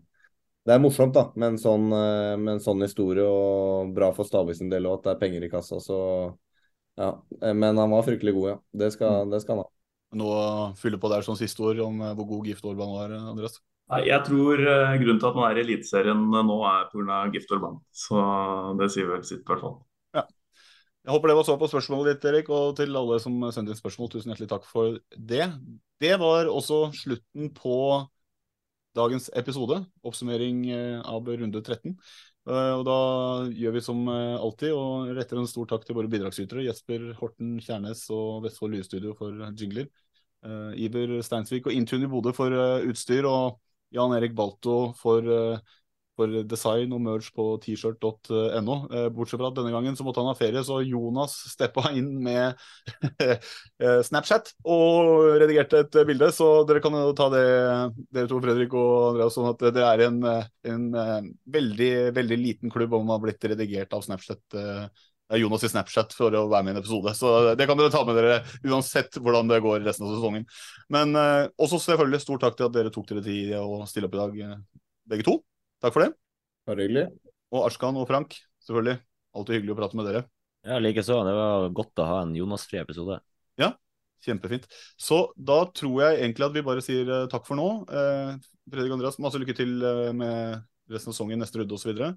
det 0.65 0.75
er 0.75 0.81
morsomt, 0.81 1.13
da, 1.17 1.25
med 1.35 1.53
en 1.53 1.59
sånn, 1.59 1.89
uh, 1.91 2.35
med 2.39 2.53
en 2.55 2.63
sånn 2.63 2.85
historie, 2.85 3.25
og 3.27 3.91
bra 3.95 4.13
for 4.15 4.27
Stavik 4.27 4.55
sin 4.55 4.71
del 4.71 4.87
òg 4.87 5.01
at 5.01 5.07
det 5.09 5.13
er 5.15 5.21
penger 5.25 5.47
i 5.47 5.49
kassa. 5.51 5.81
Så 5.83 5.97
ja, 6.95 7.09
eh, 7.41 7.51
men 7.51 7.75
han 7.75 7.91
var 7.91 8.05
fryktelig 8.07 8.31
god, 8.37 8.47
ja. 8.53 8.57
Det 8.83 8.91
skal, 8.95 9.25
mm. 9.25 9.33
det 9.33 9.41
skal 9.43 9.57
han 9.57 9.65
ha. 9.65 9.71
Nå 10.15 10.29
fyller 10.79 11.01
på 11.01 11.11
der 11.11 11.25
som 11.27 11.35
siste 11.35 11.65
ord 11.67 11.81
om 11.83 11.97
hvor 12.15 12.29
god 12.29 12.47
Gift 12.47 12.63
Orban 12.63 12.93
var, 12.95 13.15
Andreas? 13.33 13.57
Nei, 13.91 14.05
jeg 14.07 14.23
tror 14.25 14.61
grunnen 15.01 15.19
til 15.19 15.27
at 15.27 15.35
man 15.35 15.49
er 15.49 15.59
i 15.59 15.65
Eliteserien 15.65 16.21
nå, 16.31 16.55
er 16.69 16.87
pga. 16.93 17.19
Gift 17.35 17.51
Orban. 17.51 17.75
Så 17.91 18.23
det 18.79 18.87
sier 18.95 19.11
vel 19.11 19.27
sitt, 19.27 19.43
i 19.43 19.51
hvert 19.51 19.65
fall. 19.65 19.75
Jeg 21.05 21.13
håper 21.13 21.29
det 21.29 21.35
var 21.37 21.45
svar 21.45 21.57
på 21.61 21.67
spørsmålet 21.69 22.15
ditt, 22.15 22.23
Erik. 22.25 22.47
Og 22.49 22.71
til 22.79 22.97
alle 22.97 23.19
som 23.21 23.37
sendte 23.53 23.75
inn 23.75 23.77
spørsmål, 23.77 24.07
tusen 24.09 24.31
hjertelig 24.31 24.49
takk 24.49 24.63
for 24.65 24.95
det. 25.13 25.45
Det 26.01 26.15
var 26.17 26.49
også 26.49 26.87
slutten 26.97 27.51
på 27.53 27.75
dagens 28.97 29.29
episode. 29.37 29.83
Oppsummering 30.01 30.63
av 31.05 31.29
runde 31.29 31.61
13. 31.61 31.93
Eh, 31.93 32.71
og 32.73 32.83
da 32.89 32.97
gjør 33.53 33.75
vi 33.77 33.83
som 33.85 34.01
eh, 34.09 34.33
alltid 34.33 34.73
og 34.73 35.13
retter 35.17 35.43
en 35.43 35.49
stor 35.49 35.69
takk 35.69 35.85
til 35.85 35.99
våre 35.99 36.09
bidragsytere. 36.09 36.65
Jesper 36.65 37.11
Horten 37.19 37.59
Kjærnes 37.61 38.01
og 38.13 38.41
Vestfold 38.47 38.73
Lydstudio 38.73 39.13
for 39.19 39.45
jingler. 39.53 39.91
Iber 40.77 41.19
Steinsvik 41.25 41.65
og 41.69 41.73
Intune 41.73 42.05
i 42.05 42.09
Bodø 42.09 42.33
for 42.37 42.53
utstyr. 42.85 43.25
Og 43.29 43.61
Jan 43.93 44.13
Erik 44.17 44.33
Balto 44.37 44.91
for 44.97 45.25
for 46.15 46.35
design 46.47 46.93
og 46.95 47.01
merch 47.05 47.31
på 47.35 47.47
t-shirt.no. 47.63 48.77
Eh, 48.89 49.07
bortsett 49.15 49.41
fra 49.41 49.49
at 49.51 49.57
denne 49.59 49.73
gangen 49.73 49.97
så 49.97 50.05
måtte 50.07 50.23
han 50.23 50.31
ha 50.31 50.37
ferie, 50.37 50.63
så 50.65 50.81
Jonas 50.85 51.37
steppa 51.53 51.91
inn 51.95 52.11
med 52.25 52.55
eh, 53.25 53.99
Snapchat 54.07 54.53
og 54.63 55.39
redigerte 55.41 55.83
et 55.85 55.99
bilde. 56.07 56.31
Så 56.35 56.49
dere 56.69 56.83
kan 56.83 56.95
jo 56.97 57.15
ta 57.17 57.29
det, 57.33 57.47
dere 58.15 58.31
to, 58.31 58.39
Fredrik 58.43 58.77
og 58.77 58.93
Andreas, 59.11 59.35
sånn 59.35 59.51
at 59.51 59.67
det 59.75 59.83
er 59.85 60.05
en, 60.07 60.21
en, 60.71 60.87
veldig, 61.57 61.91
veldig 62.15 62.39
liten 62.39 62.73
klubb 62.73 62.95
om 62.95 63.05
man 63.05 63.17
har 63.17 63.27
blitt 63.27 63.51
redigert 63.53 63.93
av 63.95 64.05
Snapchat 64.05 64.59
Jonas 65.33 65.63
i 65.65 65.69
Snapchat 65.71 66.13
for 66.13 66.33
å 66.37 66.45
være 66.51 66.65
med 66.65 66.73
i 66.73 66.75
en 66.75 66.81
episode. 66.83 67.13
Så 67.17 67.31
det 67.57 67.65
kan 67.69 67.79
dere 67.79 67.93
ta 67.93 68.03
med 68.05 68.17
dere 68.19 68.41
uansett 68.67 69.17
hvordan 69.17 69.49
det 69.49 69.61
går 69.65 69.81
resten 69.85 70.05
av 70.05 70.13
sesongen. 70.13 70.45
Men 70.93 71.17
eh, 71.17 71.49
også 71.57 71.81
selvfølgelig 71.81 72.21
stor 72.21 72.43
takk 72.43 72.59
til 72.59 72.69
at 72.69 72.75
dere 72.75 72.93
tok 72.93 73.09
dere 73.09 73.25
tid 73.25 73.55
å 73.57 73.81
stille 73.89 74.09
opp 74.09 74.17
i 74.17 74.21
dag, 74.21 74.39
eh, 74.45 74.57
begge 75.09 75.25
to. 75.25 75.39
Takk 75.83 75.95
for 75.95 76.05
det. 76.05 76.11
Bare 76.67 76.85
hyggelig. 76.85 77.05
Og 77.53 77.65
Arskan 77.67 77.97
og 77.99 78.07
Frank, 78.09 78.37
selvfølgelig. 78.65 78.99
Alltid 79.35 79.57
hyggelig 79.59 79.75
å 79.75 79.79
prate 79.79 79.99
med 79.99 80.07
dere. 80.09 80.23
Ja, 80.65 80.79
likeså. 80.81 81.19
Det 81.27 81.33
var 81.37 81.67
godt 81.77 82.01
å 82.01 82.07
ha 82.09 82.21
en 82.23 82.33
Jonas-fri 82.37 82.79
episode. 82.81 83.19
Ja, 83.61 83.73
kjempefint. 84.25 84.65
Så 84.97 85.19
da 85.37 85.59
tror 85.75 85.99
jeg 86.01 86.23
egentlig 86.23 86.47
at 86.47 86.55
vi 86.55 86.63
bare 86.65 86.83
sier 86.85 87.11
eh, 87.19 87.27
takk 87.31 87.45
for 87.47 87.59
nå. 87.59 87.67
Eh, 87.85 88.31
Fredrik 88.71 88.95
Andreas, 88.95 89.19
masse 89.21 89.41
lykke 89.41 89.55
til 89.57 89.75
eh, 89.85 90.09
med 90.17 90.63
resten 90.89 91.11
av 91.11 91.17
sesongen, 91.17 91.41
neste 91.43 91.61
runde 91.61 91.75
osv. 91.77 91.77
Og, 91.77 91.83
så 91.83 91.91
videre. 91.91 92.11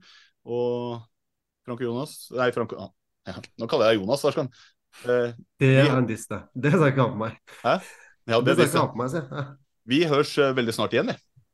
og 0.49 1.69
Frank 1.69 1.83
og 1.83 1.89
Jonas 1.91 2.13
Nei, 2.33 2.49
Frank 2.57 2.73
ja. 2.77 2.87
ja, 3.29 3.35
Nå 3.61 3.69
kaller 3.69 3.93
jeg 3.93 4.01
Jonas, 4.01 4.25
Arskan. 4.29 4.49
Eh, 5.05 5.35
Det 5.61 5.73
er 5.85 5.93
en 5.93 6.09
diss, 6.09 6.25
det. 6.31 6.41
Det 6.57 6.73
skal 6.73 6.87
jeg 6.89 6.97
ikke 6.97 7.05
ha 7.05 7.13
på 7.13 7.23
meg. 7.27 7.41
Hæ? 7.61 7.75
Ja, 8.29 8.41
Det 8.41 8.55
det, 8.55 8.55
skal 8.55 8.65
jeg 8.65 8.73
ikke 8.73 8.85
ha 8.87 8.93
på 8.95 9.03
meg. 9.03 9.19
Ja. 9.19 9.49
Vi 9.89 10.03
høres 10.09 10.33
veldig 10.57 10.75
snart 10.77 10.97
igjen, 10.97 11.13
vi. 11.13 11.45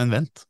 Men 0.00 0.10
vent, 0.12 0.42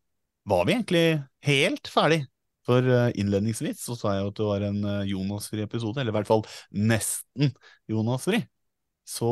var 0.49 0.67
vi 0.67 0.75
egentlig 0.75 1.07
helt 1.47 1.91
ferdig? 1.93 2.23
For 2.69 2.85
eh, 2.85 3.15
innledningsvis 3.21 3.81
så 3.87 3.97
sa 3.97 4.15
jeg 4.15 4.25
jo 4.25 4.31
at 4.33 4.39
det 4.39 4.49
var 4.51 4.65
en 4.67 4.81
eh, 4.85 5.11
Jonas-fri 5.15 5.65
episode, 5.65 6.01
eller 6.01 6.13
i 6.13 6.19
hvert 6.19 6.29
fall 6.29 6.45
nesten 6.77 7.55
Jonas-fri. 7.89 8.43
Så 9.09 9.29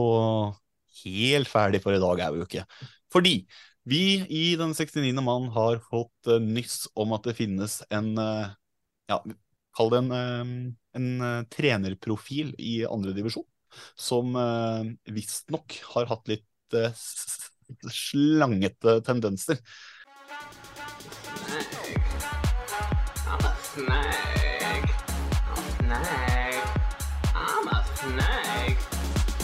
helt 1.03 1.51
ferdig 1.51 1.83
for 1.85 1.97
i 1.97 2.01
dag 2.01 2.23
er 2.25 2.33
vi 2.33 2.41
jo 2.41 2.47
ikke. 2.49 2.65
Fordi 3.13 3.35
vi 3.87 4.03
i 4.33 4.45
Den 4.59 4.73
69. 4.75 5.13
mann 5.23 5.51
har 5.55 5.83
fått 5.85 6.33
eh, 6.33 6.41
nyss 6.43 6.87
om 6.97 7.13
at 7.17 7.29
det 7.29 7.37
finnes 7.39 7.83
en 7.93 8.15
ja, 8.17 9.21
kall 9.77 9.93
det 9.93 10.01
en, 10.01 10.73
en 10.97 11.11
trenerprofil 11.53 12.55
i 12.59 12.81
andredivisjon, 12.89 13.45
som 13.95 14.33
visstnok 15.15 15.77
har 15.93 16.09
hatt 16.11 16.33
litt 16.33 16.79
slangete 17.93 18.97
tendenser. 19.07 19.61
Snake. 23.77 24.89
I'm 25.53 25.61
a 25.61 25.73
snake. 25.77 26.65
I'm 27.37 27.69
a 27.69 27.79
snake. 28.01 28.81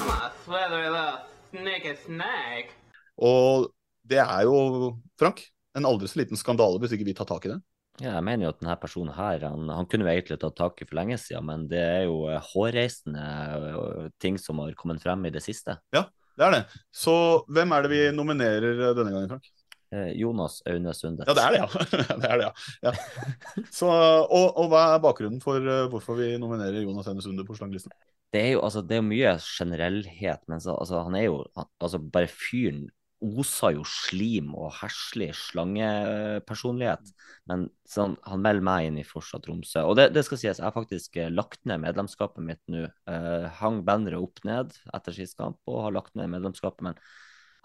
I'm 0.01 0.09
a 0.09 0.33
slithery 0.45 0.89
little 0.89 1.19
snake 1.51 1.97
snake. 2.07 2.73
Og 3.21 3.69
det 4.09 4.23
er 4.23 4.47
jo, 4.49 4.95
Frank, 5.21 5.45
en 5.77 5.87
aldri 5.89 6.09
så 6.09 6.23
liten 6.23 6.41
skandale 6.41 6.81
hvis 6.81 6.97
ikke 6.97 7.11
vi 7.11 7.17
tar 7.19 7.29
tak 7.29 7.45
i 7.45 7.53
det. 7.53 7.59
Ja, 8.01 8.15
jeg 8.15 8.25
mener 8.25 8.47
jo 8.47 8.55
at 8.55 8.63
denne 8.63 8.79
personen 8.81 9.13
her, 9.13 9.45
han, 9.45 9.69
han 9.69 9.87
kunne 9.91 10.09
jo 10.09 10.15
egentlig 10.15 10.39
tatt 10.41 10.57
tak 10.57 10.81
i 10.81 10.89
for 10.89 10.97
lenge 10.97 11.19
siden, 11.21 11.45
men 11.51 11.67
det 11.69 11.83
er 11.85 12.07
jo 12.09 12.23
eh, 12.33 12.41
hårreisende 12.55 13.27
eh, 13.69 14.07
ting 14.23 14.41
som 14.41 14.63
har 14.65 14.73
kommet 14.81 15.05
frem 15.05 15.29
i 15.29 15.35
det 15.35 15.45
siste. 15.45 15.77
Ja, 15.93 16.07
det 16.41 16.47
er 16.47 16.57
det. 16.57 16.63
Så 16.89 17.15
hvem 17.53 17.77
er 17.77 17.85
det 17.85 17.93
vi 17.93 18.01
nominerer 18.17 18.81
eh, 18.89 18.95
denne 18.97 19.13
gangen, 19.13 19.35
Frank? 19.35 19.53
Eh, 19.93 20.13
Jonas 20.17 20.63
Aune 20.67 20.95
Sunde. 20.97 21.27
Ja, 21.29 21.35
det 21.37 21.45
er 21.45 21.53
det, 21.53 21.61
ja. 21.61 21.67
det 22.23 22.31
er 22.31 22.41
det, 22.41 22.47
ja. 22.47 22.53
ja. 22.89 23.65
Så, 23.69 23.91
og, 23.91 24.47
og 24.57 24.71
hva 24.73 24.87
er 24.95 25.05
bakgrunnen 25.05 25.43
for 25.45 25.61
eh, 25.61 25.85
hvorfor 25.93 26.17
vi 26.17 26.33
nominerer 26.41 26.81
Jonas 26.81 27.11
Aune 27.13 27.25
Sunde 27.25 27.45
på 27.49 27.57
slanglisten? 27.59 27.93
Det 28.33 28.41
er 28.41 28.55
jo 28.55 28.65
altså, 28.65 28.81
det 28.81 28.97
er 28.97 29.05
mye 29.05 29.37
generellhet, 29.45 30.41
men 30.49 30.63
så, 30.65 30.79
altså, 30.81 31.03
han 31.05 31.17
er 31.19 31.27
jo 31.27 31.43
han, 31.59 31.69
altså, 31.85 32.01
bare 32.01 32.31
fyren 32.33 32.87
oser 33.23 33.77
jo 33.77 33.85
slim 33.87 34.49
og 34.59 34.73
herselig 34.81 35.29
slangepersonlighet. 35.39 37.13
Men 37.51 37.69
sånn, 37.89 38.17
han 38.27 38.43
melder 38.43 38.67
meg 38.67 38.89
inn 38.89 38.99
i 38.99 39.07
Forsa 39.07 39.39
Tromsø. 39.45 39.85
Og 39.87 39.95
det, 39.99 40.09
det 40.17 40.25
skal 40.27 40.41
sies, 40.41 40.59
jeg 40.59 40.67
har 40.67 40.75
faktisk 40.75 41.21
eh, 41.21 41.31
lagt 41.31 41.61
ned 41.69 41.85
medlemskapet 41.85 42.43
mitt 42.43 42.63
nå. 42.73 42.89
Uh, 43.07 43.47
hang 43.61 43.83
banneret 43.87 44.25
opp 44.25 44.43
ned 44.49 44.75
etter 44.97 45.15
sist 45.15 45.39
kamp 45.39 45.61
og 45.71 45.85
har 45.87 45.95
lagt 46.01 46.17
ned 46.19 46.33
medlemskapet. 46.33 46.83
Men 46.89 46.99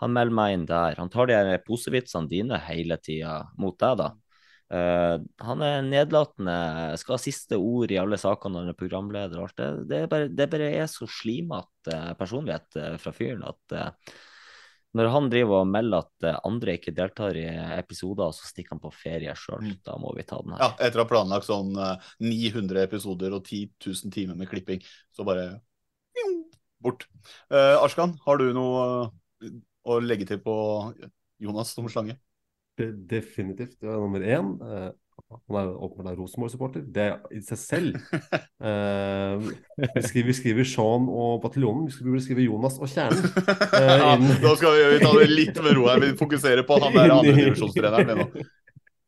han 0.01 0.13
melder 0.13 0.37
meg 0.37 0.53
inn 0.53 0.69
der. 0.69 0.97
Han 1.01 1.11
tar 1.13 1.29
de 1.29 1.35
her 1.37 1.61
posevitsene 1.65 2.29
dine 2.29 2.59
hele 2.67 2.99
tida 3.01 3.41
mot 3.57 3.77
deg, 3.81 3.99
da. 4.03 4.13
Uh, 4.67 5.23
han 5.47 5.61
er 5.63 5.85
nedlatende, 5.85 6.55
skal 6.99 7.15
ha 7.15 7.23
siste 7.23 7.55
ord 7.55 7.91
i 7.93 7.99
alle 8.01 8.19
sakene 8.19 8.57
når 8.57 8.65
han 8.65 8.73
er 8.73 8.79
programleder. 8.81 9.39
og 9.39 9.47
alt 9.47 9.61
det. 9.61 9.69
Det, 9.89 9.99
er 10.03 10.09
bare, 10.11 10.31
det 10.31 10.49
bare 10.51 10.71
er 10.83 10.89
så 10.91 11.07
slimete 11.09 12.01
personlighet 12.19 12.79
eh, 12.81 12.97
fra 12.99 13.13
fyren 13.15 13.45
at 13.47 13.77
eh, 13.77 14.17
når 14.97 15.09
han 15.13 15.29
driver 15.31 15.61
og 15.61 15.69
melder 15.69 16.05
at 16.05 16.25
eh, 16.25 16.39
andre 16.47 16.77
ikke 16.77 16.93
deltar 16.95 17.37
i 17.37 17.45
episoder, 17.77 18.31
så 18.35 18.47
stikker 18.49 18.75
han 18.75 18.81
på 18.83 18.91
ferie 18.95 19.33
sjøl. 19.37 19.65
Da 19.85 19.97
må 20.01 20.13
vi 20.17 20.25
ta 20.27 20.39
den 20.43 20.55
her. 20.55 20.63
Ja, 20.63 20.69
etter 20.87 21.01
å 21.01 21.05
ha 21.05 21.11
planlagt 21.11 21.47
sånn 21.49 21.73
eh, 21.75 22.09
900 22.23 22.83
episoder 22.85 23.35
og 23.37 23.43
10 23.45 23.73
000 23.83 24.13
timer 24.13 24.39
med 24.39 24.49
klipping, 24.51 24.83
så 25.15 25.27
bare 25.27 25.49
bort. 26.83 27.07
Eh, 27.51 27.75
Arskan, 27.81 28.17
har 28.25 28.41
du 28.41 28.49
noe 28.55 28.83
eh, 29.43 29.57
å 29.87 29.99
legge 30.03 30.27
til 30.29 30.39
på 30.43 30.55
Jonas 31.43 31.73
som 31.75 31.87
slange? 31.91 32.17
Definitivt. 32.77 33.77
Det 33.81 33.89
er 33.89 33.97
nummer 33.97 34.21
én. 34.21 34.49
Eh, 34.61 34.89
han 35.49 35.57
er 35.57 35.71
åpenbart 35.73 36.11
en 36.11 36.19
Rosenborg-supporter. 36.19 36.83
Det 36.93 37.05
er 37.09 37.15
i 37.33 37.39
seg 37.41 37.57
selv 37.57 37.95
eh, 38.69 39.47
vi, 39.81 40.03
skriver, 40.05 40.27
vi 40.29 40.35
skriver 40.37 40.67
Sean 40.69 41.07
og 41.09 41.39
Bataljonen. 41.45 41.87
Vi 41.87 41.95
skulle 41.95 42.13
burde 42.13 42.25
skrive 42.27 42.45
Jonas 42.45 42.77
og 42.77 42.91
Kjernen. 42.91 43.25
eh, 43.79 43.95
Ja, 44.03 44.13
da 44.43 44.53
skal 44.59 44.77
vi, 44.77 44.85
vi 44.93 45.01
ta 45.01 45.15
det 45.17 45.31
litt 45.33 45.57
med 45.65 45.73
ro 45.79 45.87
her. 45.89 46.03
Vi 46.05 46.13
fokuserer 46.21 46.67
på 46.69 46.77
han 46.83 46.95
der 46.99 47.15
andredivisjonstreneren 47.17 48.21
nå. 48.21 48.29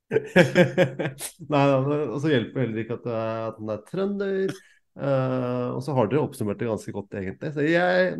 Nei, 1.53 1.63
og 1.77 2.17
så 2.23 2.31
hjelper 2.31 2.63
heller 2.63 2.81
ikke 2.83 2.97
at, 2.97 3.07
er- 3.13 3.47
at 3.51 3.59
han 3.61 3.73
er 3.75 3.83
trønder. 3.91 4.55
Eh, 4.99 5.67
og 5.75 5.83
så 5.85 5.93
har 5.95 6.09
dere 6.09 6.25
oppsummert 6.25 6.59
det 6.59 6.71
ganske 6.71 6.93
godt, 6.95 7.13
egentlig. 7.21 7.53
Så 7.55 7.65
jeg 7.69 8.17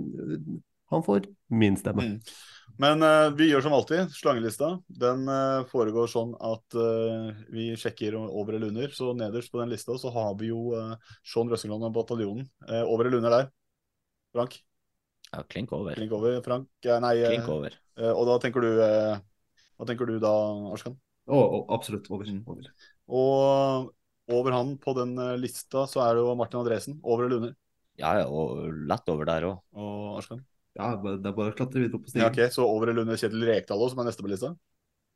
Han 0.94 1.04
får 1.06 1.26
min 1.54 1.76
stemme. 1.78 2.06
Mm. 2.06 2.20
Men 2.80 3.04
uh, 3.04 3.28
vi 3.36 3.50
gjør 3.50 3.66
som 3.66 3.74
alltid. 3.76 4.14
Slangelista 4.16 4.70
den 5.02 5.26
uh, 5.28 5.68
foregår 5.68 6.08
sånn 6.08 6.32
at 6.40 6.78
uh, 6.80 7.28
vi 7.52 7.74
sjekker 7.80 8.16
over 8.16 8.56
eller 8.56 8.72
under. 8.72 8.94
Så 8.96 9.12
nederst 9.18 9.52
på 9.52 9.60
den 9.60 9.74
lista 9.74 9.98
så 10.00 10.12
har 10.16 10.32
vi 10.40 10.54
jo 10.54 10.72
uh, 10.80 10.94
Sean 11.28 11.52
Røsseland 11.52 11.84
og 11.84 11.92
Bataljonen. 11.98 12.48
Over 12.86 13.10
eller 13.10 13.20
under 13.20 13.36
der? 13.36 13.50
Frank? 14.32 14.56
Ja, 15.30 15.44
klink 15.44 15.74
over. 15.76 16.00
Klink 16.00 16.16
over, 16.16 16.40
Frank. 16.46 16.70
Nei, 17.04 17.14
Klink 17.26 17.52
over. 17.52 17.76
og 18.16 18.24
da 18.30 18.38
tenker 18.42 18.64
du 18.64 18.70
Hva 18.80 19.86
tenker 19.86 20.10
du 20.10 20.16
da, 20.22 20.32
Arskan? 20.72 20.96
Å, 21.30 21.38
oh, 21.38 21.60
absolutt 21.76 22.08
over. 22.10 22.32
Mm. 22.32 22.42
over. 22.50 22.70
Og 23.20 23.92
over 24.40 24.56
han 24.56 24.72
på 24.82 24.96
den 24.98 25.14
lista 25.42 25.84
så 25.90 26.02
er 26.06 26.16
det 26.16 26.24
jo 26.24 26.38
Martin 26.40 26.62
Andresen. 26.64 26.98
Over 27.04 27.28
eller 27.28 27.44
under? 27.44 27.54
Ja, 28.00 28.16
ja, 28.22 28.26
og 28.32 28.72
lett 28.88 29.12
over 29.12 29.28
der 29.30 29.50
òg. 29.52 29.60
Og 29.76 30.18
Arskan? 30.22 30.42
Ja, 30.78 30.92
det 31.02 31.26
er 31.26 31.36
bare 31.36 31.52
å 31.52 31.56
klatre 31.58 31.82
videre 31.82 31.98
opp 31.98 32.06
på 32.06 32.12
Ja, 32.14 32.30
stigen. 32.30 32.50
ok, 32.50 32.54
Så 32.54 32.66
over 32.68 32.92
eller 32.92 33.02
under 33.02 33.18
Kjetil 33.20 33.46
Rekdal 33.50 33.82
også, 33.82 33.96
som 33.96 34.04
er 34.04 34.10
neste 34.12 34.26
på 34.26 34.32
lista? 34.32 34.52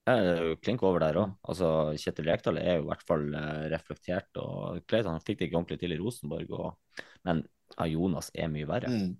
Ja, 0.04 0.16
det 0.20 0.32
er 0.34 0.48
jo 0.50 0.56
klink 0.60 0.82
over 0.84 1.00
der 1.00 1.20
òg. 1.22 1.36
Altså, 1.48 1.68
Kjetil 1.96 2.28
Rekdal 2.28 2.58
er 2.60 2.80
jo 2.80 2.84
i 2.84 2.88
hvert 2.90 3.06
fall 3.08 3.28
eh, 3.40 3.68
reflektert. 3.72 4.30
og 4.42 4.82
kleit. 4.90 5.06
han 5.08 5.22
fikk 5.24 5.40
det 5.40 5.48
ikke 5.48 5.60
ordentlig 5.62 5.80
til 5.80 5.96
i 5.96 6.00
Rosenborg, 6.02 6.52
og, 6.52 7.04
men 7.24 7.46
ja, 7.78 7.88
Jonas 7.88 8.32
er 8.36 8.52
mye 8.52 8.68
verre. 8.68 8.92
Mm. 8.92 9.14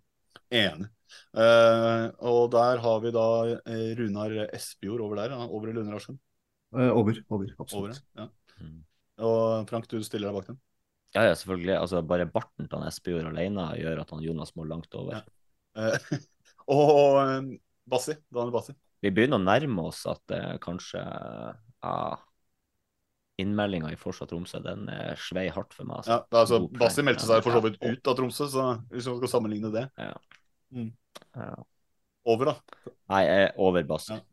Enig. 0.54 0.90
Uh, 1.38 2.10
og 2.26 2.52
der 2.54 2.82
har 2.82 3.00
vi 3.04 3.12
da 3.14 3.26
eh, 3.70 3.94
Runar 3.98 4.34
Espejord 4.52 5.02
over 5.06 5.22
der. 5.22 5.36
ja. 5.38 5.46
Over 5.48 5.70
eller 5.70 5.86
under, 5.86 5.96
Arskan? 6.02 6.20
Uh, 6.74 6.90
over. 6.90 7.22
Over. 7.30 7.54
Over, 7.70 7.96
ja. 8.18 8.28
Mm. 8.60 8.82
Og 9.24 9.70
Frank, 9.70 9.88
du 9.88 10.02
stiller 10.04 10.32
deg 10.32 10.40
bak 10.40 10.50
den? 10.50 10.60
Ja, 11.14 11.28
ja, 11.30 11.34
selvfølgelig. 11.38 11.76
Altså, 11.78 12.02
bare 12.02 12.26
barten 12.26 12.68
til 12.70 12.86
Espejord 12.90 13.30
alene 13.30 13.70
gjør 13.78 14.02
at 14.02 14.14
han 14.16 14.24
Jonas 14.26 14.56
må 14.58 14.66
langt 14.66 14.94
over. 14.98 15.20
Eh, 15.22 15.43
og 16.78 17.22
eh, 17.24 17.40
Bassi. 17.90 18.18
Daniel 18.30 18.54
Bassi. 18.56 18.76
Vi 19.04 19.12
begynner 19.12 19.42
å 19.42 19.44
nærme 19.44 19.90
oss 19.90 20.06
at 20.08 20.32
eh, 20.32 20.54
kanskje 20.64 21.02
ja, 21.04 21.96
innmeldinga 23.42 23.92
i 23.92 23.98
Forsa 24.00 24.28
Tromsø 24.30 24.62
den 24.64 24.88
eh, 24.92 25.14
svei 25.20 25.50
hardt 25.52 25.74
for 25.76 25.90
meg. 25.90 26.06
Ja, 26.08 26.22
altså, 26.40 26.64
Bassi 26.80 27.04
meldte 27.06 27.28
seg 27.28 27.44
for 27.46 27.58
så 27.58 27.64
vidt 27.66 27.80
ut 27.82 28.12
av 28.12 28.18
Tromsø, 28.20 28.48
så 28.52 28.68
hvis 28.94 29.10
man 29.10 29.20
skal 29.22 29.34
sammenligne 29.38 29.74
det 29.74 29.88
Ja. 30.00 30.14
Mm. 30.74 30.92
Ja. 31.38 31.56
Over, 32.24 32.54
da. 32.54 32.94
Nei, 33.12 33.24
er 33.28 33.50
over 33.62 33.84
Bassi. 33.86 34.16
Ja. 34.16 34.24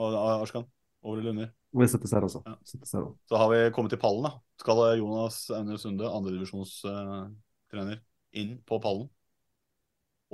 Og 0.00 0.16
ah, 0.16 0.40
Arskan? 0.40 0.64
Over 1.04 1.20
eller 1.20 1.34
under? 1.34 1.52
Vi 1.74 1.86
settes 1.90 2.14
her 2.16 2.24
også. 2.24 2.40
Ja. 2.46 2.54
Settes 2.66 2.94
her 2.96 3.02
også. 3.04 3.18
Så 3.28 3.38
har 3.38 3.50
vi 3.52 3.58
kommet 3.76 3.92
til 3.92 4.00
pallen, 4.00 4.24
da. 4.26 4.32
Skal 4.62 4.80
Jonas 4.98 5.42
Aune 5.54 5.76
Sunde, 5.78 6.08
andredivisjonstrener, 6.08 8.00
inn 8.40 8.56
på 8.66 8.80
pallen? 8.82 9.10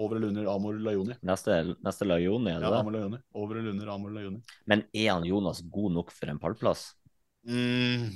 Over 0.01 0.17
eller 0.17 0.31
under 0.33 0.49
Amor 0.49 0.79
Lajoni? 0.81 1.17
Neste, 1.29 1.59
neste 1.85 2.07
Lajoni, 2.09 2.55
er 2.55 2.63
det 2.63 2.71
Ja. 2.71 2.79
Amor 2.81 2.95
Lajoni. 2.97 3.19
Over 3.37 3.61
eller 3.61 3.75
under 3.75 3.91
Amor 3.93 4.15
Lajoni? 4.15 4.41
Men 4.71 4.85
er 4.97 5.11
han 5.13 5.27
Jonas 5.29 5.61
god 5.61 5.93
nok 5.99 6.13
for 6.15 6.33
en 6.33 6.41
pallplass? 6.41 6.87
Mm. 7.45 8.15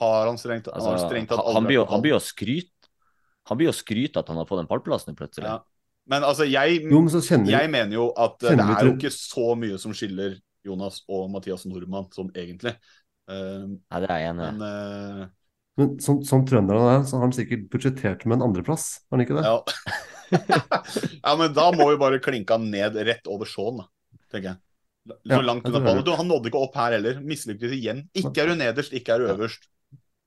Har 0.00 0.26
han 0.26 0.38
strengt, 0.38 0.68
Altså, 0.68 0.94
han 0.94 1.02
strengt 1.02 1.28
tatt 1.30 1.38
han, 1.42 1.46
aldri 1.46 1.60
han 1.60 1.66
blir 1.68 1.90
han 1.92 2.02
blir 2.02 2.14
jo 2.16 2.20
skryt 2.24 2.88
Han 3.50 3.58
blir 3.60 3.68
jo 3.68 3.74
skryt 3.76 4.16
at 4.16 4.30
han 4.30 4.38
har 4.40 4.46
fått 4.48 4.62
en 4.62 4.70
pallplass 4.70 5.06
nå, 5.08 5.14
plutselig. 5.18 5.50
Ja. 5.50 5.58
Men 6.10 6.24
altså, 6.26 6.46
jeg, 6.48 6.82
Jo, 6.86 7.00
men 7.02 7.22
kjenner- 7.22 7.50
jeg 7.50 7.70
mener 7.70 7.94
jo 7.94 8.06
at 8.16 8.38
det 8.42 8.54
er 8.58 8.86
jo 8.86 8.94
ikke 8.96 9.12
så 9.14 9.52
mye 9.58 9.78
som 9.78 9.92
skiller 9.94 10.38
Jonas 10.66 11.02
og 11.08 11.30
Mathias 11.32 11.66
Nordmann 11.66 12.08
som 12.14 12.30
egentlig. 12.34 12.74
Uh, 13.30 13.66
Nei, 13.90 14.00
det 14.02 14.08
er 14.10 14.22
jeg 14.24 14.30
enig 14.32 14.46
i. 14.46 14.54
men 14.58 14.62
uh, 14.62 15.26
Men 15.78 15.92
som, 16.02 16.22
som 16.26 16.42
han 16.44 16.70
er, 16.70 17.04
så 17.06 17.16
har 17.16 17.26
han 17.26 17.32
sikkert 17.36 17.68
budsjettert 17.72 18.26
med 18.26 18.38
en 18.38 18.48
andreplass, 18.50 19.00
har 19.08 19.16
han 19.18 19.24
ikke 19.26 19.38
det? 19.38 19.44
Ja. 19.46 19.60
ja, 21.24 21.34
men 21.36 21.54
da 21.56 21.70
må 21.74 21.90
vi 21.90 22.00
bare 22.00 22.20
klinke 22.22 22.56
han 22.56 22.70
ned 22.72 22.98
rett 23.08 23.30
over 23.30 23.48
Shaun, 23.48 23.82
da, 23.82 23.88
tenker 24.32 24.52
jeg. 24.52 24.62
Så 25.10 25.16
Ja, 25.32 25.40
langt 25.40 25.66
under 25.66 25.80
unna 25.80 25.90
ballen. 25.90 26.16
Han 26.18 26.28
nådde 26.28 26.50
ikke 26.50 26.60
opp 26.60 26.74
her 26.76 26.94
heller. 26.94 27.20
Mislyktes 27.24 27.72
igjen. 27.74 28.04
Ikke 28.14 28.44
er 28.44 28.50
du 28.52 28.58
nederst, 28.60 28.92
ikke 28.94 29.16
er 29.16 29.22
du 29.22 29.30
øverst. 29.32 29.64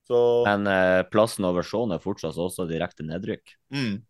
Så 0.10 0.18
Men 0.48 0.68
eh, 0.68 1.04
plassen 1.08 1.46
over 1.48 1.64
Shaun 1.64 1.94
er 1.96 2.02
fortsatt 2.04 2.40
også 2.40 2.68
direkte 2.70 3.06
nedrykk. 3.08 3.56
mm. 3.74 4.02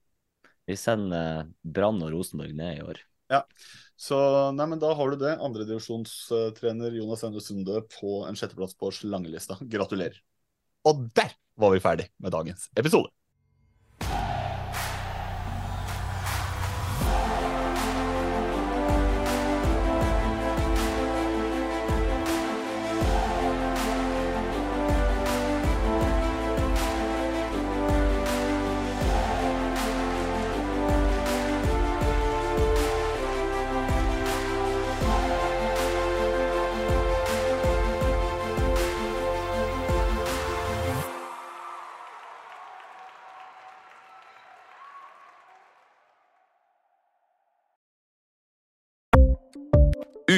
Vi 0.63 0.77
sender 0.79 1.41
eh, 1.43 1.47
Brann 1.75 1.99
og 2.05 2.13
Rosenborg 2.13 2.55
ned 2.55 2.79
i 2.79 2.85
år. 2.87 3.01
Ja, 3.33 3.41
så 3.99 4.17
nei, 4.55 4.67
men 4.71 4.79
da 4.81 4.93
har 4.95 5.11
du 5.11 5.17
det. 5.19 5.33
Andredivisjonstrener 5.43 6.95
Jonas 6.95 7.25
Aune 7.27 7.41
Sunde 7.43 7.81
på 7.97 8.21
en 8.27 8.37
sjetteplass 8.39 8.77
på 8.79 8.91
slangelista. 8.95 9.57
Gratulerer. 9.59 10.15
Og 10.87 11.07
der 11.15 11.35
var 11.59 11.75
vi 11.75 11.83
ferdig 11.83 12.07
med 12.23 12.33
dagens 12.35 12.69
episode. 12.79 13.11